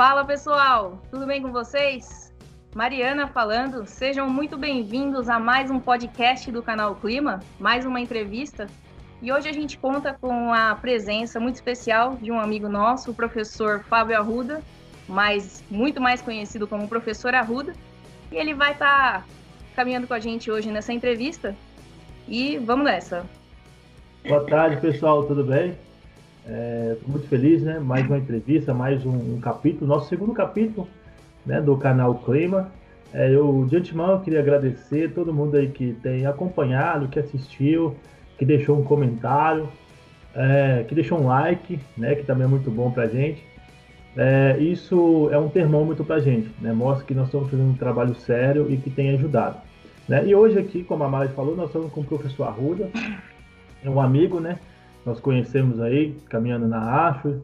Fala 0.00 0.24
pessoal, 0.24 0.98
tudo 1.10 1.26
bem 1.26 1.42
com 1.42 1.52
vocês? 1.52 2.32
Mariana 2.74 3.28
falando, 3.28 3.84
sejam 3.84 4.30
muito 4.30 4.56
bem-vindos 4.56 5.28
a 5.28 5.38
mais 5.38 5.70
um 5.70 5.78
podcast 5.78 6.50
do 6.50 6.62
canal 6.62 6.94
Clima, 6.94 7.40
mais 7.58 7.84
uma 7.84 8.00
entrevista. 8.00 8.66
E 9.20 9.30
hoje 9.30 9.50
a 9.50 9.52
gente 9.52 9.76
conta 9.76 10.16
com 10.18 10.54
a 10.54 10.74
presença 10.74 11.38
muito 11.38 11.56
especial 11.56 12.16
de 12.16 12.32
um 12.32 12.40
amigo 12.40 12.66
nosso, 12.66 13.10
o 13.10 13.14
professor 13.14 13.84
Fábio 13.90 14.16
Arruda, 14.16 14.62
mais, 15.06 15.62
muito 15.70 16.00
mais 16.00 16.22
conhecido 16.22 16.66
como 16.66 16.88
professor 16.88 17.34
Arruda, 17.34 17.74
e 18.32 18.36
ele 18.36 18.54
vai 18.54 18.72
estar 18.72 19.18
tá 19.20 19.24
caminhando 19.76 20.06
com 20.06 20.14
a 20.14 20.18
gente 20.18 20.50
hoje 20.50 20.70
nessa 20.70 20.94
entrevista. 20.94 21.54
E 22.26 22.56
vamos 22.56 22.86
nessa. 22.86 23.26
Boa 24.26 24.46
tarde, 24.46 24.80
pessoal, 24.80 25.24
tudo 25.24 25.44
bem? 25.44 25.76
É, 26.46 26.96
muito 27.06 27.28
feliz, 27.28 27.62
né? 27.62 27.78
Mais 27.78 28.06
uma 28.06 28.18
entrevista, 28.18 28.72
mais 28.72 29.04
um, 29.04 29.34
um 29.34 29.40
capítulo, 29.40 29.86
nosso 29.86 30.08
segundo 30.08 30.32
capítulo 30.32 30.88
né, 31.44 31.60
do 31.60 31.76
canal 31.76 32.14
Clima. 32.16 32.70
É, 33.12 33.30
eu, 33.34 33.66
de 33.68 33.76
antemão, 33.76 34.20
queria 34.20 34.40
agradecer 34.40 35.12
todo 35.12 35.32
mundo 35.32 35.56
aí 35.56 35.68
que 35.68 35.92
tem 36.02 36.26
acompanhado, 36.26 37.08
que 37.08 37.18
assistiu, 37.18 37.96
que 38.38 38.44
deixou 38.44 38.78
um 38.78 38.84
comentário, 38.84 39.68
é, 40.34 40.84
que 40.88 40.94
deixou 40.94 41.20
um 41.20 41.26
like, 41.26 41.78
né? 41.96 42.14
Que 42.14 42.22
também 42.22 42.44
é 42.44 42.48
muito 42.48 42.70
bom 42.70 42.90
pra 42.90 43.06
gente. 43.06 43.44
É, 44.16 44.56
isso 44.58 45.28
é 45.32 45.38
um 45.38 45.48
termômetro 45.48 46.04
pra 46.04 46.18
gente, 46.18 46.50
né? 46.60 46.72
Mostra 46.72 47.06
que 47.06 47.14
nós 47.14 47.26
estamos 47.26 47.50
fazendo 47.50 47.70
um 47.70 47.76
trabalho 47.76 48.14
sério 48.14 48.70
e 48.70 48.76
que 48.76 48.90
tem 48.90 49.10
ajudado. 49.14 49.58
Né? 50.08 50.26
E 50.26 50.34
hoje 50.34 50.58
aqui, 50.58 50.82
como 50.82 51.04
a 51.04 51.08
Mari 51.08 51.28
falou, 51.28 51.54
nós 51.54 51.66
estamos 51.66 51.92
com 51.92 52.00
o 52.00 52.04
professor 52.04 52.48
Arruda, 52.48 52.90
é 53.84 53.88
um 53.88 54.00
amigo, 54.00 54.40
né? 54.40 54.58
Nós 55.04 55.20
conhecemos 55.20 55.80
aí, 55.80 56.14
caminhando 56.28 56.68
na 56.68 57.08
AFO, 57.08 57.42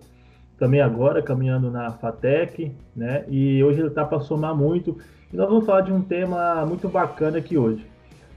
também 0.58 0.80
agora 0.80 1.22
caminhando 1.22 1.70
na 1.70 1.92
FATEC, 1.92 2.72
né? 2.94 3.24
E 3.28 3.62
hoje 3.62 3.80
ele 3.80 3.88
está 3.88 4.04
para 4.04 4.20
somar 4.20 4.54
muito. 4.54 4.98
E 5.32 5.36
nós 5.36 5.48
vamos 5.48 5.66
falar 5.66 5.82
de 5.82 5.92
um 5.92 6.00
tema 6.00 6.64
muito 6.66 6.88
bacana 6.88 7.38
aqui 7.38 7.58
hoje. 7.58 7.84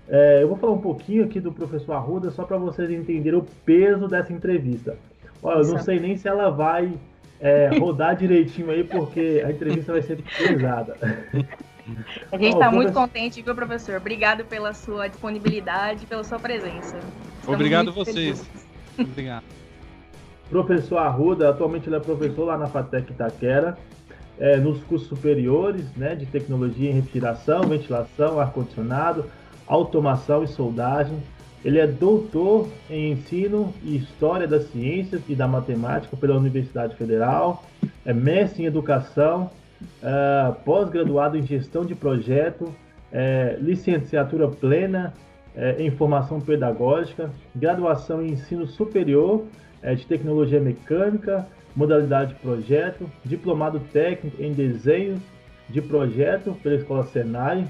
É, 0.08 0.42
eu 0.42 0.48
vou 0.48 0.58
falar 0.58 0.74
um 0.74 0.82
pouquinho 0.82 1.24
aqui 1.24 1.40
do 1.40 1.52
professor 1.52 1.94
Arruda, 1.94 2.32
só 2.32 2.44
para 2.44 2.58
vocês 2.58 2.90
entenderem 2.90 3.40
o 3.40 3.46
peso 3.66 4.08
dessa 4.08 4.34
entrevista. 4.34 4.98
Olha, 5.42 5.60
eu 5.60 5.68
não 5.68 5.80
sei 5.80 6.00
nem 6.00 6.18
se 6.18 6.28
ela 6.28 6.50
vai 6.50 6.92
é, 7.40 7.70
rodar 7.80 8.16
direitinho 8.16 8.72
aí, 8.72 8.84
porque 8.84 9.42
a 9.46 9.52
entrevista 9.52 9.92
vai 9.94 10.02
ser 10.02 10.22
pesada. 10.22 10.98
A 12.32 12.38
gente 12.38 12.54
está 12.54 12.70
muito 12.70 12.94
contente, 12.94 13.42
viu, 13.42 13.56
professor? 13.56 13.96
Obrigado 13.98 14.46
pela 14.46 14.76
sua 14.76 15.08
disponibilidade, 15.08 16.06
pela 16.06 16.24
sua 16.24 16.38
presença. 16.38 16.98
Estamos 16.98 17.56
Obrigado 17.56 17.90
a 17.90 17.92
vocês. 17.92 18.16
Felizes. 18.16 18.69
Obrigado. 19.00 19.44
Professor 20.50 20.98
Arruda, 20.98 21.50
atualmente 21.50 21.88
ele 21.88 21.96
é 21.96 22.00
professor 22.00 22.46
lá 22.46 22.58
na 22.58 22.68
FATEC 22.68 23.12
Itaquera, 23.12 23.78
é, 24.40 24.58
nos 24.58 24.82
cursos 24.84 25.08
superiores 25.08 25.86
né, 25.96 26.16
de 26.16 26.26
tecnologia 26.26 26.90
em 26.90 26.94
refrigeração, 26.94 27.62
ventilação, 27.64 28.40
ar-condicionado, 28.40 29.26
automação 29.68 30.44
e 30.44 30.48
soldagem. 30.48 31.18
Ele 31.64 31.78
é 31.78 31.86
doutor 31.86 32.68
em 32.90 33.12
ensino 33.12 33.74
e 33.84 33.98
história 33.98 34.48
das 34.48 34.64
ciências 34.72 35.22
e 35.28 35.36
da 35.36 35.48
matemática 35.48 36.16
pela 36.16 36.38
Universidade 36.38 36.96
Federal, 36.96 37.64
é 38.06 38.14
mestre 38.14 38.64
em 38.64 38.66
educação, 38.66 39.52
é, 40.02 40.54
pós-graduado 40.66 41.38
em 41.38 41.46
gestão 41.46 41.86
de 41.86 41.94
projeto, 41.94 42.74
é, 43.12 43.58
licenciatura 43.60 44.48
plena 44.48 45.14
é, 45.60 45.76
em 45.78 45.92
formação 45.92 46.40
pedagógica, 46.40 47.30
graduação 47.54 48.24
em 48.24 48.32
ensino 48.32 48.66
superior 48.66 49.46
é, 49.84 49.94
de 49.94 50.08
tecnologia 50.08 50.60
mecânica, 50.60 51.46
modalidade 51.76 52.34
de 52.34 52.40
projeto, 52.40 53.10
diplomado 53.26 53.82
técnico 53.92 54.42
em 54.42 54.54
desenho 54.54 55.22
de 55.70 55.82
projeto 55.82 56.56
pela 56.64 56.76
Escola 56.76 57.04
Senai, 57.04 57.68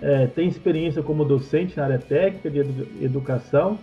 é, 0.00 0.26
tem 0.28 0.48
experiência 0.48 1.02
como 1.02 1.22
docente 1.22 1.76
na 1.76 1.84
área 1.84 1.98
técnica 1.98 2.50
de 2.50 2.60
edu 2.60 2.86
educação, 3.02 3.78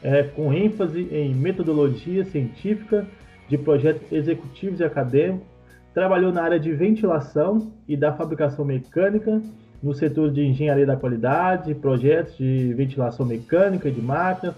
é, 0.00 0.22
com 0.22 0.52
ênfase 0.52 1.08
em 1.10 1.34
metodologia 1.34 2.24
científica 2.24 3.04
de 3.48 3.58
projetos 3.58 4.12
executivos 4.12 4.78
e 4.78 4.84
acadêmicos, 4.84 5.44
trabalhou 5.92 6.32
na 6.32 6.42
área 6.42 6.60
de 6.60 6.72
ventilação 6.72 7.72
e 7.88 7.96
da 7.96 8.12
fabricação 8.12 8.64
mecânica 8.64 9.42
no 9.82 9.94
setor 9.94 10.30
de 10.30 10.44
engenharia 10.44 10.86
da 10.86 10.96
qualidade, 10.96 11.74
projetos 11.74 12.36
de 12.36 12.74
ventilação 12.74 13.24
mecânica 13.24 13.90
de 13.90 14.00
máquinas, 14.00 14.54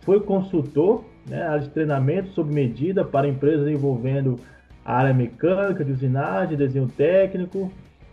foi 0.00 0.20
consultor 0.20 1.04
né, 1.26 1.58
de 1.58 1.68
treinamento 1.68 2.30
sob 2.30 2.52
medida 2.52 3.04
para 3.04 3.28
empresas 3.28 3.68
envolvendo 3.68 4.38
a 4.84 4.96
área 4.96 5.14
mecânica, 5.14 5.84
de 5.84 5.92
usinagem, 5.92 6.56
desenho 6.56 6.88
técnico. 6.88 7.72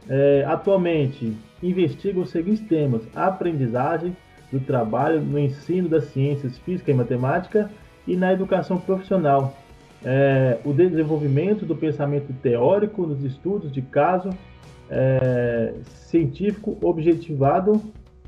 É, 0.09 0.45
atualmente, 0.47 1.35
investiga 1.61 2.19
os 2.19 2.29
seguintes 2.29 2.65
temas: 2.67 3.01
aprendizagem 3.15 4.15
do 4.51 4.59
trabalho 4.59 5.21
no 5.21 5.37
ensino 5.37 5.89
das 5.89 6.05
ciências 6.05 6.57
física 6.59 6.91
e 6.91 6.93
matemática 6.93 7.69
e 8.07 8.15
na 8.15 8.31
educação 8.33 8.77
profissional. 8.77 9.55
É, 10.03 10.57
o 10.65 10.73
desenvolvimento 10.73 11.63
do 11.63 11.75
pensamento 11.75 12.33
teórico 12.41 13.05
nos 13.05 13.23
estudos 13.23 13.71
de 13.71 13.83
caso 13.83 14.29
é, 14.91 15.73
científico 16.09 16.77
objetivado 16.81 17.81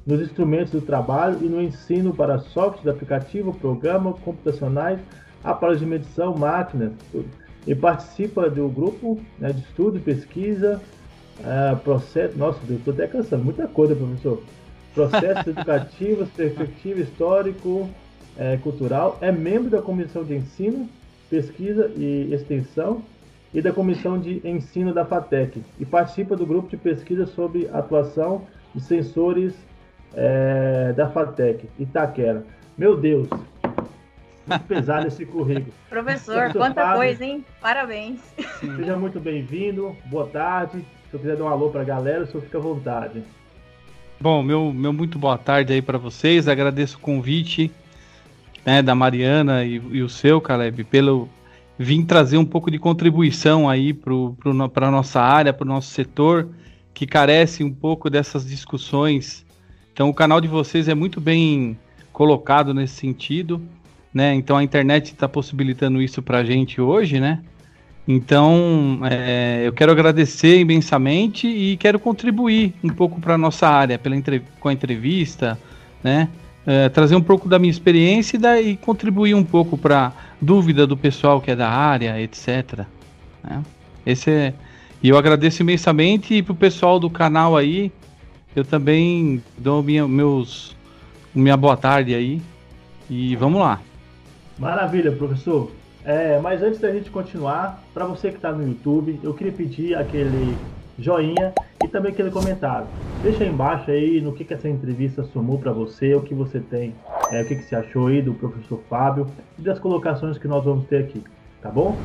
nos 0.06 0.22
instrumentos 0.22 0.72
do 0.72 0.81
trabalho 0.81 1.38
e 1.41 1.46
no 1.46 1.62
ensino 1.62 2.13
para 2.13 2.40
softwares, 2.40 2.88
aplicativo, 2.88 3.53
programa, 3.53 4.13
computacionais, 4.13 5.00
aparelhos 5.44 5.81
de 5.81 5.85
medição, 5.85 6.35
máquinas. 6.35 6.94
E 7.66 7.73
participa 7.73 8.50
do 8.50 8.68
grupo 8.68 9.19
né, 9.40 9.53
de 9.53 9.62
estudo, 9.62 10.00
pesquisa, 10.00 10.81
é, 11.44 11.75
processo. 11.75 12.38
Nossa, 12.38 12.59
eu 12.69 12.78
estou 12.78 12.94
até 12.94 13.07
cansando, 13.07 13.44
muita 13.44 13.68
coisa, 13.68 13.96
professor. 13.96 14.41
Processos 14.94 15.47
educativos, 15.56 16.29
perspectiva 16.29 17.00
histórico, 17.00 17.90
é, 18.38 18.57
cultural. 18.57 19.18
É 19.22 19.31
membro 19.31 19.69
da 19.69 19.81
comissão 19.81 20.23
de 20.23 20.35
ensino, 20.35 20.90
pesquisa 21.29 21.90
e 21.96 22.34
extensão 22.34 23.02
e 23.53 23.62
da 23.62 23.72
Comissão 23.72 24.19
de 24.19 24.41
Ensino 24.44 24.94
da 24.94 25.06
FATEC 25.06 25.62
e 25.80 25.86
participa 25.86 26.36
do 26.36 26.46
grupo 26.46 26.69
de 26.69 26.78
pesquisa 26.78 27.25
sobre 27.25 27.69
atuação 27.72 28.44
de 28.74 28.81
sensores 28.81 29.53
é, 30.16 30.94
da 30.96 31.09
FATEC, 31.09 31.69
Itaquera. 31.78 32.44
Meu 32.78 32.97
Deus, 32.97 33.28
muito 34.47 34.64
pesado 34.68 35.06
esse 35.08 35.25
currículo. 35.25 35.74
Professor, 35.90 36.36
Professor 36.36 36.59
quanta 36.59 36.81
Fábio, 36.81 36.97
coisa, 36.97 37.25
hein? 37.25 37.46
Parabéns. 37.62 38.19
Seja 38.59 38.97
muito 38.97 39.19
bem-vindo, 39.19 39.96
boa 40.06 40.28
tarde. 40.28 40.84
Se 41.09 41.16
eu 41.16 41.20
quiser 41.20 41.38
dar 41.38 41.44
um 41.44 41.50
alô 41.50 41.70
para 41.70 41.81
a 41.81 41.85
galera, 41.85 42.24
o 42.24 42.28
senhor 42.28 42.41
fica 42.41 42.58
à 42.58 42.62
vontade. 42.62 43.24
Bom, 44.20 44.41
meu, 44.41 44.74
meu 44.74 44.91
muito 44.91 45.20
boa 45.20 45.38
tarde 45.38 45.74
aí 45.74 45.81
para 45.81 45.97
vocês. 45.97 46.47
Agradeço 46.47 46.97
o 46.97 47.00
convite 47.00 47.72
né, 48.66 48.81
da 48.81 48.96
Mariana 48.96 49.64
e, 49.64 49.75
e 49.75 50.02
o 50.02 50.09
seu, 50.09 50.41
Caleb, 50.41 50.84
pelo, 50.85 51.30
vim 51.78 52.03
trazer 52.06 52.38
um 52.38 52.45
pouco 52.45 52.69
de 52.69 52.78
contribuição 52.78 53.69
aí 53.69 53.94
para 53.94 54.88
a 54.88 54.91
nossa 54.91 55.22
área, 55.22 55.53
para 55.53 55.66
o 55.66 55.67
nosso 55.67 55.89
setor, 55.89 56.50
que 56.94 57.07
carece 57.07 57.63
um 57.63 57.72
pouco 57.73 58.09
dessas 58.09 58.47
discussões. 58.47 59.45
Então, 59.91 60.09
o 60.09 60.13
canal 60.13 60.39
de 60.39 60.47
vocês 60.47 60.88
é 60.88 60.95
muito 60.95 61.19
bem 61.19 61.78
colocado 62.11 62.73
nesse 62.73 62.95
sentido, 62.95 63.61
né? 64.13 64.34
Então, 64.35 64.57
a 64.57 64.63
internet 64.63 65.07
está 65.07 65.28
possibilitando 65.28 66.01
isso 66.01 66.22
para 66.22 66.39
a 66.39 66.44
gente 66.44 66.79
hoje, 66.79 67.19
né? 67.19 67.41
Então, 68.07 69.00
é, 69.09 69.63
eu 69.66 69.72
quero 69.72 69.91
agradecer 69.91 70.59
imensamente 70.59 71.47
e 71.47 71.78
quero 71.78 72.00
contribuir 72.00 72.73
um 72.84 72.90
pouco 72.90 73.19
para 73.19 73.35
a 73.35 73.38
nossa 73.38 73.67
área, 73.67 73.97
pela 73.97 74.16
com 74.59 74.69
a 74.69 74.73
entrevista, 74.73 75.57
né? 76.03 76.29
É, 76.66 76.88
trazer 76.88 77.16
um 77.16 77.22
pouco 77.22 77.50
da 77.50 77.59
minha 77.59 77.72
experiência 77.72 78.38
e, 78.38 78.40
da, 78.40 78.62
e 78.62 78.78
contribuir 78.78 79.34
um 79.34 79.44
pouco 79.44 79.78
para 79.78 80.13
dúvida 80.41 80.88
do 80.88 80.96
pessoal 80.96 81.41
que 81.41 81.51
é 81.51 81.56
da 81.56 81.69
área, 81.69 82.22
etc. 82.22 82.85
Né? 83.44 83.62
Esse 84.06 84.31
é, 84.31 84.53
e 85.03 85.09
eu 85.09 85.17
agradeço 85.17 85.61
imensamente 85.61 86.34
e 86.34 86.41
para 86.41 86.53
o 86.53 86.55
pessoal 86.55 86.97
do 86.97 87.09
canal 87.09 87.58
aí, 87.58 87.91
eu 88.55 88.64
também 88.64 89.43
dou 89.58 89.84
minha, 89.84 90.08
meus, 90.08 90.78
minha 91.35 91.58
boa 91.58 91.76
tarde 91.76 92.16
aí 92.16 92.41
e 93.09 93.35
vamos 93.35 93.59
lá. 93.59 93.82
Maravilha, 94.58 95.11
professor. 95.11 95.70
É, 96.05 96.40
mas 96.40 96.64
antes 96.64 96.79
da 96.79 96.90
gente 96.93 97.09
continuar, 97.09 97.84
para 97.93 98.05
você 98.05 98.29
que 98.29 98.37
está 98.37 98.53
no 98.53 98.66
YouTube, 98.66 99.20
eu 99.22 99.34
queria 99.34 99.52
pedir 99.52 99.96
aquele 99.96 100.55
joinha 100.97 101.53
e 101.84 101.87
também 101.87 102.11
aquele 102.11 102.31
comentário. 102.31 102.87
Deixa 103.22 103.43
aí 103.43 103.49
embaixo 103.49 103.90
aí 103.90 104.22
no 104.22 104.34
que, 104.34 104.43
que 104.43 104.53
essa 104.53 104.69
entrevista 104.69 105.23
somou 105.25 105.57
para 105.57 105.72
você, 105.72 106.13
o 106.13 106.22
que 106.22 106.34
você 106.34 106.59
tem, 106.59 106.93
é, 107.31 107.41
o 107.41 107.47
que, 107.47 107.55
que 107.55 107.63
você 107.63 107.75
achou 107.75 108.07
aí 108.07 108.22
do 108.22 108.34
professor 108.34 108.79
Fábio 108.90 109.28
e 109.57 109.61
das 109.61 109.79
colocações 109.79 110.37
que 110.37 110.47
nós 110.47 110.63
vamos 110.63 110.87
ter 110.87 111.03
aqui, 111.03 111.23
tá 111.61 111.69
bom? 111.69 111.95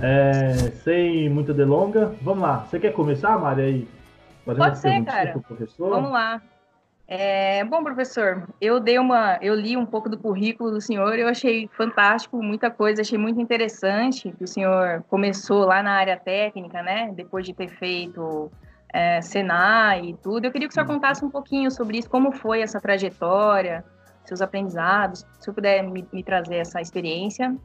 É, 0.00 0.52
sem 0.84 1.28
muita 1.28 1.52
delonga, 1.54 2.14
vamos 2.22 2.42
lá. 2.42 2.66
Você 2.68 2.78
quer 2.78 2.92
começar, 2.92 3.38
Maria, 3.38 3.64
aí? 3.64 3.88
Pode 4.44 4.78
ser, 4.78 5.04
cara. 5.04 5.42
Vamos 5.78 6.10
lá. 6.10 6.40
É, 7.08 7.62
bom, 7.64 7.84
professor, 7.84 8.48
eu 8.60 8.80
dei 8.80 8.98
uma, 8.98 9.38
eu 9.40 9.54
li 9.54 9.76
um 9.76 9.86
pouco 9.86 10.08
do 10.08 10.18
currículo 10.18 10.72
do 10.72 10.80
senhor, 10.80 11.16
eu 11.16 11.28
achei 11.28 11.68
fantástico, 11.68 12.42
muita 12.42 12.68
coisa, 12.68 13.02
achei 13.02 13.16
muito 13.16 13.40
interessante 13.40 14.32
que 14.32 14.42
o 14.42 14.48
senhor 14.48 15.04
começou 15.08 15.64
lá 15.64 15.82
na 15.84 15.92
área 15.92 16.16
técnica, 16.16 16.82
né? 16.82 17.12
Depois 17.14 17.46
de 17.46 17.54
ter 17.54 17.68
feito 17.68 18.50
é, 18.92 19.20
Senai 19.20 20.06
e 20.06 20.14
tudo. 20.14 20.46
Eu 20.46 20.50
queria 20.50 20.66
que 20.66 20.72
o 20.72 20.74
senhor 20.74 20.88
uhum. 20.88 20.94
contasse 20.94 21.24
um 21.24 21.30
pouquinho 21.30 21.70
sobre 21.70 21.98
isso, 21.98 22.10
como 22.10 22.32
foi 22.32 22.60
essa 22.60 22.80
trajetória, 22.80 23.84
seus 24.24 24.40
aprendizados, 24.40 25.20
se 25.20 25.26
o 25.40 25.44
senhor 25.44 25.54
puder 25.54 25.82
me, 25.84 26.04
me 26.12 26.24
trazer 26.24 26.56
essa 26.56 26.80
experiência. 26.80 27.56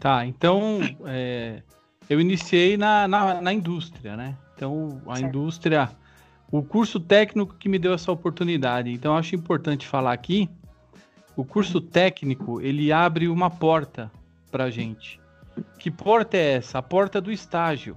Tá, 0.00 0.24
então 0.24 0.80
é, 1.04 1.62
eu 2.08 2.18
iniciei 2.18 2.78
na, 2.78 3.06
na, 3.06 3.42
na, 3.42 3.52
indústria, 3.52 4.16
né? 4.16 4.36
Então 4.56 5.02
a 5.06 5.16
certo. 5.16 5.28
indústria 5.28 5.90
o 6.52 6.62
curso 6.62 7.00
técnico 7.00 7.56
que 7.58 7.66
me 7.66 7.78
deu 7.78 7.94
essa 7.94 8.12
oportunidade. 8.12 8.92
Então, 8.92 9.16
acho 9.16 9.34
importante 9.34 9.86
falar 9.86 10.12
aqui, 10.12 10.50
o 11.34 11.42
curso 11.46 11.80
técnico, 11.80 12.60
ele 12.60 12.92
abre 12.92 13.26
uma 13.26 13.48
porta 13.48 14.12
para 14.50 14.70
gente. 14.70 15.18
Que 15.78 15.90
porta 15.90 16.36
é 16.36 16.56
essa? 16.56 16.78
A 16.78 16.82
porta 16.82 17.22
do 17.22 17.32
estágio. 17.32 17.96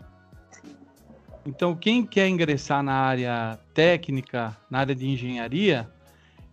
Então, 1.45 1.75
quem 1.75 2.05
quer 2.05 2.29
ingressar 2.29 2.81
na 2.81 2.93
área 2.93 3.59
técnica, 3.73 4.55
na 4.69 4.79
área 4.79 4.95
de 4.95 5.05
engenharia, 5.05 5.89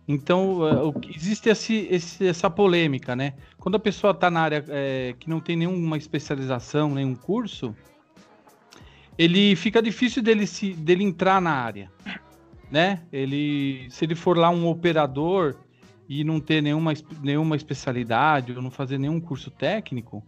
então 0.05 0.59
é, 0.67 1.09
existe 1.15 1.47
esse, 1.47 1.87
esse, 1.89 2.27
essa 2.27 2.49
polêmica, 2.49 3.15
né? 3.15 3.33
Quando 3.57 3.75
a 3.75 3.79
pessoa 3.79 4.11
está 4.11 4.29
na 4.29 4.41
área 4.41 4.63
é, 4.67 5.15
que 5.17 5.29
não 5.29 5.39
tem 5.39 5.55
nenhuma 5.55 5.97
especialização, 5.97 6.93
nenhum 6.93 7.15
curso, 7.15 7.73
ele 9.17 9.55
fica 9.55 9.81
difícil 9.81 10.23
dele, 10.23 10.47
se, 10.47 10.73
dele 10.73 11.03
entrar 11.03 11.41
na 11.41 11.51
área, 11.51 11.91
né? 12.71 13.01
Ele, 13.11 13.87
se 13.89 14.05
ele 14.05 14.15
for 14.15 14.37
lá 14.37 14.49
um 14.49 14.67
operador 14.67 15.55
e 16.09 16.23
não 16.23 16.39
ter 16.39 16.61
nenhuma, 16.61 16.93
nenhuma 17.21 17.55
especialidade 17.55 18.53
ou 18.53 18.61
não 18.61 18.71
fazer 18.71 18.97
nenhum 18.97 19.19
curso 19.19 19.51
técnico, 19.51 20.23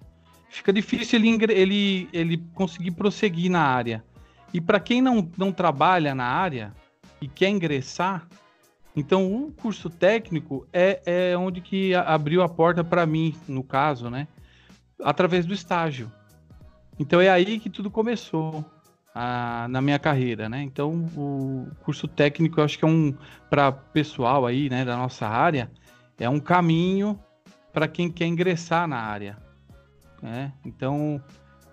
fica 0.50 0.72
difícil 0.72 1.20
ele, 1.20 1.52
ele, 1.52 2.10
ele 2.14 2.38
conseguir 2.54 2.92
prosseguir 2.92 3.50
na 3.50 3.62
área. 3.62 4.04
E 4.54 4.62
para 4.62 4.80
quem 4.80 5.02
não, 5.02 5.30
não 5.38 5.52
trabalha 5.52 6.14
na 6.14 6.26
área 6.26 6.74
e 7.20 7.28
quer 7.28 7.50
ingressar, 7.50 8.28
então 8.96 9.34
o 9.34 9.52
curso 9.52 9.90
técnico 9.90 10.66
é, 10.72 11.02
é 11.06 11.38
onde 11.38 11.60
que 11.60 11.94
abriu 11.96 12.42
a 12.42 12.48
porta 12.48 12.84
para 12.84 13.06
mim, 13.06 13.36
no 13.48 13.64
caso, 13.64 14.10
né? 14.10 14.28
Através 15.04 15.46
do 15.46 15.54
estágio. 15.54 16.10
Então 16.98 17.20
é 17.20 17.28
aí 17.28 17.60
que 17.60 17.70
tudo 17.70 17.92
começou 17.92 18.64
a, 19.16 19.68
na 19.70 19.82
minha 19.82 19.98
carreira, 19.98 20.50
né? 20.50 20.62
Então, 20.62 20.92
o 21.16 21.68
curso 21.84 22.06
técnico, 22.06 22.60
eu 22.60 22.66
acho 22.66 22.78
que 22.78 22.84
é 22.84 22.88
um 22.88 23.16
para 23.50 23.72
pessoal 23.72 24.46
aí, 24.46 24.70
né, 24.70 24.84
da 24.84 24.98
nossa 24.98 25.26
área, 25.26 25.72
é 26.20 26.30
um 26.30 26.40
caminho 26.40 27.18
para 27.72 27.88
quem 27.88 28.12
quer 28.12 28.26
ingressar 28.26 28.86
na 28.88 28.98
área, 28.98 29.38
né? 30.22 30.52
Então, 30.66 31.22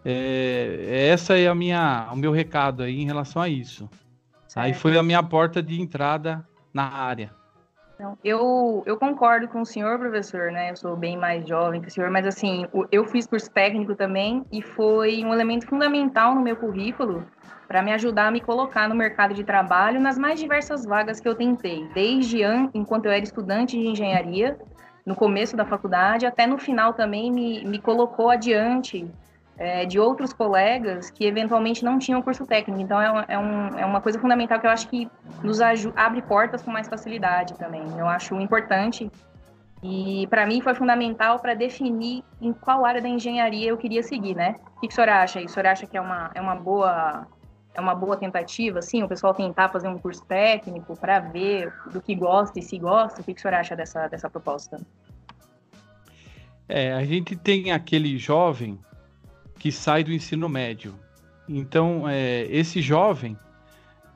é, 0.05 1.09
essa 1.13 1.37
é 1.37 1.49
a 1.49 1.55
minha, 1.55 2.09
o 2.13 2.17
meu 2.17 2.31
recado 2.31 2.85
aí 2.85 3.01
em 3.01 3.07
relação 3.07 3.43
a 3.43 3.49
isso. 3.49 3.91
Certo. 4.47 4.65
Aí 4.65 4.73
foi 4.73 4.97
a 4.97 5.03
minha 5.03 5.23
porta 5.23 5.61
de 5.61 5.81
entrada 5.81 6.47
na 6.73 6.85
área. 6.85 7.42
Então, 8.03 8.19
eu, 8.25 8.83
eu 8.85 8.97
concordo 8.97 9.47
com 9.47 9.61
o 9.61 9.65
senhor, 9.65 9.97
professor, 9.97 10.51
né? 10.51 10.73
Eu 10.73 10.77
sou 10.77 10.97
bem 10.97 11.17
mais 11.17 11.47
jovem 11.47 11.81
que 11.81 11.87
o 11.87 11.91
senhor, 11.91 12.11
mas 12.11 12.27
assim, 12.27 12.67
eu 12.91 13.05
fiz 13.05 13.29
curso 13.29 13.49
técnico 13.49 13.95
também 13.95 14.45
e 14.51 14.61
foi 14.61 15.25
um 15.25 15.33
elemento 15.33 15.69
fundamental 15.69 16.35
no 16.35 16.41
meu 16.41 16.57
currículo 16.57 17.25
para 17.69 17.81
me 17.81 17.93
ajudar 17.93 18.27
a 18.27 18.31
me 18.33 18.41
colocar 18.41 18.89
no 18.89 18.95
mercado 18.97 19.35
de 19.35 19.45
trabalho 19.45 20.01
nas 20.01 20.19
mais 20.19 20.41
diversas 20.41 20.85
vagas 20.85 21.21
que 21.21 21.29
eu 21.29 21.37
tentei, 21.37 21.89
desde 21.95 22.43
an, 22.43 22.69
enquanto 22.75 23.07
eu 23.07 23.13
era 23.13 23.23
estudante 23.23 23.79
de 23.79 23.87
engenharia, 23.87 24.59
no 25.07 25.15
começo 25.15 25.57
da 25.57 25.65
faculdade, 25.65 26.27
até 26.27 26.45
no 26.45 26.59
final 26.59 26.95
também 26.95 27.31
me, 27.31 27.65
me 27.65 27.81
colocou 27.81 28.31
adiante 28.31 29.09
é, 29.63 29.87
de 29.87 29.97
outros 29.97 30.33
colegas 30.33 31.09
que 31.09 31.25
eventualmente 31.25 31.85
não 31.85 31.97
tinham 31.97 32.21
curso 32.21 32.45
técnico. 32.45 32.81
Então 32.81 33.01
é, 33.01 33.25
é, 33.29 33.39
um, 33.39 33.79
é 33.79 33.87
uma 33.87 34.01
coisa 34.01 34.19
fundamental 34.19 34.59
que 34.59 34.67
eu 34.67 34.71
acho 34.71 34.89
que 34.89 35.09
nos 35.41 35.61
abre 35.61 36.21
portas 36.23 36.63
com 36.63 36.73
mais 36.73 36.89
facilidade 36.89 37.55
também. 37.55 37.85
Eu 37.97 38.09
acho 38.09 38.35
importante. 38.41 39.09
E 39.81 40.27
para 40.29 40.45
mim 40.47 40.61
foi 40.61 40.75
fundamental 40.75 41.39
para 41.39 41.55
definir 41.55 42.25
em 42.41 42.53
qual 42.53 42.85
área 42.85 43.01
da 43.01 43.09
engenharia 43.09 43.69
eu 43.69 43.77
queria 43.77 44.03
seguir, 44.03 44.35
né? 44.35 44.57
O 44.77 44.81
que, 44.81 44.89
que 44.89 44.93
o 44.93 44.97
senhor 44.97 45.09
acha? 45.09 45.41
O 45.41 45.49
senhor 45.49 45.67
acha 45.67 45.87
que 45.87 45.97
é 45.97 46.01
uma, 46.01 46.33
é 46.35 46.41
uma 46.41 46.57
boa 46.57 47.25
é 47.75 47.81
uma 47.81 47.95
boa 47.95 48.17
tentativa, 48.17 48.81
assim, 48.81 49.03
o 49.03 49.09
pessoal 49.09 49.33
tentar 49.33 49.69
fazer 49.71 49.89
um 49.89 49.97
curso 49.97 50.23
técnico 50.27 50.95
para 50.95 51.21
ver 51.21 51.73
do 51.91 52.03
que 52.03 52.15
gosta 52.15 52.59
e 52.59 52.63
se 52.63 52.79
gosta? 52.79 53.21
O 53.21 53.25
que, 53.25 53.33
que 53.33 53.39
o 53.39 53.43
senhor 53.43 53.55
acha 53.55 53.75
dessa, 53.75 54.09
dessa 54.09 54.29
proposta? 54.29 54.79
É, 56.69 56.93
a 56.93 57.03
gente 57.05 57.35
tem 57.35 57.73
aquele 57.73 58.19
jovem 58.19 58.79
que 59.63 59.71
sai 59.71 60.03
do 60.03 60.13
ensino 60.13 60.49
médio. 60.49 60.93
Então, 61.49 62.09
é, 62.09 62.49
esse 62.51 62.83
jovem, 62.83 63.39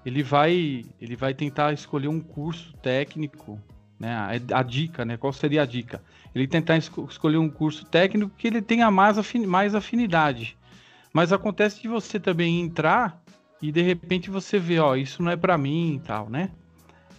ele 0.04 0.20
vai, 0.20 0.84
ele 1.00 1.14
vai 1.14 1.34
tentar 1.34 1.72
escolher 1.72 2.08
um 2.08 2.18
curso 2.18 2.72
técnico, 2.78 3.56
né? 3.96 4.12
A, 4.12 4.58
a 4.58 4.62
dica, 4.64 5.04
né? 5.04 5.16
Qual 5.16 5.32
seria 5.32 5.62
a 5.62 5.64
dica? 5.64 6.02
Ele 6.34 6.48
tentar 6.48 6.76
esco 6.76 7.06
escolher 7.08 7.36
um 7.36 7.48
curso 7.48 7.86
técnico 7.86 8.32
que 8.36 8.48
ele 8.48 8.60
tenha 8.60 8.90
mais, 8.90 9.18
afin 9.18 9.46
mais 9.46 9.72
afinidade. 9.72 10.58
Mas 11.12 11.32
acontece 11.32 11.80
de 11.80 11.86
você 11.86 12.18
também 12.18 12.60
entrar 12.60 13.22
e 13.62 13.70
de 13.70 13.82
repente 13.82 14.28
você 14.28 14.58
vê, 14.58 14.80
ó, 14.80 14.96
isso 14.96 15.22
não 15.22 15.30
é 15.30 15.36
para 15.36 15.56
mim 15.56 15.94
e 15.94 16.00
tal, 16.00 16.28
né? 16.28 16.50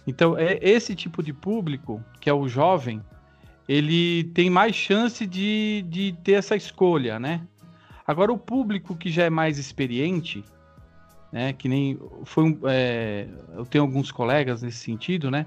Então, 0.06 0.36
é 0.36 0.58
esse 0.60 0.94
tipo 0.94 1.22
de 1.22 1.32
público, 1.32 2.04
que 2.20 2.28
é 2.28 2.34
o 2.34 2.46
jovem, 2.46 3.02
ele 3.66 4.24
tem 4.34 4.50
mais 4.50 4.76
chance 4.76 5.26
de, 5.26 5.82
de 5.88 6.14
ter 6.22 6.32
essa 6.32 6.54
escolha, 6.54 7.18
né? 7.18 7.40
Agora, 8.08 8.32
o 8.32 8.38
público 8.38 8.96
que 8.96 9.10
já 9.10 9.24
é 9.24 9.30
mais 9.30 9.58
experiente, 9.58 10.42
né, 11.30 11.52
que 11.52 11.68
nem 11.68 12.00
foi 12.24 12.44
um, 12.44 12.58
é, 12.64 13.28
eu 13.54 13.66
tenho 13.66 13.84
alguns 13.84 14.10
colegas 14.10 14.62
nesse 14.62 14.78
sentido, 14.78 15.30
né? 15.30 15.44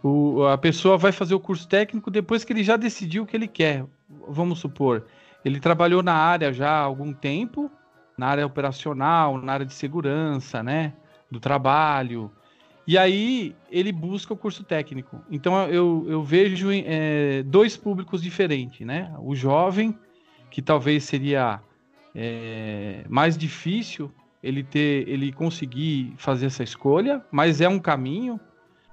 O, 0.00 0.44
a 0.44 0.56
pessoa 0.56 0.96
vai 0.96 1.10
fazer 1.10 1.34
o 1.34 1.40
curso 1.40 1.66
técnico 1.66 2.12
depois 2.12 2.44
que 2.44 2.52
ele 2.52 2.62
já 2.62 2.76
decidiu 2.76 3.24
o 3.24 3.26
que 3.26 3.36
ele 3.36 3.48
quer. 3.48 3.84
Vamos 4.28 4.60
supor, 4.60 5.06
ele 5.44 5.58
trabalhou 5.58 6.04
na 6.04 6.14
área 6.14 6.52
já 6.52 6.70
há 6.70 6.82
algum 6.82 7.12
tempo, 7.12 7.68
na 8.16 8.28
área 8.28 8.46
operacional, 8.46 9.36
na 9.38 9.52
área 9.52 9.66
de 9.66 9.74
segurança, 9.74 10.62
né? 10.62 10.92
Do 11.28 11.40
trabalho. 11.40 12.30
E 12.86 12.96
aí 12.96 13.56
ele 13.68 13.90
busca 13.90 14.32
o 14.32 14.36
curso 14.36 14.62
técnico. 14.62 15.20
Então 15.28 15.66
eu, 15.66 16.06
eu 16.08 16.22
vejo 16.22 16.68
é, 16.70 17.42
dois 17.42 17.76
públicos 17.76 18.22
diferentes, 18.22 18.86
né? 18.86 19.12
O 19.18 19.34
jovem, 19.34 19.98
que 20.48 20.62
talvez 20.62 21.02
seria 21.02 21.60
é 22.14 23.04
mais 23.08 23.36
difícil 23.36 24.10
ele 24.42 24.62
ter, 24.62 25.08
ele 25.08 25.32
conseguir 25.32 26.12
fazer 26.16 26.46
essa 26.46 26.62
escolha, 26.62 27.24
mas 27.32 27.60
é 27.60 27.68
um 27.68 27.78
caminho. 27.78 28.38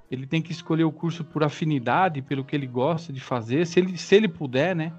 Ele 0.09 0.25
tem 0.25 0.41
que 0.41 0.51
escolher 0.51 0.85
o 0.85 0.91
curso 0.91 1.23
por 1.23 1.43
afinidade, 1.43 2.21
pelo 2.21 2.43
que 2.43 2.55
ele 2.55 2.67
gosta 2.67 3.11
de 3.13 3.19
fazer, 3.19 3.65
se 3.67 3.79
ele, 3.79 3.97
se 3.97 4.15
ele 4.15 4.27
puder, 4.27 4.75
né? 4.75 4.93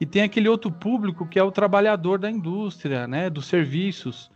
E 0.00 0.06
tem 0.06 0.22
aquele 0.22 0.48
outro 0.48 0.70
público 0.70 1.26
que 1.26 1.38
é 1.38 1.42
o 1.42 1.50
trabalhador 1.50 2.18
da 2.18 2.30
indústria, 2.30 3.06
né? 3.06 3.30
Dos 3.30 3.46
serviços, 3.46 4.30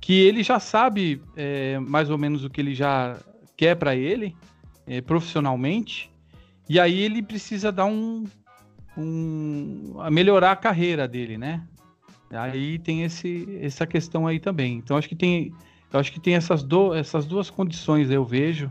que 0.00 0.20
ele 0.20 0.42
já 0.42 0.58
sabe 0.58 1.22
é, 1.36 1.78
mais 1.78 2.08
ou 2.08 2.16
menos 2.18 2.44
o 2.44 2.50
que 2.50 2.60
ele 2.60 2.74
já 2.74 3.16
quer 3.56 3.74
para 3.74 3.94
ele 3.94 4.34
é, 4.86 5.00
profissionalmente, 5.00 6.10
e 6.68 6.78
aí 6.78 7.00
ele 7.00 7.22
precisa 7.22 7.70
dar 7.70 7.86
um, 7.86 8.24
um 8.96 9.94
melhorar 10.10 10.52
a 10.52 10.56
carreira 10.56 11.06
dele, 11.06 11.36
né? 11.36 11.62
Aí 12.30 12.78
tem 12.78 13.04
esse, 13.04 13.58
essa 13.60 13.86
questão 13.86 14.26
aí 14.26 14.38
também. 14.38 14.76
Então 14.76 14.96
acho 14.96 15.08
que 15.08 15.16
tem, 15.16 15.52
eu 15.92 15.98
acho 15.98 16.12
que 16.12 16.20
tem 16.20 16.34
essas, 16.34 16.62
do, 16.62 16.94
essas 16.94 17.26
duas 17.26 17.48
condições 17.48 18.10
eu 18.10 18.24
vejo 18.24 18.70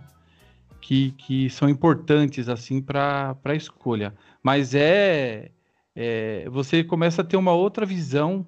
que, 0.80 1.12
que 1.12 1.50
são 1.50 1.68
importantes 1.68 2.48
assim 2.48 2.82
para 2.82 3.36
a 3.44 3.56
escolha. 3.56 4.14
Mas 4.44 4.76
é, 4.76 5.52
é, 5.96 6.48
você 6.50 6.84
começa 6.84 7.22
a 7.22 7.26
ter 7.26 7.38
uma 7.38 7.52
outra 7.52 7.86
visão 7.86 8.46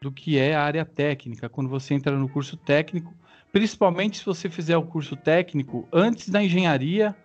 do 0.00 0.10
que 0.10 0.38
é 0.38 0.54
a 0.54 0.62
área 0.62 0.84
técnica 0.84 1.48
quando 1.48 1.70
você 1.70 1.94
entra 1.94 2.16
no 2.18 2.28
curso 2.28 2.56
técnico, 2.56 3.14
principalmente 3.52 4.18
se 4.18 4.26
você 4.26 4.50
fizer 4.50 4.76
o 4.76 4.82
curso 4.82 5.16
técnico 5.16 5.88
antes 5.92 6.28
da 6.28 6.42
engenharia 6.42 7.16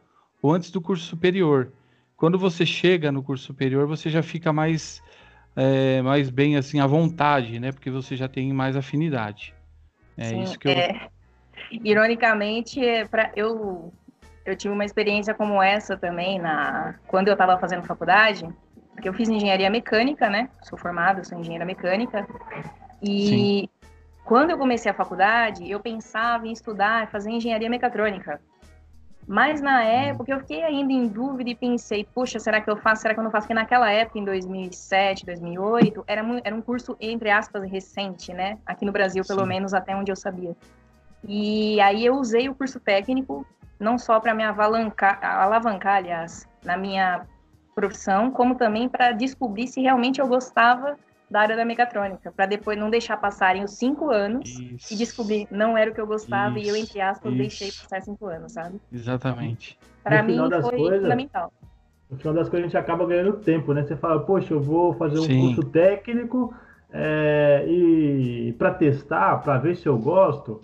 ou 0.41 0.53
antes 0.53 0.71
do 0.71 0.79
curso 0.79 1.05
superior. 1.05 1.73
Quando 2.15 2.37
você 2.37 2.65
chega 2.65 3.11
no 3.11 3.23
curso 3.23 3.45
superior, 3.45 3.87
você 3.87 4.09
já 4.09 4.21
fica 4.21 4.53
mais 4.53 5.01
é, 5.55 6.01
mais 6.01 6.29
bem 6.29 6.55
assim 6.55 6.79
à 6.79 6.87
vontade, 6.87 7.59
né? 7.59 7.71
Porque 7.71 7.89
você 7.89 8.15
já 8.15 8.27
tem 8.27 8.51
mais 8.53 8.75
afinidade. 8.75 9.53
É 10.17 10.25
Sim, 10.25 10.43
isso 10.43 10.59
que 10.59 10.67
eu. 10.67 10.71
É... 10.71 11.09
Ironicamente, 11.71 12.83
é 12.83 13.05
para 13.05 13.31
eu 13.35 13.93
eu 14.45 14.55
tive 14.55 14.73
uma 14.73 14.83
experiência 14.83 15.33
como 15.33 15.61
essa 15.61 15.95
também 15.95 16.39
na 16.39 16.95
quando 17.07 17.27
eu 17.27 17.33
estava 17.33 17.57
fazendo 17.59 17.83
faculdade, 17.83 18.47
porque 18.93 19.07
eu 19.07 19.13
fiz 19.13 19.29
engenharia 19.29 19.69
mecânica, 19.69 20.29
né? 20.29 20.49
Sou 20.63 20.77
formada, 20.77 21.23
sou 21.23 21.39
engenheira 21.39 21.65
mecânica. 21.65 22.27
E 23.01 23.27
Sim. 23.27 23.69
quando 24.25 24.51
eu 24.51 24.57
comecei 24.57 24.91
a 24.91 24.93
faculdade, 24.93 25.69
eu 25.69 25.79
pensava 25.79 26.47
em 26.47 26.51
estudar, 26.51 27.07
fazer 27.09 27.31
engenharia 27.31 27.69
mecatrônica. 27.69 28.41
Mas 29.27 29.61
na 29.61 29.83
época 29.83 30.31
eu 30.31 30.39
fiquei 30.39 30.63
ainda 30.63 30.91
em 30.91 31.07
dúvida 31.07 31.49
e 31.49 31.55
pensei, 31.55 32.03
puxa, 32.03 32.39
será 32.39 32.59
que 32.59 32.69
eu 32.69 32.75
faço, 32.77 33.03
será 33.03 33.13
que 33.13 33.19
eu 33.19 33.23
não 33.23 33.31
faço? 33.31 33.47
Porque 33.47 33.53
naquela 33.53 33.89
época, 33.91 34.19
em 34.19 34.25
2007, 34.25 35.25
2008, 35.25 36.03
era, 36.07 36.21
era 36.43 36.55
um 36.55 36.61
curso, 36.61 36.97
entre 36.99 37.29
aspas, 37.29 37.63
recente, 37.69 38.33
né? 38.33 38.57
Aqui 38.65 38.83
no 38.83 38.91
Brasil, 38.91 39.23
pelo 39.25 39.41
Sim. 39.41 39.47
menos 39.47 39.73
até 39.73 39.95
onde 39.95 40.11
eu 40.11 40.15
sabia. 40.15 40.55
E 41.27 41.79
aí 41.81 42.05
eu 42.05 42.15
usei 42.15 42.49
o 42.49 42.55
curso 42.55 42.79
técnico, 42.79 43.45
não 43.79 43.97
só 43.97 44.19
para 44.19 44.33
me 44.33 44.43
alavancar, 44.43 45.19
alavancar, 45.23 45.97
aliás, 45.97 46.47
na 46.63 46.75
minha 46.75 47.25
profissão, 47.75 48.31
como 48.31 48.55
também 48.55 48.89
para 48.89 49.11
descobrir 49.11 49.67
se 49.67 49.81
realmente 49.81 50.19
eu 50.19 50.27
gostava 50.27 50.97
da 51.31 51.39
área 51.39 51.55
da 51.55 51.63
mecatrônica, 51.63 52.29
para 52.29 52.45
depois 52.45 52.77
não 52.77 52.89
deixar 52.89 53.15
passarem 53.15 53.63
os 53.63 53.71
cinco 53.71 54.11
anos 54.11 54.49
isso. 54.49 54.93
e 54.93 54.97
descobrir 54.97 55.47
não 55.49 55.77
era 55.77 55.89
o 55.89 55.93
que 55.93 56.01
eu 56.01 56.05
gostava 56.05 56.59
isso. 56.59 56.67
e 56.67 56.69
eu, 56.69 56.75
entre 56.75 56.99
aspas, 56.99 57.31
isso. 57.31 57.41
deixei 57.41 57.71
passar 57.71 58.01
cinco 58.01 58.27
anos, 58.27 58.51
sabe? 58.51 58.81
Exatamente. 58.91 59.79
Para 60.03 60.21
mim 60.21 60.37
foi 60.61 60.77
coisas, 60.77 61.01
fundamental. 61.01 61.53
No 62.09 62.17
final 62.17 62.33
das 62.33 62.49
coisas 62.49 62.65
a 62.65 62.67
gente 62.67 62.77
acaba 62.77 63.07
ganhando 63.07 63.37
tempo, 63.37 63.73
né? 63.73 63.83
Você 63.83 63.95
fala, 63.95 64.19
poxa, 64.19 64.53
eu 64.53 64.59
vou 64.59 64.93
fazer 64.93 65.19
um 65.19 65.23
Sim. 65.23 65.39
curso 65.39 65.63
técnico 65.71 66.53
é, 66.91 67.65
e 67.65 68.53
para 68.57 68.73
testar, 68.73 69.37
para 69.37 69.57
ver 69.57 69.77
se 69.77 69.87
eu 69.87 69.97
gosto, 69.97 70.59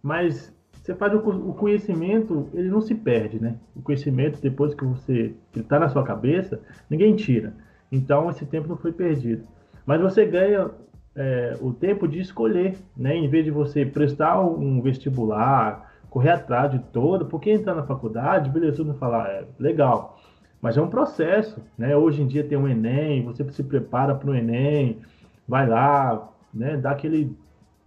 mas 0.00 0.54
você 0.72 0.94
faz 0.94 1.12
o, 1.14 1.18
o, 1.18 1.54
conhecimento, 1.54 2.48
ele 2.54 2.68
não 2.68 2.80
se 2.80 2.94
perde, 2.94 3.42
né? 3.42 3.56
O 3.74 3.82
conhecimento, 3.82 4.40
depois 4.40 4.72
que 4.72 4.84
você 4.84 5.34
está 5.56 5.80
na 5.80 5.88
sua 5.88 6.04
cabeça, 6.04 6.60
ninguém 6.88 7.16
tira. 7.16 7.54
Então, 7.90 8.30
esse 8.30 8.46
tempo 8.46 8.68
não 8.68 8.76
foi 8.76 8.92
perdido. 8.92 9.46
Mas 9.86 10.00
você 10.00 10.24
ganha 10.24 10.70
é, 11.14 11.56
o 11.60 11.72
tempo 11.72 12.08
de 12.08 12.20
escolher, 12.20 12.76
né? 12.96 13.16
Em 13.16 13.28
vez 13.28 13.44
de 13.44 13.50
você 13.50 13.84
prestar 13.84 14.40
um 14.40 14.80
vestibular, 14.80 15.92
correr 16.08 16.30
atrás 16.30 16.70
de 16.70 16.78
todo, 16.78 17.26
porque 17.26 17.50
entrar 17.50 17.74
na 17.74 17.82
faculdade, 17.84 18.50
beleza, 18.50 18.76
todo 18.76 18.86
mundo 18.86 18.98
fala, 18.98 19.26
é 19.28 19.44
legal, 19.58 20.18
mas 20.60 20.76
é 20.76 20.82
um 20.82 20.88
processo, 20.88 21.60
né? 21.76 21.96
Hoje 21.96 22.22
em 22.22 22.26
dia 22.26 22.44
tem 22.44 22.56
o 22.56 22.62
um 22.62 22.68
Enem, 22.68 23.24
você 23.24 23.48
se 23.50 23.62
prepara 23.62 24.14
para 24.14 24.30
o 24.30 24.34
Enem, 24.34 24.98
vai 25.46 25.66
lá, 25.66 26.28
né? 26.52 26.76
Dá 26.76 26.92
aquele 26.92 27.36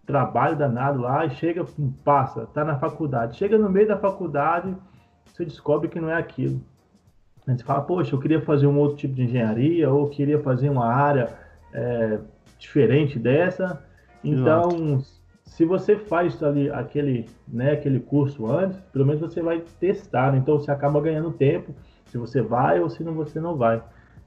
trabalho 0.06 0.56
danado 0.56 1.02
lá 1.02 1.25
e 1.25 1.32
chega, 1.32 1.66
passa, 2.04 2.46
tá 2.48 2.64
na 2.64 2.78
faculdade. 2.78 3.38
Chega 3.38 3.58
no 3.58 3.70
meio 3.70 3.88
da 3.88 3.98
faculdade, 3.98 4.75
você 5.25 5.44
descobre 5.44 5.88
que 5.88 6.00
não 6.00 6.10
é 6.10 6.16
aquilo. 6.16 6.62
Você 7.46 7.64
fala, 7.64 7.82
poxa, 7.82 8.16
eu 8.16 8.20
queria 8.20 8.42
fazer 8.42 8.66
um 8.68 8.78
outro 8.78 8.98
tipo 8.98 9.14
de 9.14 9.24
engenharia, 9.24 9.90
ou 9.90 10.10
queria 10.10 10.42
fazer 10.42 10.70
uma 10.70 10.86
área 10.86 11.45
é, 11.75 12.20
diferente 12.58 13.20
dessa. 13.20 13.84
Então, 14.24 14.70
Exato. 14.70 15.05
se 15.44 15.65
você 15.65 15.98
faz 15.98 16.41
ali 16.41 16.70
aquele, 16.72 17.27
né, 17.48 17.74
aquele 17.74 18.00
curso 18.00 18.48
antes, 18.50 18.79
pelo 18.91 19.05
menos 19.05 19.22
você 19.22 19.41
vai 19.41 19.62
testar. 19.79 20.32
Né? 20.32 20.39
Então, 20.39 20.58
você 20.58 20.72
acaba 20.72 21.01
ganhando 21.01 21.32
tempo 21.32 21.75
se 22.08 22.17
você 22.17 22.41
vai 22.41 22.79
ou 22.79 22.89
se 22.89 23.03
não, 23.03 23.13
você 23.13 23.39
não 23.39 23.55
vai. 23.55 23.84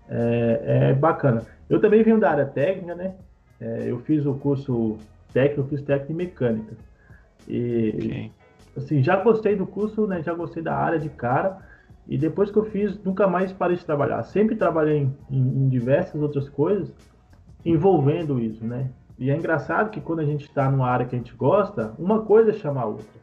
É, 0.09 0.91
é 0.91 0.95
bacana. 0.95 1.43
Eu 1.69 1.81
também 1.81 2.03
venho 2.03 2.21
da 2.21 2.31
área 2.31 2.47
técnica, 2.47 2.95
né? 2.95 3.15
É, 3.61 3.85
eu 3.91 3.99
fiz 4.01 4.25
o 4.25 4.35
curso 4.35 4.97
técnico, 5.33 5.63
eu 5.63 5.67
fiz 5.67 5.83
técnico 5.83 6.13
em 6.13 6.17
mecânica. 6.17 6.77
E, 7.47 7.93
okay. 7.95 8.33
assim, 8.77 9.03
já 9.03 9.17
gostei 9.17 9.57
do 9.57 9.67
curso, 9.67 10.07
né? 10.07 10.23
Já 10.23 10.33
gostei 10.33 10.63
da 10.63 10.75
área 10.75 10.99
de 10.99 11.09
cara. 11.09 11.59
E 12.07 12.17
depois 12.17 12.51
que 12.51 12.57
eu 12.57 12.65
fiz, 12.65 12.99
nunca 13.05 13.27
mais 13.27 13.53
parei 13.53 13.77
de 13.77 13.85
trabalhar. 13.85 14.23
Sempre 14.23 14.57
trabalhei 14.57 15.09
em, 15.31 15.39
em 15.39 15.69
diversas 15.69 16.21
outras 16.23 16.49
coisas, 16.49 16.91
envolvendo 17.71 18.41
isso, 18.41 18.65
né? 18.65 18.91
E 19.19 19.31
é 19.31 19.37
engraçado 19.37 19.91
que 19.91 20.01
quando 20.01 20.21
a 20.21 20.25
gente 20.25 20.45
está 20.45 20.71
numa 20.71 20.89
área 20.89 21.07
que 21.07 21.15
a 21.15 21.19
gente 21.19 21.35
gosta, 21.35 21.93
uma 21.99 22.23
coisa 22.23 22.53
chama 22.53 22.81
a 22.81 22.87
outra, 22.87 23.21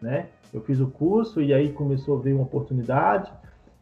né? 0.00 0.26
Eu 0.52 0.60
fiz 0.60 0.80
o 0.80 0.86
curso 0.86 1.40
e 1.40 1.52
aí 1.52 1.72
começou 1.72 2.18
a 2.18 2.22
ver 2.22 2.32
uma 2.32 2.44
oportunidade 2.44 3.32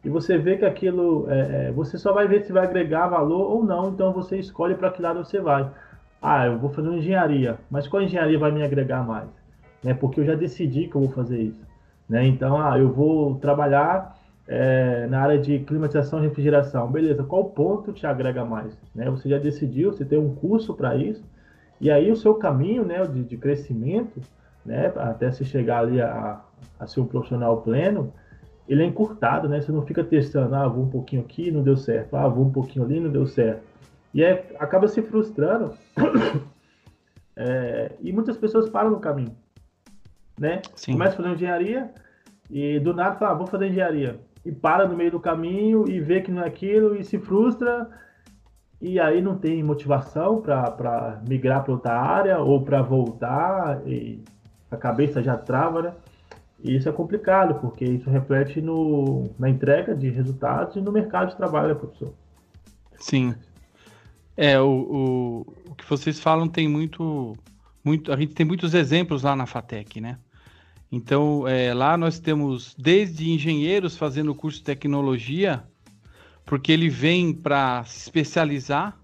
e 0.03 0.09
você 0.09 0.37
vê 0.37 0.57
que 0.57 0.65
aquilo, 0.65 1.29
é, 1.29 1.67
é, 1.67 1.71
você 1.71 1.97
só 1.97 2.11
vai 2.11 2.27
ver 2.27 2.41
se 2.43 2.51
vai 2.51 2.65
agregar 2.65 3.07
valor 3.07 3.51
ou 3.51 3.63
não, 3.63 3.89
então 3.89 4.11
você 4.11 4.37
escolhe 4.37 4.73
para 4.73 4.89
que 4.89 5.01
lado 5.01 5.23
você 5.23 5.39
vai. 5.39 5.69
Ah, 6.19 6.47
eu 6.47 6.57
vou 6.57 6.69
fazer 6.71 6.87
uma 6.87 6.97
engenharia, 6.97 7.59
mas 7.69 7.87
qual 7.87 8.01
engenharia 8.01 8.39
vai 8.39 8.51
me 8.51 8.63
agregar 8.63 9.05
mais? 9.05 9.29
Né? 9.83 9.93
Porque 9.93 10.19
eu 10.19 10.25
já 10.25 10.33
decidi 10.33 10.87
que 10.87 10.95
eu 10.95 11.01
vou 11.01 11.11
fazer 11.11 11.41
isso. 11.41 11.61
Né? 12.09 12.25
Então, 12.27 12.59
ah, 12.59 12.77
eu 12.79 12.91
vou 12.91 13.35
trabalhar 13.35 14.15
é, 14.51 15.07
na 15.07 15.21
área 15.21 15.39
de 15.39 15.59
climatização 15.59 16.19
e 16.19 16.27
refrigeração. 16.27 16.91
Beleza, 16.91 17.23
qual 17.23 17.45
ponto 17.45 17.93
te 17.93 18.05
agrega 18.05 18.43
mais? 18.43 18.77
Né? 18.93 19.09
Você 19.09 19.29
já 19.29 19.37
decidiu, 19.37 19.93
você 19.93 20.03
tem 20.03 20.19
um 20.19 20.35
curso 20.35 20.73
para 20.73 20.93
isso, 20.97 21.23
e 21.79 21.89
aí 21.89 22.11
o 22.11 22.17
seu 22.17 22.35
caminho 22.35 22.83
né, 22.83 23.01
de, 23.05 23.23
de 23.23 23.37
crescimento, 23.37 24.19
né, 24.65 24.91
até 24.97 25.31
se 25.31 25.45
chegar 25.45 25.79
ali 25.79 26.01
a, 26.01 26.41
a 26.77 26.85
ser 26.85 26.99
um 26.99 27.05
profissional 27.05 27.61
pleno, 27.61 28.13
ele 28.67 28.83
é 28.83 28.85
encurtado, 28.85 29.49
né? 29.49 29.59
Você 29.59 29.71
não 29.71 29.81
fica 29.81 30.03
testando, 30.03 30.53
ah, 30.53 30.67
vou 30.67 30.83
um 30.83 30.89
pouquinho 30.89 31.23
aqui, 31.23 31.49
não 31.49 31.63
deu 31.63 31.75
certo, 31.75 32.15
ah, 32.15 32.27
vou 32.27 32.45
um 32.45 32.51
pouquinho 32.51 32.85
ali, 32.85 32.99
não 32.99 33.09
deu 33.09 33.25
certo. 33.25 33.63
E 34.13 34.23
é, 34.23 34.45
acaba 34.59 34.87
se 34.87 35.01
frustrando. 35.01 35.73
é, 37.35 37.91
e 37.99 38.13
muitas 38.13 38.37
pessoas 38.37 38.69
param 38.69 38.91
no 38.91 38.99
caminho, 38.99 39.35
né? 40.39 40.61
Sim. 40.75 40.93
Começa 40.93 41.17
fazendo 41.17 41.35
engenharia 41.35 41.89
e 42.49 42.79
do 42.79 42.93
nada 42.93 43.15
fala, 43.15 43.31
ah, 43.31 43.35
vou 43.35 43.47
fazer 43.47 43.67
engenharia 43.67 44.19
e 44.45 44.51
para 44.51 44.87
no 44.87 44.95
meio 44.95 45.11
do 45.11 45.19
caminho 45.19 45.87
e 45.87 45.99
vê 45.99 46.21
que 46.21 46.31
não 46.31 46.41
é 46.41 46.47
aquilo 46.47 46.95
e 46.95 47.03
se 47.03 47.19
frustra 47.19 47.89
e 48.81 48.99
aí 48.99 49.21
não 49.21 49.37
tem 49.37 49.61
motivação 49.61 50.41
para 50.41 51.21
migrar 51.27 51.63
para 51.63 51.73
outra 51.73 51.93
área 51.93 52.39
ou 52.39 52.61
para 52.63 52.81
voltar 52.81 53.87
e 53.87 54.23
a 54.71 54.77
cabeça 54.77 55.21
já 55.21 55.37
trava, 55.37 55.81
né? 55.81 55.93
E 56.63 56.75
isso 56.75 56.87
é 56.87 56.91
complicado, 56.91 57.55
porque 57.55 57.83
isso 57.83 58.09
reflete 58.09 58.61
no, 58.61 59.29
na 59.37 59.49
entrega 59.49 59.95
de 59.95 60.09
resultados 60.09 60.75
e 60.75 60.81
no 60.81 60.91
mercado 60.91 61.29
de 61.29 61.35
trabalho, 61.35 61.69
né, 61.69 61.75
professor? 61.75 62.13
Sim. 62.97 63.35
É, 64.37 64.59
o, 64.59 64.67
o, 64.67 65.71
o 65.71 65.75
que 65.75 65.87
vocês 65.87 66.19
falam 66.19 66.47
tem 66.47 66.67
muito, 66.67 67.35
muito. 67.83 68.11
A 68.11 68.15
gente 68.15 68.33
tem 68.33 68.45
muitos 68.45 68.73
exemplos 68.73 69.23
lá 69.23 69.35
na 69.35 69.45
FATEC, 69.45 69.99
né? 69.99 70.17
Então, 70.91 71.47
é, 71.47 71.73
lá 71.73 71.95
nós 71.95 72.19
temos 72.19 72.75
desde 72.77 73.29
engenheiros 73.31 73.95
fazendo 73.95 74.35
curso 74.35 74.59
de 74.59 74.65
tecnologia, 74.65 75.63
porque 76.45 76.71
ele 76.71 76.89
vem 76.89 77.33
para 77.33 77.83
se 77.85 77.97
especializar, 77.99 78.99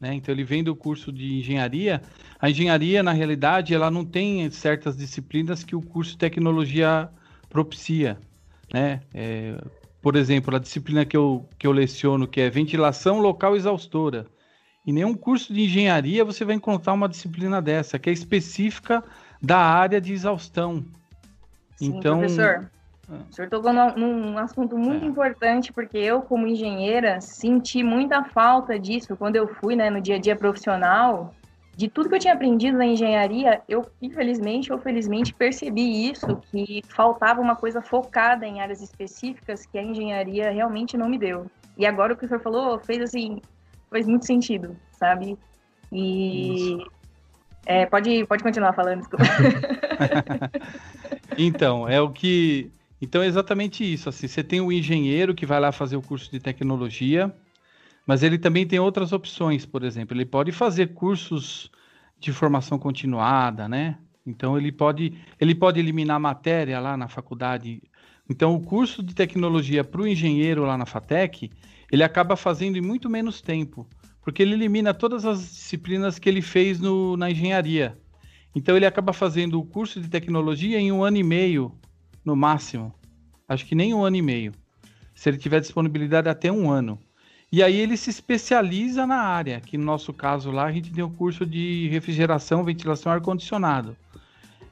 né? 0.00 0.14
Então 0.14 0.32
ele 0.34 0.44
vem 0.44 0.62
do 0.62 0.76
curso 0.76 1.10
de 1.10 1.38
engenharia. 1.38 2.02
A 2.38 2.50
engenharia, 2.50 3.02
na 3.02 3.12
realidade, 3.12 3.74
ela 3.74 3.90
não 3.90 4.04
tem 4.04 4.48
certas 4.50 4.96
disciplinas 4.96 5.64
que 5.64 5.74
o 5.74 5.82
curso 5.82 6.12
de 6.12 6.18
tecnologia 6.18 7.10
propicia, 7.48 8.18
né? 8.72 9.00
É, 9.12 9.58
por 10.00 10.14
exemplo, 10.14 10.54
a 10.54 10.58
disciplina 10.58 11.04
que 11.04 11.16
eu, 11.16 11.48
que 11.58 11.66
eu 11.66 11.72
leciono, 11.72 12.28
que 12.28 12.40
é 12.40 12.50
ventilação 12.50 13.18
local 13.18 13.56
exaustora. 13.56 14.26
Em 14.86 14.92
nenhum 14.92 15.14
curso 15.14 15.52
de 15.52 15.62
engenharia 15.62 16.24
você 16.24 16.44
vai 16.44 16.54
encontrar 16.54 16.92
uma 16.92 17.08
disciplina 17.08 17.60
dessa, 17.60 17.98
que 17.98 18.08
é 18.08 18.12
específica 18.12 19.02
da 19.42 19.58
área 19.58 20.00
de 20.00 20.12
exaustão. 20.12 20.84
Sim, 21.78 21.96
então, 21.96 22.18
professor, 22.18 22.68
ah. 23.08 23.14
o 23.30 23.32
senhor 23.32 23.48
tocou 23.48 23.72
num, 23.72 23.96
num 23.96 24.38
assunto 24.38 24.76
muito 24.76 25.04
é. 25.04 25.08
importante, 25.08 25.72
porque 25.72 25.96
eu, 25.96 26.20
como 26.22 26.46
engenheira, 26.46 27.20
senti 27.20 27.84
muita 27.84 28.24
falta 28.24 28.78
disso 28.78 29.16
quando 29.16 29.36
eu 29.36 29.46
fui 29.46 29.76
né, 29.76 29.88
no 29.88 30.00
dia 30.00 30.16
a 30.16 30.18
dia 30.18 30.34
profissional. 30.34 31.32
De 31.76 31.86
tudo 31.86 32.08
que 32.08 32.16
eu 32.16 32.18
tinha 32.18 32.34
aprendido 32.34 32.76
na 32.76 32.84
engenharia, 32.84 33.62
eu, 33.68 33.86
infelizmente 34.02 34.72
ou 34.72 34.80
felizmente, 34.80 35.32
percebi 35.32 36.10
isso, 36.10 36.42
que 36.50 36.82
faltava 36.88 37.40
uma 37.40 37.54
coisa 37.54 37.80
focada 37.80 38.44
em 38.44 38.60
áreas 38.60 38.82
específicas 38.82 39.64
que 39.64 39.78
a 39.78 39.82
engenharia 39.82 40.50
realmente 40.50 40.96
não 40.96 41.08
me 41.08 41.16
deu. 41.16 41.46
E 41.76 41.86
agora 41.86 42.12
o 42.12 42.16
que 42.16 42.24
o 42.24 42.28
senhor 42.28 42.40
falou 42.40 42.80
fez, 42.80 43.00
assim, 43.00 43.40
fez 43.92 44.08
muito 44.08 44.26
sentido, 44.26 44.76
sabe? 44.90 45.38
E... 45.92 46.84
É, 47.64 47.86
pode, 47.86 48.26
pode 48.26 48.42
continuar 48.42 48.72
falando, 48.72 49.00
desculpa. 49.00 49.24
Então, 51.38 51.88
é 51.88 52.00
o 52.00 52.10
que. 52.10 52.70
Então 53.00 53.22
é 53.22 53.26
exatamente 53.26 53.84
isso. 53.84 54.08
Assim, 54.08 54.26
você 54.26 54.42
tem 54.42 54.60
o 54.60 54.72
engenheiro 54.72 55.34
que 55.34 55.46
vai 55.46 55.60
lá 55.60 55.70
fazer 55.70 55.96
o 55.96 56.02
curso 56.02 56.30
de 56.30 56.40
tecnologia, 56.40 57.32
mas 58.04 58.24
ele 58.24 58.38
também 58.38 58.66
tem 58.66 58.80
outras 58.80 59.12
opções, 59.12 59.64
por 59.64 59.84
exemplo, 59.84 60.16
ele 60.16 60.26
pode 60.26 60.50
fazer 60.50 60.94
cursos 60.94 61.70
de 62.18 62.32
formação 62.32 62.78
continuada, 62.78 63.68
né? 63.68 63.98
Então 64.26 64.58
ele 64.58 64.72
pode, 64.72 65.14
ele 65.40 65.54
pode 65.54 65.78
eliminar 65.78 66.18
matéria 66.18 66.80
lá 66.80 66.96
na 66.96 67.06
faculdade. 67.06 67.82
Então 68.28 68.54
o 68.54 68.60
curso 68.60 69.02
de 69.02 69.14
tecnologia 69.14 69.84
para 69.84 70.02
o 70.02 70.08
engenheiro 70.08 70.64
lá 70.64 70.76
na 70.76 70.84
FATEC, 70.84 71.50
ele 71.90 72.02
acaba 72.02 72.34
fazendo 72.34 72.76
em 72.76 72.82
muito 72.82 73.08
menos 73.08 73.40
tempo, 73.40 73.86
porque 74.22 74.42
ele 74.42 74.54
elimina 74.54 74.92
todas 74.92 75.24
as 75.24 75.38
disciplinas 75.40 76.18
que 76.18 76.28
ele 76.28 76.42
fez 76.42 76.80
no, 76.80 77.16
na 77.16 77.30
engenharia. 77.30 77.96
Então 78.54 78.76
ele 78.76 78.86
acaba 78.86 79.12
fazendo 79.12 79.60
o 79.60 79.64
curso 79.64 80.00
de 80.00 80.08
tecnologia 80.08 80.78
em 80.78 80.90
um 80.90 81.02
ano 81.02 81.16
e 81.16 81.22
meio, 81.22 81.72
no 82.24 82.34
máximo. 82.34 82.94
Acho 83.48 83.64
que 83.64 83.74
nem 83.74 83.94
um 83.94 84.04
ano 84.04 84.16
e 84.16 84.22
meio. 84.22 84.52
Se 85.14 85.28
ele 85.28 85.38
tiver 85.38 85.60
disponibilidade 85.60 86.28
até 86.28 86.50
um 86.50 86.70
ano. 86.70 86.98
E 87.50 87.62
aí 87.62 87.76
ele 87.76 87.96
se 87.96 88.10
especializa 88.10 89.06
na 89.06 89.16
área, 89.16 89.60
que 89.60 89.78
no 89.78 89.84
nosso 89.84 90.12
caso 90.12 90.50
lá 90.50 90.66
a 90.66 90.72
gente 90.72 90.92
tem 90.92 91.02
o 91.02 91.08
curso 91.08 91.46
de 91.46 91.88
refrigeração, 91.88 92.62
ventilação 92.62 93.10
ar-condicionado. 93.10 93.96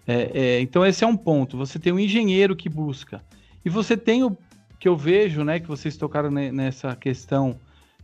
É, 0.07 0.31
é, 0.35 0.61
então 0.61 0.85
esse 0.85 1.03
é 1.03 1.07
um 1.07 1.17
ponto. 1.17 1.57
Você 1.57 1.79
tem 1.79 1.93
um 1.93 1.99
engenheiro 1.99 2.55
que 2.55 2.69
busca. 2.69 3.25
E 3.65 3.71
você 3.71 3.97
tem 3.97 4.23
o 4.23 4.37
que 4.79 4.89
eu 4.89 4.97
vejo, 4.97 5.43
né, 5.43 5.59
que 5.59 5.67
vocês 5.67 5.97
tocaram 5.97 6.31
nessa 6.31 6.95
questão 6.95 7.59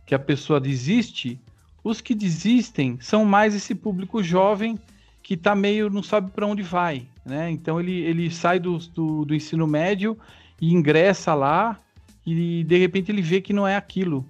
que 0.05 0.15
a 0.15 0.19
pessoa 0.19 0.59
desiste, 0.59 1.39
os 1.83 2.01
que 2.01 2.15
desistem 2.15 2.97
são 2.99 3.23
mais 3.23 3.53
esse 3.53 3.75
público 3.75 4.23
jovem 4.23 4.77
que 5.23 5.37
tá 5.37 5.55
meio 5.55 5.89
não 5.89 6.03
sabe 6.03 6.29
para 6.31 6.45
onde 6.45 6.61
vai, 6.61 7.07
né? 7.25 7.49
Então 7.49 7.79
ele, 7.79 8.01
ele 8.01 8.29
sai 8.29 8.59
do, 8.59 8.77
do, 8.77 9.23
do, 9.23 9.33
ensino 9.33 9.65
médio 9.65 10.19
e 10.61 10.73
ingressa 10.73 11.33
lá 11.33 11.79
e 12.25 12.63
de 12.65 12.77
repente 12.77 13.09
ele 13.09 13.21
vê 13.21 13.39
que 13.39 13.53
não 13.53 13.65
é 13.65 13.77
aquilo. 13.77 14.25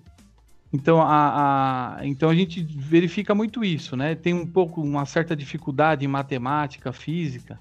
Então 0.72 1.02
a, 1.02 1.98
a, 1.98 2.08
então 2.08 2.30
a 2.30 2.36
gente 2.36 2.62
verifica 2.64 3.34
muito 3.34 3.64
isso, 3.66 3.98
né? 3.98 4.14
Tem 4.14 4.34
um 4.34 4.46
pouco 4.46 4.82
uma 4.82 5.06
certa 5.06 5.36
dificuldade 5.36 6.06
em 6.06 6.08
matemática, 6.08 6.94
física, 6.94 7.60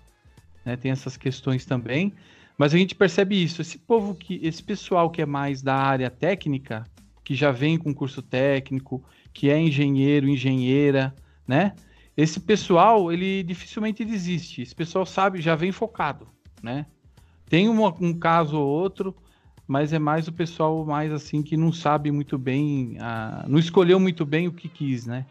né? 0.63 0.77
Tem 0.77 0.91
essas 0.91 1.17
questões 1.17 1.65
também, 1.65 2.13
mas 2.59 2.75
a 2.75 2.79
gente 2.79 2.95
percebe 2.95 3.43
isso. 3.43 3.63
Esse 3.63 3.79
povo 3.79 4.15
que, 4.15 4.41
esse 4.43 4.63
pessoal 4.63 5.11
que 5.11 5.23
é 5.23 5.27
mais 5.27 5.63
da 5.63 5.75
área 5.75 6.11
técnica, 6.11 6.85
que 7.25 7.35
já 7.35 7.51
vem 7.51 7.79
com 7.79 7.95
curso 7.95 8.21
técnico, 8.21 9.03
que 9.33 9.49
é 9.49 9.59
engenheiro, 9.59 10.29
engenheira, 10.29 11.15
né? 11.49 11.73
Esse 12.17 12.39
pessoal, 12.41 13.11
ele 13.11 13.43
dificilmente 13.43 14.05
desiste. 14.05 14.63
Esse 14.63 14.75
pessoal 14.75 15.07
sabe, 15.07 15.41
já 15.41 15.55
vem 15.55 15.73
focado, 15.73 16.29
né? 16.63 16.87
Tem 17.47 17.69
um, 17.69 17.87
um 18.01 18.19
caso 18.19 18.59
ou 18.59 18.67
outro, 18.67 19.17
mas 19.67 19.93
é 19.93 19.99
mais 19.99 20.29
o 20.29 20.33
pessoal 20.33 20.85
mais 20.85 21.13
assim 21.13 21.43
que 21.43 21.57
não 21.57 21.73
sabe 21.73 22.11
muito 22.11 22.37
bem, 22.39 22.97
uh, 22.99 23.49
não 23.49 23.59
escolheu 23.59 23.99
muito 23.99 24.27
bem 24.27 24.49
o 24.49 24.53
que 24.53 24.69
quis, 24.69 25.07
né? 25.07 25.27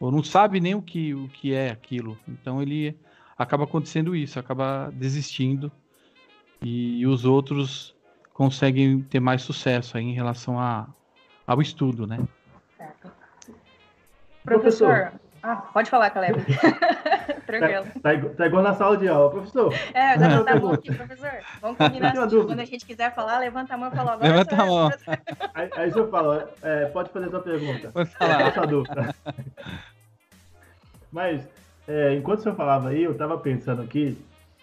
Ou 0.00 0.10
não 0.10 0.22
sabe 0.22 0.60
nem 0.60 0.74
o 0.74 0.82
que, 0.82 1.14
o 1.14 1.28
que 1.28 1.52
é 1.52 1.70
aquilo. 1.70 2.18
Então 2.28 2.60
ele 2.62 2.98
acaba 3.36 3.64
acontecendo 3.64 4.16
isso, 4.16 4.38
acaba 4.38 4.90
desistindo 4.94 5.70
e, 6.62 7.00
e 7.00 7.06
os 7.06 7.24
outros 7.24 7.94
conseguem 8.32 9.02
ter 9.02 9.20
mais 9.20 9.42
sucesso 9.42 9.96
aí 9.96 10.04
em 10.04 10.14
relação 10.14 10.58
a, 10.58 10.88
ao 11.46 11.60
estudo, 11.60 12.06
né? 12.06 12.18
Certo. 12.76 13.10
Professor, 14.44 15.12
ah, 15.46 15.62
pode 15.72 15.88
falar, 15.88 16.10
Caleb. 16.10 16.44
Tranquilo. 17.46 17.84
Tá, 18.02 18.18
tá, 18.18 18.28
tá, 18.36 18.46
igual 18.46 18.64
na 18.64 18.74
sala 18.74 18.96
de 18.96 19.06
aula, 19.06 19.30
professor. 19.30 19.72
É, 19.94 20.18
já 20.18 20.42
tá 20.42 20.56
bom 20.58 20.72
aqui, 20.72 20.92
professor. 20.92 21.30
Vamos 21.62 21.78
combinar 21.78 22.18
assim. 22.18 22.44
Quando 22.44 22.58
a 22.58 22.64
gente 22.64 22.84
quiser 22.84 23.14
falar, 23.14 23.38
levanta 23.38 23.74
a 23.74 23.76
mão 23.76 23.88
e 23.88 23.94
fala 23.94 24.14
agora. 24.14 24.28
Levanta 24.28 24.60
a 24.60 24.66
mão. 24.66 24.90
Aí, 25.54 25.70
aí 25.76 25.92
eu 25.94 26.10
falo, 26.10 26.42
é, 26.62 26.86
pode 26.86 27.10
fazer 27.10 27.26
a 27.26 27.30
sua 27.30 27.40
pergunta. 27.40 27.90
Pode 27.92 28.10
falar. 28.10 28.42
Essa 28.42 28.66
dúvida. 28.66 29.14
Mas, 31.12 31.48
é, 31.86 32.14
enquanto 32.14 32.40
o 32.40 32.42
senhor 32.42 32.56
falava 32.56 32.88
aí, 32.88 33.04
eu 33.04 33.12
estava 33.12 33.38
pensando 33.38 33.82
aqui, 33.82 34.18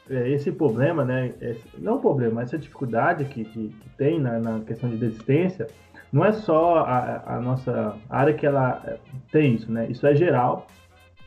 é, 0.09 0.29
esse 0.29 0.51
problema, 0.51 1.05
né? 1.05 1.33
Esse, 1.41 1.63
não 1.77 1.99
problema, 1.99 2.41
essa 2.41 2.57
dificuldade 2.57 3.25
que, 3.25 3.45
que, 3.45 3.69
que 3.69 3.89
tem 3.97 4.19
na, 4.19 4.37
na 4.37 4.59
questão 4.59 4.89
de 4.89 4.97
desistência, 4.97 5.67
não 6.13 6.23
é 6.23 6.31
só 6.31 6.77
a, 6.77 7.37
a 7.37 7.41
nossa 7.41 7.97
área 8.07 8.35
que 8.35 8.45
ela 8.45 8.99
tem 9.31 9.55
isso, 9.55 9.71
né? 9.71 9.87
Isso 9.89 10.05
é 10.05 10.15
geral. 10.15 10.67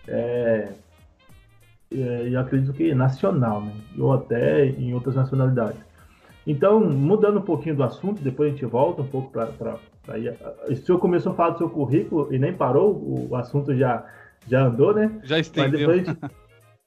É, 0.07 0.69
é, 1.93 2.29
eu 2.31 2.39
acredito 2.39 2.73
que 2.73 2.95
nacional, 2.95 3.63
né? 3.63 3.73
Ou 3.99 4.13
até 4.13 4.65
em 4.67 4.95
outras 4.95 5.17
nacionalidades. 5.17 5.81
Então, 6.47 6.79
mudando 6.79 7.41
um 7.41 7.43
pouquinho 7.43 7.75
do 7.75 7.83
assunto, 7.83 8.23
depois 8.23 8.49
a 8.49 8.53
gente 8.53 8.65
volta 8.65 9.03
um 9.03 9.09
pouco 9.09 9.33
para. 9.33 9.77
O 10.69 10.77
senhor 10.77 11.01
começou 11.01 11.33
a 11.33 11.35
falar 11.35 11.51
do 11.51 11.59
seu 11.59 11.69
currículo 11.69 12.33
e 12.33 12.39
nem 12.39 12.53
parou, 12.53 13.29
o 13.29 13.35
assunto 13.35 13.75
já, 13.75 14.07
já 14.47 14.67
andou, 14.67 14.95
né? 14.95 15.21
Já 15.25 15.41
estendeu. 15.41 15.89
Mas 15.89 16.05
depois, 16.05 16.33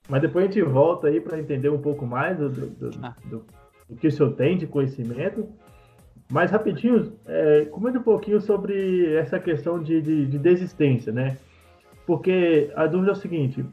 mas 0.07 0.21
depois 0.21 0.45
a 0.45 0.47
gente 0.47 0.61
volta 0.61 1.07
aí 1.07 1.19
para 1.19 1.37
entender 1.37 1.67
um 1.67 1.81
pouco 1.81 2.05
mais 2.05 2.37
do, 2.37 2.49
do, 2.49 2.67
do, 2.67 2.99
ah. 3.03 3.13
do, 3.25 3.45
do 3.89 3.95
que 3.97 4.07
o 4.07 4.11
senhor 4.11 4.31
tem 4.35 4.57
de 4.57 4.65
conhecimento. 4.65 5.49
Mas 6.31 6.51
rapidinho, 6.51 7.13
é, 7.25 7.65
comente 7.65 7.97
um 7.97 8.03
pouquinho 8.03 8.39
sobre 8.39 9.15
essa 9.15 9.39
questão 9.39 9.81
de, 9.81 9.99
de, 9.99 10.27
de, 10.27 10.37
desistência, 10.37 11.11
né? 11.11 11.37
Porque 12.05 12.71
a 12.75 12.85
dúvida 12.85 13.11
é 13.11 13.13
o 13.13 13.17
seguinte: 13.17 13.65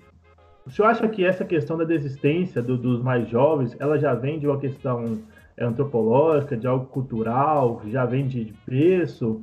o 0.64 0.70
senhor 0.70 0.88
acha 0.88 1.06
que 1.06 1.22
essa 1.22 1.44
questão 1.44 1.76
da 1.76 1.84
desistência 1.84 2.62
do, 2.62 2.78
dos 2.78 3.02
mais 3.02 3.28
jovens, 3.28 3.76
ela 3.78 3.98
já 3.98 4.14
vem 4.14 4.38
de 4.38 4.46
uma 4.46 4.58
questão 4.58 5.18
antropológica, 5.60 6.56
de 6.56 6.66
algo 6.66 6.86
cultural, 6.86 7.82
já 7.88 8.06
vem 8.06 8.26
de, 8.26 8.54
preço, 8.64 9.42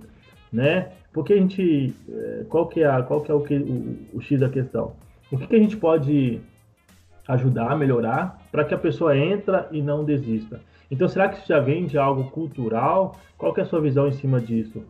né? 0.52 0.92
Porque 1.12 1.34
a 1.34 1.38
gente, 1.38 1.94
é, 2.10 2.46
qual 2.50 2.68
que 2.68 2.84
é, 2.84 3.02
qual 3.04 3.22
que 3.22 3.32
é 3.32 3.34
o, 3.36 3.42
que, 3.42 3.56
o, 3.56 4.18
o 4.18 4.22
X 4.22 4.40
da 4.40 4.50
questão? 4.50 4.94
O 5.32 5.38
que, 5.38 5.46
que 5.46 5.56
a 5.56 5.60
gente 5.60 5.78
pode 5.78 6.42
ajudar, 7.28 7.78
melhorar, 7.78 8.42
para 8.52 8.66
que 8.66 8.74
a 8.74 8.78
pessoa 8.78 9.16
entra 9.16 9.68
e 9.72 9.84
não 9.84 10.04
desista? 10.04 10.60
Então, 10.94 11.08
será 11.08 11.28
que 11.28 11.40
isso 11.40 11.48
já 11.48 11.60
vem 11.60 11.88
de 11.88 11.98
algo 11.98 12.30
cultural? 12.30 13.20
Qual 13.36 13.52
é 13.58 13.62
a 13.62 13.66
sua 13.66 13.82
visão 13.82 14.08
em 14.08 14.12
cima 14.12 14.40
disso? 14.40 14.84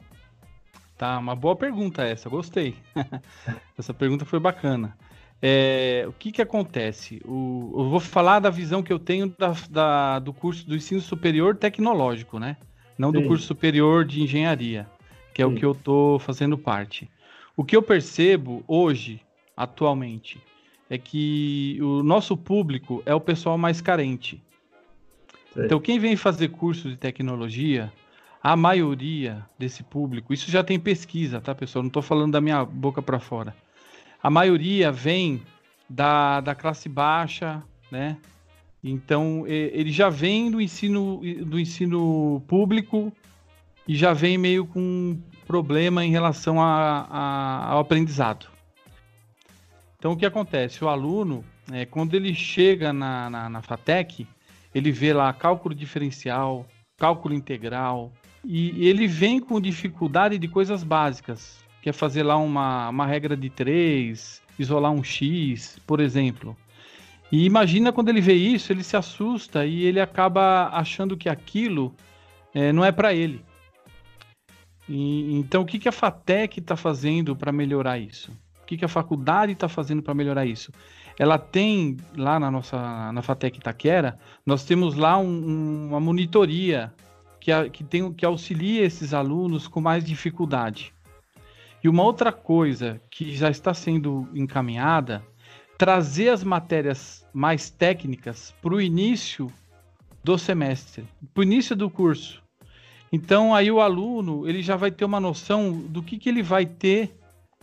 Tá, 0.98 1.18
uma 1.18 1.34
boa 1.34 1.56
pergunta 1.56 2.04
essa, 2.04 2.28
gostei. 2.28 2.76
essa 3.80 3.94
pergunta 3.94 4.26
foi 4.26 4.38
bacana. 4.38 4.98
É, 5.42 6.04
o 6.06 6.12
que 6.12 6.34
que 6.34 6.42
acontece? 6.42 7.22
O, 7.24 7.72
eu 7.78 7.90
vou 7.90 8.02
falar 8.02 8.42
da 8.42 8.50
visão 8.50 8.84
que 8.84 8.92
eu 8.92 9.00
tenho 9.00 9.34
da, 9.40 9.56
da, 9.70 10.20
do 10.20 10.34
curso 10.34 10.68
do 10.68 10.76
ensino 10.76 11.00
superior 11.00 11.56
tecnológico, 11.56 12.38
né? 12.38 12.58
Não 12.98 13.10
Sim. 13.10 13.22
do 13.22 13.28
curso 13.30 13.48
superior 13.48 14.04
de 14.04 14.22
engenharia, 14.22 14.86
que 15.34 15.42
é 15.42 15.48
Sim. 15.48 15.54
o 15.54 15.56
que 15.56 15.64
eu 15.64 15.72
estou 15.72 16.20
fazendo 16.20 16.58
parte. 16.58 17.10
O 17.56 17.64
que 17.64 17.78
eu 17.78 17.82
percebo 17.82 18.62
hoje, 18.68 19.22
atualmente, 19.56 20.38
é 20.90 20.98
que 20.98 21.80
o 21.82 22.04
nosso 22.04 22.36
público 22.36 23.02
é 23.06 23.16
o 23.16 23.22
pessoal 23.22 23.58
mais 23.58 23.80
carente. 23.80 24.44
Então, 25.56 25.80
quem 25.80 26.00
vem 26.00 26.16
fazer 26.16 26.50
curso 26.50 26.90
de 26.90 26.98
tecnologia, 26.98 27.92
a 28.42 28.56
maioria 28.56 29.46
desse 29.58 29.84
público, 29.84 30.34
isso 30.34 30.50
já 30.50 30.64
tem 30.64 30.80
pesquisa, 30.80 31.40
tá, 31.40 31.54
pessoal? 31.54 31.84
Não 31.84 31.88
estou 31.88 32.02
falando 32.02 32.34
da 32.34 32.42
minha 32.42 32.66
boca 32.66 33.02
para 33.02 33.20
fora. 33.20 33.56
A 34.22 34.30
maioria 34.30 34.92
vem 34.92 35.44
da, 35.90 36.42
da 36.42 36.56
classe 36.56 36.90
baixa, 36.90 37.62
né? 37.92 38.18
Então, 38.84 39.46
ele 39.48 39.92
já 39.92 40.10
vem 40.10 40.52
do 40.52 40.60
ensino, 40.60 41.22
do 41.46 41.58
ensino 41.58 42.44
público 42.48 43.14
e 43.88 43.96
já 43.96 44.12
vem 44.12 44.38
meio 44.38 44.66
com 44.66 45.18
problema 45.46 46.04
em 46.04 46.12
relação 46.12 46.62
a, 46.62 47.08
a, 47.10 47.72
ao 47.72 47.80
aprendizado. 47.80 48.48
Então, 49.98 50.12
o 50.12 50.18
que 50.18 50.26
acontece? 50.26 50.84
O 50.84 50.90
aluno, 50.90 51.46
é, 51.72 51.86
quando 51.86 52.14
ele 52.14 52.34
chega 52.34 52.92
na, 52.92 53.30
na, 53.30 53.50
na 53.50 53.62
FATEC, 53.62 54.28
ele 54.74 54.92
vê 54.92 55.14
lá 55.14 55.32
cálculo 55.34 55.76
diferencial, 55.76 56.66
cálculo 56.98 57.34
integral, 57.34 58.12
e 58.44 58.88
ele 58.88 59.08
vem 59.08 59.40
com 59.40 59.60
dificuldade 59.60 60.38
de 60.38 60.48
coisas 60.48 60.84
básicas, 60.84 61.64
que 61.82 61.90
é 61.90 61.94
fazer 61.94 62.24
lá 62.24 62.38
uma, 62.38 62.90
uma 62.90 63.06
regra 63.06 63.38
de 63.38 63.50
três, 63.50 64.42
isolar 64.58 64.92
um 64.92 65.04
X, 65.04 65.80
por 65.86 66.00
exemplo. 66.00 66.56
E 67.32 67.46
imagina 67.46 67.92
quando 67.92 68.10
ele 68.10 68.22
vê 68.22 68.34
isso, 68.34 68.72
ele 68.72 68.84
se 68.84 68.96
assusta 68.96 69.66
e 69.66 69.84
ele 69.84 70.00
acaba 70.00 70.70
achando 70.74 71.18
que 71.18 71.30
aquilo 71.30 71.96
é, 72.54 72.72
não 72.72 72.86
é 72.86 72.92
para 72.92 73.14
ele. 73.14 73.44
E, 74.88 75.34
então, 75.36 75.62
o 75.62 75.66
que, 75.66 75.80
que 75.80 75.90
a 75.90 75.92
FATEC 75.92 76.60
está 76.60 76.76
fazendo 76.76 77.36
para 77.36 77.52
melhorar 77.52 77.98
isso? 77.98 78.32
O 78.62 78.66
que, 78.66 78.78
que 78.78 78.86
a 78.86 78.90
faculdade 78.90 79.54
está 79.54 79.68
fazendo 79.68 80.04
para 80.04 80.14
melhorar 80.14 80.46
isso? 80.46 80.72
Ela 81.18 81.38
tem 81.38 81.98
lá 82.16 82.40
na 82.40 82.50
nossa 82.50 83.12
na 83.12 83.22
Fatec 83.22 83.58
Itaquera, 83.58 84.18
nós 84.46 84.66
temos 84.66 84.96
lá 84.96 85.18
um, 85.18 85.88
uma 85.90 86.00
monitoria 86.00 86.94
que, 87.40 87.52
que, 87.70 87.84
tem, 87.84 88.12
que 88.14 88.26
auxilia 88.26 88.84
esses 88.84 89.14
alunos 89.14 89.68
com 89.68 89.82
mais 89.82 90.04
dificuldade. 90.04 90.94
E 91.84 91.90
uma 91.90 92.04
outra 92.04 92.32
coisa 92.32 93.02
que 93.12 93.36
já 93.36 93.50
está 93.50 93.74
sendo 93.74 94.28
encaminhada, 94.34 95.22
trazer 95.78 96.30
as 96.30 96.44
matérias 96.44 97.28
mais 97.34 97.70
técnicas 97.70 98.54
para 98.62 98.74
o 98.74 98.82
início 98.82 99.52
do 100.24 100.38
semestre, 100.38 101.04
para 101.34 101.42
o 101.42 101.44
início 101.44 101.76
do 101.76 101.90
curso. 101.90 102.42
Então 103.12 103.54
aí 103.54 103.70
o 103.70 103.82
aluno 103.82 104.48
ele 104.48 104.64
já 104.64 104.78
vai 104.78 104.90
ter 104.90 105.04
uma 105.04 105.20
noção 105.20 105.72
do 105.74 106.02
que, 106.02 106.18
que 106.18 106.30
ele 106.30 106.42
vai 106.42 106.66
ter 106.66 107.14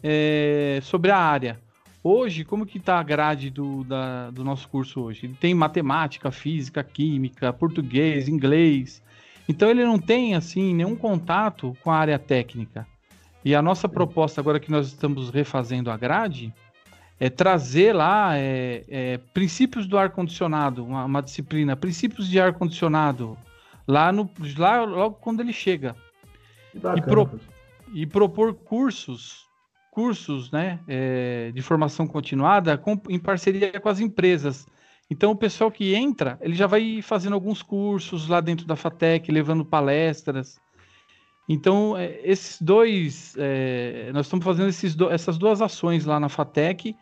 é, 0.03 0.81
sobre 0.83 1.11
a 1.11 1.17
área. 1.17 1.59
Hoje, 2.03 2.45
como 2.45 2.65
que 2.65 2.79
está 2.79 2.99
a 2.99 3.03
grade 3.03 3.51
do, 3.51 3.85
da, 3.85 4.31
do 4.31 4.43
nosso 4.43 4.67
curso 4.69 5.03
hoje? 5.03 5.27
Ele 5.27 5.35
tem 5.35 5.53
matemática, 5.53 6.31
física, 6.31 6.83
química, 6.83 7.53
português, 7.53 8.27
inglês. 8.27 9.03
Então 9.47 9.69
ele 9.69 9.85
não 9.85 9.99
tem 9.99 10.35
assim 10.35 10.75
nenhum 10.75 10.97
contato 10.97 11.77
com 11.83 11.91
a 11.91 11.97
área 11.97 12.19
técnica. 12.19 12.87
E 13.45 13.55
a 13.55 13.61
nossa 13.61 13.87
proposta 13.87 14.41
agora 14.41 14.59
que 14.59 14.71
nós 14.71 14.87
estamos 14.87 15.29
refazendo 15.29 15.91
a 15.91 15.97
grade 15.97 16.55
é 17.19 17.29
trazer 17.29 17.95
lá 17.95 18.37
é, 18.37 18.85
é, 18.89 19.19
princípios 19.35 19.87
do 19.87 19.99
ar 19.99 20.11
condicionado, 20.11 20.85
uma, 20.85 21.05
uma, 21.05 21.21
disciplina, 21.21 21.77
princípios 21.77 22.29
de 22.29 22.41
ar 22.41 22.55
condicionado 22.55 23.37
lá 23.87 24.11
no 24.11 24.31
lá 24.57 24.85
logo 24.85 25.17
quando 25.17 25.41
ele 25.41 25.53
chega 25.53 25.95
e, 26.75 27.03
pro, 27.03 27.29
e 27.93 28.07
propor 28.07 28.55
cursos 28.55 29.50
cursos 29.91 30.51
né, 30.51 30.81
é, 30.87 31.51
de 31.53 31.61
formação 31.63 32.07
continuada 32.07 32.79
com, 32.79 33.01
em 33.09 33.19
parceria 33.19 33.81
com 33.81 33.89
as 33.89 34.01
empresas 34.01 34.67
Então 35.11 35.33
o 35.33 35.37
pessoal 35.37 35.71
que 35.71 35.95
entra, 35.95 36.39
ele 36.41 36.55
já 36.55 36.67
vai 36.67 37.03
fazendo 37.03 37.35
alguns 37.35 37.63
cursos 37.63 38.29
lá 38.29 38.41
dentro 38.41 38.67
da 38.67 38.77
FATEC, 38.77 39.33
levando 39.33 39.65
palestras. 39.65 40.61
Então, 41.49 41.97
é, 41.97 42.21
esses 42.23 42.63
dois, 42.63 43.35
é, 43.37 44.13
nós 44.13 44.27
estamos 44.27 44.45
fazendo 44.45 44.69
esses 44.69 44.95
do, 44.95 45.11
essas 45.11 45.37
duas 45.37 45.61
ações 45.61 46.05
lá 46.05 46.21
na 46.21 46.29
FATEC, 46.29 46.95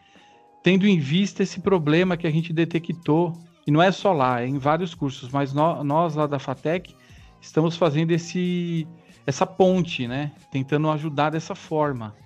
tendo 0.62 0.87
em 0.87 0.98
vista 0.98 1.42
esse 1.42 1.61
problema 1.61 2.16
que 2.16 2.27
a 2.27 2.31
gente 2.31 2.51
detectou, 2.51 3.35
e 3.66 3.70
não 3.70 3.83
é 3.83 3.92
só 3.92 4.14
lá, 4.14 4.40
é 4.40 4.46
em 4.46 4.57
vários 4.57 4.94
cursos, 4.94 5.29
mas 5.29 5.53
no, 5.53 5.85
nós 5.85 6.14
lá 6.14 6.27
da 6.27 6.38
FATEC 6.38 6.96
estamos 7.38 7.77
fazendo 7.77 8.11
esse, 8.12 8.88
essa 9.27 9.44
ponte, 9.46 10.09
né? 10.09 10.33
Tentando 10.51 10.90
ajudar 10.90 11.29
dessa 11.29 11.55
forma. 11.55 12.16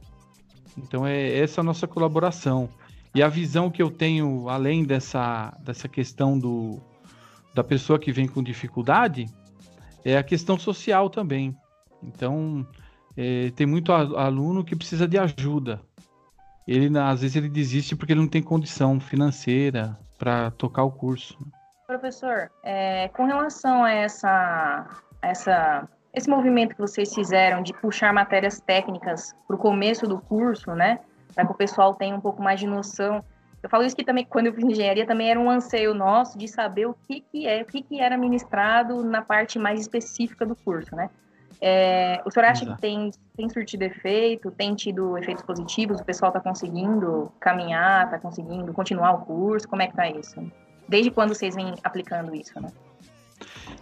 Então, 0.76 1.06
é 1.06 1.38
essa 1.38 1.61
a 1.61 1.64
nossa 1.64 1.87
colaboração. 1.87 2.68
E 3.14 3.22
a 3.22 3.28
visão 3.28 3.70
que 3.70 3.82
eu 3.82 3.90
tenho, 3.90 4.48
além 4.48 4.85
dessa, 4.85 5.56
dessa 5.61 5.87
questão 5.87 6.38
do, 6.38 6.80
da 7.54 7.62
pessoa 7.62 7.98
que 7.98 8.11
vem 8.11 8.26
com 8.26 8.42
dificuldade, 8.42 9.26
é 10.04 10.16
a 10.16 10.22
questão 10.22 10.58
social 10.58 11.11
também. 11.11 11.56
Então, 12.02 12.66
é, 13.16 13.50
tem 13.50 13.66
muito 13.66 13.92
aluno 13.92 14.64
que 14.64 14.74
precisa 14.74 15.06
de 15.06 15.18
ajuda. 15.18 15.80
Ele, 16.66 16.96
às 16.98 17.20
vezes, 17.20 17.37
ele 17.37 17.48
desiste 17.48 17.94
porque 17.94 18.12
ele 18.12 18.20
não 18.20 18.28
tem 18.28 18.42
condição 18.42 18.98
financeira 18.98 19.98
para 20.18 20.50
tocar 20.52 20.85
o 20.85 20.90
curso. 20.90 21.38
Professor, 21.87 22.50
é, 22.62 23.08
com 23.08 23.26
relação 23.26 23.85
a 23.85 23.90
essa, 23.90 24.87
essa, 25.20 25.88
esse 26.14 26.29
movimento 26.29 26.75
que 26.75 26.81
vocês 26.81 27.14
fizeram 27.14 27.62
de 27.62 27.72
puxar 27.72 28.12
matérias 28.12 28.61
técnicas 28.61 29.35
para 29.46 29.57
o 29.57 29.59
começo 29.59 30.07
do 30.07 30.20
curso, 30.20 30.72
né? 30.72 31.01
para 31.35 31.46
que 31.46 31.53
o 31.53 31.55
pessoal 31.55 31.94
tenha 31.94 32.14
um 32.14 32.20
pouco 32.20 32.42
mais 32.42 32.61
de 32.61 32.66
noção. 32.66 33.25
Eu 33.62 33.68
falo 33.68 33.85
isso 33.85 33.96
que 33.96 34.05
também, 34.05 34.25
quando 34.25 34.46
eu 34.46 34.55
fiz 34.55 34.64
engenharia, 34.64 35.07
também 35.07 35.31
era 35.31 35.38
um 35.38 35.48
anseio 35.48 35.94
nosso 35.94 36.37
de 36.37 36.48
saber 36.48 36.87
o 36.87 36.94
que, 37.07 37.20
que 37.20 37.46
é, 37.46 37.62
o 37.62 37.64
que, 37.64 37.83
que 37.83 38.01
era 38.01 38.16
ministrado 38.16 39.05
na 39.05 39.22
parte 39.22 39.59
mais 39.59 39.81
específica 39.81 40.44
do 40.44 40.57
curso, 40.57 40.94
né? 40.96 41.09
É, 41.61 42.20
o 42.25 42.31
senhor 42.31 42.46
acha 42.46 42.64
Exato. 42.64 42.75
que 42.75 42.83
tem, 42.83 43.11
tem 43.37 43.48
surtido 43.48 43.85
efeito, 43.85 44.51
tem 44.51 44.75
tido 44.75 45.16
efeitos 45.16 45.44
positivos, 45.44 46.01
o 46.01 46.05
pessoal 46.05 46.31
está 46.31 46.40
conseguindo 46.40 47.31
caminhar, 47.38 48.07
está 48.07 48.18
conseguindo 48.18 48.72
continuar 48.72 49.12
o 49.12 49.18
curso, 49.18 49.68
como 49.68 49.81
é 49.81 49.87
que 49.87 49.92
está 49.92 50.09
isso? 50.09 50.44
Desde 50.88 51.12
quando 51.12 51.33
vocês 51.33 51.55
vêm 51.55 51.75
aplicando 51.85 52.35
isso, 52.35 52.61
né? 52.61 52.68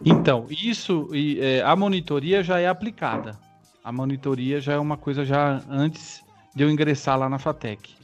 Então, 0.05 0.47
isso, 0.49 1.09
é, 1.39 1.63
a 1.63 1.77
monitoria 1.77 2.43
já 2.43 2.59
é 2.59 2.69
aplicada. 2.69 3.39
A 3.83 3.93
monitoria 3.93 4.61
já 4.61 4.75
é 4.75 4.79
uma 4.79 4.97
coisa 4.97 5.25
já 5.25 5.63
antes 5.69 6.23
de 6.55 6.63
eu 6.63 6.71
ingressar 6.71 7.19
lá 7.19 7.29
na 7.29 7.39
FATEC. 7.39 7.95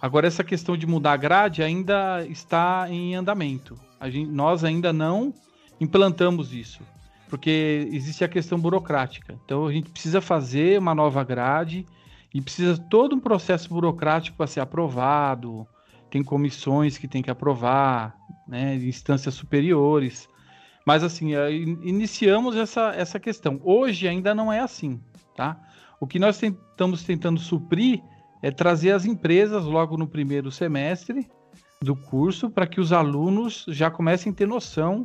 Agora, 0.00 0.26
essa 0.26 0.42
questão 0.42 0.76
de 0.76 0.86
mudar 0.86 1.12
a 1.12 1.16
grade 1.16 1.62
ainda 1.62 2.24
está 2.26 2.86
em 2.88 3.14
andamento. 3.14 3.78
Gente, 4.04 4.30
nós 4.30 4.64
ainda 4.64 4.92
não 4.92 5.34
implantamos 5.78 6.54
isso, 6.54 6.80
porque 7.28 7.86
existe 7.92 8.24
a 8.24 8.28
questão 8.28 8.58
burocrática. 8.58 9.38
Então, 9.44 9.66
a 9.66 9.72
gente 9.72 9.90
precisa 9.90 10.22
fazer 10.22 10.78
uma 10.78 10.94
nova 10.94 11.22
grade 11.22 11.84
e 12.32 12.40
precisa 12.40 12.78
todo 12.78 13.14
um 13.14 13.20
processo 13.20 13.68
burocrático 13.68 14.38
para 14.38 14.46
ser 14.46 14.60
aprovado. 14.60 15.66
Tem 16.10 16.24
comissões 16.24 16.96
que 16.96 17.06
tem 17.06 17.22
que 17.22 17.30
aprovar, 17.30 18.16
né, 18.48 18.76
instâncias 18.76 19.34
superiores. 19.34 20.29
Mas, 20.86 21.02
assim, 21.02 21.34
eh, 21.34 21.52
iniciamos 21.52 22.56
essa, 22.56 22.92
essa 22.94 23.20
questão. 23.20 23.60
Hoje 23.62 24.08
ainda 24.08 24.34
não 24.34 24.52
é 24.52 24.60
assim, 24.60 25.00
tá? 25.36 25.60
O 26.00 26.06
que 26.06 26.18
nós 26.18 26.42
estamos 26.42 27.04
tentando 27.04 27.38
suprir 27.38 28.02
é 28.42 28.50
trazer 28.50 28.92
as 28.92 29.04
empresas 29.04 29.64
logo 29.64 29.96
no 29.96 30.06
primeiro 30.06 30.50
semestre 30.50 31.28
do 31.82 31.94
curso 31.94 32.50
para 32.50 32.66
que 32.66 32.80
os 32.80 32.92
alunos 32.92 33.64
já 33.68 33.90
comecem 33.90 34.32
a 34.32 34.34
ter 34.34 34.46
noção 34.46 35.02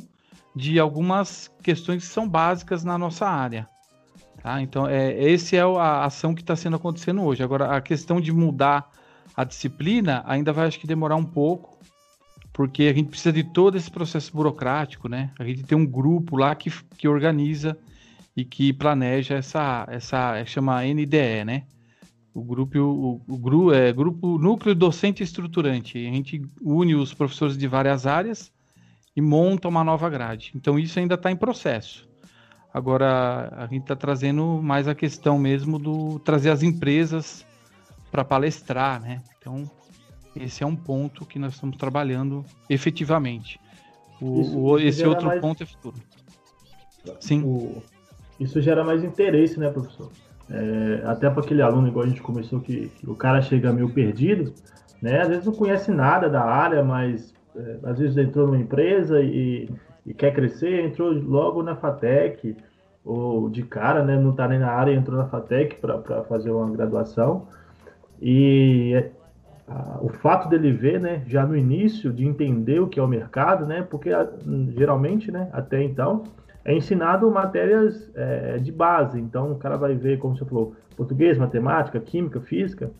de 0.54 0.80
algumas 0.80 1.50
questões 1.62 2.02
que 2.06 2.12
são 2.12 2.26
básicas 2.26 2.82
na 2.82 2.96
nossa 2.96 3.26
área. 3.26 3.68
Tá? 4.42 4.62
Então, 4.62 4.86
é, 4.86 5.12
esse 5.22 5.56
é 5.56 5.60
a 5.60 6.04
ação 6.04 6.34
que 6.34 6.40
está 6.40 6.56
sendo 6.56 6.76
acontecendo 6.76 7.22
hoje. 7.22 7.42
Agora, 7.42 7.76
a 7.76 7.80
questão 7.80 8.20
de 8.20 8.32
mudar 8.32 8.90
a 9.36 9.44
disciplina 9.44 10.22
ainda 10.26 10.52
vai, 10.52 10.66
acho 10.66 10.78
que, 10.78 10.86
demorar 10.86 11.16
um 11.16 11.24
pouco, 11.24 11.78
porque 12.56 12.84
a 12.84 12.92
gente 12.94 13.10
precisa 13.10 13.30
de 13.30 13.44
todo 13.44 13.76
esse 13.76 13.90
processo 13.90 14.32
burocrático, 14.34 15.10
né? 15.10 15.30
A 15.38 15.44
gente 15.44 15.62
tem 15.64 15.76
um 15.76 15.84
grupo 15.84 16.38
lá 16.38 16.54
que, 16.54 16.72
que 16.96 17.06
organiza 17.06 17.76
e 18.34 18.46
que 18.46 18.72
planeja 18.72 19.34
essa, 19.34 19.86
essa 19.90 20.42
chama 20.46 20.82
NDE, 20.82 21.44
né? 21.44 21.64
O 22.32 22.42
grupo, 22.42 22.78
o, 22.78 23.20
o, 23.28 23.36
gru, 23.36 23.74
é, 23.74 23.92
grupo 23.92 24.38
Núcleo 24.38 24.74
Docente 24.74 25.22
Estruturante. 25.22 25.98
A 25.98 26.10
gente 26.10 26.40
une 26.62 26.94
os 26.94 27.12
professores 27.12 27.58
de 27.58 27.68
várias 27.68 28.06
áreas 28.06 28.50
e 29.14 29.20
monta 29.20 29.68
uma 29.68 29.84
nova 29.84 30.08
grade. 30.08 30.52
Então 30.56 30.78
isso 30.78 30.98
ainda 30.98 31.14
está 31.14 31.30
em 31.30 31.36
processo. 31.36 32.08
Agora 32.72 33.52
a 33.54 33.66
gente 33.66 33.82
está 33.82 33.94
trazendo 33.94 34.62
mais 34.62 34.88
a 34.88 34.94
questão 34.94 35.38
mesmo 35.38 35.78
do 35.78 36.18
trazer 36.20 36.48
as 36.48 36.62
empresas 36.62 37.44
para 38.10 38.24
palestrar, 38.24 38.98
né? 38.98 39.22
Então 39.38 39.70
esse 40.40 40.62
é 40.62 40.66
um 40.66 40.76
ponto 40.76 41.24
que 41.24 41.38
nós 41.38 41.54
estamos 41.54 41.76
trabalhando 41.76 42.44
efetivamente. 42.68 43.60
O, 44.20 44.40
isso, 44.40 44.58
o, 44.58 44.78
esse 44.78 45.06
outro 45.06 45.26
mais... 45.26 45.40
ponto 45.40 45.62
é 45.62 45.66
futuro. 45.66 45.96
Sim. 47.20 47.42
O 47.42 47.82
isso 48.38 48.60
gera 48.60 48.84
mais 48.84 49.02
interesse, 49.02 49.58
né, 49.58 49.70
professor? 49.70 50.10
É, 50.48 51.02
até 51.06 51.28
para 51.28 51.42
aquele 51.42 51.62
aluno, 51.62 51.88
igual 51.88 52.04
a 52.04 52.08
gente 52.08 52.22
começou, 52.22 52.60
que, 52.60 52.88
que, 52.88 53.08
o 53.08 53.14
cara 53.14 53.42
chega 53.42 53.72
meio 53.72 53.88
perdido, 53.88 54.52
né? 55.02 55.22
Às 55.22 55.28
vezes 55.28 55.46
não 55.46 55.52
conhece 55.52 55.90
nada 55.90 56.28
da 56.28 56.42
área, 56.42 56.84
mas 56.84 57.34
é, 57.56 57.78
às 57.82 57.98
vezes 57.98 58.16
entrou 58.16 58.46
numa 58.46 58.58
empresa 58.58 59.20
e, 59.22 59.68
e, 60.04 60.14
quer 60.14 60.32
crescer, 60.32 60.84
entrou 60.84 61.12
logo 61.12 61.62
na 61.62 61.74
FATEC, 61.74 62.56
ou 63.04 63.48
de 63.48 63.62
cara, 63.62 64.04
né? 64.04 64.18
Não 64.18 64.30
está 64.30 64.46
nem 64.46 64.58
na 64.58 64.70
área, 64.70 64.92
entrou 64.92 65.16
na 65.16 65.26
FATEC 65.26 65.76
para 65.76 66.22
fazer 66.24 66.50
uma 66.50 66.70
graduação. 66.70 67.48
E 68.20 69.02
o 70.00 70.08
fato 70.08 70.48
dele 70.48 70.70
ver, 70.70 71.00
né, 71.00 71.22
já 71.26 71.44
no 71.44 71.56
início, 71.56 72.12
de 72.12 72.24
entender 72.24 72.80
o 72.80 72.86
que 72.86 73.00
é 73.00 73.02
o 73.02 73.08
mercado, 73.08 73.66
né? 73.66 73.82
Porque 73.82 74.10
geralmente, 74.76 75.30
né, 75.32 75.48
até 75.52 75.82
então, 75.82 76.24
é 76.64 76.72
ensinado 76.72 77.30
matérias 77.30 78.10
é, 78.14 78.58
de 78.58 78.70
base. 78.70 79.20
Então, 79.20 79.52
o 79.52 79.56
cara 79.56 79.76
vai 79.76 79.94
ver, 79.94 80.18
como 80.18 80.36
você 80.36 80.44
falou, 80.44 80.74
português, 80.96 81.36
matemática, 81.36 81.98
química, 81.98 82.40
física. 82.40 82.90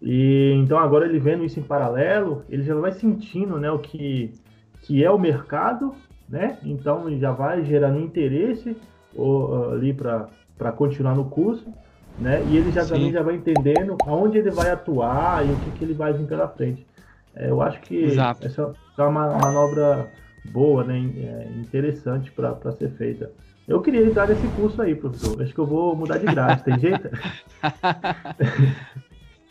E 0.00 0.52
então 0.56 0.78
agora 0.78 1.06
ele 1.06 1.20
vendo 1.20 1.44
isso 1.44 1.60
em 1.60 1.62
paralelo, 1.62 2.44
ele 2.48 2.64
já 2.64 2.74
vai 2.74 2.90
sentindo, 2.90 3.58
né, 3.58 3.70
o 3.70 3.78
que, 3.78 4.32
que 4.80 5.04
é 5.04 5.10
o 5.10 5.18
mercado, 5.18 5.94
né? 6.28 6.58
Então 6.64 7.08
já 7.18 7.30
vai 7.30 7.64
gerando 7.64 8.00
interesse 8.00 8.76
ou, 9.14 9.70
ali 9.70 9.94
para 9.94 10.72
continuar 10.72 11.14
no 11.14 11.26
curso, 11.26 11.72
né? 12.18 12.42
E 12.48 12.56
ele 12.56 12.70
já 12.70 12.84
Sim. 12.84 12.94
também 12.94 13.12
já 13.12 13.22
vai 13.22 13.34
entendendo 13.34 13.96
aonde 14.06 14.38
ele 14.38 14.50
vai 14.50 14.70
atuar 14.70 15.46
e 15.46 15.50
o 15.50 15.56
que, 15.56 15.70
que 15.72 15.84
ele 15.84 15.94
vai 15.94 16.12
vir 16.12 16.26
pela 16.26 16.48
frente. 16.48 16.86
É, 17.34 17.50
eu 17.50 17.62
acho 17.62 17.80
que 17.80 18.04
Exato. 18.04 18.46
essa 18.46 18.74
é 18.98 19.02
uma 19.02 19.38
manobra 19.38 20.10
boa, 20.46 20.84
né, 20.84 20.96
é, 20.96 21.48
interessante 21.58 22.30
para 22.30 22.72
ser 22.72 22.90
feita. 22.92 23.30
Eu 23.66 23.80
queria 23.80 24.04
entrar 24.04 24.28
nesse 24.28 24.46
curso 24.48 24.82
aí, 24.82 24.94
professor. 24.94 25.40
Acho 25.40 25.54
que 25.54 25.58
eu 25.58 25.66
vou 25.66 25.94
mudar 25.94 26.18
de 26.18 26.26
grade, 26.26 26.64
tem 26.64 26.78
jeito? 26.78 27.08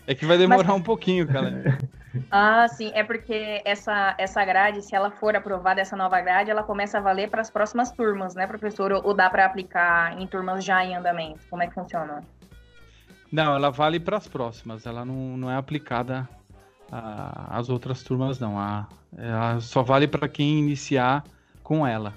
É 0.07 0.15
que 0.15 0.25
vai 0.25 0.37
demorar 0.37 0.67
Mas... 0.67 0.77
um 0.77 0.81
pouquinho, 0.81 1.27
cara. 1.27 1.77
Ah, 2.29 2.67
sim. 2.67 2.91
É 2.93 3.05
porque 3.05 3.61
essa, 3.63 4.13
essa 4.17 4.43
grade, 4.43 4.81
se 4.81 4.93
ela 4.93 5.11
for 5.11 5.33
aprovada, 5.33 5.79
essa 5.79 5.95
nova 5.95 6.19
grade, 6.19 6.51
ela 6.51 6.61
começa 6.61 6.97
a 6.97 7.01
valer 7.01 7.29
para 7.29 7.39
as 7.39 7.49
próximas 7.49 7.89
turmas, 7.89 8.35
né, 8.35 8.45
professor? 8.45 8.91
Ou 8.91 9.13
dá 9.13 9.29
para 9.29 9.45
aplicar 9.45 10.19
em 10.19 10.27
turmas 10.27 10.65
já 10.65 10.83
em 10.83 10.93
andamento? 10.93 11.39
Como 11.49 11.63
é 11.63 11.67
que 11.67 11.73
funciona? 11.73 12.21
Não, 13.31 13.55
ela 13.55 13.69
vale 13.69 13.99
para 13.99 14.17
as 14.17 14.27
próximas. 14.27 14.85
Ela 14.85 15.05
não, 15.05 15.37
não 15.37 15.49
é 15.49 15.55
aplicada 15.55 16.27
às 16.91 17.69
outras 17.69 18.03
turmas, 18.03 18.39
não. 18.39 18.59
A, 18.59 18.87
ela 19.17 19.59
só 19.61 19.81
vale 19.81 20.07
para 20.07 20.27
quem 20.27 20.59
iniciar 20.59 21.23
com 21.63 21.87
ela, 21.87 22.13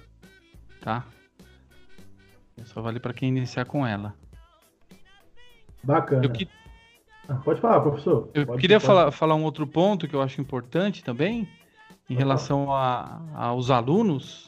tá? 0.80 1.04
Só 2.64 2.80
vale 2.80 2.98
para 2.98 3.12
quem 3.12 3.28
iniciar 3.28 3.64
com 3.66 3.86
ela. 3.86 4.14
Bacana. 5.82 6.28
Que... 6.28 6.48
Ah, 7.28 7.34
pode 7.36 7.60
falar, 7.60 7.80
professor. 7.80 8.28
Eu 8.34 8.46
pode, 8.46 8.60
queria 8.60 8.78
pode. 8.78 8.86
Falar, 8.86 9.10
falar 9.12 9.34
um 9.34 9.44
outro 9.44 9.66
ponto 9.66 10.08
que 10.08 10.14
eu 10.14 10.22
acho 10.22 10.40
importante 10.40 11.04
também, 11.04 11.48
em 12.08 12.14
relação 12.14 12.72
a, 12.72 13.20
aos 13.34 13.70
alunos? 13.70 14.43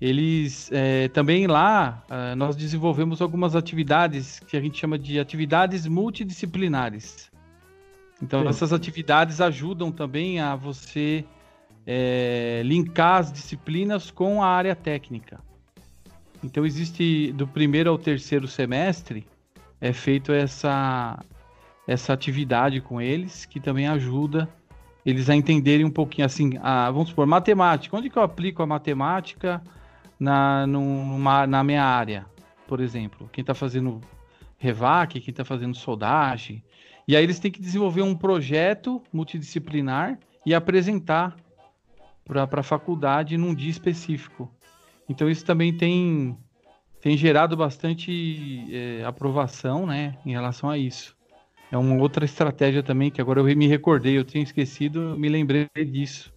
Eles 0.00 0.70
é, 0.72 1.08
também 1.08 1.46
lá 1.46 2.02
é, 2.08 2.34
nós 2.34 2.56
desenvolvemos 2.56 3.20
algumas 3.20 3.54
atividades 3.54 4.40
que 4.40 4.56
a 4.56 4.60
gente 4.60 4.78
chama 4.78 4.98
de 4.98 5.20
atividades 5.20 5.86
multidisciplinares. 5.86 7.30
Então, 8.22 8.42
Sim. 8.42 8.48
essas 8.48 8.72
atividades 8.72 9.40
ajudam 9.40 9.92
também 9.92 10.40
a 10.40 10.56
você 10.56 11.24
é, 11.86 12.62
linkar 12.64 13.18
as 13.18 13.32
disciplinas 13.32 14.10
com 14.10 14.42
a 14.42 14.46
área 14.46 14.74
técnica. 14.74 15.40
Então, 16.42 16.64
existe 16.64 17.32
do 17.32 17.46
primeiro 17.46 17.90
ao 17.90 17.98
terceiro 17.98 18.48
semestre 18.48 19.26
é 19.80 19.92
feito 19.92 20.32
essa 20.32 21.18
essa 21.88 22.12
atividade 22.12 22.80
com 22.80 23.00
eles 23.00 23.44
que 23.44 23.58
também 23.58 23.88
ajuda 23.88 24.48
eles 25.04 25.28
a 25.28 25.34
entenderem 25.34 25.84
um 25.84 25.90
pouquinho 25.90 26.26
assim, 26.26 26.52
a, 26.62 26.90
vamos 26.90 27.08
supor, 27.08 27.26
matemática. 27.26 27.96
Onde 27.96 28.10
que 28.10 28.16
eu 28.16 28.22
aplico 28.22 28.62
a 28.62 28.66
matemática 28.66 29.60
na, 30.20 30.66
numa, 30.66 31.46
na 31.46 31.64
minha 31.64 31.82
área, 31.82 32.26
por 32.68 32.78
exemplo? 32.78 33.28
Quem 33.32 33.42
está 33.42 33.54
fazendo 33.54 34.00
REVAC, 34.58 35.18
quem 35.20 35.32
está 35.32 35.44
fazendo 35.44 35.74
soldagem. 35.74 36.62
E 37.08 37.16
aí 37.16 37.24
eles 37.24 37.40
têm 37.40 37.50
que 37.50 37.60
desenvolver 37.60 38.02
um 38.02 38.14
projeto 38.14 39.02
multidisciplinar 39.10 40.18
e 40.44 40.54
apresentar 40.54 41.34
para 42.24 42.60
a 42.60 42.62
faculdade 42.62 43.36
num 43.36 43.54
dia 43.54 43.70
específico. 43.70 44.48
Então 45.08 45.28
isso 45.28 45.44
também 45.44 45.76
tem, 45.76 46.38
tem 47.00 47.16
gerado 47.16 47.56
bastante 47.56 48.68
é, 48.70 49.04
aprovação 49.04 49.86
né, 49.86 50.16
em 50.24 50.30
relação 50.30 50.70
a 50.70 50.78
isso. 50.78 51.16
É 51.72 51.76
uma 51.76 52.00
outra 52.00 52.24
estratégia 52.24 52.82
também 52.82 53.10
que 53.10 53.20
agora 53.20 53.40
eu 53.40 53.44
me 53.44 53.66
recordei, 53.66 54.18
eu 54.18 54.24
tinha 54.24 54.42
esquecido, 54.42 55.16
me 55.16 55.28
lembrei 55.28 55.68
disso. 55.90 56.32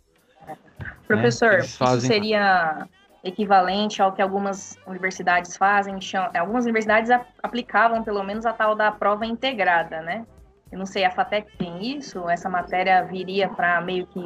Professor, 1.07 1.51
né, 1.51 1.59
isso 1.59 2.01
seria 2.01 2.87
equivalente 3.23 4.01
ao 4.01 4.11
que 4.11 4.21
algumas 4.21 4.77
universidades 4.85 5.55
fazem? 5.55 5.97
Algumas 6.37 6.65
universidades 6.65 7.09
aplicavam 7.41 8.03
pelo 8.03 8.23
menos 8.23 8.45
a 8.45 8.53
tal 8.53 8.75
da 8.75 8.91
prova 8.91 9.25
integrada, 9.25 10.01
né? 10.01 10.25
Eu 10.71 10.79
não 10.79 10.85
sei, 10.85 11.05
a 11.05 11.11
FATEC 11.11 11.55
tem 11.57 11.97
isso? 11.97 12.27
Essa 12.27 12.49
matéria 12.49 13.03
viria 13.03 13.47
para 13.47 13.79
meio 13.79 14.07
que 14.07 14.19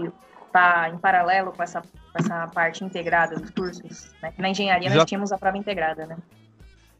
estar 0.47 0.83
tá 0.83 0.89
em 0.89 0.97
paralelo 0.97 1.51
com 1.51 1.61
essa, 1.61 1.81
com 1.81 1.87
essa 2.15 2.47
parte 2.47 2.83
integrada 2.83 3.35
dos 3.35 3.49
cursos? 3.49 4.13
Né? 4.23 4.33
Na 4.37 4.49
engenharia 4.49 4.87
Exato. 4.87 4.99
nós 4.99 5.09
tínhamos 5.09 5.31
a 5.31 5.37
prova 5.37 5.57
integrada, 5.57 6.05
né? 6.05 6.17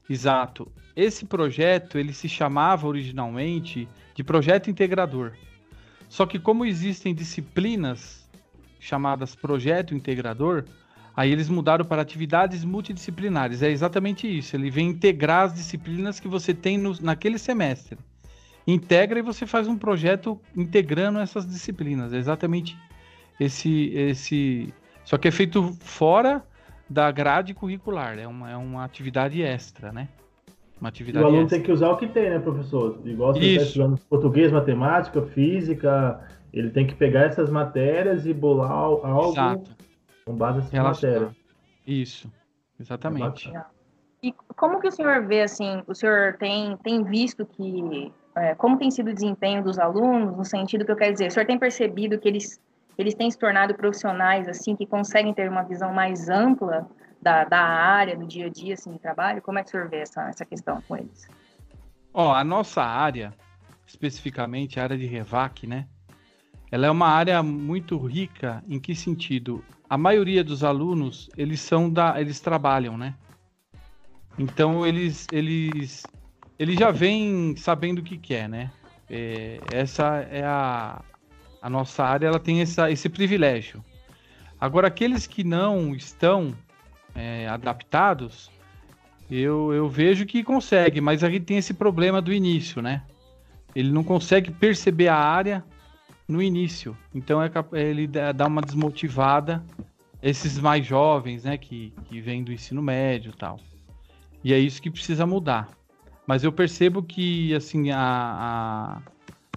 Exato. 0.10 0.72
Esse 0.96 1.26
projeto, 1.26 1.98
ele 1.98 2.14
se 2.14 2.28
chamava 2.28 2.88
originalmente 2.88 3.88
de 4.14 4.24
projeto 4.24 4.70
integrador. 4.70 5.34
Só 6.10 6.26
que 6.26 6.40
como 6.40 6.66
existem 6.66 7.14
disciplinas 7.14 8.30
chamadas 8.80 9.36
projeto 9.36 9.96
integrador, 9.96 10.66
aí 11.18 11.32
eles 11.32 11.50
mudaram 11.50 11.84
para 11.84 12.04
atividades 12.04 12.64
multidisciplinares. 12.64 13.64
É 13.64 13.72
exatamente 13.72 14.28
isso. 14.28 14.56
Ele 14.56 14.70
vem 14.70 14.90
integrar 14.90 15.46
as 15.46 15.54
disciplinas 15.56 16.20
que 16.20 16.28
você 16.28 16.54
tem 16.54 16.78
no, 16.78 16.94
naquele 17.02 17.40
semestre 17.40 17.98
integra 18.68 19.18
e 19.18 19.22
você 19.22 19.48
faz 19.48 19.68
um 19.68 19.78
projeto 19.78 20.40
integrando 20.56 21.20
essas 21.20 21.48
disciplinas. 21.48 22.14
É 22.14 22.18
exatamente 22.18 22.78
esse 23.40 23.94
esse 23.96 24.74
só 25.06 25.18
que 25.18 25.28
é 25.28 25.32
feito 25.32 25.74
fora 25.80 26.44
da 26.90 27.10
grade 27.12 27.54
curricular, 27.54 28.20
é 28.20 28.28
uma, 28.28 28.52
é 28.52 28.58
uma 28.58 28.84
atividade 28.84 29.42
extra, 29.42 29.92
né? 29.92 30.10
Uma 30.80 30.90
atividade 30.90 31.24
e 31.24 31.26
o 31.26 31.28
aluno 31.28 31.44
extra. 31.44 31.58
tem 31.58 31.66
que 31.66 31.72
usar 31.72 31.90
o 31.90 31.98
que 31.98 32.08
tem, 32.08 32.30
né, 32.30 32.40
professor? 32.40 33.00
Igual 33.06 33.34
você 33.34 33.46
está 33.46 33.64
estudando 33.64 33.98
português, 34.10 34.52
matemática, 34.52 35.22
física, 35.22 36.22
ele 36.54 36.70
tem 36.70 36.86
que 36.86 36.96
pegar 36.96 37.22
essas 37.22 37.50
matérias 37.50 38.26
e 38.26 38.34
bolar 38.34 38.72
algo 38.72 39.32
Exato. 39.32 39.77
Com 40.28 40.36
base 40.36 40.58
nessas 40.58 40.80
matérias. 40.80 41.36
Isso, 41.86 42.32
exatamente. 42.78 43.50
É 43.56 43.78
e 44.22 44.34
como 44.56 44.80
que 44.80 44.88
o 44.88 44.92
senhor 44.92 45.26
vê, 45.26 45.42
assim, 45.42 45.84
o 45.88 45.94
senhor 45.94 46.38
tem, 46.38 46.76
tem 46.78 47.04
visto 47.04 47.46
que 47.46 48.12
é, 48.36 48.56
como 48.56 48.78
tem 48.78 48.90
sido 48.90 49.12
o 49.12 49.14
desempenho 49.14 49.64
dos 49.64 49.80
alunos, 49.80 50.36
no 50.36 50.44
sentido 50.44 50.86
que 50.86 50.92
eu 50.92 50.96
quero 50.96 51.14
dizer, 51.14 51.28
o 51.28 51.32
senhor 51.32 51.46
tem 51.46 51.58
percebido 51.58 52.20
que 52.20 52.28
eles, 52.28 52.60
eles 52.98 53.14
têm 53.14 53.30
se 53.30 53.38
tornado 53.38 53.76
profissionais, 53.76 54.48
assim, 54.48 54.76
que 54.76 54.86
conseguem 54.86 55.34
ter 55.34 55.50
uma 55.50 55.64
visão 55.64 55.94
mais 55.94 56.30
ampla 56.30 56.88
da, 57.22 57.46
da 57.46 57.62
área, 57.62 58.18
do 58.18 58.26
dia 58.26 58.48
a 58.48 58.50
dia, 58.50 58.74
assim, 58.74 58.92
de 58.92 59.00
trabalho? 59.00 59.42
Como 59.42 59.60
é 59.60 59.64
que 59.64 59.70
o 59.70 59.72
senhor 59.72 59.88
vê 59.88 59.98
essa, 59.98 60.28
essa 60.30 60.46
questão 60.46 60.82
com 60.82 60.98
eles? 60.98 61.28
Ó, 62.14 62.34
a 62.34 62.44
nossa 62.44 62.82
área, 62.82 63.34
especificamente 63.86 64.80
a 64.80 64.84
área 64.84 64.98
de 64.98 65.06
Revac, 65.06 65.68
né? 65.68 65.88
Ela 66.72 66.88
é 66.88 66.92
uma 66.92 67.08
área 67.08 67.42
muito 67.42 67.98
rica, 67.98 68.64
em 68.68 68.80
que 68.80 68.94
sentido? 68.96 69.64
A 69.90 69.98
maioria 69.98 70.44
dos 70.44 70.64
alunos, 70.64 71.30
eles 71.38 71.62
são 71.62 71.90
da, 71.90 72.20
eles 72.20 72.40
trabalham, 72.40 72.98
né? 72.98 73.16
Então 74.38 74.86
eles, 74.86 75.28
eles 75.32 76.12
ele 76.60 76.76
já 76.76 76.92
vem 76.92 77.56
sabendo 77.56 78.00
o 78.00 78.04
que 78.04 78.18
quer, 78.18 78.50
né? 78.50 78.72
É, 79.10 79.60
essa 79.72 80.28
é 80.30 80.44
a, 80.44 81.02
a 81.62 81.70
nossa 81.70 82.04
área, 82.04 82.28
ela 82.28 82.40
tem 82.40 82.62
essa, 82.62 82.92
esse 82.92 83.08
privilégio. 83.08 83.84
Agora, 84.60 84.88
aqueles 84.88 85.28
que 85.28 85.44
não 85.44 85.96
estão 85.96 86.54
é, 87.16 87.48
adaptados, 87.48 88.50
eu, 89.30 89.72
eu 89.74 89.88
vejo 89.88 90.26
que 90.26 90.44
consegue, 90.44 91.00
mas 91.00 91.24
aí 91.24 91.40
tem 91.40 91.58
esse 91.58 91.74
problema 91.74 92.22
do 92.22 92.34
início, 92.34 92.82
né? 92.82 93.04
Ele 93.76 93.92
não 93.92 94.04
consegue 94.04 94.52
perceber 94.52 95.08
a 95.10 95.16
área 95.16 95.64
no 96.28 96.42
início, 96.42 96.98
então 97.16 97.42
é, 97.42 97.50
ele 97.74 98.08
dá 98.08 98.48
uma 98.48 98.62
desmotivada. 98.62 99.64
Esses 100.22 100.58
mais 100.60 100.86
jovens, 100.86 101.44
né, 101.44 101.58
que, 101.58 101.94
que 102.06 102.20
vêm 102.20 102.44
do 102.44 102.52
ensino 102.52 102.82
médio 102.82 103.32
e 103.34 103.38
tal. 103.38 103.60
E 104.44 104.52
é 104.52 104.58
isso 104.58 104.82
que 104.82 104.90
precisa 104.90 105.26
mudar. 105.26 105.70
Mas 106.26 106.44
eu 106.44 106.52
percebo 106.52 107.02
que, 107.04 107.54
assim, 107.54 107.92
a, 107.92 108.00
a, 108.00 109.02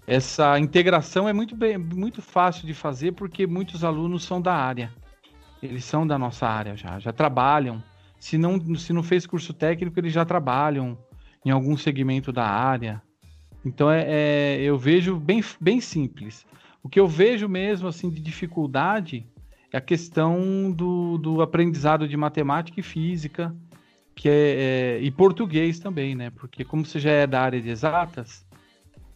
essa 0.06 0.58
integração 0.58 1.28
é 1.28 1.32
muito, 1.32 1.56
bem, 1.56 1.78
muito 1.78 2.20
fácil 2.20 2.66
de 2.66 2.74
fazer 2.74 3.12
porque 3.12 3.46
muitos 3.46 3.82
alunos 3.82 4.22
são 4.22 4.40
da 4.40 4.54
área. 4.54 4.92
Eles 5.62 5.84
são 5.84 6.06
da 6.06 6.18
nossa 6.18 6.46
área 6.46 6.76
já, 6.76 6.98
já 6.98 7.12
trabalham. 7.12 7.82
Se 8.18 8.38
não, 8.38 8.76
se 8.76 8.92
não 8.92 9.02
fez 9.02 9.26
curso 9.26 9.52
técnico, 9.52 9.98
eles 9.98 10.12
já 10.12 10.24
trabalham 10.24 10.96
em 11.44 11.50
algum 11.50 11.76
segmento 11.76 12.30
da 12.32 12.44
área. 12.44 13.02
Então, 13.64 13.90
é, 13.90 14.04
é, 14.08 14.60
eu 14.62 14.78
vejo 14.78 15.16
bem, 15.16 15.42
bem 15.60 15.80
simples. 15.80 16.46
O 16.82 16.88
que 16.88 16.98
eu 16.98 17.06
vejo 17.06 17.48
mesmo, 17.48 17.88
assim, 17.88 18.08
de 18.08 18.20
dificuldade 18.20 19.26
é 19.72 19.76
a 19.76 19.80
questão 19.80 20.72
do, 20.72 21.18
do 21.18 21.42
aprendizado 21.42 22.08
de 22.08 22.16
matemática 22.16 22.80
e 22.80 22.82
física, 22.82 23.54
que 24.14 24.28
é, 24.28 24.32
é, 24.32 24.98
e 25.00 25.10
português 25.10 25.78
também, 25.78 26.14
né? 26.14 26.30
Porque 26.30 26.64
como 26.64 26.84
você 26.84 26.98
já 26.98 27.10
é 27.10 27.26
da 27.26 27.40
área 27.40 27.60
de 27.60 27.68
exatas, 27.68 28.44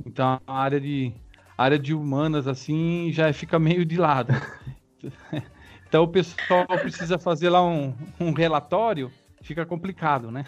então 0.05 0.41
a 0.47 0.59
área 0.59 0.81
de 0.81 1.13
a 1.57 1.65
área 1.65 1.79
de 1.79 1.95
humanas 1.95 2.49
assim 2.49 3.11
já 3.13 3.33
fica 3.33 3.59
meio 3.59 3.85
de 3.85 3.97
lado. 3.97 4.33
então 5.89 6.05
o 6.05 6.09
pessoal 6.09 6.67
precisa 6.81 7.19
fazer 7.19 7.51
lá 7.51 7.65
um, 7.65 7.95
um 8.19 8.33
relatório, 8.33 9.11
fica 9.43 9.67
complicado, 9.67 10.31
né? 10.31 10.45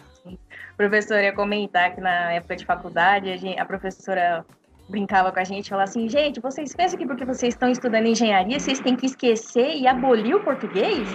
Professor, 0.75 1.19
ia 1.19 1.33
comentar 1.33 1.93
que 1.93 2.01
na 2.01 2.33
época 2.33 2.55
de 2.55 2.65
faculdade 2.65 3.31
a, 3.31 3.37
gente, 3.37 3.59
a 3.59 3.65
professora 3.65 4.45
brincava 4.89 5.31
com 5.31 5.39
a 5.39 5.43
gente, 5.43 5.69
falava 5.69 5.89
assim, 5.89 6.07
gente, 6.07 6.39
vocês 6.39 6.73
pensam 6.75 6.97
que 6.97 7.05
porque 7.05 7.25
vocês 7.25 7.53
estão 7.53 7.69
estudando 7.69 8.07
engenharia, 8.07 8.59
vocês 8.59 8.79
têm 8.79 8.95
que 8.95 9.05
esquecer 9.05 9.75
e 9.75 9.87
abolir 9.87 10.35
o 10.35 10.43
português? 10.43 11.07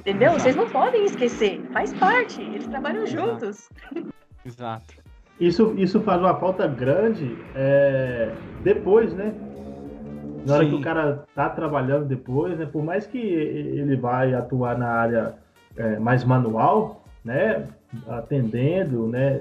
Entendeu? 0.00 0.32
Exato. 0.32 0.42
Vocês 0.42 0.56
não 0.56 0.68
podem 0.68 1.04
esquecer. 1.04 1.62
Faz 1.72 1.94
parte. 1.94 2.42
Eles 2.42 2.66
trabalham 2.66 3.04
Exato. 3.04 3.22
juntos. 3.22 3.70
Exato. 4.44 4.94
Isso, 5.40 5.74
isso 5.78 6.00
faz 6.02 6.20
uma 6.20 6.34
falta 6.38 6.66
grande 6.66 7.36
é, 7.54 8.32
depois, 8.62 9.12
né? 9.14 9.34
Na 10.46 10.56
hora 10.56 10.64
Sim. 10.64 10.70
que 10.70 10.76
o 10.76 10.80
cara 10.82 11.24
tá 11.34 11.48
trabalhando 11.48 12.04
depois, 12.04 12.58
né? 12.58 12.66
Por 12.66 12.84
mais 12.84 13.06
que 13.06 13.18
ele 13.18 13.96
vai 13.96 14.34
atuar 14.34 14.76
na 14.76 14.88
área 14.88 15.34
é, 15.76 15.98
mais 15.98 16.22
manual, 16.22 17.02
né? 17.24 17.66
Atendendo, 18.08 19.06
né? 19.08 19.40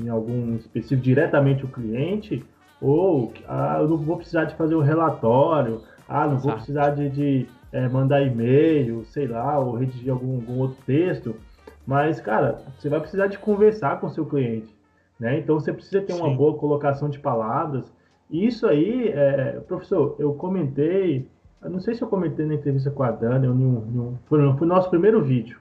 Em 0.00 0.08
algum 0.08 0.56
específico 0.56 1.02
diretamente 1.02 1.64
o 1.64 1.68
cliente, 1.68 2.44
ou 2.80 3.32
ah, 3.48 3.78
eu 3.80 3.88
não 3.88 3.96
vou 3.96 4.16
precisar 4.16 4.44
de 4.44 4.54
fazer 4.56 4.74
um 4.74 4.82
relatório, 4.82 5.80
ah, 6.08 6.26
não 6.26 6.38
vou 6.38 6.52
precisar 6.52 6.90
de, 6.90 7.08
de 7.08 7.46
é, 7.72 7.88
mandar 7.88 8.22
e-mail, 8.22 9.04
sei 9.06 9.26
lá, 9.26 9.58
ou 9.58 9.76
redigir 9.76 10.12
algum, 10.12 10.36
algum 10.36 10.58
outro 10.58 10.76
texto. 10.84 11.34
Mas, 11.86 12.20
cara, 12.20 12.58
você 12.78 12.88
vai 12.88 13.00
precisar 13.00 13.28
de 13.28 13.38
conversar 13.38 14.00
com 14.00 14.06
o 14.06 14.10
seu 14.10 14.26
cliente. 14.26 14.74
Né? 15.18 15.38
Então 15.38 15.58
você 15.58 15.72
precisa 15.72 16.02
ter 16.02 16.12
Sim. 16.12 16.20
uma 16.20 16.34
boa 16.34 16.56
colocação 16.58 17.08
de 17.08 17.18
palavras. 17.18 17.92
E 18.30 18.46
isso 18.46 18.66
aí, 18.66 19.08
é, 19.08 19.60
professor, 19.66 20.16
eu 20.18 20.34
comentei, 20.34 21.28
eu 21.62 21.70
não 21.70 21.80
sei 21.80 21.94
se 21.94 22.02
eu 22.02 22.08
comentei 22.08 22.44
na 22.44 22.54
entrevista 22.54 22.90
com 22.90 23.02
a 23.02 23.10
Dani, 23.10 23.46
ou 23.46 23.54
nenhum, 23.54 23.80
nenhum, 23.86 24.18
foi, 24.26 24.40
foi 24.54 24.66
o 24.66 24.68
nosso 24.68 24.90
primeiro 24.90 25.22
vídeo. 25.22 25.58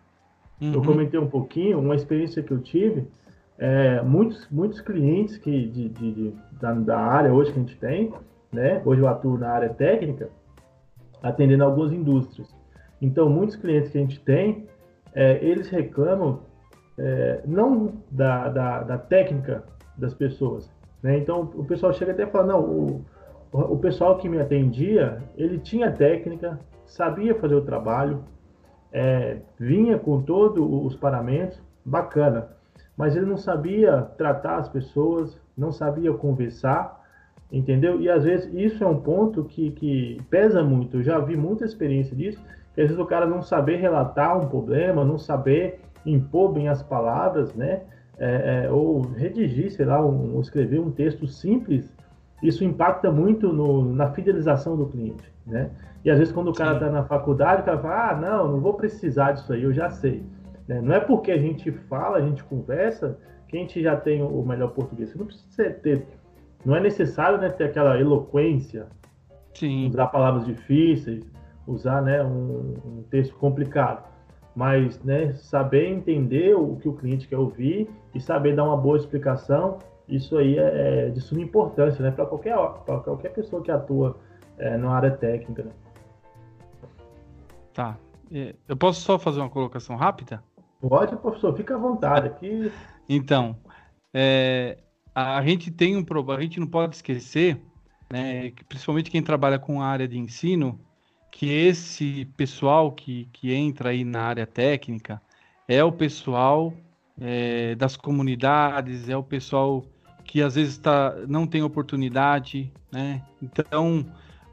Uhum. 0.66 0.74
Eu 0.74 0.82
comentei 0.82 1.20
um 1.20 1.28
pouquinho, 1.28 1.80
uma 1.80 1.96
experiência 1.96 2.42
que 2.42 2.52
eu 2.52 2.60
tive. 2.60 3.08
É, 3.58 4.02
muitos, 4.02 4.50
muitos 4.50 4.82
clientes 4.82 5.38
que 5.38 5.68
de, 5.68 5.90
de, 5.90 6.12
de 6.12 6.34
da, 6.60 6.74
da, 6.74 6.98
área 6.98 7.34
hoje 7.34 7.54
que 7.54 7.60
a 7.60 7.62
gente 7.62 7.78
tem, 7.78 8.14
né? 8.52 8.82
Hoje 8.86 9.02
eu 9.02 9.08
atuo 9.08 9.38
na 9.38 9.50
área 9.50 9.70
técnica, 9.70 10.30
atendendo 11.24 11.64
algumas 11.64 11.92
indústrias. 11.92 12.54
Então, 13.02 13.30
muitos 13.30 13.56
clientes 13.56 13.92
que 13.92 13.98
a 13.98 14.02
gente 14.02 14.20
tem, 14.20 14.66
é, 15.14 15.40
eles 15.42 15.70
reclamam 15.70 16.42
é, 16.98 17.42
não 17.46 17.94
da, 18.12 18.50
da, 18.50 18.84
da, 18.84 18.98
técnica 18.98 19.64
das 19.98 20.14
pessoas. 20.14 20.70
Né? 21.02 21.18
Então, 21.18 21.50
o 21.56 21.64
pessoal 21.64 21.94
chega 21.94 22.12
até 22.12 22.24
e 22.24 22.28
fala, 22.28 22.48
não, 22.48 22.62
o, 22.62 23.06
o 23.52 23.78
pessoal 23.78 24.18
que 24.18 24.28
me 24.28 24.40
atendia, 24.40 25.22
ele 25.38 25.60
tinha 25.60 25.92
técnica, 25.92 26.60
sabia 26.86 27.36
fazer 27.36 27.56
o 27.56 27.62
trabalho, 27.62 28.24
é, 28.96 29.40
vinha 29.60 30.00
com 30.00 30.22
todos 30.22 30.66
os 30.86 30.96
paramentos, 30.96 31.62
bacana, 31.84 32.48
mas 32.96 33.14
ele 33.14 33.26
não 33.26 33.36
sabia 33.36 34.04
tratar 34.18 34.56
as 34.56 34.70
pessoas, 34.70 35.38
não 35.58 35.70
sabia 35.70 36.14
conversar, 36.14 37.04
entendeu? 37.52 38.00
E 38.00 38.10
às 38.10 38.24
vezes 38.24 38.50
isso 38.54 38.86
é 38.86 38.88
um 38.88 38.98
ponto 38.98 39.44
que, 39.44 39.72
que 39.72 40.18
pesa 40.30 40.64
muito. 40.64 40.98
Eu 40.98 41.04
já 41.04 41.20
vi 41.20 41.36
muita 41.36 41.66
experiência 41.66 42.16
disso, 42.16 42.42
que 42.74 42.80
às 42.80 42.88
vezes 42.88 42.98
o 42.98 43.06
cara 43.06 43.26
não 43.26 43.42
saber 43.42 43.82
relatar 43.82 44.38
um 44.38 44.48
problema, 44.48 45.04
não 45.04 45.18
saber 45.18 45.82
impor 46.06 46.54
bem 46.54 46.70
as 46.70 46.82
palavras, 46.82 47.54
né? 47.54 47.82
É, 48.18 48.64
é, 48.64 48.72
ou 48.72 49.02
redigir, 49.02 49.74
sei 49.74 49.86
lá, 49.86 50.04
um, 50.04 50.40
escrever 50.40 50.80
um 50.80 50.90
texto 50.90 51.28
simples, 51.28 51.86
isso 52.48 52.64
impacta 52.64 53.12
muito 53.12 53.52
no, 53.52 53.94
na 53.94 54.12
fidelização 54.12 54.76
do 54.76 54.86
cliente, 54.88 55.32
né? 55.46 55.70
E 56.04 56.10
às 56.10 56.20
vezes 56.20 56.34
quando 56.34 56.50
o 56.50 56.54
cara 56.54 56.74
está 56.74 56.90
na 56.90 57.04
faculdade, 57.04 57.62
o 57.62 57.66
cara 57.66 57.80
fala, 57.80 58.10
ah, 58.12 58.16
não, 58.16 58.52
não 58.52 58.60
vou 58.60 58.76
precisar 58.76 59.32
disso 59.32 59.52
aí, 59.52 59.64
eu 59.64 59.74
já 59.74 59.90
sei. 59.90 60.24
Né? 60.68 60.80
Não 60.82 60.94
é 60.94 61.00
porque 61.00 61.32
a 61.32 61.38
gente 61.38 61.72
fala, 61.72 62.18
a 62.18 62.22
gente 62.22 62.44
conversa, 62.44 63.18
que 63.48 63.58
a 63.58 63.60
gente 63.60 63.82
já 63.82 63.96
tem 63.96 64.22
o 64.22 64.44
melhor 64.44 64.70
português. 64.70 65.10
Você 65.10 65.18
não 65.18 65.26
precisa 65.26 65.70
ter, 65.72 66.06
não 66.64 66.76
é 66.76 66.80
necessário 66.80 67.40
né, 67.40 67.50
ter 67.50 67.66
aquela 67.66 68.00
eloquência, 68.00 68.88
Sim. 69.54 69.88
usar 69.88 70.08
palavras 70.08 70.46
difíceis, 70.46 71.24
usar 71.68 72.02
né, 72.02 72.24
um, 72.24 72.74
um 72.86 73.04
texto 73.10 73.36
complicado. 73.36 74.04
Mas 74.56 75.04
né, 75.04 75.34
saber 75.34 75.90
entender 75.90 76.56
o 76.56 76.78
que 76.78 76.88
o 76.88 76.94
cliente 76.94 77.28
quer 77.28 77.38
ouvir 77.38 77.90
e 78.14 78.20
saber 78.20 78.56
dar 78.56 78.64
uma 78.64 78.78
boa 78.78 78.96
explicação, 78.96 79.80
isso 80.08 80.38
aí 80.38 80.58
é, 80.58 81.08
é 81.08 81.10
de 81.10 81.20
suma 81.22 81.42
importância 81.42 82.04
né, 82.04 82.12
para 82.12 82.26
qualquer, 82.26 82.56
qualquer 82.86 83.30
pessoa 83.30 83.62
que 83.62 83.72
atua 83.72 84.18
é, 84.58 84.78
na 84.78 84.92
área 84.92 85.12
técnica. 85.12 85.64
Né? 85.64 85.72
Tá. 87.74 87.98
Eu 88.68 88.76
posso 88.78 89.02
só 89.02 89.20
fazer 89.20 89.40
uma 89.40 89.50
colocação 89.50 89.96
rápida? 89.96 90.44
Pode, 90.82 91.16
professor, 91.18 91.56
fica 91.56 91.76
à 91.76 91.78
vontade 91.78 92.28
aqui. 92.28 92.72
Então, 93.08 93.56
é, 94.14 94.78
a 95.14 95.42
gente 95.44 95.72
tem 95.72 95.96
um 95.96 96.04
problema, 96.04 96.40
a 96.40 96.44
gente 96.44 96.60
não 96.60 96.68
pode 96.68 96.96
esquecer, 96.96 97.60
né, 98.12 98.52
que 98.52 98.64
principalmente 98.64 99.12
quem 99.12 99.22
trabalha 99.22 99.60
com 99.60 99.82
a 99.82 99.86
área 99.86 100.08
de 100.08 100.18
ensino, 100.18 100.80
que 101.32 101.50
esse 101.50 102.26
pessoal 102.38 102.92
que, 102.92 103.28
que 103.34 103.54
entra 103.54 103.90
aí 103.90 104.04
na 104.04 104.22
área 104.22 104.48
técnica 104.48 105.22
é 105.68 105.84
o 105.84 105.92
pessoal 105.92 106.74
é, 107.20 107.76
das 107.76 107.98
comunidades, 107.98 109.10
é 109.10 109.18
o 109.18 109.24
pessoal 109.24 109.84
que 110.26 110.42
às 110.42 110.56
vezes 110.56 110.78
tá, 110.78 111.16
não 111.28 111.48
tem 111.48 111.64
oportunidade, 111.64 112.72
né? 112.92 113.24
Então, 113.42 114.06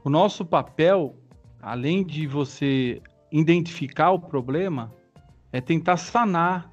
o 0.03 0.09
nosso 0.09 0.45
papel, 0.45 1.15
além 1.61 2.05
de 2.05 2.27
você 2.27 3.01
identificar 3.31 4.11
o 4.11 4.19
problema, 4.19 4.93
é 5.51 5.59
tentar 5.59 5.97
sanar 5.97 6.71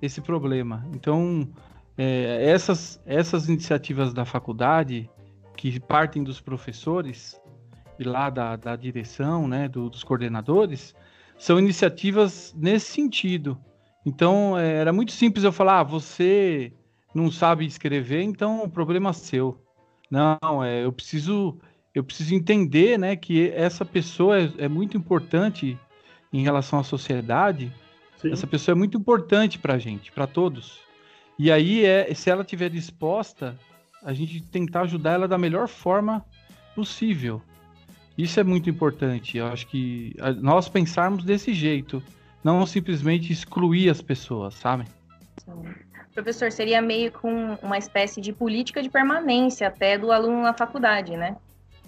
esse 0.00 0.20
problema. 0.20 0.86
Então, 0.94 1.46
é, 1.98 2.48
essas, 2.48 3.02
essas 3.04 3.48
iniciativas 3.48 4.14
da 4.14 4.24
faculdade, 4.24 5.10
que 5.56 5.78
partem 5.78 6.24
dos 6.24 6.40
professores 6.40 7.38
e 7.98 8.04
lá 8.04 8.30
da, 8.30 8.56
da 8.56 8.76
direção, 8.76 9.46
né, 9.46 9.68
do, 9.68 9.90
dos 9.90 10.02
coordenadores, 10.02 10.94
são 11.36 11.58
iniciativas 11.58 12.54
nesse 12.56 12.92
sentido. 12.92 13.58
Então, 14.06 14.58
é, 14.58 14.76
era 14.76 14.92
muito 14.92 15.12
simples 15.12 15.44
eu 15.44 15.52
falar, 15.52 15.80
ah, 15.80 15.84
você 15.84 16.72
não 17.14 17.30
sabe 17.30 17.66
escrever, 17.66 18.22
então 18.22 18.64
o 18.64 18.68
problema 18.68 19.10
é 19.10 19.12
seu. 19.12 19.58
Não, 20.10 20.62
é, 20.64 20.84
eu 20.84 20.92
preciso 20.92 21.58
eu 21.94 22.04
preciso 22.04 22.34
entender 22.34 22.98
né, 22.98 23.16
que 23.16 23.50
essa 23.50 23.84
pessoa 23.84 24.40
é, 24.40 24.52
é 24.58 24.68
muito 24.68 24.96
importante 24.96 25.76
em 26.32 26.42
relação 26.42 26.78
à 26.78 26.84
sociedade 26.84 27.72
Sim. 28.20 28.32
Essa 28.32 28.46
pessoa 28.46 28.74
é 28.74 28.78
muito 28.78 28.98
importante 28.98 29.58
para 29.58 29.74
a 29.74 29.78
gente, 29.78 30.12
para 30.12 30.26
todos. 30.26 30.78
E 31.38 31.50
aí, 31.50 31.84
é, 31.84 32.12
se 32.12 32.28
ela 32.28 32.42
estiver 32.42 32.68
disposta, 32.68 33.58
a 34.02 34.12
gente 34.12 34.42
tentar 34.42 34.82
ajudar 34.82 35.12
ela 35.12 35.26
da 35.26 35.38
melhor 35.38 35.68
forma 35.68 36.24
possível. 36.74 37.40
Isso 38.18 38.38
é 38.38 38.44
muito 38.44 38.68
importante. 38.68 39.38
Eu 39.38 39.46
acho 39.46 39.66
que 39.66 40.14
nós 40.42 40.68
pensarmos 40.68 41.24
desse 41.24 41.54
jeito, 41.54 42.02
não 42.44 42.66
simplesmente 42.66 43.32
excluir 43.32 43.88
as 43.88 44.02
pessoas, 44.02 44.54
sabe? 44.54 44.84
Sim. 45.42 45.89
Professor, 46.14 46.50
seria 46.50 46.82
meio 46.82 47.12
com 47.12 47.56
uma 47.62 47.78
espécie 47.78 48.20
de 48.20 48.32
política 48.32 48.82
de 48.82 48.90
permanência 48.90 49.68
até 49.68 49.96
do 49.96 50.10
aluno 50.10 50.42
na 50.42 50.52
faculdade, 50.52 51.16
né? 51.16 51.36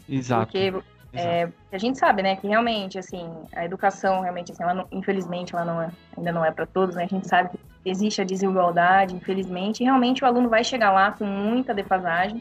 Exato. 0.08 0.46
Porque 0.46 0.72
é, 1.12 1.48
a 1.70 1.78
gente 1.78 1.98
sabe, 1.98 2.22
né, 2.22 2.36
que 2.36 2.46
realmente, 2.46 2.98
assim, 2.98 3.30
a 3.54 3.64
educação, 3.64 4.20
realmente, 4.20 4.52
assim, 4.52 4.62
ela 4.62 4.74
não, 4.74 4.86
infelizmente, 4.90 5.54
ela 5.54 5.64
não 5.64 5.82
é, 5.82 5.90
ainda 6.16 6.32
não 6.32 6.44
é 6.44 6.50
para 6.50 6.66
todos, 6.66 6.96
né? 6.96 7.04
A 7.04 7.06
gente 7.06 7.28
sabe 7.28 7.50
que 7.50 7.58
existe 7.90 8.20
a 8.20 8.24
desigualdade, 8.24 9.14
infelizmente, 9.14 9.80
e 9.80 9.84
realmente 9.84 10.24
o 10.24 10.26
aluno 10.26 10.48
vai 10.48 10.64
chegar 10.64 10.92
lá 10.92 11.12
com 11.12 11.24
muita 11.24 11.74
defasagem. 11.74 12.40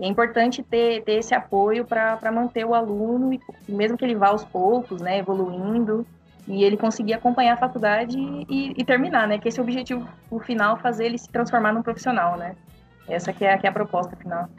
é 0.00 0.06
importante 0.06 0.62
ter, 0.62 1.04
ter 1.04 1.12
esse 1.12 1.34
apoio 1.34 1.84
para 1.84 2.32
manter 2.32 2.64
o 2.64 2.74
aluno, 2.74 3.32
e, 3.32 3.40
mesmo 3.68 3.96
que 3.96 4.04
ele 4.04 4.16
vá 4.16 4.28
aos 4.28 4.44
poucos, 4.44 5.00
né, 5.00 5.18
evoluindo, 5.18 6.04
e 6.52 6.62
ele 6.62 6.76
conseguir 6.76 7.14
acompanhar 7.14 7.54
a 7.54 7.56
faculdade 7.56 8.14
e, 8.18 8.74
e, 8.76 8.84
terminar, 8.84 9.26
né? 9.26 9.38
Que 9.38 9.48
esse 9.48 9.58
é 9.58 9.62
o 9.62 9.64
objetivo, 9.64 10.06
o 10.30 10.38
final, 10.38 10.76
fazer 10.76 11.06
ele 11.06 11.16
se 11.16 11.30
transformar 11.30 11.72
num 11.72 11.82
profissional, 11.82 12.36
né? 12.36 12.54
Essa 13.08 13.32
que 13.32 13.42
é, 13.42 13.56
que 13.56 13.66
é 13.66 13.70
a 13.70 13.72
proposta 13.72 14.14
final. 14.16 14.50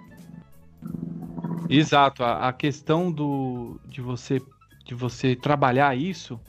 Exato, 1.69 2.23
a, 2.23 2.49
a, 2.49 2.51
questão 2.51 3.11
do, 3.11 3.79
de, 3.85 4.01
você, 4.01 4.41
de 4.83 4.95
você 4.95 5.35
trabalhar 5.35 5.95
isso 5.95 6.39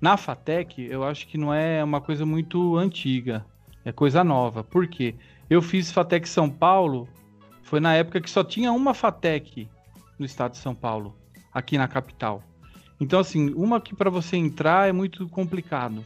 na 0.00 0.16
FATEC, 0.16 0.88
eu 0.90 1.04
acho 1.04 1.26
que 1.28 1.36
não 1.36 1.52
é 1.52 1.84
uma 1.84 2.00
coisa 2.00 2.24
muito 2.24 2.78
antiga, 2.78 3.44
é 3.84 3.92
coisa 3.92 4.24
nova. 4.24 4.64
Por 4.64 4.86
quê? 4.86 5.14
Eu 5.48 5.60
fiz 5.60 5.92
FATEC 5.92 6.26
São 6.26 6.48
Paulo, 6.48 7.06
foi 7.62 7.80
na 7.80 7.94
época 7.94 8.18
que 8.18 8.30
só 8.30 8.42
tinha 8.42 8.72
uma 8.72 8.94
FATEC 8.94 9.68
no 10.18 10.24
estado 10.24 10.52
de 10.52 10.58
São 10.58 10.74
Paulo, 10.74 11.14
aqui 11.52 11.76
na 11.76 11.86
capital. 11.86 12.42
Então, 13.00 13.20
assim, 13.20 13.50
uma 13.54 13.80
que 13.80 13.94
para 13.94 14.10
você 14.10 14.36
entrar 14.36 14.88
é 14.88 14.92
muito 14.92 15.28
complicado. 15.28 16.04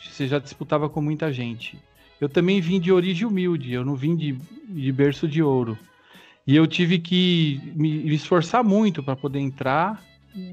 Você 0.00 0.26
já 0.26 0.38
disputava 0.38 0.88
com 0.88 1.00
muita 1.00 1.32
gente. 1.32 1.78
Eu 2.20 2.28
também 2.28 2.60
vim 2.60 2.80
de 2.80 2.92
origem 2.92 3.26
humilde, 3.26 3.72
eu 3.72 3.84
não 3.84 3.94
vim 3.94 4.16
de, 4.16 4.32
de 4.68 4.92
berço 4.92 5.26
de 5.26 5.42
ouro. 5.42 5.78
E 6.46 6.54
eu 6.54 6.66
tive 6.66 6.98
que 6.98 7.60
me, 7.74 8.12
esforçar 8.14 8.62
muito 8.62 9.02
para 9.02 9.16
poder 9.16 9.40
entrar 9.40 10.02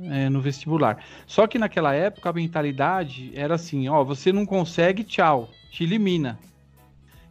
é, 0.09 0.29
no 0.29 0.41
vestibular. 0.41 1.03
Só 1.27 1.47
que 1.47 1.59
naquela 1.59 1.93
época 1.93 2.29
a 2.29 2.33
mentalidade 2.33 3.31
era 3.35 3.55
assim: 3.55 3.87
ó, 3.89 4.03
você 4.03 4.31
não 4.31 4.45
consegue, 4.45 5.03
tchau, 5.03 5.49
te 5.69 5.83
elimina. 5.83 6.39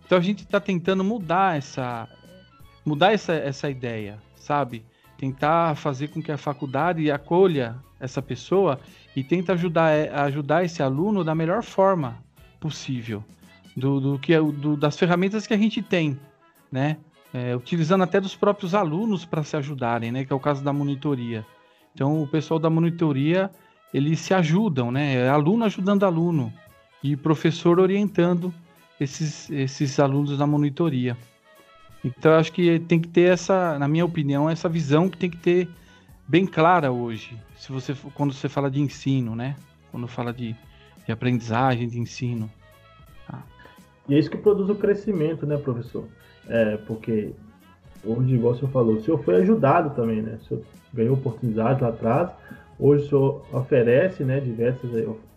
Então 0.04 0.18
a 0.18 0.20
gente 0.20 0.42
está 0.42 0.60
tentando 0.60 1.02
mudar 1.04 1.56
essa, 1.56 2.08
mudar 2.84 3.12
essa, 3.12 3.32
essa 3.32 3.70
ideia, 3.70 4.18
sabe? 4.36 4.84
Tentar 5.20 5.74
fazer 5.74 6.08
com 6.08 6.22
que 6.22 6.32
a 6.32 6.38
faculdade 6.38 7.10
acolha 7.10 7.76
essa 8.00 8.22
pessoa 8.22 8.80
e 9.14 9.22
tenta 9.22 9.52
ajudar, 9.52 9.90
é, 9.90 10.08
ajudar 10.08 10.64
esse 10.64 10.82
aluno 10.82 11.22
da 11.22 11.34
melhor 11.34 11.62
forma 11.62 12.16
possível, 12.58 13.22
do, 13.76 14.00
do 14.00 14.18
que 14.18 14.34
do, 14.38 14.76
das 14.76 14.98
ferramentas 14.98 15.46
que 15.46 15.52
a 15.52 15.58
gente 15.58 15.82
tem, 15.82 16.18
né? 16.72 16.96
é, 17.32 17.54
utilizando 17.54 18.02
até 18.02 18.20
dos 18.20 18.34
próprios 18.34 18.74
alunos 18.74 19.24
para 19.24 19.42
se 19.42 19.56
ajudarem, 19.56 20.12
né? 20.12 20.24
Que 20.24 20.32
é 20.32 20.36
o 20.36 20.40
caso 20.40 20.62
da 20.62 20.72
monitoria. 20.72 21.46
Então, 21.94 22.22
o 22.22 22.26
pessoal 22.26 22.58
da 22.58 22.70
monitoria, 22.70 23.50
eles 23.92 24.20
se 24.20 24.34
ajudam, 24.34 24.90
né? 24.90 25.14
É 25.14 25.28
aluno 25.28 25.64
ajudando 25.64 26.04
aluno 26.04 26.52
e 27.02 27.16
professor 27.16 27.80
orientando 27.80 28.52
esses, 28.98 29.48
esses 29.50 29.98
alunos 29.98 30.36
da 30.36 30.46
monitoria. 30.46 31.16
Então, 32.04 32.32
acho 32.32 32.52
que 32.52 32.78
tem 32.80 32.98
que 32.98 33.08
ter 33.08 33.32
essa, 33.32 33.78
na 33.78 33.86
minha 33.86 34.04
opinião, 34.04 34.48
essa 34.48 34.68
visão 34.68 35.08
que 35.08 35.18
tem 35.18 35.28
que 35.28 35.36
ter 35.36 35.68
bem 36.26 36.46
clara 36.46 36.90
hoje. 36.90 37.36
Se 37.58 37.70
você, 37.70 37.94
quando 38.14 38.32
você 38.32 38.48
fala 38.48 38.70
de 38.70 38.80
ensino, 38.80 39.34
né? 39.34 39.56
Quando 39.90 40.06
fala 40.06 40.32
de, 40.32 40.56
de 41.04 41.12
aprendizagem, 41.12 41.88
de 41.88 41.98
ensino. 41.98 42.50
Tá? 43.26 43.42
E 44.08 44.14
é 44.14 44.18
isso 44.18 44.30
que 44.30 44.38
produz 44.38 44.70
o 44.70 44.74
crescimento, 44.74 45.44
né, 45.44 45.56
professor? 45.58 46.04
É, 46.48 46.76
porque 46.78 47.32
hoje, 48.04 48.34
igual 48.34 48.54
o 48.54 48.56
senhor 48.56 48.70
falou, 48.70 48.94
o 48.94 49.02
senhor 49.02 49.22
foi 49.22 49.36
ajudado 49.36 49.94
também, 49.94 50.22
né? 50.22 50.38
O 50.40 50.44
senhor 50.44 50.62
ganhou 50.92 51.14
oportunidades 51.14 51.82
lá 51.82 51.88
atrás, 51.88 52.30
hoje 52.78 53.04
o 53.04 53.08
senhor 53.08 53.46
oferece 53.52 54.24
né, 54.24 54.40
diversas 54.40 54.90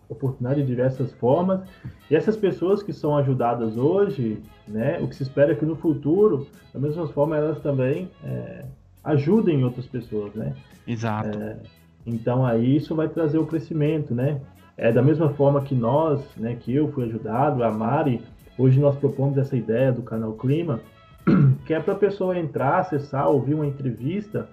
oportunidades 0.09 0.65
de 0.65 0.69
diversas 0.69 1.11
formas, 1.13 1.61
e 2.09 2.15
essas 2.15 2.35
pessoas 2.35 2.83
que 2.83 2.93
são 2.93 3.17
ajudadas 3.17 3.77
hoje, 3.77 4.41
né, 4.67 4.99
o 5.01 5.07
que 5.07 5.15
se 5.15 5.23
espera 5.23 5.51
é 5.51 5.55
que 5.55 5.65
no 5.65 5.75
futuro, 5.75 6.47
da 6.73 6.79
mesma 6.79 7.07
forma, 7.07 7.37
elas 7.37 7.59
também 7.61 8.09
é, 8.23 8.65
ajudem 9.03 9.63
outras 9.63 9.85
pessoas, 9.85 10.33
né? 10.33 10.53
Exato. 10.87 11.37
É, 11.37 11.57
então 12.05 12.45
aí 12.45 12.77
isso 12.77 12.95
vai 12.95 13.07
trazer 13.07 13.37
o 13.37 13.45
crescimento, 13.45 14.13
né? 14.13 14.39
É 14.75 14.91
da 14.91 15.01
mesma 15.01 15.29
forma 15.29 15.61
que 15.61 15.75
nós, 15.75 16.21
né, 16.35 16.55
que 16.59 16.73
eu 16.73 16.91
fui 16.91 17.05
ajudado, 17.05 17.63
a 17.63 17.71
Mari, 17.71 18.21
hoje 18.57 18.79
nós 18.79 18.95
propomos 18.95 19.37
essa 19.37 19.55
ideia 19.55 19.91
do 19.91 20.01
canal 20.01 20.33
Clima, 20.33 20.79
que 21.65 21.73
é 21.73 21.79
para 21.79 21.93
a 21.93 21.97
pessoa 21.97 22.37
entrar, 22.37 22.79
acessar, 22.79 23.29
ouvir 23.29 23.53
uma 23.53 23.65
entrevista 23.65 24.47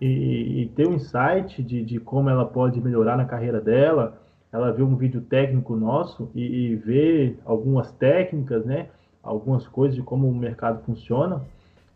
e, 0.00 0.62
e 0.62 0.66
ter 0.74 0.88
um 0.88 0.94
insight 0.94 1.62
de, 1.62 1.82
de, 1.82 1.98
como 1.98 2.28
ela 2.30 2.44
pode 2.44 2.80
melhorar 2.80 3.16
na 3.16 3.24
carreira 3.24 3.60
dela. 3.60 4.18
Ela 4.52 4.72
vê 4.72 4.82
um 4.82 4.96
vídeo 4.96 5.20
técnico 5.20 5.76
nosso 5.76 6.30
e, 6.34 6.42
e 6.42 6.76
vê 6.76 7.34
algumas 7.44 7.90
técnicas, 7.92 8.64
né? 8.64 8.88
Algumas 9.22 9.66
coisas 9.66 9.94
de 9.94 10.02
como 10.02 10.28
o 10.28 10.34
mercado 10.34 10.82
funciona. 10.84 11.42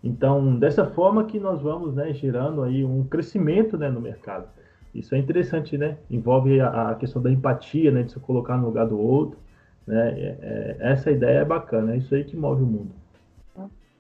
Então, 0.03 0.57
dessa 0.57 0.87
forma 0.87 1.25
que 1.25 1.39
nós 1.39 1.61
vamos 1.61 1.95
né, 1.95 2.13
gerando 2.13 2.63
aí 2.63 2.85
um 2.85 3.05
crescimento 3.05 3.77
né, 3.77 3.91
no 3.91 4.01
mercado. 4.01 4.47
Isso 4.95 5.15
é 5.15 5.19
interessante, 5.19 5.79
né? 5.79 5.97
Envolve 6.11 6.61
a, 6.61 6.91
a 6.91 6.95
questão 6.95 7.23
da 7.23 7.31
empatia, 7.31 7.91
né? 7.91 8.03
De 8.03 8.13
se 8.13 8.21
colocar 8.21 8.57
no 8.57 8.67
lugar 8.67 8.87
do 8.87 8.99
outro. 8.99 9.39
Né? 9.87 10.11
É, 10.11 10.37
é, 10.41 10.77
essa 10.93 11.11
ideia 11.11 11.39
é 11.41 11.45
bacana, 11.45 11.95
é 11.95 11.99
isso 11.99 12.15
aí 12.15 12.25
que 12.25 12.37
move 12.37 12.63
o 12.63 12.67
mundo. 12.67 12.91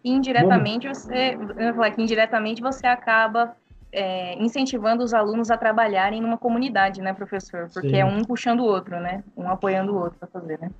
Indiretamente, 0.04 0.88
você, 0.88 1.36
eu 1.58 1.74
falar 1.74 1.90
que 1.90 2.00
indiretamente 2.00 2.62
você 2.62 2.86
acaba 2.86 3.54
é, 3.92 4.34
incentivando 4.42 5.02
os 5.02 5.12
alunos 5.12 5.50
a 5.50 5.56
trabalharem 5.56 6.20
numa 6.20 6.38
comunidade, 6.38 7.00
né, 7.00 7.12
professor? 7.12 7.68
Porque 7.72 7.90
Sim. 7.90 7.96
é 7.96 8.04
um 8.04 8.24
puxando 8.24 8.60
o 8.60 8.64
outro, 8.64 8.98
né? 9.00 9.22
Um 9.36 9.48
apoiando 9.48 9.92
o 9.92 9.98
outro 9.98 10.18
para 10.18 10.28
fazer, 10.28 10.58
né? 10.60 10.70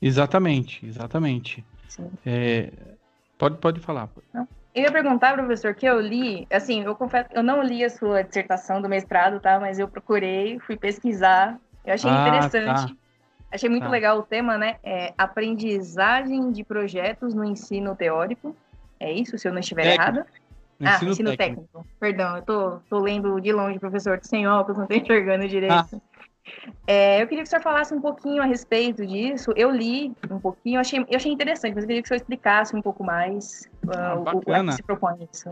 Exatamente, 0.00 0.84
exatamente. 0.86 1.64
É, 2.24 2.70
pode, 3.38 3.56
pode 3.58 3.80
falar. 3.80 4.08
Não. 4.32 4.46
Eu 4.74 4.82
ia 4.82 4.92
perguntar, 4.92 5.34
professor, 5.34 5.74
que 5.74 5.86
eu 5.86 5.98
li, 5.98 6.46
assim, 6.52 6.82
eu 6.82 6.94
confesso, 6.94 7.30
eu 7.32 7.42
não 7.42 7.62
li 7.62 7.82
a 7.82 7.88
sua 7.88 8.22
dissertação 8.22 8.82
do 8.82 8.88
mestrado, 8.90 9.40
tá? 9.40 9.58
Mas 9.58 9.78
eu 9.78 9.88
procurei, 9.88 10.58
fui 10.58 10.76
pesquisar, 10.76 11.58
eu 11.82 11.94
achei 11.94 12.10
ah, 12.10 12.28
interessante. 12.28 12.92
Tá. 12.92 13.00
Achei 13.50 13.70
muito 13.70 13.84
tá. 13.84 13.88
legal 13.88 14.18
o 14.18 14.22
tema, 14.22 14.58
né? 14.58 14.76
É 14.84 15.14
aprendizagem 15.16 16.52
de 16.52 16.62
projetos 16.62 17.32
no 17.32 17.42
ensino 17.42 17.96
teórico. 17.96 18.54
É 19.00 19.10
isso, 19.10 19.38
se 19.38 19.48
eu 19.48 19.52
não 19.52 19.60
estiver 19.60 19.84
técnico. 19.84 20.02
errada? 20.02 20.26
No 20.78 20.88
ah, 20.88 20.94
ensino, 20.94 21.10
ensino 21.12 21.36
técnico. 21.36 21.68
técnico. 21.72 21.86
Perdão, 21.98 22.36
eu 22.36 22.42
tô, 22.42 22.70
tô 22.90 22.98
lendo 22.98 23.40
de 23.40 23.52
longe, 23.52 23.78
professor, 23.78 24.18
sem 24.22 24.46
óculos, 24.46 24.78
não 24.78 24.86
tô 24.86 24.94
enxergando 24.94 25.48
direito. 25.48 25.72
Ah. 25.72 25.86
É, 26.86 27.22
eu 27.22 27.26
queria 27.26 27.42
que 27.42 27.48
o 27.48 27.50
senhor 27.50 27.62
falasse 27.62 27.92
um 27.94 28.00
pouquinho 28.00 28.42
a 28.42 28.46
respeito 28.46 29.04
disso. 29.04 29.52
Eu 29.56 29.70
li 29.70 30.12
um 30.30 30.38
pouquinho, 30.38 30.76
eu 30.76 30.80
achei, 30.80 31.00
eu 31.00 31.16
achei 31.16 31.32
interessante, 31.32 31.74
mas 31.74 31.84
eu 31.84 31.88
queria 31.88 32.02
que 32.02 32.06
o 32.06 32.08
senhor 32.08 32.18
explicasse 32.18 32.76
um 32.76 32.82
pouco 32.82 33.02
mais 33.02 33.68
uh, 33.84 33.90
ah, 33.90 34.14
o, 34.16 34.38
o 34.38 34.40
que 34.40 34.72
se 34.72 34.82
propõe 34.82 35.28
isso. 35.32 35.48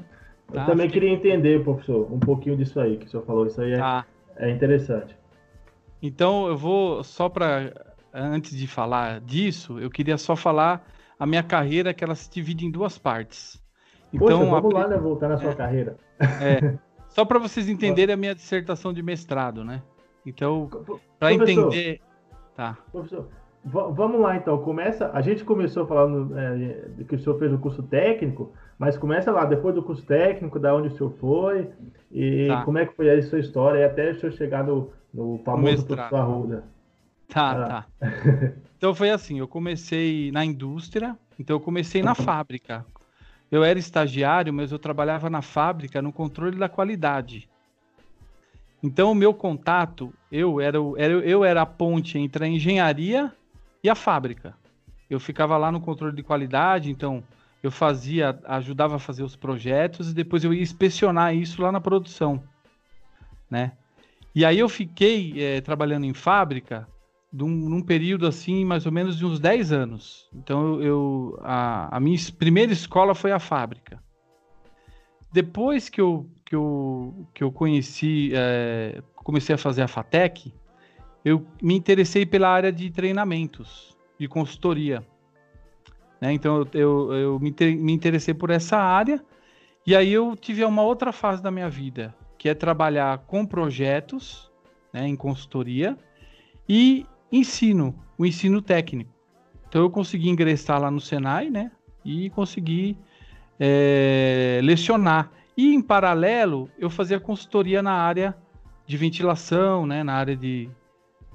Eu 0.52 0.60
ah, 0.60 0.64
também 0.66 0.88
queria 0.88 1.10
entender, 1.10 1.64
professor, 1.64 2.12
um 2.12 2.20
pouquinho 2.20 2.56
disso 2.56 2.78
aí 2.78 2.96
que 2.98 3.06
o 3.06 3.08
senhor 3.08 3.24
falou. 3.24 3.46
Isso 3.46 3.60
aí 3.60 3.72
é, 3.72 3.80
ah. 3.80 4.04
é 4.36 4.50
interessante. 4.50 5.16
Então, 6.00 6.46
eu 6.46 6.56
vou 6.56 7.02
só 7.02 7.28
para 7.28 7.72
antes 8.12 8.56
de 8.56 8.66
falar 8.68 9.20
disso, 9.20 9.80
eu 9.80 9.90
queria 9.90 10.16
só 10.16 10.36
falar 10.36 10.86
a 11.18 11.26
minha 11.26 11.42
carreira 11.42 11.92
que 11.92 12.04
ela 12.04 12.14
se 12.14 12.30
divide 12.30 12.64
em 12.64 12.70
duas 12.70 12.96
partes. 12.96 13.60
Então, 14.14 14.38
Poxa, 14.38 14.50
vamos 14.50 14.74
a... 14.74 14.78
lá, 14.78 14.88
né, 14.88 14.96
voltar 14.96 15.28
na 15.28 15.36
sua 15.36 15.50
é, 15.50 15.54
carreira. 15.54 15.96
É, 16.20 16.78
só 17.08 17.24
para 17.24 17.38
vocês 17.40 17.68
entenderem 17.68 18.14
a 18.14 18.16
minha 18.16 18.34
dissertação 18.34 18.92
de 18.92 19.02
mestrado, 19.02 19.64
né? 19.64 19.82
Então, 20.24 20.70
para 21.18 21.32
entender. 21.32 22.00
Tá. 22.54 22.78
Professor, 22.92 23.28
vamos 23.64 24.20
lá 24.20 24.36
então. 24.36 24.56
Começa. 24.58 25.10
A 25.12 25.20
gente 25.20 25.44
começou 25.44 25.84
falando 25.86 26.38
é, 26.38 27.04
que 27.04 27.16
o 27.16 27.18
senhor 27.18 27.38
fez 27.38 27.52
o 27.52 27.58
curso 27.58 27.82
técnico, 27.82 28.52
mas 28.78 28.96
começa 28.96 29.32
lá, 29.32 29.44
depois 29.44 29.74
do 29.74 29.82
curso 29.82 30.06
técnico, 30.06 30.60
da 30.60 30.74
onde 30.74 30.88
o 30.88 30.96
senhor 30.96 31.12
foi, 31.20 31.70
e 32.10 32.46
tá. 32.46 32.62
como 32.62 32.78
é 32.78 32.86
que 32.86 32.94
foi 32.94 33.10
a 33.10 33.22
sua 33.22 33.40
história, 33.40 33.80
e 33.80 33.84
até 33.84 34.12
o 34.12 34.20
senhor 34.20 34.32
chegar 34.32 34.62
no, 34.62 34.92
no 35.12 35.38
famoso 35.44 35.84
professor 35.84 36.16
Arruda. 36.16 36.64
Tá, 37.28 37.50
ah. 37.50 37.66
tá. 37.66 37.86
Então 38.76 38.94
foi 38.94 39.10
assim, 39.10 39.38
eu 39.38 39.48
comecei 39.48 40.30
na 40.30 40.44
indústria, 40.44 41.18
então 41.38 41.56
eu 41.56 41.60
comecei 41.60 42.02
na 42.02 42.14
fábrica. 42.14 42.84
Eu 43.50 43.62
era 43.62 43.78
estagiário, 43.78 44.52
mas 44.52 44.72
eu 44.72 44.78
trabalhava 44.78 45.30
na 45.30 45.42
fábrica 45.42 46.02
no 46.02 46.12
controle 46.12 46.58
da 46.58 46.68
qualidade. 46.68 47.48
Então, 48.82 49.12
o 49.12 49.14
meu 49.14 49.32
contato, 49.32 50.12
eu 50.30 50.60
era, 50.60 50.76
eu 50.76 51.44
era 51.44 51.62
a 51.62 51.66
ponte 51.66 52.18
entre 52.18 52.44
a 52.44 52.48
engenharia 52.48 53.32
e 53.82 53.88
a 53.88 53.94
fábrica. 53.94 54.54
Eu 55.08 55.20
ficava 55.20 55.56
lá 55.56 55.70
no 55.70 55.80
controle 55.80 56.14
de 56.14 56.22
qualidade, 56.22 56.90
então 56.90 57.22
eu 57.62 57.70
fazia, 57.70 58.38
ajudava 58.44 58.96
a 58.96 58.98
fazer 58.98 59.22
os 59.22 59.36
projetos 59.36 60.10
e 60.10 60.14
depois 60.14 60.44
eu 60.44 60.52
ia 60.52 60.62
inspecionar 60.62 61.34
isso 61.34 61.62
lá 61.62 61.72
na 61.72 61.80
produção, 61.80 62.42
né? 63.50 63.72
E 64.34 64.44
aí 64.44 64.58
eu 64.58 64.68
fiquei 64.68 65.42
é, 65.42 65.60
trabalhando 65.60 66.04
em 66.04 66.12
fábrica 66.12 66.86
num, 67.34 67.48
num, 67.48 67.82
período 67.82 68.26
assim, 68.26 68.64
mais 68.64 68.86
ou 68.86 68.92
menos 68.92 69.18
de 69.18 69.26
uns 69.26 69.40
10 69.40 69.72
anos. 69.72 70.28
Então 70.32 70.80
eu, 70.80 71.36
a, 71.42 71.96
a 71.96 72.00
minha 72.00 72.16
primeira 72.38 72.72
escola 72.72 73.14
foi 73.14 73.32
a 73.32 73.40
fábrica. 73.40 74.00
Depois 75.32 75.88
que 75.88 76.00
eu 76.00 76.30
que 76.44 76.54
eu, 76.54 77.26
que 77.34 77.42
eu 77.42 77.50
conheci, 77.50 78.30
é, 78.34 79.02
comecei 79.16 79.54
a 79.54 79.58
fazer 79.58 79.82
a 79.82 79.88
FATEC, 79.88 80.52
eu 81.24 81.44
me 81.60 81.74
interessei 81.74 82.24
pela 82.24 82.48
área 82.48 82.70
de 82.70 82.90
treinamentos, 82.90 83.96
de 84.20 84.28
consultoria. 84.28 85.04
Né? 86.20 86.32
Então 86.32 86.66
eu, 86.72 87.12
eu, 87.12 87.40
me, 87.40 87.52
me 87.76 87.92
interessei 87.92 88.34
por 88.34 88.50
essa 88.50 88.76
área 88.76 89.24
e 89.86 89.96
aí 89.96 90.12
eu 90.12 90.36
tive 90.36 90.64
uma 90.64 90.82
outra 90.82 91.12
fase 91.12 91.42
da 91.42 91.50
minha 91.50 91.68
vida, 91.68 92.14
que 92.38 92.48
é 92.48 92.54
trabalhar 92.54 93.18
com 93.26 93.44
projetos 93.44 94.52
né, 94.92 95.08
em 95.08 95.16
consultoria 95.16 95.98
e 96.68 97.06
ensino, 97.38 97.94
o 98.16 98.24
ensino 98.24 98.62
técnico. 98.62 99.12
Então 99.68 99.82
eu 99.82 99.90
consegui 99.90 100.28
ingressar 100.28 100.80
lá 100.80 100.90
no 100.90 101.00
Senai, 101.00 101.50
né? 101.50 101.70
E 102.04 102.30
consegui 102.30 102.96
é, 103.58 104.60
lecionar. 104.62 105.30
E 105.56 105.74
em 105.74 105.80
paralelo, 105.80 106.68
eu 106.78 106.90
fazia 106.90 107.20
consultoria 107.20 107.82
na 107.82 107.92
área 107.92 108.36
de 108.86 108.96
ventilação, 108.96 109.86
né, 109.86 110.02
na 110.02 110.14
área 110.14 110.36
de, 110.36 110.68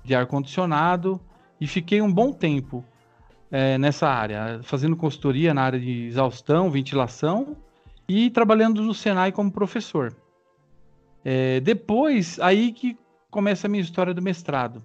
de 0.03 0.13
ar-condicionado, 0.13 1.19
e 1.59 1.65
fiquei 1.65 2.01
um 2.01 2.11
bom 2.11 2.31
tempo 2.31 2.83
é, 3.51 3.77
nessa 3.77 4.07
área, 4.07 4.59
fazendo 4.63 4.95
consultoria 4.95 5.53
na 5.53 5.63
área 5.63 5.79
de 5.79 6.05
exaustão, 6.07 6.69
ventilação 6.69 7.57
e 8.07 8.29
trabalhando 8.29 8.81
no 8.81 8.93
Senai 8.93 9.31
como 9.31 9.51
professor. 9.51 10.15
É, 11.25 11.59
depois, 11.59 12.39
aí 12.39 12.71
que 12.71 12.97
começa 13.29 13.67
a 13.67 13.69
minha 13.69 13.81
história 13.81 14.13
do 14.13 14.21
mestrado. 14.21 14.83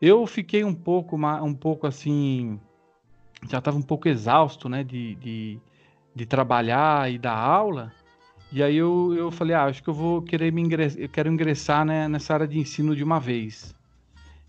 Eu 0.00 0.26
fiquei 0.26 0.64
um 0.64 0.74
pouco, 0.74 1.16
um 1.16 1.54
pouco 1.54 1.86
assim, 1.86 2.58
já 3.48 3.58
estava 3.58 3.76
um 3.76 3.82
pouco 3.82 4.08
exausto, 4.08 4.68
né, 4.68 4.82
de, 4.82 5.14
de, 5.16 5.60
de 6.14 6.26
trabalhar 6.26 7.10
e 7.12 7.18
dar 7.18 7.36
aula, 7.36 7.92
e 8.52 8.62
aí 8.62 8.76
eu, 8.76 9.14
eu 9.14 9.30
falei, 9.30 9.54
ah, 9.54 9.64
acho 9.64 9.82
que 9.82 9.88
eu 9.88 9.94
vou 9.94 10.22
querer 10.22 10.52
me 10.52 10.60
ingressar, 10.60 11.00
eu 11.00 11.08
quero 11.08 11.30
ingressar 11.30 11.84
né, 11.84 12.08
nessa 12.08 12.34
área 12.34 12.48
de 12.48 12.58
ensino 12.58 12.96
de 12.96 13.04
uma 13.04 13.20
vez. 13.20 13.74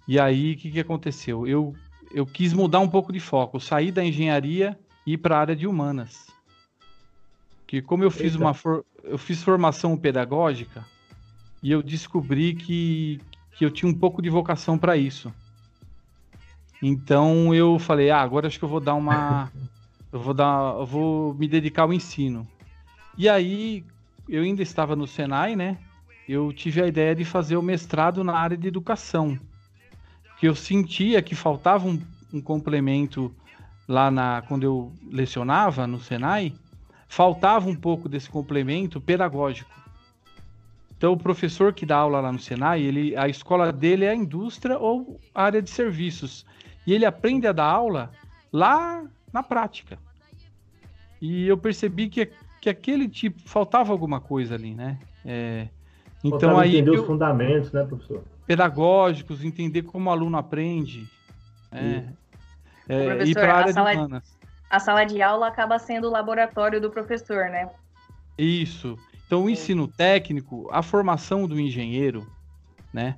E 0.08 0.20
aí 0.20 0.54
o 0.54 0.58
que, 0.58 0.72
que 0.72 0.80
aconteceu? 0.80 1.46
Eu, 1.48 1.76
eu 2.12 2.26
quis 2.26 2.52
mudar 2.52 2.80
um 2.80 2.90
pouco 2.90 3.14
de 3.14 3.20
foco, 3.20 3.60
sair 3.60 3.92
da 3.92 4.04
engenharia 4.04 4.78
e 5.06 5.14
ir 5.14 5.18
para 5.18 5.38
a 5.38 5.40
área 5.40 5.56
de 5.56 5.68
humanas. 5.68 6.28
Que 7.68 7.80
como 7.82 8.04
eu 8.04 8.10
fiz 8.10 8.34
Eita. 8.34 8.44
uma 8.44 8.54
for, 8.56 8.84
eu 9.04 9.20
fiz 9.20 9.44
formação 9.44 9.96
pedagógica 9.96 10.84
e 11.62 11.72
eu 11.72 11.84
descobri 11.84 12.56
que, 12.56 13.22
que 13.56 13.64
eu 13.64 13.70
tinha 13.70 13.90
um 13.90 13.94
pouco 13.94 14.20
de 14.20 14.30
vocação 14.30 14.80
para 14.80 14.98
isso. 14.98 15.32
Então 16.82 17.54
eu 17.54 17.78
falei, 17.78 18.10
ah, 18.10 18.22
agora 18.22 18.48
acho 18.48 18.58
que 18.58 18.66
eu 18.66 18.70
vou 18.70 18.80
dar 18.80 18.96
uma 18.96 19.52
eu 20.12 20.20
vou 20.20 20.34
dar, 20.34 20.76
eu 20.76 20.86
vou 20.86 21.34
me 21.34 21.48
dedicar 21.48 21.84
ao 21.84 21.94
ensino. 21.94 22.46
E 23.18 23.30
aí, 23.30 23.84
eu 24.28 24.44
ainda 24.44 24.62
estava 24.62 24.96
no 24.96 25.08
Senai, 25.08 25.56
né? 25.56 25.78
Eu 26.28 26.52
tive 26.52 26.82
a 26.82 26.88
ideia 26.88 27.16
de 27.16 27.24
fazer 27.24 27.56
o 27.56 27.62
mestrado 27.62 28.24
na 28.24 28.34
área 28.34 28.58
de 28.58 28.68
educação. 28.68 29.40
Porque 30.30 30.48
eu 30.48 30.56
sentia 30.56 31.22
que 31.22 31.36
faltava 31.36 31.88
um, 31.88 32.02
um 32.34 32.42
complemento 32.42 33.34
lá 33.88 34.12
na 34.12 34.42
quando 34.48 34.64
eu 34.64 34.94
lecionava 35.10 35.88
no 35.88 36.00
Senai, 36.00 36.54
faltava 37.08 37.70
um 37.70 37.76
pouco 37.76 38.10
desse 38.10 38.30
complemento 38.30 39.00
pedagógico. 39.00 39.72
Então, 40.98 41.14
o 41.14 41.18
professor 41.18 41.74
que 41.74 41.86
dá 41.86 41.98
aula 41.98 42.20
lá 42.20 42.32
no 42.32 42.40
Senai, 42.40 42.82
ele, 42.82 43.16
a 43.16 43.28
escola 43.28 43.72
dele 43.72 44.06
é 44.06 44.12
a 44.12 44.16
indústria 44.16 44.78
ou 44.78 45.20
área 45.34 45.62
de 45.62 45.70
serviços. 45.70 46.46
E 46.86 46.94
ele 46.94 47.06
aprende 47.06 47.48
a 47.48 47.52
dar 47.52 47.66
aula 47.66 48.12
lá 48.52 49.04
na 49.32 49.44
prática. 49.44 49.98
E 51.22 51.48
eu 51.48 51.58
percebi 51.58 52.10
que 52.10 52.32
que 52.62 52.70
aquele 52.70 53.10
tipo 53.10 53.42
faltava 53.50 53.92
alguma 53.92 54.22
coisa 54.22 54.54
ali, 54.54 54.76
né? 54.76 55.00
É, 55.26 55.68
então 56.24 56.40
Faltava 56.40 56.62
aí 56.62 56.78
entender 56.78 57.00
os 57.00 57.08
fundamentos, 57.08 57.72
né, 57.72 57.84
professor? 57.84 58.24
Pedagógicos, 58.46 59.44
entender 59.44 59.82
como 59.82 60.10
o 60.10 60.14
aluno 60.14 60.38
aprende, 60.38 61.10
né? 61.72 62.14
É, 62.88 63.24
ir 63.26 63.34
para 63.34 63.54
a 63.54 63.58
área 63.58 63.74
de 63.74 63.80
humanas. 63.80 64.38
A 64.70 64.80
sala 64.80 65.04
de 65.04 65.22
aula 65.22 65.48
acaba 65.48 65.80
sendo 65.80 66.08
o 66.08 66.12
laboratório 66.12 66.80
do 66.80 66.92
professor, 66.92 67.50
né? 67.50 67.70
Isso. 68.38 68.98
Então, 69.26 69.46
o 69.46 69.50
ensino 69.50 69.88
técnico, 69.88 70.70
a 70.72 70.82
formação 70.82 71.48
do 71.48 71.60
engenheiro, 71.60 72.28
né? 72.94 73.16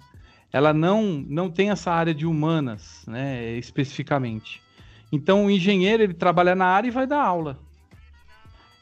Ela 0.53 0.71
não, 0.71 1.25
não 1.27 1.49
tem 1.49 1.71
essa 1.71 1.91
área 1.91 2.13
de 2.13 2.25
humanas, 2.25 3.03
né? 3.07 3.57
Especificamente. 3.57 4.61
Então, 5.11 5.45
o 5.45 5.51
engenheiro 5.51 6.03
ele 6.03 6.13
trabalha 6.13 6.55
na 6.55 6.65
área 6.65 6.87
e 6.87 6.91
vai 6.91 7.07
dar 7.07 7.23
aula. 7.23 7.59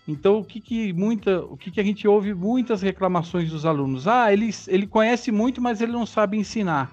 Então, 0.07 0.39
o 0.39 0.43
que, 0.43 0.59
que 0.59 0.91
muita, 0.91 1.41
o 1.45 1.55
que, 1.55 1.72
que 1.72 1.80
a 1.80 1.84
gente 1.84 2.07
ouve 2.07 2.34
muitas 2.34 2.82
reclamações 2.82 3.49
dos 3.49 3.65
alunos? 3.65 4.07
Ah, 4.07 4.34
ele, 4.34 4.49
ele 4.67 4.86
conhece 4.86 5.32
muito, 5.32 5.61
mas 5.61 5.80
ele 5.80 5.93
não 5.93 6.05
sabe 6.05 6.38
ensinar. 6.38 6.91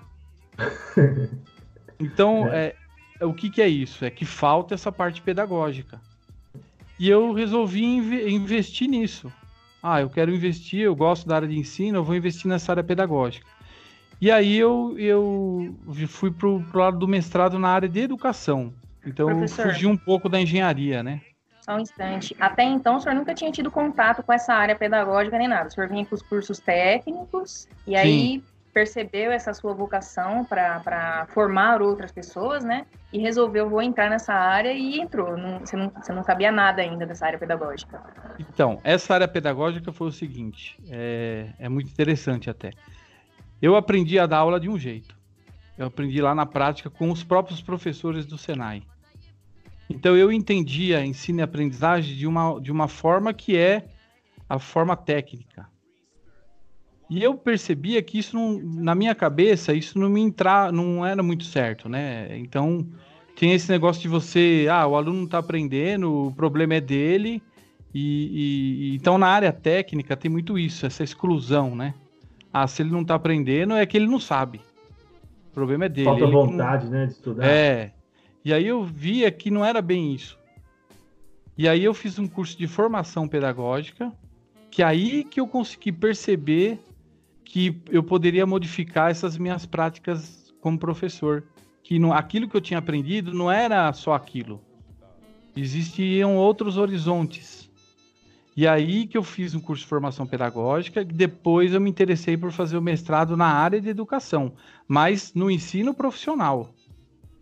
então, 1.98 2.46
é. 2.48 2.74
É, 3.20 3.26
o 3.26 3.34
que, 3.34 3.50
que 3.50 3.60
é 3.60 3.68
isso? 3.68 4.04
É 4.04 4.10
que 4.10 4.24
falta 4.24 4.74
essa 4.74 4.92
parte 4.92 5.20
pedagógica. 5.20 6.00
E 6.98 7.08
eu 7.08 7.32
resolvi 7.32 7.84
inv 7.84 8.28
investir 8.28 8.88
nisso. 8.88 9.32
Ah, 9.82 10.00
eu 10.00 10.10
quero 10.10 10.34
investir, 10.34 10.80
eu 10.80 10.94
gosto 10.94 11.26
da 11.26 11.36
área 11.36 11.48
de 11.48 11.56
ensino, 11.56 11.98
eu 11.98 12.04
vou 12.04 12.14
investir 12.14 12.48
nessa 12.48 12.72
área 12.72 12.84
pedagógica. 12.84 13.46
E 14.20 14.30
aí 14.30 14.56
eu, 14.56 14.96
eu 14.98 15.76
fui 16.08 16.30
para 16.30 16.48
o 16.48 16.64
lado 16.74 16.98
do 16.98 17.06
mestrado 17.06 17.58
na 17.58 17.68
área 17.68 17.88
de 17.88 18.00
educação. 18.00 18.72
Então 19.06 19.28
Professor, 19.28 19.66
eu 19.66 19.72
fugi 19.72 19.86
um 19.86 19.96
pouco 19.96 20.28
da 20.28 20.40
engenharia, 20.40 21.02
né? 21.02 21.20
Só 21.60 21.76
um 21.76 21.80
instante. 21.80 22.34
Até 22.40 22.64
então 22.64 22.96
o 22.96 23.00
senhor 23.00 23.14
nunca 23.14 23.34
tinha 23.34 23.52
tido 23.52 23.70
contato 23.70 24.22
com 24.22 24.32
essa 24.32 24.54
área 24.54 24.74
pedagógica 24.74 25.38
nem 25.38 25.46
nada. 25.46 25.68
O 25.68 25.70
senhor 25.70 25.88
vinha 25.88 26.04
com 26.04 26.14
os 26.14 26.22
cursos 26.22 26.58
técnicos 26.58 27.68
e 27.86 27.90
Sim. 27.90 27.96
aí 27.96 28.42
percebeu 28.72 29.32
essa 29.32 29.52
sua 29.52 29.74
vocação 29.74 30.44
para 30.44 31.26
formar 31.30 31.82
outras 31.82 32.12
pessoas, 32.12 32.64
né? 32.64 32.86
E 33.12 33.18
resolveu, 33.18 33.68
vou 33.68 33.82
entrar 33.82 34.08
nessa 34.08 34.32
área 34.32 34.72
e 34.72 35.00
entrou. 35.00 35.36
Não, 35.36 35.58
você, 35.58 35.76
não, 35.76 35.90
você 35.90 36.12
não 36.12 36.22
sabia 36.22 36.52
nada 36.52 36.80
ainda 36.80 37.04
dessa 37.04 37.26
área 37.26 37.38
pedagógica. 37.38 38.00
Então, 38.38 38.80
essa 38.84 39.14
área 39.14 39.26
pedagógica 39.26 39.92
foi 39.92 40.08
o 40.08 40.12
seguinte, 40.12 40.76
é, 40.90 41.48
é 41.58 41.68
muito 41.68 41.90
interessante 41.90 42.48
até. 42.48 42.70
Eu 43.61 43.76
aprendi 43.76 44.18
a 44.18 44.26
dar 44.26 44.38
aula 44.38 44.61
de 44.61 44.68
um 44.68 44.78
jeito. 44.78 45.16
Eu 45.76 45.86
aprendi 45.86 46.20
lá 46.20 46.34
na 46.34 46.46
prática 46.46 46.90
com 46.90 47.11
os 47.11 47.22
próprios 47.22 47.61
professores 47.61 48.26
do 48.26 48.38
Senai. 48.38 48.82
Então 49.88 50.16
eu 50.16 50.30
entendia 50.30 51.04
ensino 51.04 51.40
e 51.40 51.42
aprendizagem 51.42 52.16
de 52.16 52.26
uma, 52.26 52.61
de 52.61 52.70
uma 52.70 52.88
forma 52.88 53.32
que 53.32 53.56
é 53.56 53.86
a 54.48 54.59
forma 54.59 54.96
técnica. 54.96 55.68
E 57.09 57.22
eu 57.22 57.34
percebia 57.34 58.02
que 58.02 58.18
isso 58.18 58.36
não, 58.36 58.59
na 58.59 58.94
minha 58.94 59.14
cabeça, 59.14 59.72
isso 59.72 59.98
não 59.98 60.11
me 60.11 60.20
entrar, 60.20 60.70
não 60.70 61.04
era 61.06 61.22
muito 61.22 61.44
certo, 61.44 61.88
né? 61.88 62.36
Então, 62.36 62.86
tem 63.34 63.52
esse 63.52 63.70
negócio 63.70 64.02
de 64.02 64.09
você, 64.09 64.66
ah, 64.70 64.86
o 64.86 64.94
aluno 64.94 65.18
não 65.18 65.24
está 65.24 65.38
aprendendo, 65.38 66.26
o 66.26 66.34
problema 66.34 66.74
é 66.74 66.80
dele. 66.80 67.42
E, 67.94 68.90
e, 68.92 68.96
então 68.96 69.16
na 69.16 69.28
área 69.28 69.50
técnica 69.50 70.14
tem 70.14 70.30
muito 70.30 70.59
isso, 70.59 70.84
essa 70.84 71.02
exclusão, 71.02 71.74
né? 71.74 71.94
Ah, 72.53 72.66
se 72.66 72.82
ele 72.82 72.90
não 72.90 73.03
está 73.03 73.14
aprendendo, 73.14 73.74
é 73.74 73.84
que 73.86 73.96
ele 73.96 74.07
não 74.07 74.18
sabe. 74.18 74.61
O 75.51 75.55
problema 75.55 75.86
é 75.86 75.88
dele. 75.88 76.07
Falta 76.07 76.26
vontade, 76.26 76.84
não... 76.84 76.92
né, 76.92 77.07
de 77.07 77.12
estudar. 77.12 77.46
É. 77.46 77.92
E 78.44 78.53
aí 78.53 78.66
eu 78.66 78.82
via 78.84 79.30
que 79.30 79.51
não 79.51 79.64
era 79.64 79.82
bem 79.82 80.14
isso. 80.14 80.38
E 81.57 81.68
aí 81.68 81.84
eu 81.84 81.92
fiz 81.92 82.18
um 82.18 82.26
curso 82.28 82.57
de 82.57 82.66
formação 82.66 83.26
pedagógica, 83.26 84.12
que 84.70 84.82
aí 84.82 85.24
que 85.24 85.40
eu 85.40 85.46
consegui 85.46 85.90
perceber 85.90 86.78
que 87.44 87.80
eu 87.90 88.03
poderia 88.03 88.46
modificar 88.46 89.11
essas 89.11 89.36
minhas 89.36 89.66
práticas 89.66 90.55
como 90.61 90.78
professor. 90.78 91.44
Que 91.82 91.99
não, 91.99 92.12
aquilo 92.12 92.49
que 92.49 92.57
eu 92.57 92.61
tinha 92.61 92.78
aprendido 92.78 93.32
não 93.32 93.51
era 93.51 93.92
só 93.92 94.12
aquilo. 94.12 94.61
Existiam 95.57 96.36
outros 96.36 96.76
horizontes. 96.76 97.67
E 98.59 98.66
aí 98.66 99.06
que 99.06 99.16
eu 99.16 99.22
fiz 99.22 99.54
um 99.54 99.61
curso 99.61 99.84
de 99.84 99.88
formação 99.88 100.26
pedagógica, 100.26 101.04
depois 101.04 101.72
eu 101.72 101.80
me 101.80 101.88
interessei 101.88 102.36
por 102.36 102.50
fazer 102.50 102.76
o 102.76 102.82
mestrado 102.82 103.36
na 103.36 103.46
área 103.46 103.80
de 103.80 103.88
educação, 103.88 104.52
mas 104.88 105.32
no 105.32 105.48
ensino 105.48 105.94
profissional, 105.94 106.74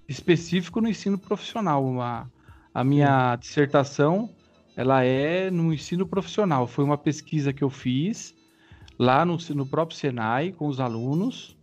específico 0.06 0.78
no 0.78 0.90
ensino 0.90 1.16
profissional. 1.16 2.02
A, 2.02 2.28
a 2.74 2.84
minha 2.84 3.34
dissertação, 3.36 4.28
ela 4.76 5.04
é 5.04 5.50
no 5.50 5.72
ensino 5.72 6.06
profissional. 6.06 6.66
Foi 6.66 6.84
uma 6.84 6.98
pesquisa 6.98 7.50
que 7.50 7.64
eu 7.64 7.70
fiz 7.70 8.34
lá 8.98 9.24
no, 9.24 9.38
no 9.54 9.64
próprio 9.64 9.96
Senai 9.96 10.52
com 10.52 10.66
os 10.66 10.80
alunos, 10.80 11.56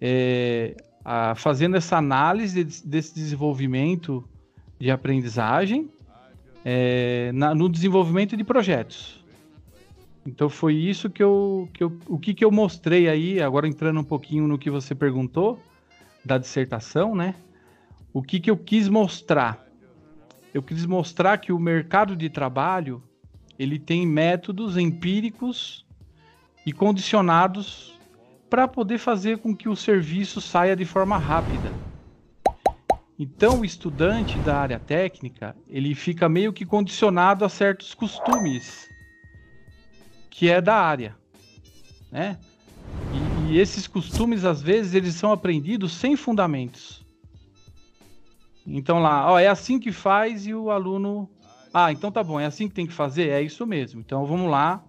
é, 0.00 0.76
a, 1.04 1.34
fazendo 1.34 1.76
essa 1.76 1.96
análise 1.96 2.62
de, 2.62 2.86
desse 2.86 3.16
desenvolvimento 3.16 4.24
de 4.78 4.92
aprendizagem 4.92 5.90
é, 6.64 7.30
na, 7.32 7.54
no 7.54 7.68
desenvolvimento 7.68 8.36
de 8.36 8.44
projetos. 8.44 9.22
Então 10.26 10.48
foi 10.48 10.74
isso 10.74 11.10
que 11.10 11.22
eu, 11.22 11.68
que 11.72 11.82
eu 11.82 11.98
o 12.06 12.18
que, 12.18 12.32
que 12.32 12.44
eu 12.44 12.50
mostrei 12.50 13.08
aí, 13.08 13.40
agora 13.40 13.66
entrando 13.66 13.98
um 13.98 14.04
pouquinho 14.04 14.46
no 14.46 14.58
que 14.58 14.70
você 14.70 14.94
perguntou 14.94 15.60
da 16.24 16.38
dissertação, 16.38 17.14
né? 17.14 17.34
O 18.12 18.22
que, 18.22 18.38
que 18.38 18.50
eu 18.50 18.56
quis 18.56 18.88
mostrar? 18.88 19.66
Eu 20.54 20.62
quis 20.62 20.86
mostrar 20.86 21.38
que 21.38 21.52
o 21.52 21.58
mercado 21.58 22.14
de 22.14 22.28
trabalho 22.28 23.02
ele 23.58 23.78
tem 23.78 24.06
métodos 24.06 24.76
empíricos 24.76 25.84
e 26.64 26.72
condicionados 26.72 27.98
para 28.48 28.68
poder 28.68 28.98
fazer 28.98 29.38
com 29.38 29.56
que 29.56 29.68
o 29.68 29.74
serviço 29.74 30.40
saia 30.40 30.76
de 30.76 30.84
forma 30.84 31.16
rápida. 31.16 31.74
Então, 33.22 33.60
o 33.60 33.64
estudante 33.64 34.36
da 34.40 34.56
área 34.56 34.80
técnica, 34.80 35.54
ele 35.68 35.94
fica 35.94 36.28
meio 36.28 36.52
que 36.52 36.66
condicionado 36.66 37.44
a 37.44 37.48
certos 37.48 37.94
costumes 37.94 38.90
que 40.28 40.50
é 40.50 40.60
da 40.60 40.74
área, 40.74 41.14
né? 42.10 42.36
E, 43.46 43.52
e 43.52 43.58
esses 43.60 43.86
costumes, 43.86 44.44
às 44.44 44.60
vezes, 44.60 44.92
eles 44.92 45.14
são 45.14 45.30
aprendidos 45.30 45.92
sem 45.92 46.16
fundamentos. 46.16 47.06
Então 48.66 48.98
lá, 48.98 49.30
ó, 49.30 49.38
é 49.38 49.46
assim 49.46 49.78
que 49.78 49.92
faz 49.92 50.44
e 50.44 50.52
o 50.52 50.72
aluno, 50.72 51.30
ah, 51.72 51.92
então 51.92 52.10
tá 52.10 52.24
bom, 52.24 52.40
é 52.40 52.46
assim 52.46 52.68
que 52.68 52.74
tem 52.74 52.88
que 52.88 52.92
fazer, 52.92 53.28
é 53.28 53.40
isso 53.40 53.64
mesmo. 53.64 54.00
Então 54.00 54.26
vamos 54.26 54.50
lá, 54.50 54.82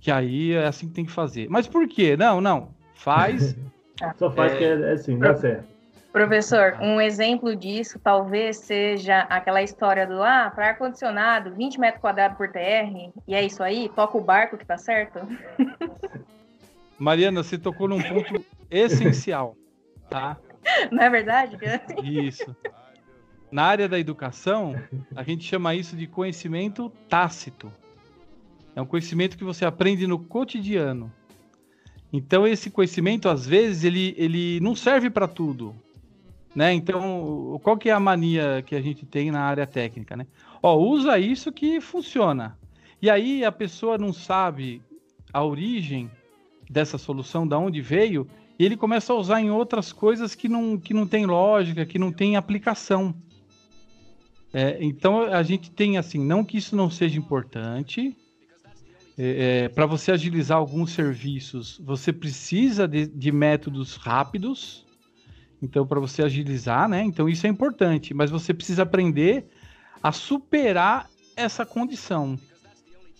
que 0.00 0.10
aí 0.10 0.52
é 0.52 0.66
assim 0.66 0.88
que 0.88 0.94
tem 0.94 1.04
que 1.04 1.12
fazer. 1.12 1.50
Mas 1.50 1.66
por 1.66 1.86
quê? 1.86 2.16
Não, 2.16 2.40
não. 2.40 2.70
Faz. 2.94 3.54
Só 4.16 4.30
faz 4.30 4.54
é... 4.54 4.56
que 4.56 4.64
é 4.64 4.92
assim, 4.92 5.18
dá 5.18 5.36
certo. 5.36 5.73
Professor, 6.14 6.76
um 6.80 7.00
exemplo 7.00 7.56
disso 7.56 7.98
talvez 7.98 8.58
seja 8.58 9.22
aquela 9.22 9.60
história 9.64 10.06
do 10.06 10.22
ah, 10.22 10.48
para 10.54 10.68
ar-condicionado, 10.68 11.52
20 11.52 11.80
metros 11.80 12.00
quadrados 12.00 12.36
por 12.36 12.52
TR, 12.52 13.10
e 13.26 13.34
é 13.34 13.42
isso 13.42 13.64
aí, 13.64 13.90
toca 13.96 14.16
o 14.16 14.20
barco 14.20 14.56
que 14.56 14.64
tá 14.64 14.78
certo. 14.78 15.18
Mariana, 16.96 17.42
você 17.42 17.58
tocou 17.58 17.88
num 17.88 18.00
ponto 18.00 18.46
essencial, 18.70 19.56
tá? 20.08 20.36
Não 20.92 21.02
é 21.02 21.10
verdade? 21.10 21.58
Isso. 22.04 22.56
Na 23.50 23.64
área 23.64 23.88
da 23.88 23.98
educação, 23.98 24.80
a 25.16 25.24
gente 25.24 25.42
chama 25.42 25.74
isso 25.74 25.96
de 25.96 26.06
conhecimento 26.06 26.90
tácito. 27.08 27.72
É 28.76 28.80
um 28.80 28.86
conhecimento 28.86 29.36
que 29.36 29.42
você 29.42 29.64
aprende 29.64 30.06
no 30.06 30.20
cotidiano. 30.20 31.12
Então 32.12 32.46
esse 32.46 32.70
conhecimento 32.70 33.28
às 33.28 33.44
vezes 33.44 33.82
ele, 33.82 34.14
ele 34.16 34.60
não 34.60 34.76
serve 34.76 35.10
para 35.10 35.26
tudo, 35.26 35.74
né? 36.54 36.72
Então 36.72 37.58
qual 37.62 37.76
que 37.76 37.88
é 37.88 37.92
a 37.92 38.00
mania 38.00 38.62
que 38.66 38.74
a 38.74 38.80
gente 38.80 39.04
tem 39.04 39.30
na 39.30 39.40
área 39.40 39.66
técnica, 39.66 40.16
né? 40.16 40.26
Ó, 40.62 40.76
usa 40.76 41.18
isso 41.18 41.52
que 41.52 41.80
funciona. 41.80 42.58
E 43.02 43.10
aí 43.10 43.44
a 43.44 43.52
pessoa 43.52 43.98
não 43.98 44.12
sabe 44.12 44.80
a 45.32 45.44
origem 45.44 46.10
dessa 46.70 46.96
solução, 46.96 47.46
da 47.46 47.58
onde 47.58 47.82
veio, 47.82 48.26
e 48.58 48.64
ele 48.64 48.76
começa 48.76 49.12
a 49.12 49.16
usar 49.16 49.40
em 49.40 49.50
outras 49.50 49.92
coisas 49.92 50.34
que 50.34 50.48
não, 50.48 50.78
que 50.78 50.94
não 50.94 51.06
tem 51.06 51.26
lógica, 51.26 51.84
que 51.84 51.98
não 51.98 52.12
tem 52.12 52.36
aplicação. 52.36 53.14
É, 54.52 54.78
então 54.80 55.22
a 55.22 55.42
gente 55.42 55.70
tem 55.70 55.98
assim, 55.98 56.18
não 56.18 56.44
que 56.44 56.56
isso 56.56 56.76
não 56.76 56.88
seja 56.88 57.18
importante, 57.18 58.16
é, 59.18 59.64
é, 59.64 59.68
para 59.68 59.86
você 59.86 60.12
agilizar 60.12 60.58
alguns 60.58 60.92
serviços, 60.92 61.80
você 61.84 62.12
precisa 62.12 62.86
de, 62.86 63.06
de 63.06 63.30
métodos 63.30 63.96
rápidos. 63.96 64.83
Então, 65.64 65.86
para 65.86 65.98
você 65.98 66.22
agilizar, 66.22 66.88
né? 66.88 67.02
Então, 67.02 67.28
isso 67.28 67.46
é 67.46 67.50
importante. 67.50 68.14
Mas 68.14 68.30
você 68.30 68.52
precisa 68.52 68.82
aprender 68.82 69.46
a 70.02 70.12
superar 70.12 71.08
essa 71.36 71.64
condição. 71.64 72.38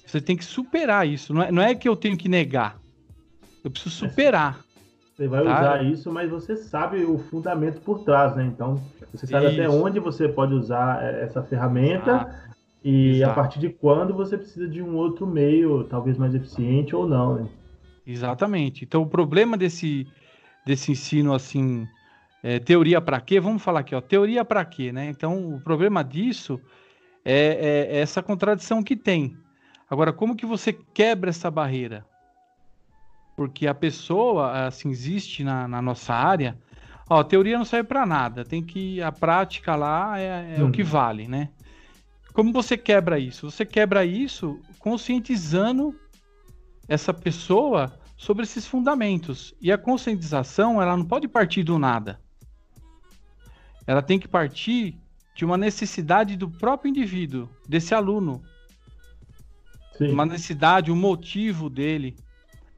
Você 0.07 0.21
tem 0.21 0.37
que 0.37 0.45
superar 0.45 1.09
isso. 1.09 1.33
Não 1.33 1.43
é, 1.43 1.51
não 1.51 1.63
é 1.63 1.75
que 1.75 1.89
eu 1.89 1.97
tenho 1.97 2.17
que 2.17 2.29
negar. 2.29 2.79
Eu 3.65 3.71
preciso 3.71 3.95
superar. 3.95 4.63
Você 5.17 5.27
vai 5.27 5.45
tá? 5.45 5.59
usar 5.59 5.85
isso, 5.85 6.13
mas 6.13 6.31
você 6.31 6.57
sabe 6.57 7.05
o 7.05 7.19
fundamento 7.19 7.81
por 7.81 8.01
trás, 8.01 8.37
né? 8.37 8.45
Então, 8.45 8.83
você 9.13 9.27
sabe 9.27 9.47
isso. 9.47 9.61
até 9.61 9.69
onde 9.69 9.99
você 10.01 10.29
pode 10.29 10.53
usar 10.53 11.03
é, 11.03 11.25
essa 11.25 11.43
ferramenta. 11.43 12.17
Ah 12.17 12.55
e 12.85 13.17
Exato. 13.17 13.31
a 13.31 13.35
partir 13.35 13.59
de 13.61 13.71
quando 13.71 14.13
você 14.13 14.37
precisa 14.37 14.69
de 14.69 14.83
um 14.83 14.95
outro 14.95 15.27
meio, 15.27 15.85
talvez 15.85 16.19
mais 16.19 16.35
eficiente 16.35 16.95
ou 16.95 17.09
não, 17.09 17.37
né? 17.37 17.49
Exatamente. 18.07 18.85
Então 18.85 19.01
o 19.01 19.07
problema 19.07 19.57
desse, 19.57 20.07
desse 20.67 20.93
ensino 20.93 21.33
assim, 21.33 21.89
é, 22.47 22.59
teoria 22.59 23.01
para 23.01 23.19
quê? 23.23 23.41
Vamos 23.41 23.63
falar 23.63 23.81
aqui, 23.81 23.95
ó, 23.95 24.03
teoria 24.03 24.45
para 24.45 24.63
quê, 24.67 24.93
né? 24.93 25.07
Então 25.07 25.55
o 25.55 25.61
problema 25.63 26.05
disso 26.05 26.61
é, 27.25 27.33
é, 27.33 27.97
é, 27.97 28.01
essa 28.01 28.23
contradição 28.23 28.83
que 28.83 28.95
tem. 28.95 29.35
Agora, 29.89 30.13
como 30.13 30.37
que 30.37 30.45
você 30.45 30.71
quebra 30.71 31.31
essa 31.31 31.51
barreira? 31.51 32.05
Porque 33.35 33.67
a 33.67 33.73
pessoa, 33.73 34.67
assim, 34.67 34.91
existe 34.91 35.43
na, 35.43 35.67
na 35.67 35.81
nossa 35.81 36.13
área. 36.13 36.59
Ó, 37.09 37.21
a 37.21 37.25
teoria 37.25 37.57
não 37.57 37.65
serve 37.65 37.89
para 37.89 38.05
nada. 38.05 38.45
Tem 38.45 38.63
que 38.63 39.01
a 39.01 39.11
prática 39.11 39.75
lá 39.75 40.19
é, 40.19 40.57
hum. 40.61 40.69
o 40.69 40.71
que 40.71 40.83
uhum. 40.83 40.89
vale, 40.89 41.27
né? 41.27 41.49
Como 42.35 42.53
você 42.53 42.77
quebra 42.77 43.19
isso? 43.19 43.51
Você 43.51 43.65
quebra 43.65 44.05
isso 44.05 44.61
conscientizando 44.79 45.99
essa 46.87 47.15
pessoa 47.15 47.99
sobre 48.19 48.43
esses 48.43 48.67
fundamentos. 48.67 49.55
E 49.63 49.73
a 49.73 49.79
conscientização, 49.79 50.83
ela 50.83 50.95
não 50.95 51.07
pode 51.07 51.27
partir 51.27 51.63
do 51.63 51.79
nada. 51.79 52.23
Ela 53.87 54.03
tem 54.03 54.19
que 54.19 54.29
partir 54.29 54.99
de 55.35 55.45
uma 55.45 55.57
necessidade 55.57 56.37
do 56.37 56.49
próprio 56.49 56.89
indivíduo, 56.89 57.49
desse 57.69 57.95
aluno. 57.95 58.43
Sim. 59.97 60.11
uma 60.11 60.27
necessidade, 60.27 60.91
um 60.91 60.97
motivo 60.97 61.71
dele. 61.71 62.17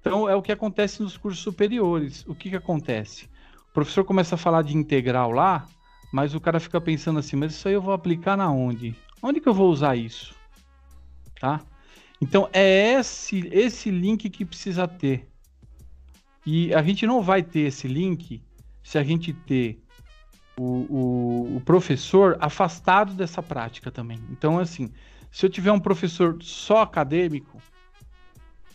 Então 0.00 0.28
é 0.28 0.34
o 0.34 0.42
que 0.42 0.52
acontece 0.52 1.02
nos 1.02 1.16
cursos 1.16 1.42
superiores. 1.42 2.24
O 2.26 2.34
que, 2.34 2.50
que 2.50 2.56
acontece? 2.56 3.28
O 3.70 3.72
professor 3.72 4.04
começa 4.04 4.34
a 4.34 4.38
falar 4.38 4.62
de 4.62 4.76
integral 4.76 5.30
lá, 5.30 5.66
mas 6.12 6.34
o 6.34 6.40
cara 6.40 6.60
fica 6.60 6.80
pensando 6.80 7.18
assim, 7.18 7.36
mas 7.36 7.54
isso 7.54 7.68
aí 7.68 7.74
eu 7.74 7.82
vou 7.82 7.94
aplicar 7.94 8.36
na 8.36 8.50
onde? 8.50 8.94
Onde 9.22 9.40
que 9.40 9.48
eu 9.48 9.54
vou 9.54 9.70
usar 9.70 9.96
isso? 9.96 10.34
Tá? 11.40 11.60
Então 12.20 12.48
é 12.52 12.94
esse, 12.94 13.48
esse 13.52 13.90
link 13.90 14.28
que 14.30 14.44
precisa 14.44 14.86
ter. 14.86 15.28
E 16.44 16.72
a 16.74 16.82
gente 16.82 17.06
não 17.06 17.20
vai 17.22 17.42
ter 17.42 17.60
esse 17.60 17.88
link 17.88 18.42
se 18.82 18.98
a 18.98 19.02
gente 19.02 19.32
ter 19.32 19.82
o, 20.58 20.64
o, 20.64 21.56
o, 21.56 21.60
professor 21.60 22.36
afastado 22.40 23.12
dessa 23.12 23.42
prática 23.42 23.90
também. 23.90 24.18
Então, 24.30 24.58
assim, 24.58 24.90
se 25.30 25.44
eu 25.44 25.50
tiver 25.50 25.70
um 25.70 25.80
professor 25.80 26.38
só 26.42 26.82
acadêmico, 26.82 27.60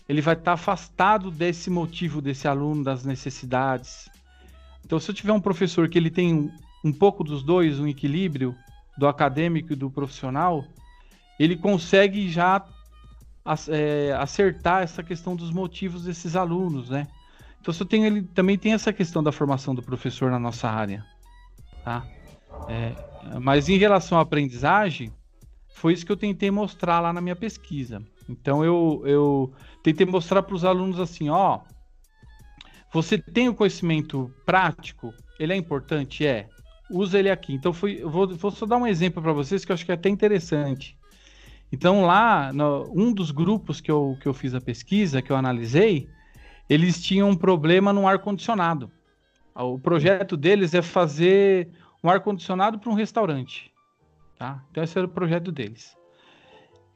ele 0.08 0.22
vai 0.22 0.36
estar 0.36 0.54
afastado 0.54 1.32
desse 1.32 1.70
motivo 1.70 2.22
desse 2.22 2.48
aluno, 2.48 2.84
das 2.84 3.04
necessidades. 3.04 4.10
Então, 4.86 5.00
se 5.00 5.10
eu 5.10 5.16
tiver 5.16 5.34
um 5.34 5.42
professor 5.42 5.88
que 5.90 5.98
ele 5.98 6.10
tem 6.10 6.34
um, 6.34 6.52
um 6.84 6.94
pouco 6.94 7.24
dos 7.24 7.44
dois, 7.44 7.80
um 7.80 7.88
equilíbrio 7.88 8.56
do 8.98 9.08
acadêmico 9.08 9.74
e 9.74 9.76
do 9.76 9.90
profissional, 9.90 10.64
ele 11.40 11.56
consegue 11.56 12.30
já 12.30 12.64
é, 13.70 14.16
acertar 14.20 14.84
essa 14.84 15.02
questão 15.02 15.36
dos 15.36 15.50
motivos 15.50 16.04
desses 16.04 16.36
alunos, 16.36 16.90
né? 16.90 17.08
Então, 17.60 17.74
eu 17.80 17.86
tenho, 17.86 18.06
ele 18.06 18.22
também 18.24 18.58
tem 18.58 18.74
essa 18.74 18.92
questão 18.92 19.24
da 19.24 19.32
formação 19.32 19.74
do 19.74 19.82
professor 19.82 20.30
na 20.30 20.40
nossa 20.40 20.68
área. 20.68 21.06
Tá? 21.84 22.06
É, 22.68 22.94
mas 23.40 23.70
em 23.70 23.78
relação 23.78 24.18
à 24.18 24.22
aprendizagem, 24.22 25.12
foi 25.74 25.94
isso 25.94 26.06
que 26.06 26.12
eu 26.12 26.18
tentei 26.18 26.52
mostrar 26.52 27.00
lá 27.00 27.12
na 27.12 27.22
minha 27.22 27.36
pesquisa. 27.36 28.02
Então 28.30 28.64
eu, 28.64 29.02
eu 29.06 29.54
tentei 29.84 30.06
mostrar 30.06 30.44
para 30.44 30.56
os 30.56 30.64
alunos 30.64 31.00
assim, 31.00 31.30
ó, 31.30 31.62
você 32.94 33.18
tem 33.18 33.50
o 33.50 33.56
conhecimento 33.56 34.32
prático, 34.46 35.14
ele 35.40 35.54
é 35.54 35.56
importante, 35.56 36.26
é. 36.26 36.50
Usa 36.90 37.18
ele 37.18 37.30
aqui. 37.30 37.54
Então 37.54 37.74
eu 37.84 38.10
vou, 38.10 38.28
vou 38.36 38.52
só 38.52 38.66
dar 38.66 38.78
um 38.78 38.86
exemplo 38.86 39.24
para 39.24 39.32
vocês 39.32 39.64
que 39.64 39.72
eu 39.72 39.74
acho 39.74 39.86
que 39.86 39.92
é 39.92 39.96
até 39.96 40.10
interessante. 40.10 40.98
Então 41.72 42.06
lá, 42.06 42.52
no, 42.52 42.92
um 42.94 43.14
dos 43.14 43.32
grupos 43.32 43.80
que 43.80 43.90
eu, 43.90 44.18
que 44.22 44.28
eu 44.28 44.34
fiz 44.34 44.54
a 44.54 44.60
pesquisa, 44.60 45.22
que 45.22 45.32
eu 45.32 45.38
analisei, 45.38 46.10
eles 46.70 47.02
tinham 47.02 47.30
um 47.30 47.36
problema 47.36 47.94
no 47.94 48.06
ar 48.08 48.20
condicionado. 48.20 48.92
O 49.56 49.80
projeto 49.80 50.38
deles 50.38 50.74
é 50.74 50.82
fazer 50.82 51.70
um 52.04 52.10
ar-condicionado 52.10 52.80
para 52.80 52.89
um 52.89 52.95
restaurante. 52.95 53.72
Tá? 54.38 54.64
Então, 54.72 54.84
esse 54.84 54.97
era 54.97 55.06
o 55.06 55.12
projeto 55.12 55.52
deles. 55.52 55.95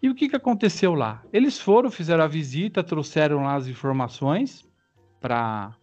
E 0.01 0.09
o 0.09 0.15
que, 0.15 0.29
que 0.29 0.35
aconteceu 0.35 0.93
lá? 0.93 1.23
Eles 1.31 1.59
foram, 1.59 1.89
fizeram 1.89 2.23
a 2.23 2.27
visita, 2.27 2.83
trouxeram 2.83 3.43
lá 3.43 3.55
as 3.55 3.67
informações 3.67 4.67
para 5.19 5.75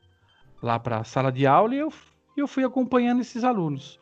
lá 0.63 0.79
para 0.79 0.99
a 0.99 1.05
sala 1.05 1.33
de 1.33 1.45
aula 1.45 1.75
e 1.75 1.79
eu, 1.79 1.93
eu 2.37 2.47
fui 2.47 2.65
acompanhando 2.65 3.21
esses 3.21 3.43
alunos. 3.43 3.99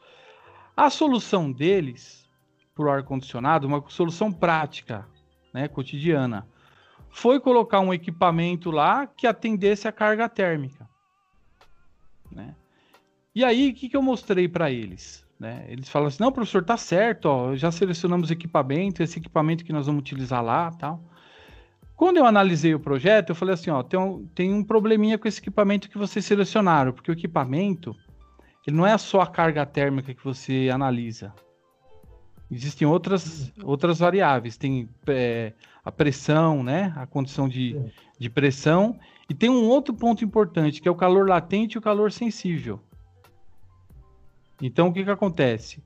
A 0.76 0.90
solução 0.90 1.50
deles 1.50 2.28
para 2.74 2.84
o 2.84 2.90
ar-condicionado, 2.90 3.66
uma 3.66 3.82
solução 3.88 4.30
prática, 4.30 5.06
né, 5.54 5.68
cotidiana, 5.68 6.46
foi 7.08 7.40
colocar 7.40 7.80
um 7.80 7.92
equipamento 7.92 8.70
lá 8.70 9.06
que 9.06 9.26
atendesse 9.26 9.88
a 9.88 9.92
carga 9.92 10.28
térmica. 10.28 10.88
Né? 12.30 12.54
E 13.34 13.44
aí, 13.44 13.70
o 13.70 13.74
que, 13.74 13.88
que 13.88 13.96
eu 13.96 14.02
mostrei 14.02 14.48
para 14.48 14.70
eles? 14.70 15.24
Né? 15.38 15.64
Eles 15.68 15.88
falam 15.88 16.08
assim: 16.08 16.22
não, 16.22 16.32
professor, 16.32 16.64
tá 16.64 16.76
certo, 16.76 17.26
ó, 17.26 17.56
já 17.56 17.70
selecionamos 17.70 18.30
equipamento, 18.30 19.02
esse 19.02 19.18
equipamento 19.18 19.64
que 19.64 19.72
nós 19.72 19.86
vamos 19.86 20.00
utilizar 20.00 20.42
lá 20.42 20.70
tal. 20.72 21.02
Quando 21.96 22.16
eu 22.16 22.24
analisei 22.24 22.74
o 22.74 22.80
projeto, 22.80 23.30
eu 23.30 23.34
falei 23.34 23.54
assim: 23.54 23.70
ó, 23.70 23.82
tem 23.82 23.98
um, 23.98 24.26
tem 24.34 24.52
um 24.52 24.64
probleminha 24.64 25.18
com 25.18 25.28
esse 25.28 25.40
equipamento 25.40 25.88
que 25.88 25.98
vocês 25.98 26.24
selecionaram, 26.24 26.92
porque 26.92 27.10
o 27.10 27.14
equipamento 27.14 27.96
ele 28.66 28.76
não 28.76 28.86
é 28.86 28.96
só 28.98 29.20
a 29.20 29.26
carga 29.26 29.64
térmica 29.64 30.14
que 30.14 30.22
você 30.22 30.68
analisa. 30.72 31.32
Existem 32.50 32.86
outras, 32.86 33.52
outras 33.62 34.00
variáveis. 34.00 34.56
Tem 34.56 34.88
é, 35.06 35.52
a 35.84 35.92
pressão, 35.92 36.62
né? 36.62 36.92
A 36.96 37.06
condição 37.06 37.48
de, 37.48 37.76
de 38.18 38.28
pressão. 38.28 38.98
E 39.28 39.34
tem 39.34 39.48
um 39.48 39.68
outro 39.68 39.94
ponto 39.94 40.24
importante, 40.24 40.82
que 40.82 40.88
é 40.88 40.90
o 40.90 40.96
calor 40.96 41.28
latente 41.28 41.76
e 41.76 41.78
o 41.78 41.82
calor 41.82 42.10
sensível. 42.10 42.80
Então, 44.60 44.88
o 44.88 44.92
que, 44.92 45.04
que 45.04 45.10
acontece? 45.10 45.82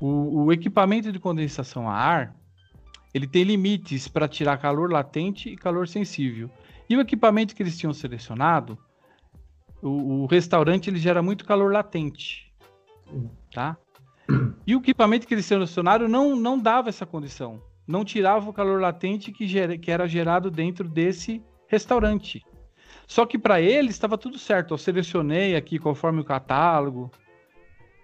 O, 0.00 0.44
o 0.44 0.52
equipamento 0.52 1.12
de 1.12 1.18
condensação 1.18 1.88
a 1.88 1.94
ar, 1.94 2.36
ele 3.12 3.26
tem 3.26 3.44
limites 3.44 4.08
para 4.08 4.28
tirar 4.28 4.58
calor 4.58 4.90
latente 4.90 5.48
e 5.48 5.56
calor 5.56 5.88
sensível. 5.88 6.50
E 6.88 6.96
o 6.96 7.00
equipamento 7.00 7.54
que 7.54 7.62
eles 7.62 7.78
tinham 7.78 7.92
selecionado, 7.92 8.78
o, 9.82 10.22
o 10.22 10.26
restaurante 10.26 10.88
ele 10.88 10.98
gera 10.98 11.22
muito 11.22 11.44
calor 11.44 11.72
latente, 11.72 12.52
tá? 13.52 13.76
E 14.66 14.74
o 14.74 14.80
equipamento 14.80 15.26
que 15.26 15.34
eles 15.34 15.46
selecionaram 15.46 16.08
não, 16.08 16.34
não 16.34 16.58
dava 16.58 16.88
essa 16.88 17.06
condição. 17.06 17.62
Não 17.86 18.04
tirava 18.04 18.50
o 18.50 18.52
calor 18.52 18.80
latente 18.80 19.30
que, 19.30 19.46
gera, 19.46 19.78
que 19.78 19.90
era 19.90 20.08
gerado 20.08 20.50
dentro 20.50 20.88
desse 20.88 21.40
restaurante. 21.68 22.44
Só 23.06 23.24
que 23.24 23.38
para 23.38 23.60
eles 23.60 23.92
estava 23.92 24.18
tudo 24.18 24.38
certo. 24.38 24.74
Eu 24.74 24.78
selecionei 24.78 25.54
aqui 25.54 25.78
conforme 25.78 26.20
o 26.20 26.24
catálogo, 26.24 27.10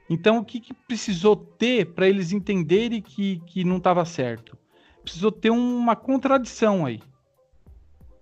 então, 0.08 0.38
o 0.38 0.44
que, 0.44 0.60
que 0.60 0.74
precisou 0.74 1.36
ter 1.36 1.86
para 1.86 2.08
eles 2.08 2.32
entenderem 2.32 3.00
que, 3.00 3.40
que 3.46 3.64
não 3.64 3.78
estava 3.78 4.04
certo? 4.04 4.56
Precisou 5.02 5.32
ter 5.32 5.50
uma 5.50 5.96
contradição 5.96 6.84
aí. 6.84 7.00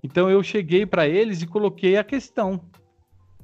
Então, 0.03 0.31
eu 0.31 0.43
cheguei 0.43 0.87
para 0.87 1.09
eles 1.09 1.43
e 1.43 1.47
coloquei 1.47 1.97
a 1.97 2.05
questão. 2.05 2.61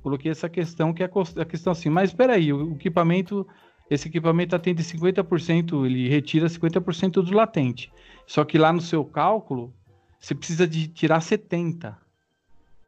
Coloquei 0.02 0.30
essa 0.30 0.48
questão, 0.48 0.94
que 0.94 1.02
é 1.02 1.10
a 1.40 1.44
questão 1.44 1.72
assim, 1.72 1.90
mas 1.90 2.10
espera 2.10 2.34
aí, 2.34 2.52
o 2.52 2.74
equipamento, 2.74 3.46
esse 3.90 4.08
equipamento 4.08 4.54
atende 4.54 4.82
50%, 4.82 5.84
ele 5.84 6.08
retira 6.08 6.46
50% 6.46 7.22
do 7.22 7.34
latente. 7.34 7.92
Só 8.26 8.44
que 8.44 8.56
lá 8.56 8.72
no 8.72 8.80
seu 8.80 9.04
cálculo, 9.04 9.74
você 10.20 10.34
precisa 10.34 10.66
de 10.66 10.86
tirar 10.88 11.18
70%. 11.18 11.96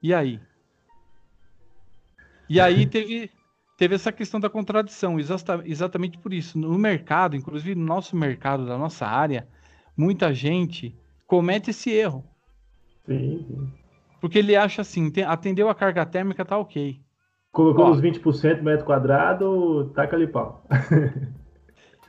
E 0.01 0.15
aí? 0.15 0.41
E 2.49 2.61
aí 2.61 2.87
teve, 2.89 3.31
teve 3.79 3.95
essa 3.95 4.13
questão 4.13 4.39
da 4.41 4.51
contradição, 4.51 5.17
exatamente 5.65 6.19
por 6.19 6.35
isso. 6.35 6.59
No 6.59 6.77
mercado, 6.77 7.37
inclusive 7.37 7.75
no 7.77 7.87
nosso 7.87 8.15
mercado, 8.17 8.67
da 8.67 8.77
nossa 8.77 9.07
área, 9.07 9.49
muita 9.97 10.35
gente 10.35 10.95
comete 11.27 11.71
esse 11.71 11.91
erro. 11.91 12.25
Sim. 13.07 13.71
Porque 14.21 14.41
ele 14.41 14.57
acha 14.57 14.83
assim, 14.83 15.11
atendeu 15.27 15.71
a 15.71 15.75
carga 15.75 16.05
térmica, 16.05 16.45
tá 16.45 16.59
ok. 16.59 17.01
Colocou 17.53 17.87
Ó, 17.87 17.91
os 17.93 18.01
20% 18.01 18.63
metro 18.63 18.85
quadrado, 18.85 19.91
taca 19.95 20.17
ali 20.17 20.27
pau. 20.27 20.67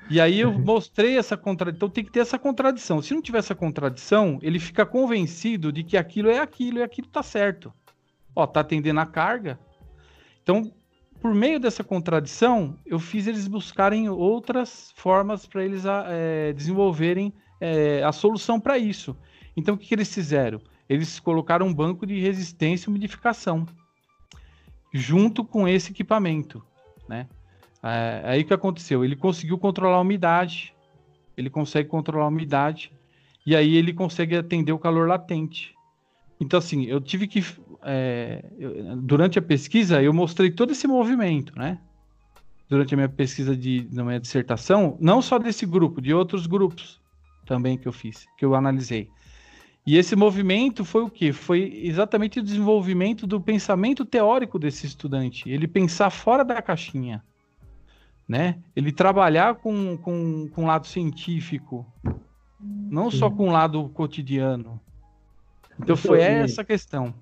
E 0.09 0.19
aí 0.19 0.39
eu 0.39 0.51
mostrei 0.51 1.19
essa 1.19 1.37
contradição. 1.37 1.77
Então 1.77 1.89
tem 1.89 2.03
que 2.03 2.11
ter 2.11 2.21
essa 2.21 2.39
contradição. 2.39 2.99
Se 2.99 3.13
não 3.13 3.21
tiver 3.21 3.37
essa 3.37 3.53
contradição, 3.53 4.39
ele 4.41 4.57
fica 4.57 4.87
convencido 4.87 5.71
de 5.71 5.83
que 5.83 5.95
aquilo 5.95 6.29
é 6.29 6.39
aquilo 6.39 6.79
e 6.79 6.83
aquilo 6.83 7.07
tá 7.07 7.21
certo. 7.21 7.71
Ó, 8.35 8.47
tá 8.47 8.61
atendendo 8.61 8.99
a 8.99 9.05
carga. 9.05 9.59
Então, 10.41 10.73
por 11.21 11.33
meio 11.33 11.59
dessa 11.59 11.83
contradição, 11.83 12.77
eu 12.85 12.99
fiz 12.99 13.27
eles 13.27 13.47
buscarem 13.47 14.09
outras 14.09 14.93
formas 14.95 15.45
para 15.45 15.63
eles 15.63 15.83
é, 15.85 16.53
desenvolverem 16.53 17.33
é, 17.59 18.01
a 18.03 18.11
solução 18.11 18.59
para 18.59 18.77
isso. 18.77 19.15
Então, 19.55 19.75
o 19.75 19.77
que, 19.77 19.87
que, 19.87 19.95
eles 19.95 20.13
fizeram? 20.13 20.61
Eles 20.87 21.19
colocaram 21.19 21.67
um 21.67 21.73
banco 21.73 22.05
de 22.05 22.19
resistência 22.19 22.87
e 22.87 22.89
umidificação 22.89 23.67
junto 24.93 25.43
com 25.43 25.67
esse 25.67 25.91
equipamento, 25.91 26.63
né? 27.07 27.27
É, 27.83 28.21
aí 28.25 28.41
o 28.41 28.45
que 28.45 28.53
aconteceu? 28.53 29.03
Ele 29.05 29.15
conseguiu 29.15 29.57
controlar 29.57 29.97
a 29.97 30.01
umidade, 30.01 30.73
ele 31.37 31.49
consegue 31.49 31.87
controlar 31.87 32.25
a 32.25 32.29
umidade 32.29 32.91
e 33.45 33.55
aí 33.55 33.75
ele 33.75 33.93
consegue 33.93 34.35
atender 34.35 34.71
o 34.71 34.79
calor 34.79 35.07
latente. 35.07 35.73
Então, 36.39 36.57
assim, 36.57 36.85
eu 36.85 37.01
tive 37.01 37.27
que. 37.27 37.43
É, 37.83 38.43
eu, 38.57 38.95
durante 38.97 39.37
a 39.37 39.41
pesquisa, 39.41 40.01
eu 40.01 40.13
mostrei 40.13 40.51
todo 40.51 40.71
esse 40.71 40.87
movimento, 40.87 41.57
né? 41.57 41.79
Durante 42.69 42.93
a 42.93 42.97
minha 42.97 43.09
pesquisa 43.09 43.55
de, 43.55 43.87
na 43.91 44.03
minha 44.03 44.19
dissertação, 44.19 44.97
não 45.01 45.21
só 45.21 45.39
desse 45.39 45.65
grupo, 45.65 46.01
de 46.01 46.13
outros 46.13 46.45
grupos 46.45 46.99
também 47.45 47.77
que 47.77 47.87
eu 47.87 47.91
fiz, 47.91 48.27
que 48.37 48.45
eu 48.45 48.53
analisei. 48.53 49.09
E 49.85 49.97
esse 49.97 50.15
movimento 50.15 50.85
foi 50.85 51.01
o 51.01 51.09
que? 51.09 51.33
Foi 51.33 51.81
exatamente 51.83 52.39
o 52.39 52.43
desenvolvimento 52.43 53.25
do 53.25 53.41
pensamento 53.41 54.05
teórico 54.05 54.59
desse 54.59 54.85
estudante. 54.85 55.49
Ele 55.49 55.67
pensar 55.67 56.11
fora 56.11 56.45
da 56.45 56.61
caixinha, 56.61 57.23
né? 58.27 58.59
Ele 58.75 58.91
trabalhar 58.91 59.55
com, 59.55 59.97
com, 59.97 60.47
com 60.49 60.63
o 60.63 60.67
lado 60.67 60.85
científico, 60.85 61.91
não 62.61 63.09
Sim. 63.09 63.17
só 63.17 63.31
com 63.31 63.49
o 63.49 63.51
lado 63.51 63.89
cotidiano. 63.89 64.79
Então 65.79 65.95
foi 65.95 66.21
essa 66.21 66.61
a 66.61 66.65
questão. 66.65 67.13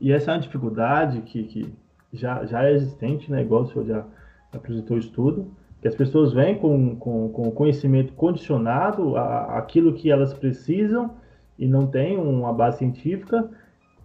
E 0.00 0.12
essa 0.12 0.30
é 0.30 0.34
uma 0.34 0.40
dificuldade 0.40 1.20
que, 1.22 1.44
que 1.44 1.72
já, 2.12 2.44
já 2.44 2.64
é 2.64 2.72
existente, 2.72 3.30
né? 3.30 3.42
Igual 3.42 3.62
o 3.62 3.66
senhor 3.66 3.86
já 3.86 4.04
apresentou 4.52 4.96
o 4.96 5.00
estudo, 5.00 5.50
que 5.80 5.88
as 5.88 5.94
pessoas 5.94 6.32
vêm 6.32 6.56
com, 6.56 6.96
com, 6.96 7.28
com 7.28 7.50
conhecimento 7.50 8.12
condicionado 8.14 9.16
a, 9.16 9.58
aquilo 9.58 9.92
que 9.92 10.10
elas 10.10 10.32
precisam 10.32 11.14
e 11.58 11.66
não 11.66 11.86
tem 11.86 12.16
uma 12.16 12.52
base 12.52 12.78
científica. 12.78 13.50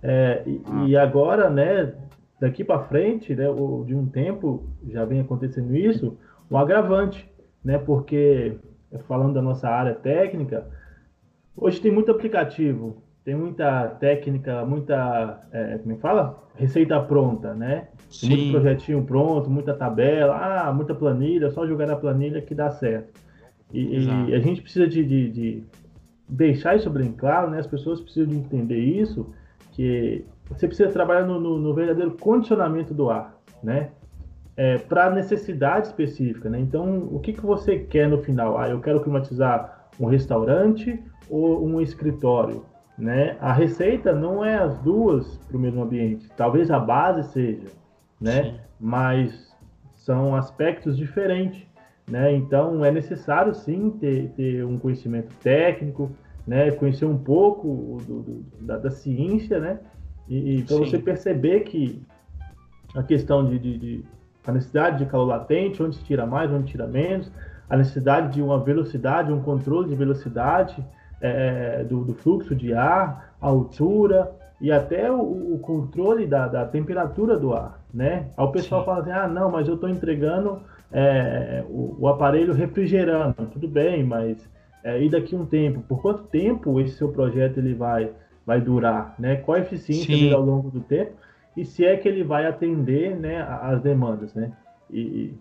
É, 0.01 0.43
e, 0.45 0.61
ah. 0.65 0.85
e, 0.87 0.97
agora, 0.97 1.49
né, 1.49 1.93
daqui 2.39 2.63
para 2.63 2.83
frente, 2.83 3.35
né, 3.35 3.45
de 3.85 3.95
um 3.95 4.05
tempo 4.07 4.63
já 4.87 5.05
vem 5.05 5.19
acontecendo 5.19 5.75
isso, 5.75 6.17
um 6.49 6.57
agravante, 6.57 7.29
né, 7.63 7.77
porque 7.77 8.57
falando 9.07 9.33
da 9.33 9.41
nossa 9.41 9.69
área 9.69 9.93
técnica, 9.93 10.67
hoje 11.55 11.79
tem 11.79 11.91
muito 11.91 12.11
aplicativo, 12.11 13.03
tem 13.29 13.35
muita 13.35 13.89
técnica, 13.99 14.65
muita, 14.65 15.39
é, 15.51 15.77
como 15.77 15.91
é 15.91 15.95
que 15.95 16.01
fala? 16.01 16.43
Receita 16.55 16.99
pronta, 16.99 17.53
né? 17.53 17.89
Sim. 18.09 18.29
Muito 18.29 18.51
projetinho 18.53 19.03
pronto, 19.03 19.47
muita 19.51 19.71
tabela, 19.71 20.35
ah, 20.35 20.73
muita 20.73 20.95
planilha, 20.95 21.51
só 21.51 21.67
jogar 21.67 21.85
na 21.85 21.95
planilha 21.95 22.41
que 22.41 22.55
dá 22.55 22.71
certo. 22.71 23.13
E, 23.71 23.99
e 23.99 24.33
a 24.33 24.39
gente 24.39 24.63
precisa 24.63 24.87
de, 24.87 25.05
de, 25.05 25.29
de, 25.29 25.63
deixar 26.27 26.75
isso 26.75 26.89
bem 26.89 27.11
claro, 27.11 27.51
né? 27.51 27.59
As 27.59 27.67
pessoas 27.67 28.01
precisam 28.01 28.29
de 28.29 28.35
entender 28.35 28.79
isso, 28.79 29.31
que 29.73 30.25
você 30.49 30.65
precisa 30.65 30.89
trabalhar 30.89 31.27
no, 31.27 31.39
no, 31.39 31.59
no 31.59 31.71
verdadeiro 31.75 32.17
condicionamento 32.19 32.95
do 32.95 33.11
ar, 33.11 33.39
né? 33.61 33.91
É, 34.57 34.79
para 34.79 35.11
necessidade 35.11 35.85
específica, 35.85 36.49
né? 36.49 36.59
Então, 36.59 37.07
o 37.11 37.19
que, 37.19 37.33
que 37.33 37.45
você 37.45 37.77
quer 37.77 38.09
no 38.09 38.23
final? 38.23 38.57
Ah, 38.57 38.67
eu 38.67 38.79
quero 38.81 38.99
climatizar 39.01 39.87
um 39.99 40.07
restaurante 40.07 40.99
ou 41.29 41.63
um 41.63 41.79
escritório, 41.79 42.65
né? 42.99 43.37
A 43.39 43.53
receita 43.53 44.13
não 44.13 44.43
é 44.43 44.57
as 44.57 44.77
duas 44.79 45.37
para 45.47 45.55
o 45.55 45.59
mesmo 45.59 45.81
ambiente. 45.81 46.29
Talvez 46.35 46.69
a 46.69 46.77
base 46.77 47.31
seja, 47.31 47.67
né? 48.19 48.43
Sim. 48.43 48.55
Mas 48.79 49.55
são 49.95 50.35
aspectos 50.35 50.97
diferentes. 50.97 51.65
Né? 52.09 52.33
Então 52.33 52.83
é 52.83 52.91
necessário 52.91 53.53
sim 53.53 53.91
ter, 53.91 54.29
ter 54.29 54.65
um 54.65 54.79
conhecimento 54.79 55.33
técnico, 55.43 56.11
né? 56.45 56.71
conhecer 56.71 57.05
um 57.05 57.17
pouco 57.17 57.99
do, 58.05 58.21
do, 58.21 58.45
da, 58.61 58.77
da, 58.77 58.89
ciência, 58.89 59.59
né? 59.59 59.79
E, 60.27 60.55
e 60.55 60.63
para 60.63 60.77
você 60.77 60.97
perceber 60.97 61.61
que 61.61 62.01
a 62.95 63.03
questão 63.03 63.47
de, 63.47 63.59
de, 63.59 63.77
de, 63.77 64.05
a 64.45 64.51
necessidade 64.51 64.97
de 64.97 65.05
calor 65.05 65.25
latente, 65.25 65.81
onde 65.83 65.97
se 65.97 66.03
tira 66.03 66.25
mais, 66.25 66.51
onde 66.51 66.71
tira 66.71 66.87
menos, 66.87 67.31
a 67.69 67.77
necessidade 67.77 68.33
de 68.33 68.41
uma 68.41 68.59
velocidade, 68.59 69.31
um 69.31 69.41
controle 69.41 69.89
de 69.89 69.95
velocidade 69.95 70.83
é, 71.21 71.83
do, 71.83 72.03
do, 72.03 72.13
fluxo 72.13 72.55
de 72.55 72.73
ar, 72.73 73.33
a 73.41 73.47
altura 73.47 74.31
e 74.61 74.71
até 74.71 75.11
o, 75.11 75.53
o 75.55 75.59
controle 75.59 76.25
da, 76.25 76.47
da, 76.47 76.65
temperatura 76.65 77.37
do 77.37 77.53
ar, 77.53 77.79
né? 77.93 78.27
Aí 78.37 78.45
o 78.45 78.51
pessoal 78.51 78.81
Sim. 78.81 78.85
fala 78.85 78.99
assim, 79.01 79.11
ah, 79.11 79.27
não, 79.27 79.51
mas 79.51 79.67
eu 79.67 79.75
estou 79.75 79.89
entregando 79.89 80.61
é, 80.91 81.63
o, 81.69 81.95
o, 81.99 82.07
aparelho 82.07 82.53
refrigerando, 82.53 83.33
tudo 83.51 83.67
bem, 83.67 84.03
mas 84.03 84.49
é, 84.83 85.01
e 85.01 85.09
daqui 85.09 85.35
a 85.35 85.39
um 85.39 85.45
tempo, 85.45 85.81
por 85.81 86.01
quanto 86.01 86.23
tempo 86.23 86.79
esse 86.79 86.95
seu 86.95 87.09
projeto 87.09 87.57
ele 87.57 87.73
vai, 87.73 88.11
vai 88.45 88.59
durar, 88.59 89.15
né? 89.19 89.37
Qual 89.37 89.57
a 89.57 89.61
eficiência 89.61 90.15
dele 90.15 90.33
ao 90.33 90.41
longo 90.41 90.69
do 90.69 90.79
tempo 90.79 91.13
e 91.55 91.65
se 91.65 91.85
é 91.85 91.97
que 91.97 92.07
ele 92.07 92.23
vai 92.23 92.45
atender, 92.45 93.15
né, 93.17 93.41
as 93.41 93.81
demandas, 93.81 94.33
né? 94.33 94.51
E 94.89 95.33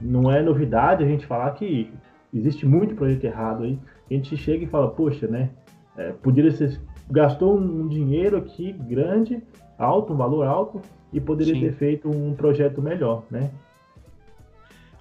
não 0.00 0.30
é 0.30 0.42
novidade 0.42 1.04
a 1.04 1.06
gente 1.06 1.26
falar 1.26 1.50
que 1.52 1.92
existe 2.32 2.66
muito 2.66 2.94
projeto 2.94 3.24
errado 3.24 3.64
aí. 3.64 3.78
A 4.10 4.14
gente 4.14 4.36
chega 4.36 4.64
e 4.64 4.66
fala, 4.66 4.90
poxa, 4.90 5.26
né? 5.26 5.50
É, 5.96 6.12
poderia 6.12 6.50
ser 6.50 6.80
gastou 7.10 7.58
um 7.58 7.88
dinheiro 7.88 8.36
aqui 8.36 8.72
grande, 8.72 9.42
alto, 9.78 10.12
um 10.12 10.16
valor 10.16 10.46
alto 10.46 10.80
e 11.12 11.20
poderia 11.20 11.54
Sim. 11.54 11.60
ter 11.60 11.72
feito 11.74 12.08
um 12.08 12.34
projeto 12.34 12.80
melhor, 12.80 13.24
né? 13.30 13.50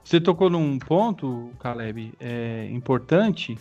Você 0.03 0.19
tocou 0.19 0.49
num 0.49 0.79
ponto, 0.79 1.51
Caleb, 1.59 2.13
é, 2.19 2.67
importante 2.71 3.55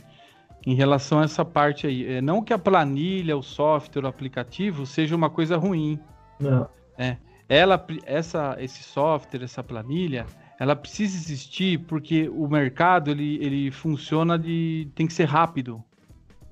em 0.67 0.75
relação 0.75 1.21
a 1.21 1.25
essa 1.25 1.45
parte 1.45 1.87
aí. 1.87 2.11
É, 2.11 2.21
não 2.23 2.43
que 2.43 2.55
a 2.55 2.59
planilha, 2.59 3.37
o 3.37 3.43
software, 3.43 4.05
o 4.05 4.07
aplicativo 4.07 4.87
seja 4.87 5.15
uma 5.15 5.29
coisa 5.29 5.59
ruim. 5.59 5.99
Não. 6.41 6.67
É, 6.97 7.19
ela, 7.49 7.85
essa, 8.07 8.57
esse 8.59 8.83
software, 8.83 9.45
essa 9.45 9.63
planilha, 9.63 10.25
ela 10.59 10.75
precisa 10.75 11.17
existir 11.17 11.79
porque 11.81 12.29
o 12.29 12.49
mercado 12.49 13.11
ele, 13.11 13.37
ele 13.37 13.71
funciona 13.71 14.39
de 14.39 14.89
tem 14.95 15.07
que 15.07 15.13
ser 15.13 15.25
rápido. 15.25 15.83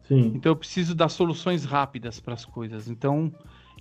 Sim. 0.05 0.33
Então 0.35 0.53
eu 0.53 0.57
preciso 0.57 0.95
dar 0.95 1.09
soluções 1.09 1.65
rápidas 1.65 2.21
para 2.21 2.35
as 2.35 2.45
coisas. 2.45 2.89
Então 2.89 3.33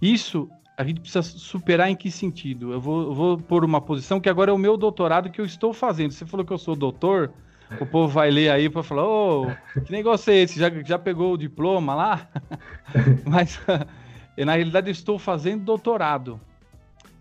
isso 0.02 0.50
a 0.78 0.84
gente 0.84 1.00
precisa 1.00 1.22
superar 1.22 1.90
em 1.90 1.96
que 1.96 2.12
sentido? 2.12 2.74
Eu 2.74 2.82
vou, 2.82 3.04
eu 3.04 3.14
vou 3.14 3.38
pôr 3.38 3.64
uma 3.64 3.80
posição 3.80 4.20
que 4.20 4.28
agora 4.28 4.52
é 4.52 4.54
o 4.54 4.58
meu 4.58 4.76
doutorado 4.76 5.30
que 5.30 5.40
eu 5.40 5.46
estou 5.46 5.74
fazendo. 5.74 6.12
Você 6.12 6.26
falou 6.26 6.46
que 6.46 6.52
eu 6.52 6.58
sou 6.58 6.76
doutor, 6.76 7.32
o 7.80 7.86
povo 7.86 8.12
vai 8.12 8.30
ler 8.30 8.50
aí 8.50 8.70
para 8.70 8.84
falar, 8.84 9.06
ô, 9.06 9.48
oh, 9.48 9.82
que 9.82 9.92
negócio 9.92 10.32
é 10.32 10.38
esse? 10.38 10.60
Já, 10.60 10.70
já 10.84 11.00
pegou 11.00 11.34
o 11.34 11.38
diploma 11.38 11.96
lá? 11.96 12.30
Mas 13.26 13.60
na 14.38 14.56
realidade 14.56 14.88
eu 14.88 14.92
estou 14.92 15.18
fazendo 15.18 15.64
doutorado 15.64 16.42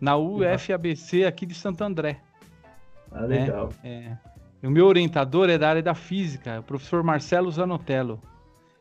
na 0.01 0.17
UFABC 0.17 1.25
aqui 1.25 1.47
de 1.47 1.55
Santo 1.55 1.83
André. 1.83 2.21
Ah, 3.15 3.25
legal. 3.25 3.71
É, 3.83 4.17
é. 4.63 4.67
O 4.67 4.71
meu 4.71 4.87
orientador 4.87 5.49
é 5.49 5.57
da 5.57 5.69
área 5.69 5.83
da 5.83 5.95
física, 5.95 6.61
o 6.61 6.63
professor 6.63 7.03
Marcelo 7.03 7.51
Zanotello. 7.51 8.21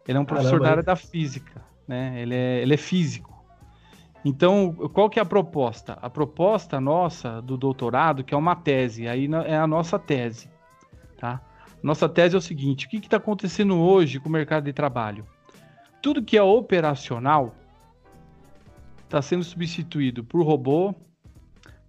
Ele 0.08 0.18
é 0.18 0.22
um 0.22 0.26
professor 0.26 0.52
Caramba, 0.52 0.66
da 0.66 0.72
área 0.72 0.84
da 0.84 0.96
física, 0.96 1.62
né? 1.88 2.22
Ele 2.22 2.34
é, 2.34 2.62
ele 2.62 2.74
é 2.74 2.78
físico. 2.78 3.34
Então, 4.26 4.74
qual 4.94 5.10
que 5.10 5.20
é 5.20 5.22
a 5.22 5.26
proposta? 5.26 5.98
A 6.02 6.10
proposta 6.10 6.80
nossa 6.80 7.42
do 7.42 7.58
doutorado, 7.58 8.24
que 8.24 8.34
é 8.34 8.38
uma 8.38 8.56
tese, 8.56 9.08
aí 9.08 9.30
é 9.46 9.58
a 9.58 9.68
nossa 9.68 10.00
tese, 10.00 10.50
tá? 11.18 11.42
Nossa 11.82 12.08
tese 12.08 12.36
é 12.36 12.38
o 12.38 12.42
seguinte: 12.42 12.86
o 12.86 12.90
que 12.90 12.98
está 12.98 13.18
acontecendo 13.18 13.78
hoje 13.78 14.20
com 14.20 14.30
o 14.30 14.32
mercado 14.32 14.64
de 14.64 14.74
trabalho? 14.74 15.28
Tudo 16.02 16.24
que 16.24 16.38
é 16.38 16.44
operacional 16.44 17.54
está 19.04 19.22
sendo 19.22 19.44
substituído 19.44 20.24
por 20.24 20.42
robô, 20.44 20.96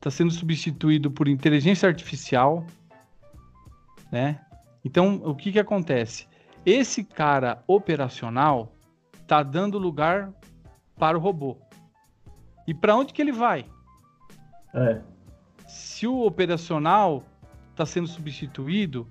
está 0.05 0.11
sendo 0.11 0.30
substituído 0.30 1.11
por 1.11 1.28
inteligência 1.28 1.88
artificial, 1.88 2.66
né? 4.12 4.38
Então, 4.84 5.22
o 5.24 5.34
que, 5.34 5.50
que 5.50 5.59
acontece? 5.59 6.28
Esse 6.66 7.02
cara 7.02 7.64
operacional 7.66 8.74
está 9.14 9.42
dando 9.42 9.78
lugar 9.78 10.30
para 10.98 11.16
o 11.16 11.20
robô. 11.20 11.57
E 12.66 12.74
para 12.74 12.94
onde 12.94 13.14
que 13.14 13.22
ele 13.22 13.32
vai? 13.32 13.64
É. 14.74 15.00
Se 15.66 16.07
o 16.07 16.26
operacional 16.26 17.24
está 17.70 17.86
sendo 17.86 18.07
substituído, 18.07 19.09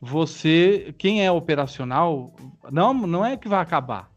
você, 0.00 0.94
quem 0.98 1.26
é 1.26 1.32
operacional, 1.32 2.32
não, 2.70 2.94
não 2.94 3.26
é 3.26 3.36
que 3.36 3.48
vai 3.48 3.60
acabar. 3.60 4.08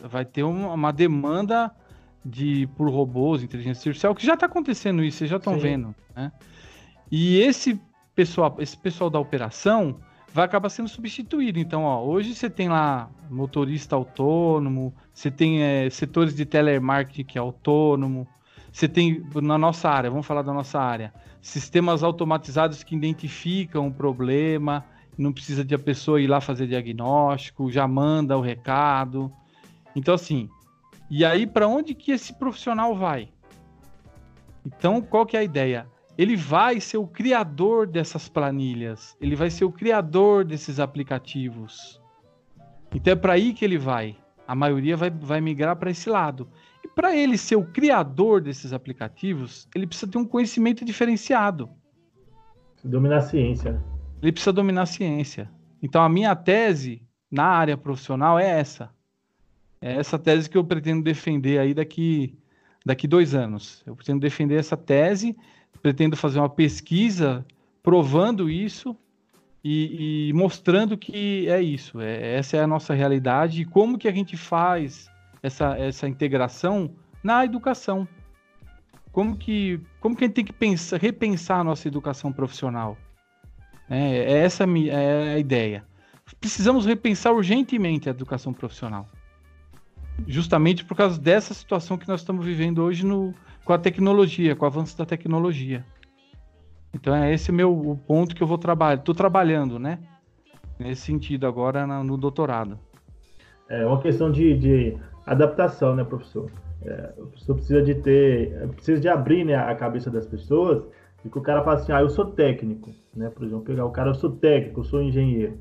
Vai 0.00 0.24
ter 0.24 0.42
uma, 0.42 0.72
uma 0.72 0.92
demanda 0.92 1.72
de 2.28 2.68
por 2.76 2.90
robôs, 2.90 3.42
inteligência 3.42 3.88
artificial, 3.88 4.14
que 4.14 4.26
já 4.26 4.34
está 4.34 4.46
acontecendo 4.46 5.02
isso, 5.02 5.18
vocês 5.18 5.30
já 5.30 5.38
estão 5.38 5.58
vendo, 5.58 5.94
né? 6.14 6.30
E 7.10 7.38
esse 7.40 7.80
pessoal, 8.14 8.56
esse 8.58 8.76
pessoal 8.76 9.08
da 9.08 9.18
operação 9.18 9.96
vai 10.32 10.44
acabar 10.44 10.68
sendo 10.68 10.88
substituído. 10.88 11.58
Então, 11.58 11.84
ó, 11.84 12.04
hoje 12.04 12.34
você 12.34 12.50
tem 12.50 12.68
lá 12.68 13.08
motorista 13.30 13.96
autônomo, 13.96 14.94
você 15.12 15.30
tem 15.30 15.62
é, 15.62 15.88
setores 15.88 16.36
de 16.36 16.44
telemarketing 16.44 17.24
que 17.24 17.38
é 17.38 17.40
autônomo, 17.40 18.28
você 18.70 18.86
tem, 18.86 19.24
na 19.36 19.56
nossa 19.56 19.88
área, 19.88 20.10
vamos 20.10 20.26
falar 20.26 20.42
da 20.42 20.52
nossa 20.52 20.78
área, 20.78 21.14
sistemas 21.40 22.02
automatizados 22.02 22.82
que 22.84 22.94
identificam 22.94 23.86
o 23.86 23.92
problema, 23.92 24.84
não 25.16 25.32
precisa 25.32 25.64
de 25.64 25.74
a 25.74 25.78
pessoa 25.78 26.20
ir 26.20 26.26
lá 26.26 26.40
fazer 26.40 26.66
diagnóstico, 26.66 27.70
já 27.70 27.88
manda 27.88 28.36
o 28.36 28.40
recado. 28.40 29.32
Então, 29.96 30.14
assim, 30.14 30.48
e 31.10 31.24
aí 31.24 31.46
para 31.46 31.66
onde 31.66 31.94
que 31.94 32.12
esse 32.12 32.32
profissional 32.32 32.94
vai? 32.94 33.30
Então, 34.64 35.00
qual 35.00 35.24
que 35.24 35.36
é 35.36 35.40
a 35.40 35.44
ideia? 35.44 35.88
Ele 36.16 36.36
vai 36.36 36.80
ser 36.80 36.98
o 36.98 37.06
criador 37.06 37.86
dessas 37.86 38.28
planilhas, 38.28 39.16
ele 39.20 39.36
vai 39.36 39.50
ser 39.50 39.64
o 39.64 39.72
criador 39.72 40.44
desses 40.44 40.80
aplicativos. 40.80 42.00
Então 42.92 43.12
é 43.12 43.16
para 43.16 43.34
aí 43.34 43.54
que 43.54 43.64
ele 43.64 43.78
vai 43.78 44.16
a 44.48 44.54
maioria 44.54 44.96
vai, 44.96 45.10
vai 45.10 45.42
migrar 45.42 45.76
para 45.76 45.90
esse 45.90 46.08
lado. 46.08 46.48
E 46.82 46.88
para 46.88 47.14
ele 47.14 47.36
ser 47.36 47.56
o 47.56 47.66
criador 47.66 48.40
desses 48.40 48.72
aplicativos, 48.72 49.68
ele 49.74 49.86
precisa 49.86 50.10
ter 50.10 50.16
um 50.16 50.24
conhecimento 50.24 50.86
diferenciado. 50.86 51.68
Dominar 52.82 53.18
a 53.18 53.20
ciência. 53.20 53.84
Ele 54.22 54.32
precisa 54.32 54.52
dominar 54.52 54.82
a 54.82 54.86
ciência. 54.86 55.50
Então 55.82 56.02
a 56.02 56.08
minha 56.08 56.34
tese 56.34 57.06
na 57.30 57.44
área 57.44 57.76
profissional 57.76 58.38
é 58.38 58.48
essa. 58.48 58.90
É 59.80 59.94
essa 59.94 60.18
tese 60.18 60.48
que 60.50 60.58
eu 60.58 60.64
pretendo 60.64 61.02
defender 61.02 61.58
aí 61.58 61.72
daqui, 61.72 62.36
daqui 62.84 63.06
dois 63.06 63.34
anos. 63.34 63.82
Eu 63.86 63.94
pretendo 63.94 64.20
defender 64.20 64.56
essa 64.56 64.76
tese, 64.76 65.36
pretendo 65.82 66.16
fazer 66.16 66.38
uma 66.38 66.48
pesquisa 66.48 67.46
provando 67.82 68.50
isso 68.50 68.96
e, 69.64 70.28
e, 70.28 70.32
mostrando 70.32 70.96
que 70.96 71.48
é 71.48 71.60
isso, 71.60 72.00
é, 72.00 72.36
essa 72.36 72.56
é 72.56 72.62
a 72.62 72.66
nossa 72.66 72.94
realidade 72.94 73.62
e 73.62 73.64
como 73.64 73.98
que 73.98 74.08
a 74.08 74.12
gente 74.12 74.36
faz 74.36 75.10
essa, 75.42 75.76
essa 75.78 76.08
integração 76.08 76.90
na 77.22 77.44
educação. 77.44 78.06
Como 79.10 79.36
que, 79.36 79.80
como 80.00 80.14
que 80.14 80.24
a 80.24 80.26
gente 80.26 80.34
tem 80.34 80.44
que 80.44 80.52
pensar, 80.52 81.00
repensar 81.00 81.60
a 81.60 81.64
nossa 81.64 81.88
educação 81.88 82.32
profissional? 82.32 82.96
É, 83.88 84.18
é 84.18 84.38
essa 84.44 84.64
é 84.64 85.34
a 85.34 85.38
ideia. 85.38 85.84
Precisamos 86.40 86.84
repensar 86.84 87.32
urgentemente 87.32 88.08
a 88.08 88.10
educação 88.10 88.52
profissional. 88.52 89.08
Justamente 90.26 90.84
por 90.84 90.96
causa 90.96 91.20
dessa 91.20 91.54
situação 91.54 91.96
que 91.96 92.08
nós 92.08 92.20
estamos 92.20 92.44
vivendo 92.44 92.82
hoje 92.82 93.04
no, 93.04 93.34
com 93.64 93.72
a 93.72 93.78
tecnologia, 93.78 94.56
com 94.56 94.64
o 94.64 94.68
avanço 94.68 94.96
da 94.96 95.04
tecnologia. 95.04 95.84
Então 96.94 97.14
é 97.14 97.32
esse 97.32 97.52
meu 97.52 97.72
o 97.72 97.96
ponto 97.96 98.34
que 98.34 98.42
eu 98.42 98.46
vou 98.46 98.58
trabalhar. 98.58 98.98
Estou 98.98 99.14
trabalhando, 99.14 99.78
né? 99.78 99.98
Nesse 100.78 101.02
sentido 101.02 101.46
agora 101.46 101.86
no 102.02 102.16
doutorado. 102.16 102.78
É 103.68 103.84
uma 103.84 104.00
questão 104.00 104.30
de, 104.30 104.56
de 104.56 104.96
adaptação, 105.26 105.94
né, 105.94 106.04
professor? 106.04 106.50
É, 106.82 107.12
o 107.18 107.26
professor 107.26 107.54
precisa 107.54 107.82
de 107.82 107.94
ter, 107.96 108.68
precisa 108.68 109.00
de 109.00 109.08
abrir 109.08 109.44
né, 109.44 109.56
a 109.56 109.74
cabeça 109.74 110.10
das 110.10 110.26
pessoas 110.26 110.84
e 111.24 111.28
que 111.28 111.38
o 111.38 111.42
cara 111.42 111.62
fala 111.62 111.76
assim, 111.76 111.92
ah, 111.92 112.00
eu 112.00 112.08
sou 112.08 112.26
técnico, 112.26 112.90
né? 113.14 113.28
Por 113.28 113.44
exemplo, 113.44 113.64
pegar 113.64 113.84
o 113.84 113.90
cara, 113.90 114.10
eu 114.10 114.14
sou 114.14 114.30
técnico, 114.30 114.80
eu 114.80 114.84
sou 114.84 115.02
engenheiro. 115.02 115.58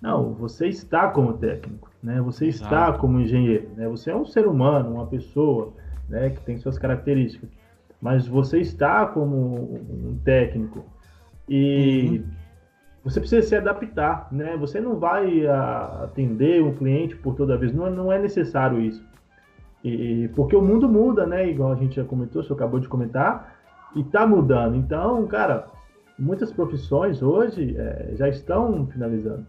Não, 0.00 0.32
você 0.34 0.68
está 0.68 1.08
como 1.08 1.34
técnico, 1.34 1.90
né? 2.02 2.20
Você 2.20 2.46
está 2.46 2.92
como 2.92 3.20
engenheiro, 3.20 3.68
né? 3.76 3.88
Você 3.88 4.10
é 4.10 4.16
um 4.16 4.24
ser 4.24 4.46
humano, 4.46 4.94
uma 4.94 5.06
pessoa, 5.06 5.72
né? 6.08 6.30
Que 6.30 6.40
tem 6.40 6.58
suas 6.58 6.78
características, 6.78 7.50
mas 8.00 8.26
você 8.26 8.60
está 8.60 9.06
como 9.06 9.74
um 9.74 10.18
técnico 10.24 10.84
e 11.48 12.22
uhum. 12.24 12.30
você 13.04 13.18
precisa 13.18 13.46
se 13.46 13.56
adaptar, 13.56 14.28
né? 14.30 14.56
Você 14.56 14.80
não 14.80 14.98
vai 14.98 15.46
atender 15.46 16.62
um 16.62 16.74
cliente 16.74 17.16
por 17.16 17.34
toda 17.34 17.58
vez, 17.58 17.72
não, 17.74 17.90
não 17.90 18.12
é 18.12 18.18
necessário 18.18 18.80
isso. 18.80 19.04
E 19.82 20.28
porque 20.34 20.54
o 20.54 20.62
mundo 20.62 20.88
muda, 20.88 21.26
né? 21.26 21.48
Igual 21.48 21.72
a 21.72 21.76
gente 21.76 21.96
já 21.96 22.04
comentou, 22.04 22.42
o 22.42 22.44
senhor 22.44 22.56
acabou 22.56 22.78
de 22.78 22.88
comentar, 22.88 23.58
e 23.94 24.00
está 24.00 24.26
mudando. 24.26 24.76
Então, 24.76 25.26
cara, 25.26 25.66
muitas 26.18 26.52
profissões 26.52 27.22
hoje 27.22 27.76
é, 27.76 28.12
já 28.14 28.28
estão 28.28 28.86
finalizando. 28.86 29.46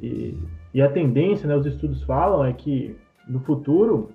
E, 0.00 0.38
e, 0.72 0.80
a 0.82 0.90
tendência, 0.90 1.46
né, 1.46 1.54
os 1.54 1.66
estudos 1.66 2.02
falam, 2.04 2.44
é 2.44 2.52
que 2.52 2.96
no 3.28 3.40
futuro 3.40 4.10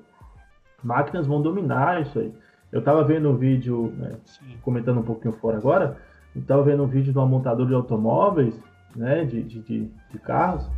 máquinas 0.84 1.28
vão 1.28 1.42
dominar 1.42 2.02
isso 2.02 2.20
aí. 2.20 2.34
Eu 2.72 2.80
estava 2.80 3.04
vendo 3.04 3.30
um 3.30 3.38
vídeo, 3.38 3.94
né, 3.98 4.16
comentando 4.62 5.00
um 5.00 5.04
pouquinho 5.04 5.34
fora 5.34 5.58
agora, 5.58 5.98
eu 6.36 6.42
estava 6.42 6.64
vendo 6.64 6.84
um 6.84 6.88
vídeo 6.88 7.14
de 7.14 7.18
uma 7.18 7.28
montadora 7.28 7.70
de 7.70 7.76
automóveis, 7.76 8.60
né, 8.96 9.24
de, 9.26 9.44
de, 9.44 9.60
de, 9.62 9.92
de 10.12 10.20
carros, 10.20 10.70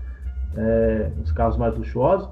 é, 0.56 1.12
os 1.24 1.32
carros 1.32 1.58
mais 1.58 1.76
luxuosos, 1.76 2.30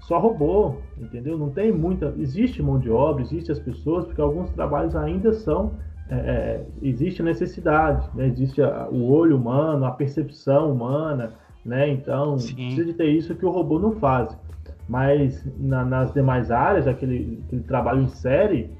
só 0.00 0.18
robô, 0.18 0.76
entendeu? 0.98 1.38
Não 1.38 1.50
tem 1.50 1.72
muita. 1.72 2.14
Existe 2.18 2.62
mão 2.62 2.78
de 2.78 2.90
obra, 2.90 3.22
existe 3.22 3.50
as 3.50 3.58
pessoas, 3.58 4.04
porque 4.04 4.20
alguns 4.20 4.50
trabalhos 4.50 4.94
ainda 4.94 5.32
são. 5.32 5.72
É, 6.10 6.16
é 6.16 6.66
existe 6.82 7.22
a 7.22 7.24
necessidade, 7.24 8.06
né? 8.14 8.26
existe 8.26 8.60
a, 8.60 8.86
o 8.90 9.10
olho 9.10 9.38
humano, 9.38 9.86
a 9.86 9.90
percepção 9.90 10.70
humana, 10.70 11.32
né? 11.64 11.88
Então, 11.88 12.38
Sim. 12.38 12.54
precisa 12.54 12.84
de 12.84 12.94
ter 12.94 13.06
isso 13.06 13.34
que 13.34 13.46
o 13.46 13.50
robô 13.50 13.78
não 13.78 13.92
faz. 13.92 14.36
Mas 14.88 15.44
na, 15.58 15.84
nas 15.84 16.12
demais 16.12 16.50
áreas, 16.50 16.86
aquele, 16.86 17.42
aquele 17.46 17.62
trabalho 17.62 18.02
em 18.02 18.08
série 18.08 18.70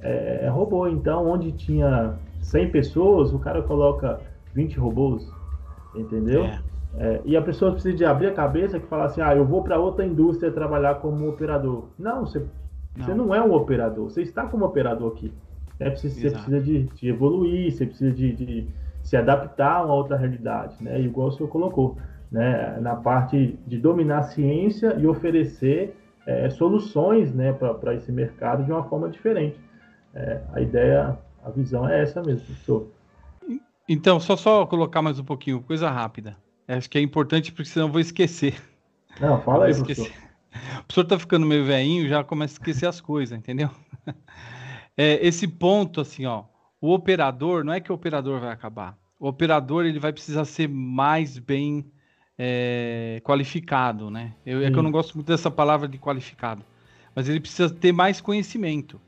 é, 0.00 0.40
é, 0.44 0.48
robô. 0.48 0.88
Então, 0.88 1.28
onde 1.28 1.52
tinha 1.52 2.14
100 2.40 2.70
pessoas, 2.70 3.32
o 3.32 3.38
cara 3.38 3.62
coloca 3.62 4.20
20 4.54 4.78
robôs, 4.78 5.30
entendeu? 5.94 6.44
É. 6.44 6.60
É, 6.94 7.22
e 7.24 7.36
a 7.36 7.42
pessoa 7.42 7.72
precisa 7.72 7.96
de 7.96 8.04
abrir 8.04 8.26
a 8.26 8.34
cabeça 8.34 8.76
e 8.76 8.80
falar 8.80 9.06
assim, 9.06 9.22
ah, 9.22 9.34
eu 9.34 9.46
vou 9.46 9.62
para 9.62 9.78
outra 9.78 10.04
indústria 10.04 10.50
trabalhar 10.50 10.96
como 10.96 11.28
operador. 11.28 11.88
Não, 11.98 12.26
você 12.26 12.40
não. 12.40 13.04
você 13.04 13.14
não 13.14 13.34
é 13.34 13.42
um 13.42 13.54
operador, 13.54 14.10
você 14.10 14.20
está 14.20 14.46
como 14.46 14.66
operador 14.66 15.12
aqui. 15.12 15.32
É, 15.80 15.88
precisa, 15.88 16.14
você 16.14 16.30
precisa 16.30 16.60
de, 16.60 16.82
de, 16.82 17.08
evoluir, 17.08 17.72
você 17.72 17.86
precisa 17.86 18.12
de, 18.12 18.32
de, 18.32 18.68
se 19.02 19.16
adaptar 19.16 19.76
a 19.76 19.84
uma 19.84 19.94
outra 19.94 20.16
realidade, 20.16 20.76
né? 20.80 21.00
Igual 21.00 21.28
o 21.28 21.32
senhor 21.32 21.48
colocou, 21.48 21.96
né? 22.32 22.80
Na 22.80 22.96
parte 22.96 23.58
de 23.66 23.78
dominar 23.78 24.18
a 24.20 24.22
ciência 24.22 24.96
e 24.98 25.06
oferecer 25.06 25.94
é, 26.26 26.48
soluções, 26.50 27.34
né, 27.34 27.52
para 27.52 27.94
esse 27.94 28.10
mercado 28.10 28.64
de 28.64 28.72
uma 28.72 28.84
forma 28.84 29.10
diferente. 29.10 29.58
É, 30.14 30.40
a 30.52 30.60
ideia, 30.60 31.18
a 31.44 31.50
visão 31.50 31.88
é 31.88 32.00
essa 32.00 32.22
mesmo, 32.22 32.46
professor. 32.46 32.90
Então, 33.88 34.18
só 34.18 34.36
só 34.36 34.64
colocar 34.64 35.02
mais 35.02 35.18
um 35.18 35.24
pouquinho, 35.24 35.62
coisa 35.62 35.90
rápida. 35.90 36.36
Acho 36.66 36.88
que 36.88 36.96
é 36.96 37.02
importante 37.02 37.52
porque 37.52 37.68
senão 37.68 37.88
eu 37.88 37.92
vou 37.92 38.00
esquecer. 38.00 38.54
Não, 39.20 39.40
fala 39.42 39.66
aí, 39.66 39.74
professor. 39.74 40.06
O 40.80 40.84
professor 40.84 41.04
tá 41.04 41.18
ficando 41.18 41.46
meio 41.46 41.64
velhinho, 41.64 42.08
já 42.08 42.22
começa 42.22 42.54
a 42.54 42.56
esquecer 42.56 42.86
as 42.86 43.00
coisas, 43.00 43.36
entendeu? 43.36 43.70
É, 44.94 45.26
esse 45.26 45.48
ponto, 45.48 46.02
assim, 46.02 46.26
ó, 46.26 46.44
o 46.78 46.92
operador, 46.92 47.64
não 47.64 47.72
é 47.72 47.80
que 47.80 47.90
o 47.90 47.94
operador 47.94 48.38
vai 48.38 48.52
acabar. 48.52 48.94
O 49.18 49.26
operador, 49.26 49.86
ele 49.86 49.98
vai 49.98 50.12
precisar 50.12 50.44
ser 50.44 50.68
mais 50.68 51.38
bem 51.38 51.90
é, 52.44 53.20
qualificado, 53.22 54.10
né? 54.10 54.32
Eu, 54.44 54.64
é 54.64 54.70
que 54.70 54.76
eu 54.76 54.82
não 54.82 54.90
gosto 54.90 55.14
muito 55.14 55.28
dessa 55.28 55.48
palavra 55.48 55.86
de 55.86 55.96
qualificado. 55.96 56.64
Mas 57.14 57.28
ele 57.28 57.38
precisa 57.38 57.72
ter 57.72 57.92
mais 57.92 58.20
conhecimento. 58.20 59.00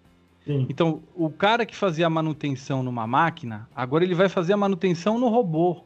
Sim. 0.47 0.67
Então, 0.69 1.03
o 1.17 1.29
cara 1.29 1.67
que 1.67 1.75
fazia 1.75 2.07
a 2.07 2.11
manutenção 2.11 2.81
numa 2.81 3.09
máquina, 3.09 3.69
agora 3.75 4.05
ele 4.05 4.15
vai 4.15 4.29
fazer 4.29 4.53
a 4.53 4.57
manutenção 4.57 5.19
no 5.19 5.29
robô. 5.29 5.83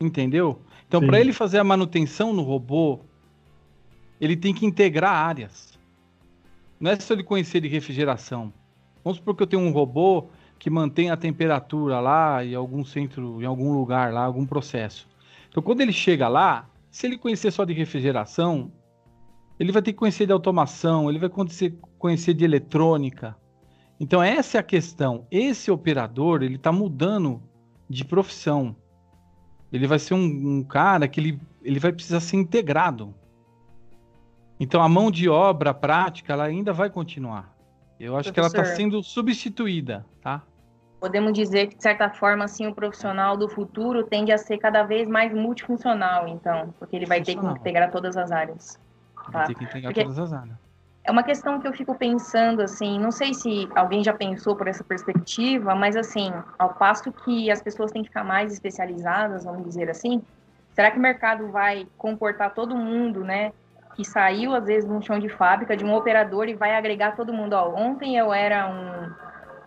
Entendeu? 0.00 0.62
Então, 0.88 1.06
para 1.06 1.20
ele 1.20 1.34
fazer 1.34 1.58
a 1.58 1.64
manutenção 1.64 2.32
no 2.32 2.42
robô, 2.42 3.00
ele 4.18 4.34
tem 4.34 4.54
que 4.54 4.64
integrar 4.64 5.12
áreas. 5.12 5.78
Não 6.80 6.90
é 6.90 6.98
só 6.98 7.12
ele 7.12 7.22
conhecer 7.22 7.60
de 7.60 7.68
refrigeração. 7.68 8.50
Vamos 9.04 9.18
supor 9.18 9.36
que 9.36 9.42
eu 9.42 9.46
tenho 9.46 9.62
um 9.62 9.72
robô 9.72 10.24
que 10.58 10.70
mantém 10.70 11.10
a 11.10 11.18
temperatura 11.18 12.00
lá 12.00 12.42
em 12.42 12.54
algum 12.54 12.82
centro, 12.82 13.42
em 13.42 13.44
algum 13.44 13.74
lugar 13.74 14.10
lá, 14.10 14.24
algum 14.24 14.46
processo. 14.46 15.06
Então, 15.56 15.64
quando 15.64 15.80
ele 15.80 15.92
chega 15.92 16.28
lá, 16.28 16.68
se 16.90 17.06
ele 17.06 17.16
conhecer 17.16 17.50
só 17.50 17.64
de 17.64 17.72
refrigeração, 17.72 18.70
ele 19.58 19.72
vai 19.72 19.80
ter 19.80 19.94
que 19.94 19.98
conhecer 19.98 20.26
de 20.26 20.32
automação, 20.32 21.08
ele 21.08 21.18
vai 21.18 21.30
conhecer, 21.30 21.74
conhecer 21.98 22.34
de 22.34 22.44
eletrônica. 22.44 23.34
Então, 23.98 24.22
essa 24.22 24.58
é 24.58 24.60
a 24.60 24.62
questão. 24.62 25.26
Esse 25.30 25.70
operador, 25.70 26.42
ele 26.42 26.56
está 26.56 26.70
mudando 26.70 27.42
de 27.88 28.04
profissão. 28.04 28.76
Ele 29.72 29.86
vai 29.86 29.98
ser 29.98 30.12
um, 30.12 30.58
um 30.58 30.62
cara 30.62 31.08
que 31.08 31.20
ele, 31.20 31.40
ele 31.62 31.78
vai 31.78 31.90
precisar 31.90 32.20
ser 32.20 32.36
integrado. 32.36 33.14
Então 34.60 34.82
a 34.82 34.88
mão 34.90 35.10
de 35.10 35.26
obra 35.26 35.72
prática 35.72 36.34
ela 36.34 36.44
ainda 36.44 36.74
vai 36.74 36.90
continuar. 36.90 37.56
Eu 37.98 38.14
acho 38.14 38.30
Professor, 38.30 38.34
que 38.34 38.58
ela 38.58 38.66
está 38.66 38.76
sendo 38.76 39.02
substituída, 39.02 40.04
tá? 40.20 40.42
Podemos 41.00 41.32
dizer 41.32 41.68
que 41.68 41.76
de 41.76 41.82
certa 41.82 42.08
forma 42.08 42.44
assim 42.44 42.66
o 42.66 42.74
profissional 42.74 43.36
do 43.36 43.48
futuro 43.48 44.04
tende 44.04 44.32
a 44.32 44.38
ser 44.38 44.58
cada 44.58 44.82
vez 44.82 45.06
mais 45.06 45.32
multifuncional, 45.32 46.26
então, 46.26 46.74
porque 46.78 46.96
ele 46.96 47.06
vai 47.06 47.22
ter 47.22 47.36
que 47.36 47.46
integrar 47.46 47.90
todas 47.90 48.16
as 48.16 48.32
áreas. 48.32 48.78
Tá? 49.30 49.38
Vai 49.38 49.46
ter 49.48 49.54
que 49.54 49.64
integrar 49.64 49.92
porque... 49.92 50.02
todas 50.02 50.18
as 50.18 50.32
áreas 50.32 50.66
é 51.06 51.10
uma 51.12 51.22
questão 51.22 51.60
que 51.60 51.68
eu 51.68 51.72
fico 51.72 51.94
pensando, 51.94 52.60
assim, 52.60 52.98
não 52.98 53.12
sei 53.12 53.32
se 53.32 53.68
alguém 53.76 54.02
já 54.02 54.12
pensou 54.12 54.56
por 54.56 54.66
essa 54.66 54.82
perspectiva, 54.82 55.72
mas, 55.72 55.96
assim, 55.96 56.32
ao 56.58 56.74
passo 56.74 57.12
que 57.12 57.48
as 57.48 57.62
pessoas 57.62 57.92
têm 57.92 58.02
que 58.02 58.08
ficar 58.08 58.24
mais 58.24 58.52
especializadas, 58.52 59.44
vamos 59.44 59.62
dizer 59.64 59.88
assim, 59.88 60.20
será 60.74 60.90
que 60.90 60.98
o 60.98 61.00
mercado 61.00 61.48
vai 61.48 61.86
comportar 61.96 62.52
todo 62.52 62.74
mundo, 62.74 63.22
né, 63.22 63.52
que 63.94 64.04
saiu, 64.04 64.52
às 64.52 64.64
vezes, 64.64 64.84
de 64.84 64.92
um 64.92 65.00
chão 65.00 65.20
de 65.20 65.28
fábrica, 65.28 65.76
de 65.76 65.84
um 65.84 65.94
operador, 65.94 66.48
e 66.48 66.54
vai 66.54 66.74
agregar 66.74 67.14
todo 67.14 67.32
mundo? 67.32 67.52
Ó, 67.52 67.72
ontem 67.72 68.16
eu 68.16 68.34
era 68.34 68.68
um 68.68 69.08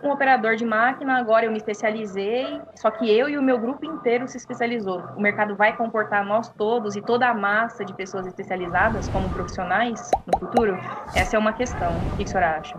um 0.01 0.11
operador 0.11 0.55
de 0.55 0.65
máquina, 0.65 1.17
agora 1.17 1.45
eu 1.45 1.51
me 1.51 1.57
especializei, 1.57 2.61
só 2.75 2.89
que 2.89 3.09
eu 3.09 3.27
e 3.27 3.37
o 3.37 3.41
meu 3.41 3.59
grupo 3.59 3.85
inteiro 3.85 4.27
se 4.27 4.37
especializou. 4.37 5.01
O 5.17 5.21
mercado 5.21 5.55
vai 5.55 5.75
comportar 5.75 6.25
nós 6.25 6.47
todos 6.49 6.95
e 6.95 7.01
toda 7.01 7.27
a 7.27 7.33
massa 7.33 7.83
de 7.83 7.93
pessoas 7.93 8.25
especializadas 8.25 9.09
como 9.09 9.29
profissionais 9.29 10.09
no 10.25 10.39
futuro? 10.39 10.77
Essa 11.13 11.35
é 11.35 11.39
uma 11.39 11.51
questão. 11.51 11.91
O 12.13 12.17
que, 12.17 12.23
a 12.23 12.27
senhora 12.27 12.57
acha? 12.57 12.77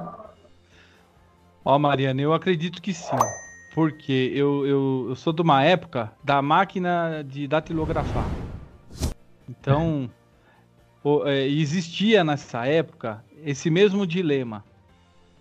Ó, 1.63 1.79
Mariana, 1.79 2.23
eu 2.23 2.33
acredito 2.33 2.81
que 2.81 2.95
sim. 2.95 3.19
Porque 3.75 4.33
eu, 4.35 4.67
eu, 4.67 5.07
eu 5.11 5.15
sou 5.15 5.33
de 5.33 5.43
uma 5.43 5.63
época 5.63 6.11
da 6.25 6.41
máquina 6.41 7.23
de 7.23 7.47
datilografar. 7.47 8.25
Então, 9.49 10.11
é, 11.27 11.47
existia 11.47 12.25
nessa 12.25 12.67
época 12.67 13.23
esse 13.45 13.71
mesmo 13.71 14.07
dilema, 14.07 14.65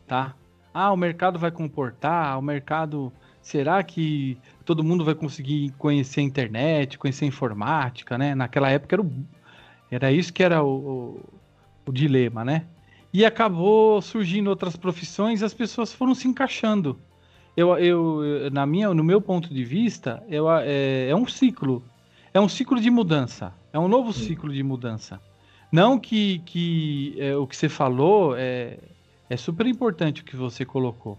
tá? 0.08 0.36
Ah, 0.74 0.92
o 0.92 0.98
mercado 0.98 1.40
vai 1.40 1.52
comportar, 1.52 2.38
o 2.38 2.42
mercado. 2.42 3.12
Será 3.42 3.82
que 3.84 4.38
todo 4.66 4.84
mundo 4.84 5.04
vai 5.04 5.16
conseguir 5.16 5.72
conhecer 5.78 6.20
a 6.20 6.24
internet, 6.24 6.98
conhecer 6.98 7.26
a 7.26 7.28
informática, 7.28 8.18
né? 8.18 8.36
Naquela 8.36 8.70
época 8.70 8.96
era, 8.96 9.02
o, 9.02 9.12
era 9.90 10.12
isso 10.12 10.32
que 10.32 10.44
era 10.44 10.64
o, 10.64 10.68
o, 10.68 11.26
o 11.88 11.92
dilema, 11.92 12.46
né? 12.46 12.66
E 13.12 13.26
acabou 13.26 14.02
surgindo 14.02 14.50
outras 14.50 14.76
profissões 14.76 15.42
e 15.42 15.46
as 15.46 15.54
pessoas 15.54 15.92
foram 15.92 16.14
se 16.14 16.28
encaixando. 16.28 17.00
Eu, 17.58 17.78
eu, 17.78 18.52
na 18.52 18.66
minha, 18.66 18.94
no 18.94 19.04
meu 19.04 19.20
ponto 19.20 19.54
de 19.54 19.64
vista, 19.64 20.24
eu, 20.30 20.50
é, 20.52 21.10
é 21.10 21.16
um 21.16 21.28
ciclo. 21.28 21.84
É 22.34 22.40
um 22.40 22.48
ciclo 22.48 22.80
de 22.80 22.90
mudança. 22.92 23.54
É 23.74 23.80
um 23.80 23.88
novo 23.88 24.14
ciclo 24.14 24.54
de 24.54 24.62
mudança. 24.62 25.20
Não 25.72 26.00
que, 26.00 26.40
que 26.46 27.16
é, 27.18 27.36
o 27.36 27.46
que 27.46 27.56
você 27.56 27.68
falou 27.68 28.36
é, 28.38 28.78
é 29.30 29.38
super 29.38 29.68
importante 29.68 30.22
o 30.22 30.26
que 30.26 30.36
você 30.36 30.66
colocou. 30.66 31.18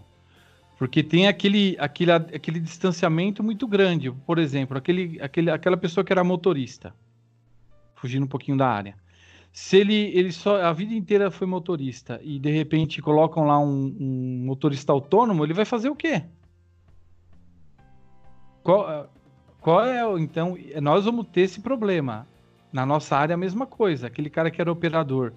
Porque 0.77 1.03
tem 1.03 1.27
aquele, 1.27 1.77
aquele, 1.79 2.11
aquele 2.11 2.59
distanciamento 2.59 3.43
muito 3.43 3.67
grande. 3.67 4.11
Por 4.11 4.39
exemplo, 4.39 4.77
aquele, 4.77 5.21
aquele, 5.21 5.51
aquela 5.51 5.77
pessoa 5.77 6.03
que 6.03 6.11
era 6.11 6.23
motorista, 6.23 6.93
fugindo 7.93 8.23
um 8.23 8.27
pouquinho 8.27 8.57
da 8.57 8.67
área. 8.67 8.95
Se 9.53 9.77
ele, 9.77 10.11
ele 10.17 10.31
só 10.31 10.61
a 10.61 10.73
vida 10.73 10.93
inteira 10.93 11.29
foi 11.29 11.45
motorista 11.45 12.19
e 12.23 12.39
de 12.39 12.49
repente 12.49 13.01
colocam 13.01 13.43
lá 13.43 13.59
um, 13.59 13.95
um 13.99 14.43
motorista 14.45 14.91
autônomo, 14.91 15.43
ele 15.43 15.53
vai 15.53 15.65
fazer 15.65 15.89
o 15.89 15.95
quê? 15.95 16.23
Qual, 18.63 19.09
qual 19.59 19.85
é 19.85 20.01
então? 20.19 20.57
Nós 20.81 21.05
vamos 21.05 21.27
ter 21.27 21.41
esse 21.41 21.61
problema. 21.61 22.27
Na 22.71 22.85
nossa 22.85 23.17
área 23.17 23.35
a 23.35 23.37
mesma 23.37 23.65
coisa. 23.67 24.07
Aquele 24.07 24.29
cara 24.29 24.49
que 24.49 24.61
era 24.61 24.71
operador 24.71 25.33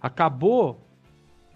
acabou, 0.00 0.80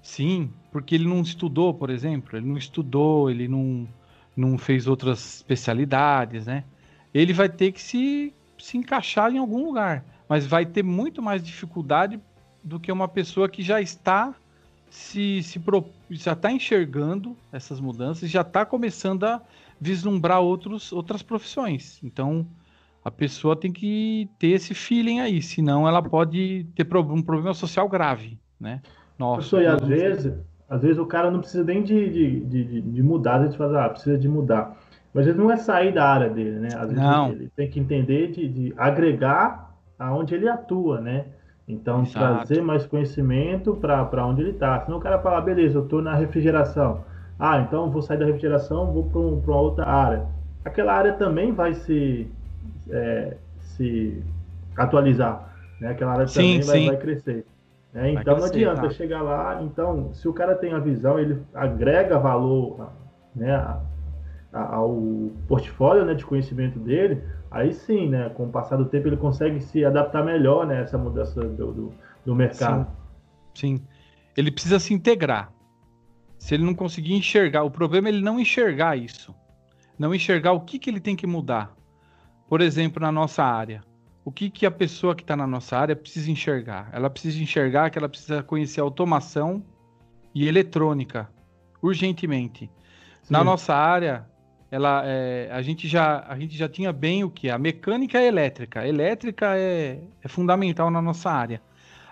sim, 0.03 0.53
porque 0.71 0.95
ele 0.95 1.09
não 1.09 1.21
estudou, 1.23 1.75
por 1.75 1.91
exemplo. 1.91 2.37
Ele 2.37 2.47
não 2.47 2.57
estudou, 2.57 3.31
ele 3.31 3.49
não, 3.49 3.89
não 4.37 4.59
fez 4.59 4.87
outras 4.87 5.37
especialidades, 5.37 6.47
né? 6.47 6.65
Ele 7.13 7.33
vai 7.33 7.49
ter 7.49 7.73
que 7.73 7.81
se, 7.81 8.33
se 8.59 8.77
encaixar 8.77 9.33
em 9.33 9.39
algum 9.39 9.65
lugar 9.65 10.05
mas 10.31 10.47
vai 10.47 10.65
ter 10.65 10.85
muito 10.85 11.21
mais 11.21 11.43
dificuldade 11.43 12.21
do 12.63 12.79
que 12.79 12.93
uma 12.93 13.09
pessoa 13.09 13.49
que 13.49 13.65
já 13.65 13.81
está 13.81 14.33
se, 14.89 15.43
se 15.43 15.61
já 16.09 16.35
está 16.35 16.53
enxergando 16.53 17.37
essas 17.51 17.81
mudanças, 17.81 18.31
já 18.31 18.43
está 18.43 18.65
começando 18.65 19.25
a 19.25 19.43
vislumbrar 19.81 20.41
outros, 20.41 20.93
outras 20.93 21.21
profissões. 21.21 21.99
Então, 22.05 22.47
a 23.05 23.11
pessoa 23.11 23.57
tem 23.57 23.73
que 23.73 24.29
ter 24.39 24.51
esse 24.51 24.73
feeling 24.73 25.19
aí, 25.19 25.43
senão 25.43 25.89
ela 25.89 26.01
pode 26.01 26.65
ter 26.77 26.87
um 26.97 27.23
problema 27.23 27.53
social 27.53 27.89
grave, 27.89 28.39
né? 28.59 28.81
Nossa. 29.19 29.61
e 29.61 29.67
às 29.67 29.83
vezes, 29.83 30.33
às 30.71 30.83
vezes 30.83 30.99
o 30.99 31.05
cara 31.05 31.31
não 31.33 31.41
precisa 31.41 31.65
nem 31.65 31.83
de, 31.83 32.09
de, 32.09 32.41
de, 32.41 32.81
de 32.81 33.03
mudar, 33.03 33.41
a 33.41 33.45
gente 33.45 33.59
fala, 33.59 33.87
ah, 33.87 33.89
precisa 33.89 34.17
de 34.17 34.29
mudar. 34.29 34.77
Mas 35.13 35.27
ele 35.27 35.37
não 35.37 35.51
é 35.51 35.57
sair 35.57 35.93
da 35.93 36.09
área 36.09 36.31
dele, 36.31 36.61
né? 36.61 36.69
Às 36.77 36.89
vezes 36.91 36.97
não. 36.97 37.31
ele 37.31 37.51
tem 37.57 37.69
que 37.69 37.81
entender 37.81 38.31
de, 38.31 38.49
de 38.49 38.75
agregar 38.77 39.75
aonde 39.99 40.37
ele 40.37 40.49
atua, 40.49 41.01
né? 41.01 41.25
Então, 41.67 42.03
Exato. 42.03 42.47
trazer 42.47 42.63
mais 42.63 42.87
conhecimento 42.87 43.75
para 43.75 44.25
onde 44.25 44.43
ele 44.43 44.51
está. 44.51 44.81
Senão 44.85 44.99
o 44.99 45.01
cara 45.01 45.19
fala, 45.19 45.41
beleza, 45.41 45.79
eu 45.79 45.83
estou 45.83 46.01
na 46.01 46.15
refrigeração. 46.15 47.05
Ah, 47.39 47.59
então 47.61 47.91
vou 47.91 48.03
sair 48.03 48.19
da 48.19 48.27
refrigeração, 48.27 48.93
vou 48.93 49.05
para 49.05 49.21
um, 49.21 49.39
uma 49.39 49.57
outra 49.57 49.87
área. 49.87 50.27
Aquela 50.65 50.93
área 50.93 51.15
também 51.15 51.53
vai 51.53 51.75
se, 51.75 52.31
é, 52.89 53.37
se 53.61 54.23
atualizar. 54.77 55.53
Né? 55.81 55.91
Aquela 55.91 56.13
área 56.13 56.27
sim, 56.29 56.61
também 56.61 56.87
vai, 56.87 56.97
vai, 56.97 56.97
crescer. 56.99 57.45
Né? 57.93 58.13
Então 58.13 58.37
não 58.37 58.45
adianta 58.45 58.83
tá. 58.83 58.91
chegar 58.91 59.23
lá. 59.23 59.63
Então, 59.63 60.13
se 60.13 60.29
o 60.29 60.33
cara 60.33 60.55
tem 60.55 60.73
a 60.73 60.79
visão, 60.79 61.19
ele 61.19 61.43
agrega 61.55 62.19
valor 62.19 62.91
né, 63.35 63.79
ao 64.53 64.97
portfólio 65.49 66.05
né, 66.05 66.15
de 66.15 66.25
conhecimento 66.25 66.79
dele, 66.79 67.23
aí 67.51 67.73
sim, 67.73 68.09
né, 68.09 68.29
com 68.31 68.45
o 68.45 68.51
passar 68.51 68.77
do 68.77 68.85
tempo, 68.85 69.09
ele 69.09 69.17
consegue 69.17 69.61
se 69.61 69.85
adaptar 69.85 70.25
melhor 70.25 70.67
né, 70.67 70.83
essa 70.83 70.97
mudança 70.97 71.41
do, 71.43 71.73
do, 71.73 71.93
do 72.25 72.35
mercado. 72.35 72.87
Sim. 73.55 73.77
sim. 73.77 73.85
Ele 74.37 74.51
precisa 74.51 74.79
se 74.79 74.95
integrar. 74.95 75.53
Se 76.39 76.55
ele 76.55 76.65
não 76.65 76.75
conseguir 76.75 77.15
enxergar, 77.15 77.65
o 77.65 77.71
problema 77.71 78.09
é 78.09 78.13
ele 78.13 78.23
não 78.23 78.41
enxergar 78.41 78.97
isso. 78.97 79.35
Não 79.99 80.15
enxergar 80.15 80.53
o 80.53 80.61
que, 80.61 80.79
que 80.79 80.89
ele 80.89 81.01
tem 81.01 81.15
que 81.15 81.27
mudar. 81.27 81.75
Por 82.49 82.63
exemplo, 82.63 83.03
na 83.03 83.13
nossa 83.13 83.45
área. 83.45 83.83
O 84.25 84.31
que, 84.31 84.51
que 84.51 84.67
a 84.67 84.71
pessoa 84.71 85.15
que 85.15 85.23
está 85.23 85.35
na 85.35 85.47
nossa 85.47 85.77
área 85.77 85.97
precisa 85.97 86.31
enxergar? 86.31 86.91
Ela 86.93 87.09
precisa 87.09 87.43
enxergar 87.43 87.91
que 87.91 87.99
ela 87.99 88.09
precisa 88.09 88.43
conhecer 88.43 88.81
automação 88.81 89.65
e 90.35 90.47
eletrônica 90.47 91.29
urgentemente. 91.83 92.71
Sim. 93.23 93.33
Na 93.33 93.43
nossa 93.43 93.75
área, 93.75 94.27
ela 94.71 95.03
é, 95.05 95.49
a 95.51 95.63
gente 95.63 95.89
já 95.89 96.25
a 96.29 96.39
gente 96.39 96.57
já 96.57 96.69
tinha 96.69 96.93
bem 96.93 97.25
o 97.25 97.31
que 97.31 97.51
a 97.51 97.59
mecânica 97.59 98.19
e 98.19 98.25
a 98.25 98.27
elétrica. 98.27 98.81
A 98.81 98.89
elétrica 98.89 99.57
é, 99.57 99.99
é 100.23 100.29
fundamental 100.29 100.91
na 100.91 101.01
nossa 101.01 101.31
área. 101.31 101.61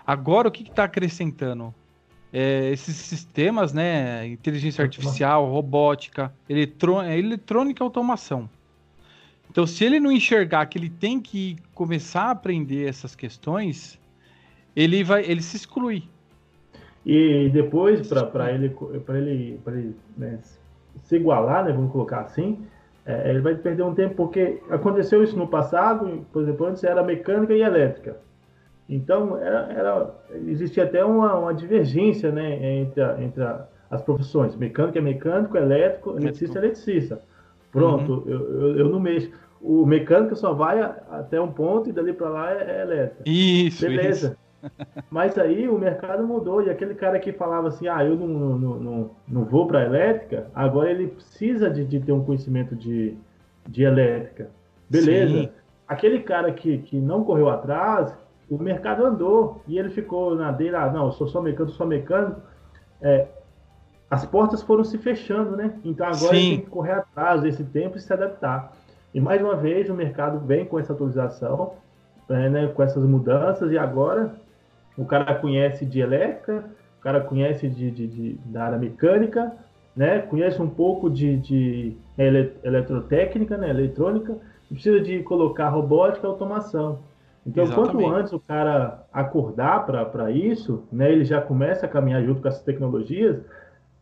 Agora 0.05 0.47
o 0.47 0.51
que 0.51 0.63
está 0.63 0.85
acrescentando? 0.85 1.73
É, 2.33 2.69
esses 2.71 2.95
sistemas, 2.95 3.73
né? 3.73 4.27
Inteligência 4.27 4.83
artificial, 4.83 5.49
robótica, 5.49 6.33
é, 6.47 7.17
eletrônica 7.17 7.81
e 7.81 7.83
automação. 7.83 8.49
Então, 9.49 9.65
se 9.65 9.83
ele 9.83 9.99
não 9.99 10.11
enxergar 10.11 10.65
que 10.67 10.77
ele 10.77 10.89
tem 10.89 11.19
que 11.19 11.57
começar 11.73 12.23
a 12.23 12.31
aprender 12.31 12.87
essas 12.87 13.15
questões, 13.15 13.99
ele 14.75 15.03
vai, 15.03 15.25
ele 15.25 15.41
se 15.41 15.57
exclui. 15.57 16.03
E 17.05 17.49
depois, 17.49 18.07
para 18.07 18.51
ele, 18.51 18.69
para 19.05 19.17
ele, 19.17 19.59
ele 19.65 19.95
né, 20.15 20.39
se 21.03 21.15
igualar, 21.15 21.65
né, 21.65 21.71
vamos 21.71 21.91
colocar 21.91 22.21
assim, 22.21 22.59
é, 23.05 23.29
ele 23.29 23.39
vai 23.39 23.55
perder 23.55 23.83
um 23.83 23.95
tempo, 23.95 24.15
porque 24.15 24.61
aconteceu 24.69 25.23
isso 25.23 25.35
no 25.35 25.47
passado, 25.47 26.25
por 26.31 26.43
exemplo, 26.43 26.67
antes 26.67 26.83
era 26.83 27.03
mecânica 27.03 27.53
e 27.53 27.61
elétrica. 27.61 28.17
Então, 28.87 29.37
era, 29.37 29.71
era 29.71 30.15
existia 30.47 30.83
até 30.83 31.03
uma, 31.03 31.35
uma 31.35 31.53
divergência 31.53 32.31
né, 32.31 32.81
entre, 32.81 33.01
a, 33.01 33.21
entre 33.21 33.43
a, 33.43 33.65
as 33.89 34.01
profissões. 34.01 34.55
Mecânico 34.55 34.97
é 34.97 35.01
mecânico, 35.01 35.57
elétrico, 35.57 36.11
eletricista 36.17 36.59
é 36.59 36.61
eletricista. 36.61 37.21
Pronto, 37.71 38.13
uhum. 38.13 38.23
eu, 38.25 38.61
eu, 38.61 38.79
eu, 38.79 38.89
não 38.89 38.99
mexo. 38.99 39.31
O 39.61 39.85
mecânico 39.85 40.35
só 40.35 40.53
vai 40.53 40.81
até 40.81 41.39
um 41.39 41.51
ponto 41.51 41.89
e 41.89 41.91
dali 41.91 42.13
para 42.13 42.29
lá 42.29 42.51
é, 42.51 42.77
é 42.77 42.81
elétrica. 42.81 43.23
Isso, 43.25 43.85
Beleza. 43.85 44.27
Isso. 44.27 44.49
Mas 45.09 45.37
aí 45.37 45.67
o 45.69 45.77
mercado 45.77 46.25
mudou 46.25 46.61
e 46.61 46.69
aquele 46.69 46.93
cara 46.93 47.19
que 47.19 47.31
falava 47.31 47.69
assim, 47.69 47.87
ah, 47.87 48.03
eu 48.03 48.15
não, 48.15 48.27
não, 48.27 48.79
não, 48.79 49.11
não 49.27 49.45
vou 49.45 49.67
para 49.67 49.85
elétrica, 49.85 50.47
agora 50.53 50.91
ele 50.91 51.07
precisa 51.07 51.69
de, 51.69 51.85
de 51.85 51.99
ter 51.99 52.11
um 52.11 52.23
conhecimento 52.23 52.75
de, 52.75 53.15
de 53.67 53.83
elétrica. 53.83 54.49
Beleza. 54.89 55.43
Sim. 55.43 55.49
Aquele 55.87 56.19
cara 56.19 56.51
que, 56.51 56.79
que 56.79 56.97
não 56.97 57.23
correu 57.23 57.49
atrás, 57.49 58.13
o 58.49 58.57
mercado 58.57 59.05
andou 59.05 59.61
e 59.67 59.77
ele 59.77 59.89
ficou 59.89 60.35
na 60.35 60.51
dele, 60.51 60.75
ah, 60.75 60.91
não, 60.91 61.05
eu 61.05 61.11
sou 61.11 61.27
só 61.27 61.41
mecânico, 61.41 61.75
sou 61.75 61.87
mecânico. 61.87 62.41
É, 63.01 63.27
as 64.09 64.25
portas 64.25 64.63
foram 64.63 64.83
se 64.83 64.97
fechando, 64.97 65.55
né? 65.55 65.73
Então 65.85 66.07
agora 66.07 66.31
tem 66.31 66.61
que 66.61 66.67
correr 66.67 66.93
atrás 66.93 67.41
desse 67.41 67.63
tempo 67.63 67.97
e 67.97 68.01
se 68.01 68.11
adaptar. 68.11 68.73
E 69.13 69.19
mais 69.21 69.41
uma 69.41 69.55
vez 69.55 69.89
o 69.89 69.93
mercado 69.93 70.39
vem 70.39 70.65
com 70.65 70.79
essa 70.79 70.93
atualização, 70.93 71.73
é, 72.29 72.49
né, 72.49 72.67
com 72.67 72.83
essas 72.83 73.03
mudanças, 73.03 73.71
e 73.71 73.77
agora 73.77 74.33
o 74.97 75.05
cara 75.05 75.33
conhece 75.35 75.85
de 75.85 75.99
elétrica, 75.99 76.65
o 76.99 77.01
cara 77.01 77.21
conhece 77.21 77.67
de, 77.67 77.89
de, 77.89 78.07
de 78.07 78.33
da 78.45 78.65
área 78.65 78.77
mecânica, 78.77 79.51
né? 79.95 80.19
Conhece 80.19 80.61
um 80.61 80.69
pouco 80.69 81.09
de, 81.09 81.37
de 81.37 81.97
eletrotécnica, 82.63 83.57
né? 83.57 83.69
Eletrônica, 83.69 84.37
precisa 84.69 84.99
de 84.99 85.21
colocar 85.23 85.69
robótica 85.69 86.25
e 86.25 86.29
automação. 86.29 86.99
Então, 87.45 87.63
Exatamente. 87.63 87.91
quanto 87.91 88.15
antes 88.15 88.33
o 88.33 88.39
cara 88.39 89.03
acordar 89.11 89.85
para 89.85 90.29
isso, 90.29 90.83
né? 90.91 91.11
Ele 91.11 91.23
já 91.23 91.41
começa 91.41 91.85
a 91.85 91.89
caminhar 91.89 92.23
junto 92.23 92.41
com 92.41 92.47
essas 92.47 92.63
tecnologias, 92.63 93.39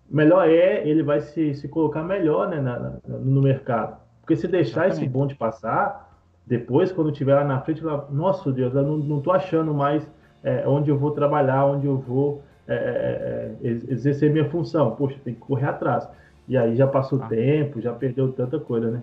melhor 0.09 0.47
é 0.47 0.87
ele 0.87 1.03
vai 1.03 1.21
se, 1.21 1.53
se 1.53 1.67
colocar 1.67 2.03
melhor 2.03 2.49
né, 2.49 2.59
na, 2.59 2.79
na, 2.79 2.91
no 3.07 3.41
mercado. 3.41 3.97
Porque 4.21 4.35
se 4.35 4.47
deixar 4.47 4.87
Exatamente. 4.87 5.03
esse 5.03 5.09
bonde 5.09 5.35
passar, 5.35 6.07
depois, 6.45 6.91
quando 6.91 7.11
tiver 7.11 7.35
lá 7.35 7.43
na 7.43 7.59
frente, 7.61 7.83
lá, 7.83 8.05
nossa 8.09 8.51
Deus, 8.51 8.73
eu 8.73 8.83
não, 8.83 9.19
tô 9.19 9.31
achando 9.31 9.73
mais 9.73 10.09
é, 10.43 10.67
onde 10.67 10.89
eu 10.89 10.97
vou 10.97 11.11
trabalhar, 11.11 11.65
onde 11.65 11.85
eu 11.85 11.97
vou 11.97 12.41
é, 12.67 13.55
é, 13.61 13.67
é 13.67 13.69
exercer 13.69 14.31
minha 14.31 14.49
função. 14.49 14.95
Poxa, 14.95 15.17
tem 15.23 15.33
que 15.33 15.39
correr 15.39 15.67
atrás. 15.67 16.07
E 16.47 16.57
aí 16.57 16.75
já 16.75 16.87
passou 16.87 17.21
ah. 17.21 17.27
tempo, 17.27 17.81
já 17.81 17.93
perdeu 17.93 18.31
tanta 18.31 18.59
coisa, 18.59 18.89
né? 18.89 19.01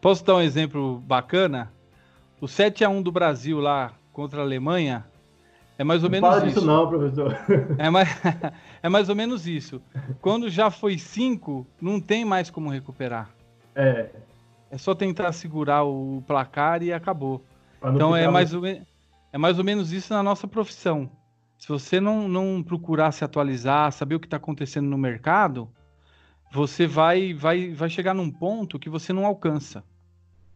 Posso 0.00 0.24
dar 0.24 0.36
um 0.36 0.40
exemplo 0.40 0.98
bacana? 1.00 1.70
O 2.40 2.48
7 2.48 2.84
a 2.84 2.88
1 2.88 3.02
do 3.02 3.12
Brasil 3.12 3.60
lá 3.60 3.92
contra 4.12 4.40
a 4.40 4.44
Alemanha 4.44 5.04
é 5.78 5.84
mais 5.84 6.02
ou 6.02 6.10
não 6.10 6.12
menos 6.12 6.28
fala 6.28 6.46
isso. 6.46 6.54
Disso 6.54 6.66
não, 6.66 6.88
professor. 6.88 7.36
É 7.78 7.90
mais, 7.90 8.08
é 8.82 8.88
mais 8.88 9.08
ou 9.08 9.16
menos 9.16 9.46
isso. 9.46 9.80
Quando 10.20 10.48
já 10.48 10.70
foi 10.70 10.98
5, 10.98 11.66
não 11.80 12.00
tem 12.00 12.24
mais 12.24 12.50
como 12.50 12.70
recuperar. 12.70 13.30
É. 13.74 14.10
É 14.70 14.78
só 14.78 14.94
tentar 14.94 15.32
segurar 15.32 15.84
o 15.84 16.22
placar 16.26 16.82
e 16.82 16.92
acabou. 16.92 17.44
Então 17.82 18.16
é 18.16 18.28
mais 18.28 18.54
ou 18.54 18.62
menos 18.62 18.94
é 19.34 19.38
mais 19.38 19.58
ou 19.58 19.64
menos 19.64 19.92
isso 19.92 20.14
na 20.14 20.22
nossa 20.22 20.46
profissão. 20.46 21.10
Se 21.58 21.66
você 21.66 22.00
não, 22.00 22.28
não 22.28 22.62
procurar 22.62 23.10
se 23.10 23.24
atualizar, 23.24 23.90
saber 23.90 24.14
o 24.14 24.20
que 24.20 24.28
está 24.28 24.36
acontecendo 24.36 24.88
no 24.88 24.96
mercado, 24.96 25.68
você 26.52 26.86
vai, 26.86 27.34
vai, 27.34 27.72
vai 27.72 27.90
chegar 27.90 28.14
num 28.14 28.30
ponto 28.30 28.78
que 28.78 28.88
você 28.88 29.12
não 29.12 29.26
alcança. 29.26 29.82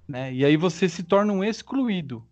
Né? 0.07 0.33
E 0.33 0.45
aí 0.45 0.57
você 0.57 0.89
se 0.89 1.03
torna 1.03 1.33
um 1.33 1.43
excluído. 1.43 2.25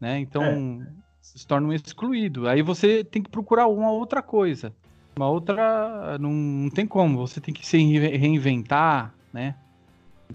Né? 0.00 0.18
Então, 0.18 0.42
é. 0.42 0.86
Se 1.34 1.46
torna 1.46 1.68
um 1.68 1.72
excluído. 1.72 2.48
Aí 2.48 2.62
você 2.62 3.02
tem 3.02 3.22
que 3.22 3.30
procurar 3.30 3.66
uma 3.66 3.90
outra 3.90 4.22
coisa. 4.22 4.72
Uma 5.16 5.28
outra. 5.28 6.16
Não, 6.18 6.30
não 6.30 6.70
tem 6.70 6.86
como. 6.86 7.26
Você 7.26 7.40
tem 7.40 7.52
que 7.52 7.66
se 7.66 7.78
reinventar, 7.78 9.12
né? 9.32 9.54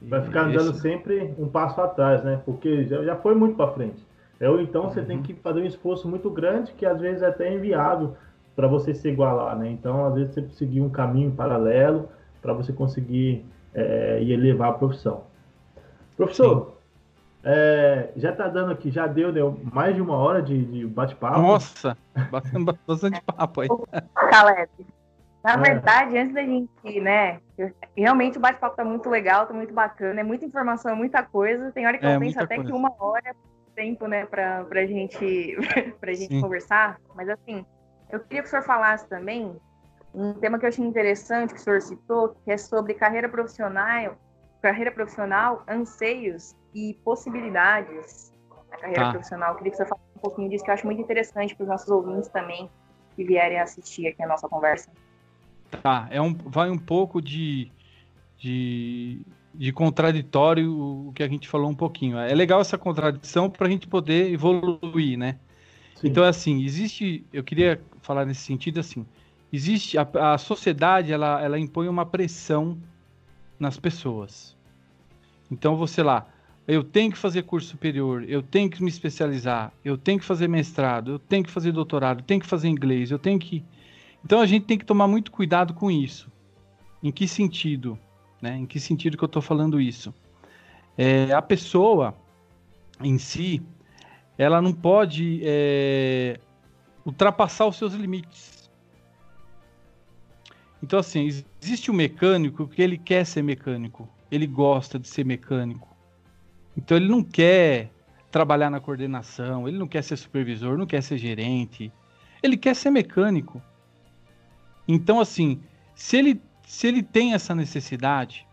Vai 0.02 0.22
ficar 0.22 0.44
andando 0.44 0.72
Esse... 0.72 0.82
sempre 0.82 1.34
um 1.38 1.48
passo 1.48 1.80
atrás, 1.82 2.24
né? 2.24 2.42
Porque 2.46 2.86
já, 2.86 3.04
já 3.04 3.16
foi 3.16 3.36
muito 3.36 3.56
para 3.56 3.72
frente. 3.72 4.06
É, 4.40 4.50
ou 4.50 4.60
então 4.60 4.90
você 4.90 5.02
uhum. 5.02 5.06
tem 5.06 5.22
que 5.22 5.34
fazer 5.36 5.62
um 5.62 5.66
esforço 5.66 6.08
muito 6.08 6.30
grande 6.30 6.72
que 6.74 6.86
às 6.86 7.00
vezes 7.00 7.22
é 7.22 7.28
até 7.28 7.54
inviável 7.54 8.16
para 8.56 8.68
você 8.68 8.94
se 8.94 9.08
igualar, 9.08 9.58
né? 9.58 9.70
Então, 9.70 10.06
às 10.06 10.16
vezes 10.16 10.34
você 10.34 10.48
seguir 10.50 10.82
um 10.82 10.90
caminho 10.90 11.32
paralelo 11.32 12.10
para 12.42 12.54
você 12.54 12.74
conseguir 12.74 13.46
é, 13.74 14.20
e 14.22 14.32
elevar 14.34 14.70
a 14.70 14.74
profissão. 14.74 15.24
Professor, 16.18 16.78
É, 17.44 18.12
já 18.16 18.32
tá 18.32 18.48
dando 18.48 18.72
aqui, 18.72 18.92
já 18.92 19.08
deu, 19.08 19.32
deu 19.32 19.60
mais 19.64 19.96
de 19.96 20.02
uma 20.02 20.16
hora 20.16 20.42
de, 20.42 20.64
de 20.64 20.86
bate-papo. 20.86 21.40
Nossa, 21.40 21.98
bastante 22.88 23.22
papo 23.22 23.62
aí. 23.62 23.68
Caleb, 24.30 24.70
na 25.44 25.54
é. 25.54 25.58
verdade, 25.58 26.18
antes 26.18 26.36
da 26.36 26.44
gente, 26.44 27.02
né, 27.02 27.40
realmente 27.98 28.38
o 28.38 28.42
bate-papo 28.42 28.76
tá 28.76 28.86
muito 28.86 29.10
legal, 29.10 29.48
tá 29.48 29.54
muito 29.54 29.74
bacana, 29.74 30.20
é 30.20 30.24
muita 30.24 30.46
informação, 30.46 30.92
é 30.92 30.96
muita 30.96 31.24
coisa. 31.24 31.72
Tem 31.72 31.88
hora 31.88 31.98
que 31.98 32.06
é, 32.06 32.16
eu 32.16 32.20
penso 32.20 32.40
até 32.40 32.56
coisa. 32.56 32.70
que 32.70 32.78
uma 32.78 32.94
hora 33.00 33.24
é 33.26 33.34
tempo, 33.76 34.08
né, 34.08 34.26
pra, 34.26 34.64
pra 34.66 34.86
gente, 34.86 35.58
pra 36.00 36.14
gente 36.14 36.40
conversar. 36.40 37.00
Mas 37.16 37.28
assim, 37.28 37.66
eu 38.12 38.20
queria 38.20 38.42
que 38.44 38.48
o 38.48 38.52
senhor 38.52 38.64
falasse 38.64 39.08
também 39.08 39.56
um 40.14 40.34
tema 40.34 40.60
que 40.60 40.66
eu 40.66 40.70
achei 40.70 40.86
interessante 40.86 41.54
que 41.54 41.60
o 41.60 41.64
senhor 41.64 41.82
citou, 41.82 42.36
que 42.44 42.52
é 42.52 42.58
sobre 42.58 42.94
carreira 42.94 43.28
profissional, 43.28 44.18
carreira 44.62 44.92
profissional, 44.92 45.64
anseios 45.68 46.56
e 46.74 46.94
possibilidades 47.04 48.32
da 48.70 48.78
carreira 48.78 49.04
tá. 49.04 49.12
profissional. 49.12 49.52
Eu 49.52 49.58
queria 49.58 49.72
que 49.72 49.78
você 49.78 49.86
falasse 49.86 50.08
um 50.16 50.20
pouquinho 50.20 50.50
disso, 50.50 50.64
que 50.64 50.70
eu 50.70 50.74
acho 50.74 50.86
muito 50.86 51.02
interessante 51.02 51.56
para 51.56 51.64
os 51.64 51.70
nossos 51.70 51.90
ouvintes 51.90 52.30
também 52.30 52.70
que 53.16 53.24
vierem 53.24 53.60
assistir 53.60 54.08
aqui 54.08 54.24
a 54.24 54.28
nossa 54.28 54.48
conversa. 54.48 54.90
Tá, 55.82 56.08
é 56.10 56.22
um, 56.22 56.34
vai 56.34 56.70
um 56.70 56.78
pouco 56.78 57.22
de, 57.22 57.72
de, 58.38 59.22
de 59.54 59.72
contraditório 59.72 60.72
o 61.08 61.14
que 61.14 61.24
a 61.24 61.28
gente 61.28 61.48
falou 61.48 61.70
um 61.70 61.76
pouquinho. 61.76 62.18
É 62.18 62.34
legal 62.34 62.60
essa 62.60 62.78
contradição 62.78 63.50
para 63.50 63.68
a 63.68 63.70
gente 63.70 63.88
poder 63.88 64.32
evoluir, 64.32 65.18
né? 65.18 65.38
Sim. 65.96 66.08
Então, 66.08 66.24
assim, 66.24 66.64
existe. 66.64 67.26
Eu 67.32 67.44
queria 67.44 67.82
falar 68.02 68.26
nesse 68.26 68.42
sentido 68.42 68.80
assim. 68.80 69.06
Existe 69.54 69.98
a, 69.98 70.08
a 70.34 70.38
sociedade, 70.38 71.12
ela, 71.12 71.42
ela 71.42 71.60
impõe 71.60 71.88
uma 71.88 72.06
pressão 72.06 72.78
nas 73.60 73.78
pessoas. 73.78 74.58
Então, 75.52 75.76
você 75.76 76.02
lá, 76.02 76.28
eu 76.68 76.84
tenho 76.84 77.12
que 77.12 77.18
fazer 77.18 77.44
curso 77.44 77.70
superior, 77.70 78.24
eu 78.28 78.42
tenho 78.42 78.70
que 78.70 78.84
me 78.84 78.90
especializar, 78.90 79.74
eu 79.84 79.98
tenho 79.98 80.20
que 80.20 80.26
fazer 80.26 80.48
mestrado, 80.48 81.12
eu 81.12 81.20
tenho 81.20 81.44
que 81.44 81.52
fazer 81.52 81.72
doutorado, 81.72 82.20
eu 82.20 82.26
tenho 82.26 82.40
que 82.40 82.48
fazer 82.48 82.68
inglês, 82.68 83.12
eu 83.12 83.20
tenho 83.20 83.40
que. 83.40 83.64
Então 84.24 84.40
a 84.40 84.46
gente 84.46 84.66
tem 84.66 84.78
que 84.78 84.86
tomar 84.86 85.08
muito 85.08 85.32
cuidado 85.32 85.74
com 85.74 85.90
isso. 85.90 86.32
Em 87.02 87.12
que 87.12 87.28
sentido? 87.28 87.98
Né? 88.42 88.58
Em 88.58 88.66
que 88.66 88.80
sentido 88.80 89.18
que 89.18 89.24
eu 89.24 89.28
estou 89.28 89.42
falando 89.42 89.82
isso? 89.82 90.14
É, 90.98 91.32
a 91.34 91.42
pessoa 91.42 92.16
em 93.04 93.18
si, 93.18 93.62
ela 94.38 94.62
não 94.62 94.74
pode 94.74 95.42
é, 95.44 96.40
ultrapassar 97.06 97.66
os 97.66 97.76
seus 97.76 97.94
limites. 97.94 98.70
Então, 100.84 101.00
assim, 101.00 101.28
existe 101.62 101.92
um 101.92 101.94
mecânico 101.94 102.68
que 102.68 102.82
ele 102.82 102.98
quer 102.98 103.26
ser 103.26 103.44
mecânico, 103.44 104.10
ele 104.32 104.48
gosta 104.48 104.98
de 104.98 105.08
ser 105.08 105.26
mecânico. 105.26 105.91
Então, 106.76 106.98
ele 106.98 107.08
não 107.08 107.24
quer 107.24 107.92
trabalhar 108.32 108.70
na 108.70 108.80
coordenação, 108.80 109.68
ele 109.68 109.78
não 109.78 109.88
quer 109.88 110.04
ser 110.04 110.16
supervisor, 110.16 110.78
não 110.78 110.86
quer 110.86 111.04
ser 111.04 111.18
gerente, 111.18 111.92
ele 112.42 112.58
quer 112.58 112.76
ser 112.76 112.90
mecânico. 112.90 113.62
Então, 114.88 115.20
assim, 115.20 115.62
se 115.94 116.18
ele, 116.18 116.42
se 116.66 116.88
ele 116.88 117.04
tem 117.04 117.34
essa 117.34 117.54
necessidade 117.54 118.48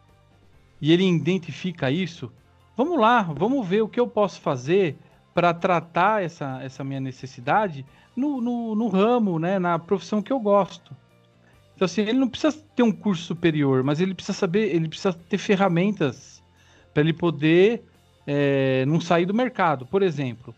e 0.80 0.92
ele 0.92 1.04
identifica 1.08 1.90
isso, 1.90 2.32
vamos 2.76 2.98
lá, 2.98 3.22
vamos 3.22 3.66
ver 3.66 3.82
o 3.82 3.88
que 3.88 3.98
eu 3.98 4.06
posso 4.06 4.40
fazer 4.40 4.96
para 5.32 5.54
tratar 5.54 6.22
essa, 6.22 6.60
essa 6.62 6.82
minha 6.82 7.00
necessidade 7.00 7.86
no, 8.14 8.40
no, 8.40 8.74
no, 8.74 8.88
ramo, 8.88 9.38
né, 9.38 9.58
na 9.58 9.78
profissão 9.78 10.20
que 10.20 10.32
eu 10.32 10.40
gosto. 10.40 10.96
Então, 11.74 11.86
assim, 11.86 12.02
ele 12.02 12.18
não 12.18 12.28
precisa 12.28 12.60
ter 12.74 12.82
um 12.82 12.90
curso 12.90 13.22
superior, 13.22 13.84
mas 13.84 14.00
ele 14.00 14.14
precisa 14.14 14.36
saber, 14.36 14.74
ele 14.74 14.88
precisa 14.88 15.12
ter 15.12 15.38
ferramentas 15.38 16.42
para 16.92 17.02
ele 17.02 17.12
poder 17.12 17.84
é, 18.30 18.84
não 18.84 19.00
sair 19.00 19.24
do 19.24 19.32
mercado. 19.32 19.86
Por 19.86 20.02
exemplo, 20.02 20.54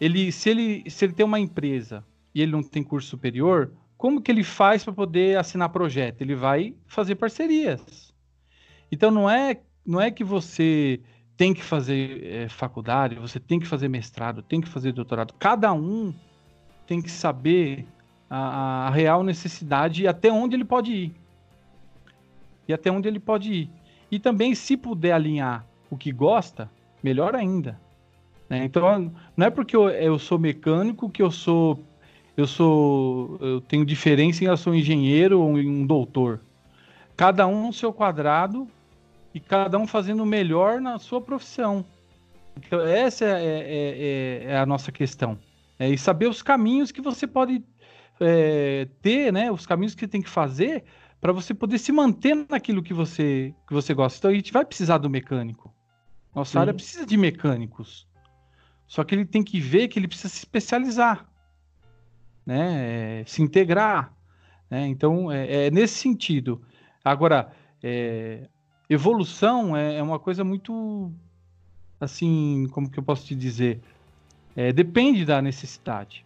ele, 0.00 0.30
se, 0.30 0.48
ele, 0.48 0.88
se 0.88 1.04
ele 1.04 1.12
tem 1.12 1.26
uma 1.26 1.40
empresa 1.40 2.04
e 2.32 2.40
ele 2.40 2.52
não 2.52 2.62
tem 2.62 2.84
curso 2.84 3.08
superior, 3.08 3.72
como 3.98 4.22
que 4.22 4.30
ele 4.30 4.44
faz 4.44 4.84
para 4.84 4.92
poder 4.92 5.36
assinar 5.36 5.70
projeto? 5.70 6.22
Ele 6.22 6.36
vai 6.36 6.72
fazer 6.86 7.16
parcerias. 7.16 8.14
Então, 8.92 9.10
não 9.10 9.28
é, 9.28 9.60
não 9.84 10.00
é 10.00 10.08
que 10.12 10.22
você 10.22 11.00
tem 11.36 11.52
que 11.52 11.64
fazer 11.64 12.24
é, 12.24 12.48
faculdade, 12.48 13.16
você 13.16 13.40
tem 13.40 13.58
que 13.58 13.66
fazer 13.66 13.88
mestrado, 13.88 14.40
tem 14.40 14.60
que 14.60 14.68
fazer 14.68 14.92
doutorado. 14.92 15.34
Cada 15.36 15.72
um 15.72 16.14
tem 16.86 17.02
que 17.02 17.10
saber 17.10 17.86
a, 18.28 18.86
a 18.86 18.90
real 18.90 19.24
necessidade 19.24 20.04
e 20.04 20.06
até 20.06 20.30
onde 20.30 20.54
ele 20.54 20.64
pode 20.64 20.92
ir. 20.92 21.14
E 22.68 22.72
até 22.72 22.88
onde 22.88 23.08
ele 23.08 23.18
pode 23.18 23.52
ir. 23.52 23.70
E 24.12 24.20
também, 24.20 24.54
se 24.54 24.76
puder 24.76 25.12
alinhar 25.12 25.66
o 25.90 25.96
que 25.96 26.12
gosta, 26.12 26.70
melhor 27.02 27.34
ainda. 27.34 27.80
Né? 28.48 28.64
Então, 28.64 29.12
não 29.36 29.46
é 29.46 29.50
porque 29.50 29.76
eu, 29.76 29.88
eu 29.88 30.18
sou 30.18 30.38
mecânico 30.38 31.08
que 31.08 31.22
eu 31.22 31.30
sou 31.30 31.84
eu 32.36 32.46
sou 32.46 33.38
eu 33.40 33.60
tenho 33.60 33.84
diferença 33.84 34.42
em 34.42 34.46
eu 34.46 34.56
sou 34.56 34.74
engenheiro 34.74 35.40
ou 35.40 35.56
um 35.56 35.86
doutor. 35.86 36.40
Cada 37.16 37.46
um 37.46 37.66
no 37.66 37.72
seu 37.72 37.92
quadrado 37.92 38.66
e 39.34 39.40
cada 39.40 39.78
um 39.78 39.86
fazendo 39.86 40.22
o 40.22 40.26
melhor 40.26 40.80
na 40.80 40.98
sua 40.98 41.20
profissão. 41.20 41.84
Então, 42.56 42.80
essa 42.80 43.24
é, 43.24 43.28
é, 43.28 44.44
é, 44.48 44.52
é 44.52 44.58
a 44.58 44.66
nossa 44.66 44.90
questão. 44.90 45.38
É, 45.78 45.88
e 45.88 45.96
saber 45.96 46.28
os 46.28 46.42
caminhos 46.42 46.90
que 46.90 47.00
você 47.00 47.26
pode 47.26 47.62
é, 48.20 48.88
ter, 49.00 49.32
né? 49.32 49.50
Os 49.50 49.66
caminhos 49.66 49.94
que 49.94 50.06
tem 50.06 50.20
que 50.20 50.28
fazer 50.28 50.84
para 51.20 51.32
você 51.32 51.54
poder 51.54 51.78
se 51.78 51.92
manter 51.92 52.34
naquilo 52.48 52.82
que 52.82 52.94
você, 52.94 53.54
que 53.66 53.74
você 53.74 53.94
gosta. 53.94 54.18
Então 54.18 54.30
a 54.30 54.34
gente 54.34 54.52
vai 54.52 54.64
precisar 54.64 54.98
do 54.98 55.10
mecânico. 55.10 55.72
Nossa 56.34 56.52
Sim. 56.52 56.58
área 56.58 56.74
precisa 56.74 57.04
de 57.04 57.16
mecânicos. 57.16 58.06
Só 58.86 59.04
que 59.04 59.14
ele 59.14 59.24
tem 59.24 59.42
que 59.42 59.60
ver 59.60 59.88
que 59.88 59.98
ele 59.98 60.08
precisa 60.08 60.28
se 60.28 60.38
especializar, 60.38 61.26
né? 62.44 63.20
É, 63.20 63.24
se 63.24 63.42
integrar. 63.42 64.12
Né? 64.68 64.86
Então 64.88 65.30
é, 65.30 65.66
é, 65.66 65.70
nesse 65.70 65.94
sentido. 65.94 66.60
Agora, 67.04 67.52
é, 67.82 68.48
evolução 68.88 69.76
é, 69.76 69.96
é, 69.96 70.02
uma 70.02 70.18
coisa 70.18 70.44
muito 70.44 71.12
assim, 72.00 72.66
como 72.72 72.90
que 72.90 72.98
eu 72.98 73.02
posso 73.02 73.26
te 73.26 73.34
dizer? 73.34 73.80
É, 74.56 74.72
depende 74.72 75.24
da 75.24 75.40
necessidade 75.40 76.24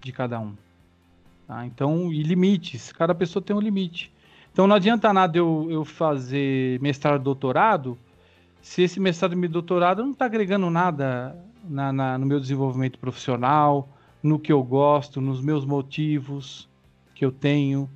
de 0.00 0.12
cada 0.12 0.38
um. 0.38 0.54
Tá? 1.46 1.64
Então, 1.66 2.12
e 2.12 2.22
limites, 2.22 2.92
cada 2.92 3.14
pessoa 3.14 3.42
tem 3.42 3.56
um 3.56 3.60
limite. 3.60 4.12
Então 4.52 4.66
não 4.66 4.76
adianta 4.76 5.12
nada 5.12 5.38
eu, 5.38 5.66
eu 5.70 5.84
fazer 5.84 6.80
mestrado 6.80 7.22
doutorado 7.22 7.98
se 8.62 8.82
esse 8.82 9.00
mestrado 9.00 9.34
e 9.34 9.48
doutorado 9.48 10.02
não 10.02 10.12
está 10.12 10.24
agregando 10.24 10.68
nada 10.70 11.36
na, 11.68 11.92
na, 11.92 12.18
no 12.18 12.26
meu 12.26 12.40
desenvolvimento 12.40 12.98
profissional, 12.98 13.88
no 14.22 14.38
que 14.38 14.52
eu 14.52 14.62
gosto, 14.62 15.20
nos 15.20 15.40
meus 15.40 15.64
motivos 15.64 16.68
que 17.14 17.24
eu 17.24 17.32
tenho, 17.32 17.88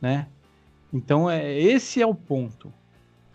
né? 0.00 0.26
Então, 0.92 1.28
é, 1.30 1.58
esse 1.58 2.02
é 2.02 2.06
o 2.06 2.14
ponto 2.14 2.72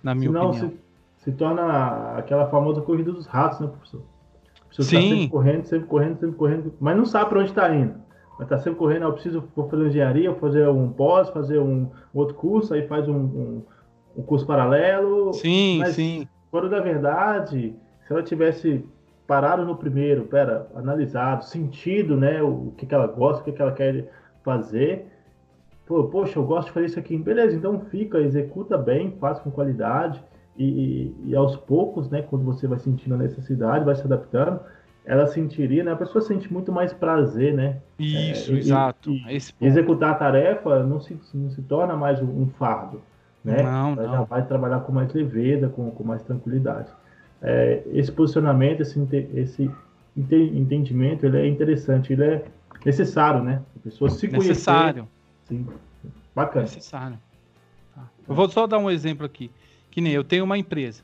na 0.04 0.14
minha 0.14 0.30
Senão, 0.30 0.50
opinião. 0.50 0.70
Se, 1.18 1.24
se 1.24 1.32
torna 1.32 2.18
aquela 2.18 2.48
famosa 2.48 2.82
corrida 2.82 3.12
dos 3.12 3.26
ratos, 3.26 3.60
né, 3.60 3.68
professor? 3.68 4.02
Você 4.72 4.84
Sim. 4.84 4.96
Tá 4.96 5.02
sempre 5.02 5.28
correndo, 5.30 5.66
sempre 5.66 5.88
correndo, 5.88 6.20
sempre 6.20 6.36
correndo, 6.36 6.74
mas 6.80 6.98
não 6.98 7.06
sabe 7.06 7.30
para 7.30 7.40
onde 7.40 7.50
está 7.50 7.74
indo. 7.74 7.96
Mas 8.38 8.46
está 8.46 8.60
sempre 8.60 8.78
correndo, 8.78 9.04
eu 9.04 9.14
preciso 9.14 9.44
vou 9.56 9.68
fazer 9.68 9.88
engenharia, 9.88 10.34
fazer 10.36 10.70
um 10.70 10.90
pós, 10.92 11.30
fazer 11.30 11.60
um 11.60 11.90
outro 12.14 12.36
curso, 12.36 12.74
aí 12.74 12.88
faz 12.88 13.08
um, 13.08 13.16
um, 13.16 13.64
um 14.16 14.22
curso 14.22 14.46
paralelo. 14.46 15.34
Sim, 15.34 15.80
mas, 15.80 15.96
sim. 15.96 16.28
Quando 16.52 16.70
na 16.70 16.80
verdade, 16.80 17.76
se 18.06 18.14
ela 18.14 18.24
tivesse 18.24 18.86
parado 19.26 19.66
no 19.66 19.76
primeiro, 19.76 20.26
pera, 20.26 20.68
analisado, 20.74 21.44
sentido, 21.44 22.16
né, 22.16 22.42
o 22.42 22.74
que, 22.78 22.86
que 22.86 22.96
ela 22.96 23.08
gosta, 23.08 23.42
o 23.42 23.46
que, 23.46 23.52
que 23.52 23.62
ela 23.62 23.74
quer 23.74 24.10
fazer, 24.44 25.06
Pô, 25.88 26.04
poxa, 26.04 26.38
eu 26.38 26.44
gosto 26.44 26.68
de 26.68 26.74
fazer 26.74 26.86
isso 26.88 27.00
aqui. 27.00 27.18
Beleza, 27.18 27.56
então 27.56 27.80
fica, 27.90 28.20
executa 28.20 28.78
bem, 28.78 29.16
faz 29.22 29.40
com 29.40 29.50
qualidade 29.50 30.22
e, 30.58 30.66
e, 30.66 31.30
e, 31.30 31.36
aos 31.36 31.56
poucos, 31.56 32.10
né, 32.10 32.22
quando 32.22 32.44
você 32.44 32.68
vai 32.68 32.78
sentindo 32.78 33.16
a 33.16 33.18
necessidade, 33.18 33.86
vai 33.86 33.96
se 33.96 34.04
adaptando, 34.04 34.60
ela 35.06 35.26
sentiria, 35.28 35.86
né, 35.86 35.94
a 35.94 35.96
pessoa 35.96 36.22
sente 36.22 36.52
muito 36.52 36.74
mais 36.74 36.92
prazer, 36.92 37.54
né? 37.54 37.78
Isso, 37.98 38.52
é, 38.52 38.58
exato. 38.58 39.12
E, 39.12 39.26
executar 39.62 40.12
a 40.12 40.16
tarefa 40.16 40.84
não 40.84 41.00
se, 41.00 41.18
não 41.34 41.50
se 41.50 41.62
torna 41.62 41.96
mais 41.96 42.22
um 42.22 42.48
fardo, 42.60 43.02
né? 43.48 43.64
Não, 43.64 43.94
Ela 43.94 44.04
não. 44.04 44.12
já 44.12 44.24
vai 44.24 44.46
trabalhar 44.46 44.82
com 44.82 44.92
mais 44.92 45.12
leveza, 45.14 45.70
com, 45.70 45.90
com 45.90 46.04
mais 46.04 46.22
tranquilidade. 46.24 46.90
É, 47.42 47.82
esse 47.94 48.12
posicionamento, 48.12 48.82
esse, 48.82 49.00
esse 49.34 49.72
entendimento, 50.18 51.26
ele 51.26 51.38
é 51.38 51.48
interessante, 51.48 52.14
ele 52.14 52.24
é 52.24 52.46
necessário, 52.86 53.44
né? 53.44 53.62
A 53.76 53.80
pessoa 53.80 54.10
se 54.10 54.28
conhecer. 54.28 54.50
Necessário 54.50 55.08
Sim. 55.46 55.66
Bacana. 56.36 56.64
Necessário. 56.64 57.18
Tá. 57.96 58.04
Eu 58.28 58.36
vou 58.36 58.50
só 58.50 58.68
dar 58.68 58.80
um 58.80 58.92
exemplo 58.92 59.26
aqui. 59.26 59.50
Que 59.90 60.02
nem 60.02 60.14
eu 60.14 60.24
tenho 60.24 60.44
uma 60.44 60.58
empresa 60.58 61.02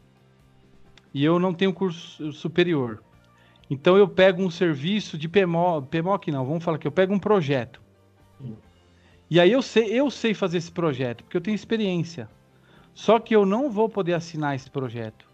e 1.14 1.24
eu 1.24 1.40
não 1.40 1.54
tenho 1.54 1.74
curso 1.74 2.32
superior. 2.32 3.02
Então 3.70 3.98
eu 3.98 4.08
pego 4.08 4.44
um 4.44 4.50
serviço 4.50 5.18
de 5.18 5.30
PMO, 5.30 5.82
PMOC 5.84 6.32
não, 6.32 6.46
vamos 6.46 6.64
falar 6.64 6.78
que 6.78 6.86
eu 6.86 6.92
pego 6.92 7.14
um 7.14 7.20
projeto. 7.20 7.82
E 9.34 9.40
aí 9.40 9.52
eu 9.52 9.64
sei, 9.64 9.86
eu 9.86 10.12
sei 10.12 10.36
fazer 10.36 10.60
esse 10.60 10.72
projeto, 10.72 11.24
porque 11.24 11.36
eu 11.36 11.42
tenho 11.42 11.56
experiência. 11.56 12.30
Só 12.94 13.18
que 13.18 13.36
eu 13.36 13.48
não 13.48 13.68
vou 13.68 13.90
poder 13.90 14.14
assinar 14.14 14.54
esse 14.54 14.70
projeto. 14.70 15.28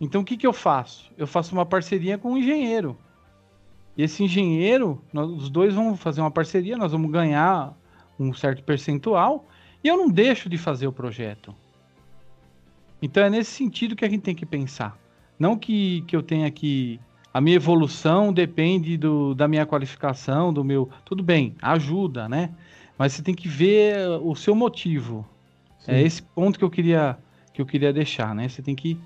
Então 0.00 0.22
o 0.22 0.24
que, 0.24 0.34
que 0.34 0.46
eu 0.46 0.52
faço? 0.54 1.12
Eu 1.14 1.26
faço 1.26 1.52
uma 1.52 1.66
parceria 1.66 2.16
com 2.16 2.32
um 2.32 2.38
engenheiro. 2.38 2.96
E 3.98 4.02
esse 4.02 4.24
engenheiro, 4.24 5.04
nós, 5.12 5.28
os 5.28 5.50
dois 5.50 5.74
vão 5.74 5.94
fazer 5.94 6.22
uma 6.22 6.30
parceria, 6.30 6.74
nós 6.74 6.92
vamos 6.92 7.10
ganhar 7.10 7.76
um 8.18 8.32
certo 8.32 8.62
percentual 8.62 9.46
e 9.84 9.88
eu 9.88 9.98
não 9.98 10.08
deixo 10.08 10.48
de 10.48 10.56
fazer 10.56 10.86
o 10.86 10.92
projeto. 10.92 11.54
Então 13.02 13.22
é 13.22 13.28
nesse 13.28 13.50
sentido 13.50 13.94
que 13.94 14.06
a 14.06 14.08
gente 14.08 14.22
tem 14.22 14.34
que 14.34 14.46
pensar. 14.46 14.98
Não 15.38 15.58
que, 15.58 16.00
que 16.06 16.16
eu 16.16 16.22
tenha 16.22 16.50
que. 16.50 16.98
A 17.30 17.42
minha 17.42 17.56
evolução 17.56 18.32
depende 18.32 18.96
do, 18.96 19.34
da 19.34 19.46
minha 19.46 19.66
qualificação, 19.66 20.50
do 20.50 20.64
meu. 20.64 20.88
Tudo 21.04 21.22
bem, 21.22 21.54
ajuda, 21.60 22.26
né? 22.26 22.54
Mas 22.98 23.12
você 23.12 23.22
tem 23.22 23.34
que 23.34 23.48
ver 23.48 24.08
o 24.22 24.34
seu 24.34 24.54
motivo. 24.54 25.26
É 25.82 25.84
Sim. 25.84 25.92
É 25.92 26.02
esse 26.02 26.22
ponto 26.22 26.58
que 26.58 26.64
eu 26.64 26.70
queria 26.70 27.18
que 27.52 27.62
eu 27.62 27.66
queria 27.66 27.92
deixar, 27.92 28.34
né? 28.34 28.48
Você 28.48 28.60
tem 28.60 28.74
que 28.74 28.98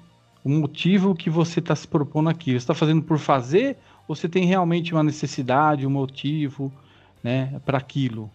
o 0.45 0.49
motivo 0.49 1.15
que 1.15 1.31
você 1.31 1.61
está 1.61 1.77
se 1.77 1.87
propondo 1.87 2.29
aqui. 2.29 2.53
Você 2.53 2.59
está 2.59 2.75
fazendo 2.75 3.03
por 3.03 3.19
fazer 3.19 3.77
ou 4.09 4.17
você 4.17 4.29
tem 4.29 4.45
realmente 4.45 4.93
uma 4.93 5.03
necessidade, 5.03 5.87
um 5.87 5.91
motivo, 5.91 6.73
né, 7.23 7.61
para 7.65 7.79
aquilo, 7.79 8.31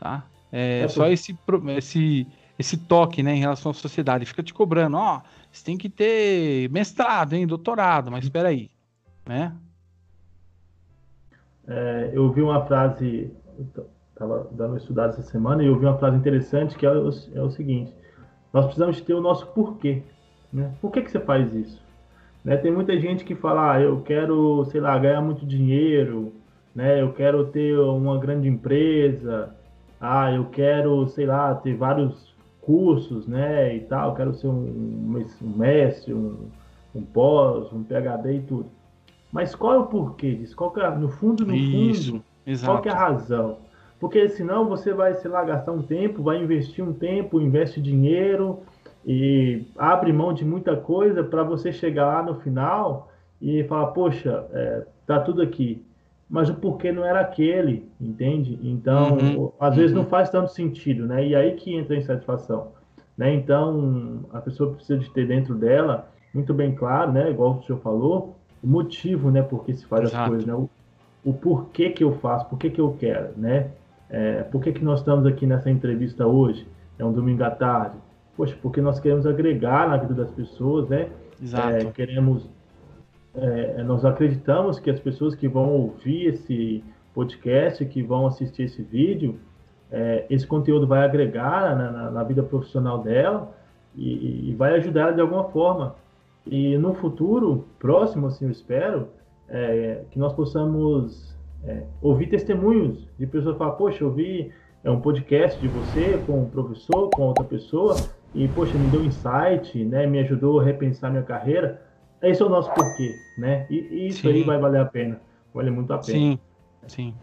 tá? 0.00 0.24
É, 0.50 0.80
é 0.80 0.88
só 0.88 1.06
esse, 1.08 1.38
esse, 1.76 2.26
esse 2.58 2.76
toque, 2.76 3.22
né, 3.22 3.34
em 3.34 3.38
relação 3.38 3.70
à 3.70 3.74
sociedade. 3.74 4.24
Fica 4.24 4.42
te 4.42 4.52
cobrando, 4.52 4.96
ó, 4.96 5.20
você 5.52 5.64
tem 5.64 5.78
que 5.78 5.88
ter 5.88 6.68
mestrado, 6.70 7.34
hein, 7.34 7.46
doutorado, 7.46 8.10
mas 8.10 8.24
espera 8.24 8.48
aí, 8.48 8.70
né? 9.24 9.54
É, 11.66 12.10
eu 12.14 12.32
vi 12.32 12.40
uma 12.42 12.66
frase, 12.66 13.30
estava 14.18 14.48
dando 14.50 14.70
uma 14.70 14.78
estudada 14.78 15.12
essa 15.12 15.22
semana 15.22 15.62
e 15.62 15.66
eu 15.66 15.78
vi 15.78 15.86
uma 15.86 15.96
frase 15.96 16.16
interessante 16.16 16.76
que 16.76 16.84
é 16.84 16.90
o, 16.90 17.08
é 17.34 17.40
o 17.40 17.50
seguinte: 17.50 17.94
nós 18.52 18.64
precisamos 18.64 19.00
ter 19.00 19.14
o 19.14 19.20
nosso 19.20 19.46
porquê. 19.48 20.02
Né? 20.52 20.72
Por 20.80 20.90
que, 20.90 21.02
que 21.02 21.10
você 21.10 21.20
faz 21.20 21.54
isso? 21.54 21.80
Né? 22.44 22.56
Tem 22.56 22.72
muita 22.72 22.98
gente 22.98 23.24
que 23.24 23.34
fala, 23.34 23.74
ah, 23.74 23.80
eu 23.80 24.00
quero, 24.00 24.64
sei 24.66 24.80
lá, 24.80 24.98
ganhar 24.98 25.20
muito 25.20 25.46
dinheiro, 25.46 26.32
né? 26.74 27.00
eu 27.00 27.12
quero 27.12 27.46
ter 27.46 27.78
uma 27.78 28.18
grande 28.18 28.48
empresa, 28.48 29.54
ah, 30.00 30.32
eu 30.32 30.46
quero, 30.46 31.06
sei 31.08 31.26
lá, 31.26 31.54
ter 31.54 31.74
vários 31.74 32.34
cursos, 32.60 33.26
né, 33.26 33.74
e 33.74 33.80
tal, 33.80 34.10
eu 34.10 34.14
quero 34.14 34.34
ser 34.34 34.46
um, 34.46 35.24
um 35.42 35.56
mestre, 35.56 36.12
um, 36.12 36.50
um 36.94 37.02
pós, 37.02 37.72
um 37.72 37.82
PhD 37.82 38.34
e 38.34 38.40
tudo. 38.40 38.66
Mas 39.32 39.54
qual 39.54 39.74
é 39.74 39.78
o 39.78 39.86
porquê 39.86 40.34
disso? 40.34 40.54
Qual 40.54 40.70
é, 40.76 40.90
no 40.94 41.08
fundo, 41.08 41.46
no 41.46 41.54
Isso, 41.54 42.12
fundo, 42.12 42.24
exato. 42.46 42.82
qual 42.82 42.84
é 42.84 42.94
a 42.94 42.98
razão? 42.98 43.56
Porque 44.00 44.28
senão 44.28 44.68
você 44.68 44.92
vai, 44.92 45.14
sei 45.14 45.30
lá, 45.30 45.42
gastar 45.44 45.72
um 45.72 45.82
tempo, 45.82 46.22
vai 46.22 46.40
investir 46.42 46.84
um 46.84 46.92
tempo, 46.92 47.40
investe 47.40 47.80
dinheiro, 47.80 48.60
e 49.04 49.62
abre 49.76 50.12
mão 50.12 50.32
de 50.32 50.44
muita 50.44 50.76
coisa 50.76 51.24
para 51.24 51.42
você 51.42 51.72
chegar 51.72 52.06
lá 52.06 52.22
no 52.22 52.36
final 52.40 53.10
e 53.40 53.64
falar, 53.64 53.88
poxa, 53.88 54.46
é, 54.52 54.86
tá 55.06 55.20
tudo 55.20 55.42
aqui. 55.42 55.84
Mas 56.28 56.50
o 56.50 56.54
porquê 56.54 56.92
não 56.92 57.04
era 57.04 57.20
aquele, 57.20 57.88
entende? 57.98 58.58
Então, 58.62 59.16
uhum, 59.16 59.52
às 59.58 59.74
vezes 59.74 59.96
uhum. 59.96 60.02
não 60.02 60.10
faz 60.10 60.28
tanto 60.28 60.52
sentido, 60.52 61.06
né? 61.06 61.26
E 61.26 61.34
aí 61.34 61.52
que 61.52 61.74
entra 61.74 61.94
a 61.94 61.98
insatisfação, 61.98 62.68
né? 63.16 63.32
Então, 63.32 64.26
a 64.32 64.40
pessoa 64.40 64.74
precisa 64.74 64.98
de 64.98 65.08
ter 65.10 65.26
dentro 65.26 65.54
dela, 65.54 66.10
muito 66.34 66.52
bem 66.52 66.74
claro, 66.74 67.12
né? 67.12 67.30
Igual 67.30 67.58
o 67.58 67.62
senhor 67.62 67.80
falou, 67.80 68.36
o 68.62 68.66
motivo, 68.66 69.30
né? 69.30 69.40
Por 69.40 69.64
que 69.64 69.72
se 69.72 69.86
faz 69.86 70.02
Exato. 70.02 70.22
as 70.22 70.28
coisas, 70.28 70.46
né? 70.46 70.54
O, 70.54 70.68
o 71.24 71.32
porquê 71.32 71.90
que 71.90 72.04
eu 72.04 72.12
faço, 72.18 72.46
por 72.46 72.58
que 72.58 72.68
que 72.68 72.80
eu 72.80 72.94
quero, 73.00 73.30
né? 73.36 73.70
É, 74.10 74.42
por 74.44 74.62
que 74.62 74.72
que 74.72 74.84
nós 74.84 75.00
estamos 75.00 75.26
aqui 75.26 75.46
nessa 75.46 75.70
entrevista 75.70 76.26
hoje? 76.26 76.66
É 76.98 77.04
um 77.04 77.12
domingo 77.12 77.44
à 77.44 77.50
tarde 77.50 77.96
poxa, 78.38 78.56
porque 78.62 78.80
nós 78.80 79.00
queremos 79.00 79.26
agregar 79.26 79.88
na 79.88 79.96
vida 79.96 80.14
das 80.14 80.30
pessoas, 80.30 80.88
né? 80.88 81.10
Exato. 81.42 81.74
É, 81.74 81.84
queremos, 81.86 82.48
é, 83.34 83.82
nós 83.82 84.04
acreditamos 84.04 84.78
que 84.78 84.88
as 84.88 85.00
pessoas 85.00 85.34
que 85.34 85.48
vão 85.48 85.70
ouvir 85.70 86.28
esse 86.28 86.84
podcast, 87.12 87.84
que 87.84 88.00
vão 88.00 88.28
assistir 88.28 88.62
esse 88.62 88.80
vídeo, 88.80 89.40
é, 89.90 90.24
esse 90.30 90.46
conteúdo 90.46 90.86
vai 90.86 91.04
agregar 91.04 91.76
na, 91.76 91.90
na, 91.90 92.10
na 92.12 92.22
vida 92.22 92.42
profissional 92.42 93.02
dela 93.02 93.52
e, 93.96 94.50
e, 94.50 94.54
vai 94.54 94.76
ajudar 94.76 95.10
de 95.10 95.20
alguma 95.20 95.44
forma. 95.48 95.96
E 96.46 96.78
no 96.78 96.94
futuro 96.94 97.66
próximo, 97.80 98.28
assim, 98.28 98.44
eu 98.44 98.52
espero, 98.52 99.08
é, 99.48 100.04
que 100.12 100.18
nós 100.18 100.32
possamos 100.32 101.36
é, 101.64 101.82
ouvir 102.00 102.28
testemunhos 102.28 103.06
de 103.18 103.26
pessoas 103.26 103.54
que 103.54 103.58
falam, 103.58 103.76
poxa, 103.76 104.04
eu 104.04 104.12
vi 104.12 104.52
é 104.84 104.90
um 104.90 105.00
podcast 105.00 105.60
de 105.60 105.66
você 105.66 106.22
com 106.24 106.42
um 106.42 106.48
professor, 106.48 107.10
com 107.10 107.22
outra 107.22 107.44
pessoa, 107.44 107.96
e, 108.34 108.46
poxa, 108.48 108.78
me 108.78 108.88
deu 108.88 109.04
insight, 109.04 109.84
né? 109.84 110.06
Me 110.06 110.20
ajudou 110.20 110.60
a 110.60 110.64
repensar 110.64 111.10
minha 111.10 111.22
carreira. 111.22 111.82
Esse 112.22 112.42
é 112.42 112.46
o 112.46 112.48
nosso 112.48 112.72
porquê, 112.72 113.12
né? 113.36 113.66
E, 113.68 113.76
e 113.90 114.08
isso 114.08 114.22
sim. 114.22 114.28
aí 114.28 114.42
vai 114.44 114.58
valer 114.58 114.80
a 114.80 114.84
pena. 114.84 115.20
Vale 115.52 115.70
muito 115.70 115.92
a 115.92 115.98
pena. 115.98 116.18
Sim, 116.18 116.38
sim. 116.86 117.14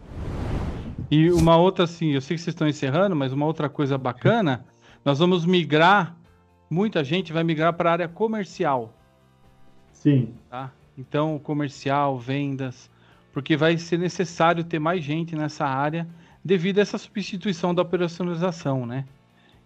E 1.10 1.32
uma 1.32 1.56
outra, 1.57 1.86
assim, 1.86 2.12
eu 2.12 2.22
sei 2.22 2.36
que 2.36 2.44
vocês 2.44 2.53
estão 2.53 2.68
encerrando, 2.68 3.16
mas 3.16 3.32
uma 3.32 3.45
outra 3.45 3.70
coisa 3.70 3.98
bacana, 3.98 4.66
nós 5.03 5.20
vamos 5.20 5.45
migrar, 5.45 6.16
muita 6.70 7.03
gente 7.03 7.32
vai 7.32 7.44
migrar 7.44 7.74
para 7.74 7.90
a 7.90 7.94
área 7.94 8.07
comercial. 8.07 8.94
Sim. 9.94 10.34
Tá? 10.49 10.72
Então, 10.98 11.40
comercial, 11.40 12.18
vendas, 12.18 12.90
porque 13.36 13.57
vai 13.57 13.78
ser 13.78 13.99
necessário 13.99 14.64
ter 14.64 14.80
mais 14.80 15.03
gente 15.03 15.36
nessa 15.36 15.66
área 15.66 16.07
devido 16.41 16.80
a 16.80 16.82
essa 16.82 16.98
substituição 16.98 17.76
da 17.76 17.82
operacionalização, 17.82 18.86
né? 18.86 19.03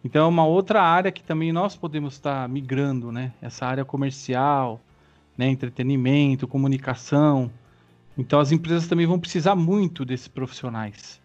Então 0.04 0.26
é 0.26 0.28
uma 0.28 0.44
outra 0.44 0.82
área 0.82 1.12
que 1.12 1.22
também 1.22 1.52
nós 1.52 1.76
podemos 1.76 2.16
estar 2.16 2.50
migrando, 2.50 3.12
né? 3.12 3.32
Essa 3.40 3.68
área 3.68 3.86
comercial, 3.86 4.82
né? 5.38 5.48
entretenimento, 5.50 6.48
comunicação. 6.48 7.52
Então 8.18 8.40
as 8.40 8.52
empresas 8.52 8.88
também 8.88 9.06
vão 9.06 9.20
precisar 9.20 9.54
muito 9.54 10.04
desses 10.04 10.28
profissionais. 10.28 11.22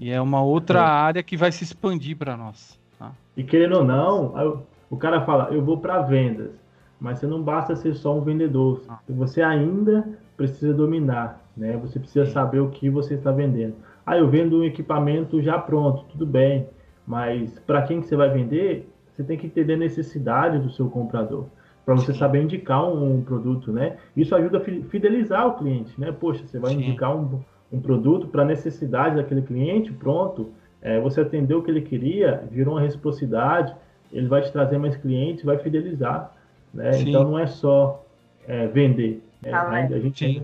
E 0.00 0.10
é 0.10 0.20
uma 0.20 0.42
outra 0.42 0.80
é. 0.80 0.82
área 0.82 1.22
que 1.22 1.36
vai 1.36 1.52
se 1.52 1.62
expandir 1.62 2.16
para 2.16 2.36
nós. 2.36 2.76
Tá? 2.98 3.12
E 3.36 3.44
querendo 3.44 3.76
ou 3.76 3.84
não, 3.84 4.64
o 4.90 4.96
cara 4.96 5.20
fala, 5.24 5.50
eu 5.52 5.64
vou 5.64 5.78
para 5.78 6.02
vendas, 6.02 6.50
mas 6.98 7.20
você 7.20 7.28
não 7.28 7.40
basta 7.40 7.76
ser 7.76 7.94
só 7.94 8.18
um 8.18 8.22
vendedor. 8.22 8.82
Ah. 8.88 8.98
Você 9.08 9.40
ainda 9.40 10.18
precisa 10.36 10.74
dominar, 10.74 11.45
né? 11.56 11.76
Você 11.78 11.98
precisa 11.98 12.26
Sim. 12.26 12.32
saber 12.32 12.60
o 12.60 12.70
que 12.70 12.90
você 12.90 13.14
está 13.14 13.32
vendendo. 13.32 13.74
Ah, 14.04 14.16
eu 14.16 14.28
vendo 14.28 14.58
um 14.58 14.64
equipamento 14.64 15.40
já 15.42 15.58
pronto, 15.58 16.04
tudo 16.10 16.26
bem. 16.26 16.68
Mas 17.06 17.58
para 17.60 17.82
quem 17.82 18.00
que 18.00 18.06
você 18.06 18.16
vai 18.16 18.30
vender, 18.30 18.88
você 19.14 19.22
tem 19.22 19.38
que 19.38 19.46
entender 19.46 19.74
a 19.74 19.78
necessidade 19.78 20.58
do 20.58 20.70
seu 20.70 20.88
comprador 20.90 21.46
para 21.84 21.94
você 21.94 22.12
Sim. 22.12 22.18
saber 22.18 22.42
indicar 22.42 22.84
um, 22.84 23.18
um, 23.18 23.22
produto, 23.22 23.72
né? 23.72 23.96
Isso 24.16 24.34
ajuda 24.34 24.58
a 24.58 24.60
fidelizar 24.60 25.46
o 25.46 25.54
cliente, 25.54 25.98
né? 25.98 26.10
Poxa, 26.10 26.44
você 26.44 26.58
vai 26.58 26.72
Sim. 26.72 26.82
indicar 26.82 27.16
um, 27.16 27.40
um 27.72 27.80
produto 27.80 28.26
para 28.26 28.42
a 28.42 28.44
necessidade 28.44 29.14
daquele 29.14 29.42
cliente, 29.42 29.92
pronto. 29.92 30.50
É, 30.82 31.00
você 31.00 31.20
atendeu 31.20 31.60
o 31.60 31.62
que 31.62 31.70
ele 31.70 31.82
queria, 31.82 32.42
virou 32.50 32.74
uma 32.74 32.80
reciprocidade, 32.80 33.72
ele 34.12 34.26
vai 34.26 34.42
te 34.42 34.50
trazer 34.50 34.78
mais 34.78 34.96
clientes, 34.96 35.44
vai 35.44 35.58
fidelizar, 35.58 36.32
né? 36.74 36.90
Então 37.00 37.22
não 37.22 37.38
é 37.38 37.46
só 37.46 38.04
é, 38.48 38.66
vender, 38.66 39.22
né? 39.40 39.52
a 39.52 39.98
gente 40.00 40.42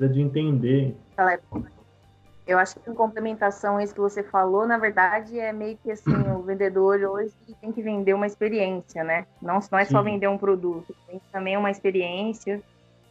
precisa 0.00 0.08
de 0.08 0.20
entender. 0.20 0.96
Eu 2.46 2.58
acho 2.58 2.80
que 2.80 2.90
em 2.90 2.94
complementação 2.94 3.76
a 3.76 3.84
isso 3.84 3.94
que 3.94 4.00
você 4.00 4.22
falou, 4.22 4.66
na 4.66 4.78
verdade, 4.78 5.38
é 5.38 5.52
meio 5.52 5.76
que 5.76 5.92
assim, 5.92 6.10
o 6.34 6.42
vendedor 6.42 6.98
hoje 7.02 7.32
tem 7.60 7.70
que 7.70 7.82
vender 7.82 8.14
uma 8.14 8.26
experiência, 8.26 9.04
né? 9.04 9.26
Não, 9.40 9.60
não 9.70 9.78
é 9.78 9.84
Sim. 9.84 9.92
só 9.92 10.02
vender 10.02 10.26
um 10.26 10.38
produto, 10.38 10.94
tem 11.06 11.20
também 11.30 11.56
uma 11.56 11.70
experiência 11.70 12.60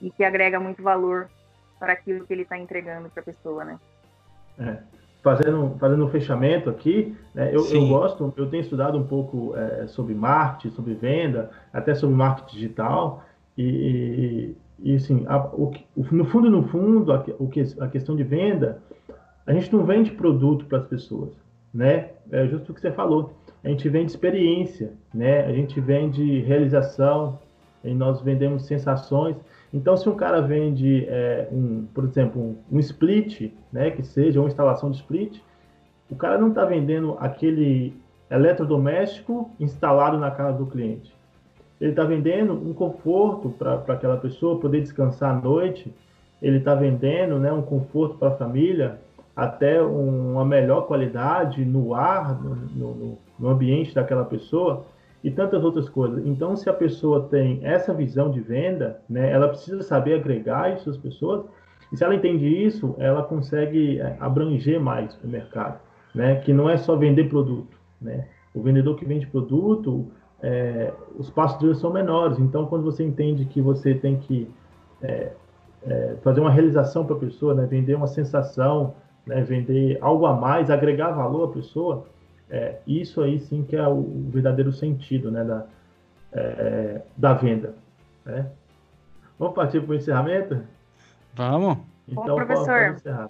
e 0.02 0.10
que 0.10 0.24
agrega 0.24 0.60
muito 0.60 0.82
valor 0.82 1.30
para 1.80 1.94
aquilo 1.94 2.26
que 2.26 2.34
ele 2.34 2.42
está 2.42 2.58
entregando 2.58 3.10
para 3.10 3.22
a 3.22 3.26
pessoa, 3.26 3.64
né? 3.64 3.80
É. 4.58 4.78
Fazendo, 5.22 5.76
fazendo 5.78 6.06
um 6.06 6.10
fechamento 6.10 6.70
aqui, 6.70 7.14
né, 7.36 7.54
eu, 7.54 7.66
eu, 7.74 7.88
gosto, 7.90 8.34
eu 8.38 8.50
tenho 8.50 8.62
estudado 8.62 8.98
um 8.98 9.06
pouco 9.06 9.54
é, 9.54 9.86
sobre 9.88 10.16
marketing, 10.16 10.74
sobre 10.74 10.94
venda, 10.94 11.52
até 11.74 11.94
sobre 11.94 12.16
marketing 12.16 12.56
digital, 12.56 13.26
e, 13.58 13.64
e, 13.64 14.58
e 14.84 14.96
assim, 14.96 15.26
a, 15.28 15.46
o, 15.48 15.72
no 16.12 16.26
fundo, 16.26 16.50
no 16.50 16.64
fundo, 16.64 17.12
a, 17.12 17.24
o 17.38 17.48
que, 17.48 17.62
a 17.80 17.88
questão 17.88 18.16
de 18.16 18.24
venda 18.24 18.82
a 19.46 19.54
gente 19.54 19.74
não 19.74 19.84
vende 19.84 20.12
produto 20.12 20.66
para 20.66 20.78
as 20.78 20.86
pessoas, 20.86 21.32
né? 21.74 22.10
É 22.32 22.46
justo 22.48 22.72
o 22.72 22.76
que 22.76 22.82
você 22.82 22.92
falou. 22.92 23.34
A 23.64 23.70
gente 23.70 23.90
vende 23.90 24.12
experiência, 24.12 24.94
né? 25.14 25.44
A 25.46 25.52
gente 25.52 25.82
vende 25.82 26.42
realização, 26.42 27.40
e 27.84 27.94
nós 27.94 28.22
vendemos 28.22 28.66
sensações. 28.66 29.36
Então, 29.74 29.96
se 29.96 30.10
um 30.10 30.16
cara 30.16 30.42
vende, 30.42 31.06
é, 31.08 31.48
um, 31.52 31.86
por 31.94 32.04
exemplo, 32.04 32.42
um, 32.42 32.56
um, 32.72 32.80
split, 32.80 33.52
né, 33.72 33.92
que 33.92 34.04
seja 34.04 34.40
uma 34.40 34.48
instalação 34.48 34.90
de 34.90 34.98
split, 34.98 35.40
o 36.10 36.16
cara 36.16 36.38
não 36.38 36.50
está 36.50 36.66
vendendo 36.66 37.16
aquele 37.20 37.94
eletrodoméstico 38.30 39.50
instalado 39.60 40.18
na 40.18 40.32
casa 40.32 40.58
do 40.58 40.66
cliente. 40.66 41.14
Ele 41.80 41.92
está 41.92 42.04
vendendo 42.04 42.54
um 42.54 42.74
conforto 42.74 43.50
para 43.50 43.76
aquela 43.88 44.18
pessoa 44.18 44.60
poder 44.60 44.82
descansar 44.82 45.36
à 45.36 45.40
noite. 45.40 45.94
Ele 46.42 46.58
está 46.58 46.76
vendendo 46.76 47.40
né, 47.40 47.52
um 47.52 47.62
conforto 47.62 48.18
para 48.18 48.30
a 48.30 48.38
família 48.38 49.00
até 49.36 49.82
uma 49.82 50.44
melhor 50.44 50.88
qualidade 50.88 51.64
no 51.64 51.94
ar, 51.94 52.42
no, 52.42 52.56
no, 52.56 53.18
no 53.40 53.50
ambiente 53.50 53.96
daquela 53.96 54.26
pessoa. 54.26 54.86
e 55.24 55.30
tantas 55.30 55.64
outras 55.64 55.90
coisas. 55.90 56.26
Então, 56.26 56.56
se 56.56 56.70
a 56.70 56.74
pessoa 56.74 57.28
tem 57.30 57.60
essa 57.64 57.94
visão 57.94 58.32
de 58.32 58.40
venda, 58.40 59.02
né, 59.10 59.32
ela 59.32 59.50
precisa 59.50 59.82
saber 59.82 60.16
agregar 60.16 60.72
essas 60.72 60.98
pessoas, 60.98 61.46
e 61.92 61.98
se 61.98 62.04
ela 62.04 62.16
entende 62.16 62.48
isso, 62.48 62.96
ela 62.98 63.24
consegue 63.24 64.00
é, 64.00 64.16
abranger 64.20 64.80
mais 64.80 65.18
o 65.24 65.28
mercado, 65.28 65.80
né, 66.14 66.36
que 66.36 66.54
não 66.54 66.70
é 66.70 66.78
só 66.78 66.96
vender 66.96 67.30
produto, 67.30 67.78
né. 68.02 68.28
O 68.54 68.62
vendedor 68.62 68.96
que 68.96 69.06
vende 69.06 69.28
produto, 69.28 70.08
é, 70.42 70.94
os 71.18 71.30
passos 71.30 71.60
dele 71.60 71.76
são 71.76 71.92
menores. 71.92 72.40
Então, 72.40 72.66
quando 72.66 72.84
você 72.84 73.04
entende 73.04 73.46
que 73.46 73.62
você 73.62 73.94
tem 73.94 74.18
que 74.18 74.50
é, 75.02 75.32
é, 75.84 76.16
fazer 76.24 76.40
uma 76.40 76.52
realização 76.52 77.06
para 77.06 77.16
a 77.16 77.20
pessoa, 77.20 77.54
né, 77.54 77.66
vender 77.66 77.96
uma 77.96 78.08
sensação, 78.08 78.96
né, 79.26 79.42
vender 79.42 79.98
algo 80.02 80.26
a 80.26 80.34
mais, 80.34 80.70
agregar 80.70 81.12
valor 81.12 81.50
à 81.50 81.54
pessoa, 81.54 82.06
é, 82.50 82.80
isso 82.88 83.22
aí 83.22 83.40
sim 83.40 83.64
que 83.64 83.76
é 83.76 83.88
o, 83.88 83.98
o 83.98 84.30
verdadeiro 84.30 84.72
sentido 84.72 85.30
né, 85.32 85.44
da, 85.44 85.66
é, 86.32 87.02
da 87.16 87.34
venda. 87.34 87.76
Né? 88.26 88.50
Vamos 89.38 89.56
partir 89.56 89.82
para 89.82 89.92
o 89.92 89.96
encerramento? 89.96 90.62
Vamos. 91.34 91.78
Então, 92.08 92.26
Bom, 92.26 92.36
professor. 92.36 93.00
Pode, 93.04 93.30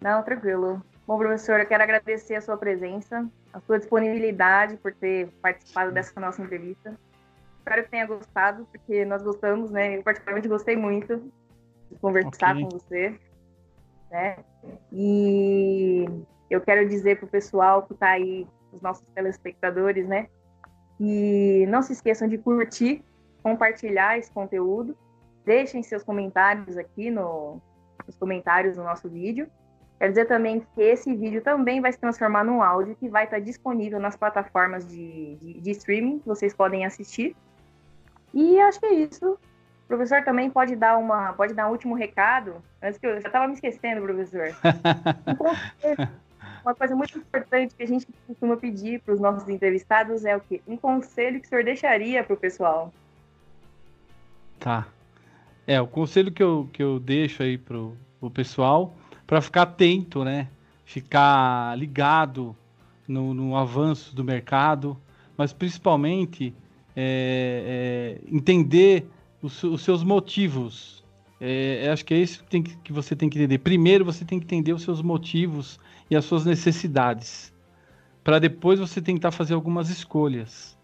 Não, 0.00 0.22
tranquilo. 0.22 0.82
Bom, 1.10 1.18
professor, 1.18 1.58
eu 1.58 1.66
quero 1.66 1.82
agradecer 1.82 2.36
a 2.36 2.40
sua 2.40 2.56
presença, 2.56 3.28
a 3.52 3.58
sua 3.62 3.80
disponibilidade 3.80 4.76
por 4.76 4.94
ter 4.94 5.26
participado 5.42 5.90
dessa 5.90 6.20
nossa 6.20 6.40
entrevista. 6.40 6.96
Espero 7.58 7.82
que 7.82 7.90
tenha 7.90 8.06
gostado, 8.06 8.64
porque 8.66 9.04
nós 9.04 9.20
gostamos, 9.20 9.72
né? 9.72 9.96
Eu 9.96 10.04
particularmente 10.04 10.46
gostei 10.46 10.76
muito 10.76 11.16
de 11.90 11.98
conversar 11.98 12.54
okay. 12.54 12.62
com 12.62 12.68
você, 12.78 13.18
né? 14.08 14.36
E 14.92 16.04
eu 16.48 16.60
quero 16.60 16.88
dizer 16.88 17.18
para 17.18 17.26
o 17.26 17.28
pessoal 17.28 17.82
que 17.82 17.92
está 17.92 18.10
aí, 18.10 18.46
os 18.72 18.80
nossos 18.80 19.04
telespectadores, 19.12 20.06
né? 20.06 20.28
E 21.00 21.66
não 21.68 21.82
se 21.82 21.92
esqueçam 21.92 22.28
de 22.28 22.38
curtir, 22.38 23.04
compartilhar 23.42 24.16
esse 24.16 24.30
conteúdo. 24.30 24.96
Deixem 25.44 25.82
seus 25.82 26.04
comentários 26.04 26.78
aqui 26.78 27.10
no, 27.10 27.60
nos 28.06 28.14
comentários 28.14 28.76
do 28.76 28.84
nosso 28.84 29.08
vídeo. 29.08 29.50
Quero 30.00 30.12
dizer 30.12 30.24
também 30.24 30.60
que 30.60 30.80
esse 30.80 31.14
vídeo 31.14 31.42
também 31.42 31.78
vai 31.78 31.92
se 31.92 31.98
transformar 31.98 32.42
num 32.42 32.62
áudio 32.62 32.96
que 32.96 33.06
vai 33.06 33.24
estar 33.24 33.38
disponível 33.38 34.00
nas 34.00 34.16
plataformas 34.16 34.88
de, 34.88 35.36
de, 35.36 35.60
de 35.60 35.70
streaming 35.72 36.20
que 36.20 36.26
vocês 36.26 36.54
podem 36.54 36.86
assistir. 36.86 37.36
E 38.32 38.58
acho 38.60 38.80
que 38.80 38.86
é 38.86 38.94
isso. 38.94 39.32
O 39.32 39.38
professor 39.86 40.24
também 40.24 40.48
pode 40.48 40.74
dar 40.74 40.96
uma, 40.96 41.34
pode 41.34 41.52
dar 41.52 41.68
um 41.68 41.72
último 41.72 41.94
recado. 41.94 42.64
Antes 42.82 42.98
que 42.98 43.06
eu 43.06 43.20
já 43.20 43.26
estava 43.26 43.46
me 43.46 43.52
esquecendo, 43.52 44.00
professor. 44.00 44.56
uma 46.64 46.74
coisa 46.74 46.96
muito 46.96 47.18
importante 47.18 47.74
que 47.74 47.82
a 47.82 47.86
gente 47.86 48.08
costuma 48.26 48.56
pedir 48.56 49.02
para 49.02 49.12
os 49.12 49.20
nossos 49.20 49.46
entrevistados 49.50 50.24
é 50.24 50.34
o 50.34 50.40
quê? 50.40 50.62
Um 50.66 50.78
conselho 50.78 51.40
que 51.40 51.46
o 51.46 51.48
senhor 51.50 51.62
deixaria 51.62 52.24
para 52.24 52.32
o 52.32 52.38
pessoal. 52.38 52.90
Tá. 54.58 54.86
É, 55.66 55.78
o 55.78 55.86
conselho 55.86 56.32
que 56.32 56.42
eu, 56.42 56.70
que 56.72 56.82
eu 56.82 56.98
deixo 56.98 57.42
aí 57.42 57.58
para 57.58 57.76
o 57.76 58.30
pessoal, 58.30 58.94
para 59.30 59.40
ficar 59.40 59.62
atento, 59.62 60.24
né? 60.24 60.48
Ficar 60.84 61.78
ligado 61.78 62.56
no, 63.06 63.32
no 63.32 63.56
avanço 63.56 64.12
do 64.12 64.24
mercado, 64.24 64.98
mas 65.36 65.52
principalmente 65.52 66.52
é, 66.96 68.18
é, 68.26 68.28
entender 68.28 69.06
os, 69.40 69.62
os, 69.62 69.82
seus 69.82 70.02
motivos. 70.02 71.04
É, 71.40 71.88
acho 71.92 72.04
que 72.04 72.12
é 72.12 72.16
isso 72.16 72.42
que, 72.42 72.60
que, 72.60 72.76
que 72.78 72.92
você 72.92 73.14
tem 73.14 73.30
que 73.30 73.38
entender. 73.38 73.58
Primeiro, 73.58 74.04
você 74.04 74.24
tem 74.24 74.40
que 74.40 74.46
entender 74.46 74.72
os 74.72 74.82
seus 74.82 75.00
motivos 75.00 75.78
e 76.10 76.16
as 76.16 76.24
suas 76.24 76.44
necessidades, 76.44 77.54
para 78.24 78.40
depois 78.40 78.80
você 78.80 79.00
tentar 79.00 79.30
fazer 79.30 79.54
algumas 79.54 79.90
escolhas. 79.90 80.76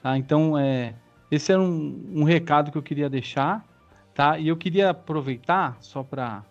Tá? 0.00 0.16
Então, 0.16 0.56
é, 0.56 0.94
esse 1.32 1.50
era 1.50 1.60
um, 1.60 2.12
um 2.14 2.22
recado 2.22 2.70
que 2.70 2.78
eu 2.78 2.82
queria 2.82 3.10
deixar. 3.10 3.66
Tá? 4.14 4.38
E 4.38 4.46
eu 4.46 4.56
queria 4.56 4.90
aproveitar 4.90 5.76
só 5.80 6.04
para 6.04 6.44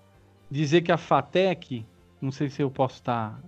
dizer 0.50 0.82
que 0.82 0.92
a 0.92 0.98
FATEC, 0.98 1.86
não 2.22 2.32
sei 2.32 2.50
se 2.50 2.62
eu 2.62 2.70
posso 2.70 2.96
estar 2.96 3.40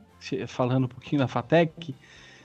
falando 0.47 0.85
um 0.85 0.87
pouquinho 0.87 1.21
da 1.21 1.27
FATEC, 1.27 1.95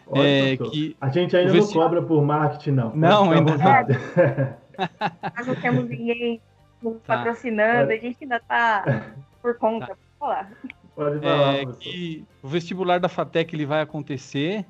Olha, 0.07 0.23
é, 0.23 0.57
que 0.57 0.97
a 1.01 1.09
gente 1.09 1.37
ainda 1.37 1.53
não 1.53 1.67
cobra 1.67 2.03
por 2.03 2.23
marketing, 2.23 2.73
não. 2.73 2.95
Não, 2.95 3.31
ainda 3.31 3.57
não. 3.57 3.65
Nós 5.37 5.47
não 5.47 5.55
temos 5.57 5.89
ninguém 5.89 6.41
nos 6.83 7.01
tá. 7.03 7.17
patrocinando, 7.17 7.93
a 7.93 7.97
gente 7.97 8.19
ainda 8.23 8.37
está 8.37 9.13
por 9.41 9.57
conta. 9.57 9.89
Tá. 9.89 9.97
Falar. 10.19 10.53
Pode 10.95 11.21
falar, 11.21 11.55
é, 11.55 11.67
que 11.81 12.25
o 12.43 12.49
vestibular 12.49 13.01
da 13.01 13.09
FATEC 13.09 13.55
ele 13.55 13.67
vai 13.67 13.83
acontecer 13.83 14.65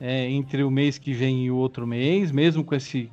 é, 0.00 0.28
entre 0.28 0.64
o 0.64 0.70
mês 0.70 0.98
que 0.98 1.12
vem 1.12 1.44
e 1.44 1.50
o 1.50 1.56
outro 1.56 1.86
mês, 1.86 2.32
mesmo 2.32 2.64
com 2.64 2.74
esse, 2.74 3.10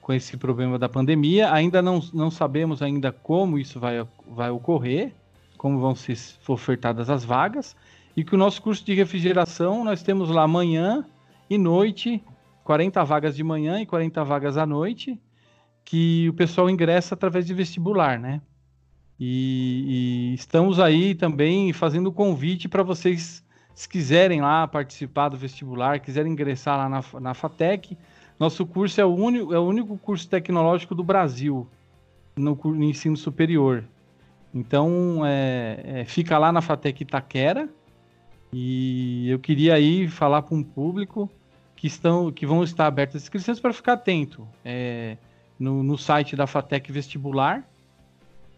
com 0.00 0.12
esse 0.12 0.36
problema 0.36 0.78
da 0.78 0.88
pandemia. 0.88 1.52
Ainda 1.52 1.80
não, 1.80 2.00
não 2.12 2.30
sabemos 2.30 2.82
ainda 2.82 3.12
como 3.12 3.58
isso 3.58 3.78
vai, 3.78 4.04
vai 4.26 4.50
ocorrer, 4.50 5.12
como 5.56 5.80
vão 5.80 5.94
ser 5.94 6.16
ofertadas 6.46 7.10
as 7.10 7.24
vagas. 7.24 7.74
E 8.16 8.24
que 8.24 8.34
o 8.34 8.38
nosso 8.38 8.62
curso 8.62 8.84
de 8.84 8.94
refrigeração, 8.94 9.84
nós 9.84 10.02
temos 10.02 10.30
lá 10.30 10.46
manhã 10.46 11.04
e 11.50 11.58
noite, 11.58 12.22
40 12.64 13.04
vagas 13.04 13.36
de 13.36 13.44
manhã 13.44 13.80
e 13.80 13.86
40 13.86 14.24
vagas 14.24 14.56
à 14.56 14.64
noite, 14.64 15.20
que 15.84 16.28
o 16.28 16.34
pessoal 16.34 16.68
ingressa 16.68 17.14
através 17.14 17.46
de 17.46 17.54
vestibular, 17.54 18.18
né? 18.18 18.40
E, 19.18 20.32
e 20.32 20.34
estamos 20.34 20.78
aí 20.78 21.14
também 21.14 21.72
fazendo 21.72 22.12
convite 22.12 22.68
para 22.68 22.82
vocês, 22.82 23.42
se 23.74 23.88
quiserem 23.88 24.40
lá 24.40 24.66
participar 24.66 25.28
do 25.28 25.36
vestibular, 25.36 26.00
quiserem 26.00 26.32
ingressar 26.32 26.76
lá 26.76 26.88
na, 26.88 27.20
na 27.20 27.34
FATEC. 27.34 27.96
Nosso 28.38 28.66
curso 28.66 29.00
é 29.00 29.04
o, 29.04 29.14
único, 29.14 29.54
é 29.54 29.58
o 29.58 29.62
único 29.62 29.96
curso 29.96 30.28
tecnológico 30.28 30.94
do 30.94 31.02
Brasil 31.02 31.66
no, 32.36 32.54
no 32.54 32.84
ensino 32.84 33.16
superior. 33.16 33.84
Então, 34.56 35.20
é, 35.24 35.80
é, 35.84 36.04
fica 36.04 36.38
lá 36.38 36.50
na 36.50 36.62
FATEC 36.62 37.02
Itaquera. 37.02 37.68
E 38.52 39.28
eu 39.28 39.38
queria 39.38 39.74
aí 39.74 40.08
falar 40.08 40.42
para 40.42 40.56
um 40.56 40.62
público 40.62 41.30
que, 41.74 41.86
estão, 41.86 42.32
que 42.32 42.46
vão 42.46 42.64
estar 42.64 42.86
abertas 42.86 43.16
as 43.16 43.22
inscrições 43.24 43.60
para 43.60 43.72
ficar 43.72 43.94
atento 43.94 44.48
é, 44.64 45.18
no, 45.58 45.82
no 45.82 45.98
site 45.98 46.34
da 46.34 46.46
FATEC 46.46 46.90
Vestibular 46.90 47.68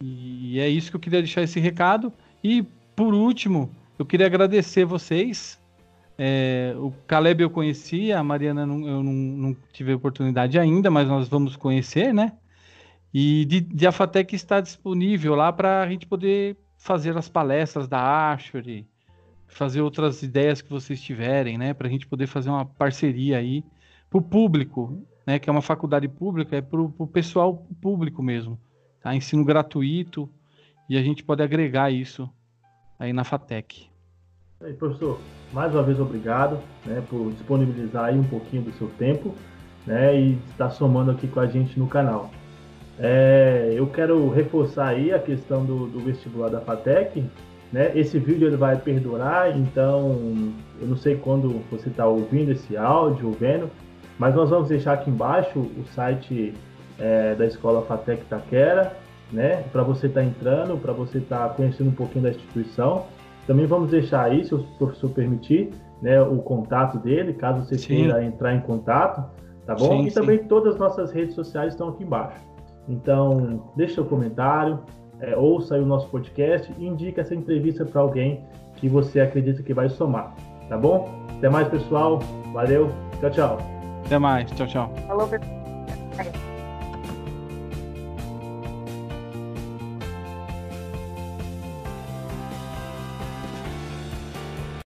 e 0.00 0.60
é 0.60 0.68
isso 0.68 0.90
que 0.90 0.96
eu 0.96 1.00
queria 1.00 1.20
deixar 1.20 1.42
esse 1.42 1.58
recado. 1.58 2.12
E 2.42 2.64
por 2.94 3.14
último, 3.14 3.70
eu 3.98 4.06
queria 4.06 4.26
agradecer 4.26 4.84
vocês. 4.84 5.60
É, 6.16 6.74
o 6.76 6.92
Caleb 7.06 7.42
eu 7.42 7.50
conheci, 7.50 8.12
a 8.12 8.22
Mariana 8.22 8.66
não, 8.66 8.86
eu 8.86 9.02
não, 9.02 9.12
não, 9.12 9.56
tive 9.72 9.94
oportunidade 9.94 10.58
ainda, 10.58 10.90
mas 10.90 11.08
nós 11.08 11.28
vamos 11.28 11.56
conhecer, 11.56 12.12
né? 12.12 12.32
E 13.12 13.44
de, 13.44 13.60
de 13.60 13.86
a 13.86 13.92
FATEC 13.92 14.34
está 14.34 14.60
disponível 14.60 15.34
lá 15.34 15.52
para 15.52 15.82
a 15.82 15.88
gente 15.88 16.06
poder 16.06 16.56
fazer 16.76 17.16
as 17.16 17.28
palestras 17.28 17.88
da 17.88 18.32
Ashford, 18.32 18.86
fazer 19.46 19.80
outras 19.80 20.22
ideias 20.22 20.60
que 20.60 20.70
vocês 20.70 21.00
tiverem, 21.00 21.56
né? 21.56 21.74
Para 21.74 21.88
a 21.88 21.90
gente 21.90 22.06
poder 22.06 22.26
fazer 22.26 22.50
uma 22.50 22.66
parceria 22.66 23.38
aí 23.38 23.64
para 24.10 24.18
o 24.18 24.22
público, 24.22 25.02
né? 25.26 25.38
Que 25.38 25.48
é 25.48 25.52
uma 25.52 25.62
faculdade 25.62 26.06
pública, 26.06 26.56
é 26.56 26.60
para 26.60 26.80
o 26.80 27.06
pessoal 27.06 27.66
público 27.80 28.22
mesmo 28.22 28.58
tá? 29.00 29.14
ensino 29.14 29.44
gratuito, 29.44 30.28
e 30.88 30.96
a 30.96 31.02
gente 31.02 31.22
pode 31.22 31.42
agregar 31.42 31.90
isso 31.90 32.28
aí 32.98 33.12
na 33.12 33.24
FATEC. 33.24 33.88
Aí, 34.60 34.72
professor, 34.72 35.20
mais 35.52 35.72
uma 35.72 35.82
vez 35.82 36.00
obrigado 36.00 36.58
né, 36.84 37.02
por 37.08 37.30
disponibilizar 37.32 38.06
aí 38.06 38.18
um 38.18 38.24
pouquinho 38.24 38.62
do 38.62 38.72
seu 38.72 38.88
tempo 38.98 39.34
né, 39.86 40.18
e 40.20 40.38
estar 40.50 40.70
somando 40.70 41.10
aqui 41.10 41.28
com 41.28 41.40
a 41.40 41.46
gente 41.46 41.78
no 41.78 41.86
canal. 41.86 42.30
É, 42.98 43.72
eu 43.74 43.86
quero 43.86 44.28
reforçar 44.28 44.88
aí 44.88 45.12
a 45.12 45.18
questão 45.18 45.64
do, 45.64 45.86
do 45.86 46.00
vestibular 46.00 46.48
da 46.48 46.60
FATEC. 46.60 47.24
Né? 47.72 47.92
Esse 47.94 48.18
vídeo 48.18 48.48
ele 48.48 48.56
vai 48.56 48.76
perdurar, 48.76 49.56
então 49.56 50.52
eu 50.80 50.86
não 50.86 50.96
sei 50.96 51.16
quando 51.16 51.62
você 51.70 51.88
está 51.88 52.06
ouvindo 52.06 52.50
esse 52.50 52.76
áudio 52.76 53.26
ou 53.26 53.32
vendo, 53.32 53.70
mas 54.18 54.34
nós 54.34 54.50
vamos 54.50 54.68
deixar 54.68 54.94
aqui 54.94 55.10
embaixo 55.10 55.58
o 55.58 55.84
site 55.94 56.54
é, 56.98 57.34
da 57.34 57.46
Escola 57.46 57.82
Fatec 57.82 58.24
Taquera, 58.24 58.96
né? 59.30 59.62
Para 59.70 59.82
você 59.82 60.06
estar 60.06 60.22
tá 60.22 60.26
entrando, 60.26 60.78
para 60.78 60.92
você 60.92 61.18
estar 61.18 61.48
tá 61.48 61.54
conhecendo 61.54 61.90
um 61.90 61.94
pouquinho 61.94 62.24
da 62.24 62.30
instituição. 62.30 63.04
Também 63.46 63.66
vamos 63.66 63.90
deixar 63.90 64.24
aí, 64.24 64.44
se 64.44 64.54
o 64.54 64.62
professor 64.78 65.10
permitir, 65.10 65.70
né, 66.02 66.20
o 66.20 66.38
contato 66.38 66.98
dele, 66.98 67.32
caso 67.32 67.64
você 67.64 67.78
sim. 67.78 67.86
queira 67.88 68.24
entrar 68.24 68.54
em 68.54 68.60
contato, 68.60 69.24
tá 69.66 69.74
bom? 69.74 70.02
Sim, 70.02 70.06
e 70.06 70.10
também 70.10 70.38
todas 70.38 70.74
as 70.74 70.80
nossas 70.80 71.12
redes 71.12 71.34
sociais 71.34 71.72
estão 71.72 71.88
aqui 71.88 72.02
embaixo. 72.02 72.47
Então, 72.88 73.62
deixe 73.76 73.94
seu 73.94 74.04
comentário, 74.04 74.80
é, 75.20 75.36
ouça 75.36 75.74
aí 75.74 75.80
o 75.80 75.86
nosso 75.86 76.08
podcast 76.08 76.72
e 76.78 76.86
indique 76.86 77.20
essa 77.20 77.34
entrevista 77.34 77.84
para 77.84 78.00
alguém 78.00 78.44
que 78.76 78.88
você 78.88 79.20
acredita 79.20 79.62
que 79.62 79.74
vai 79.74 79.88
somar, 79.88 80.34
tá 80.68 80.78
bom? 80.78 81.08
Até 81.36 81.48
mais, 81.48 81.68
pessoal. 81.68 82.20
Valeu. 82.52 82.90
Tchau, 83.20 83.30
tchau. 83.30 83.58
Até 84.06 84.18
mais. 84.18 84.50
Tchau, 84.52 84.66
tchau. 84.66 84.92
Falou, 85.06 85.28
pessoal. 85.28 85.57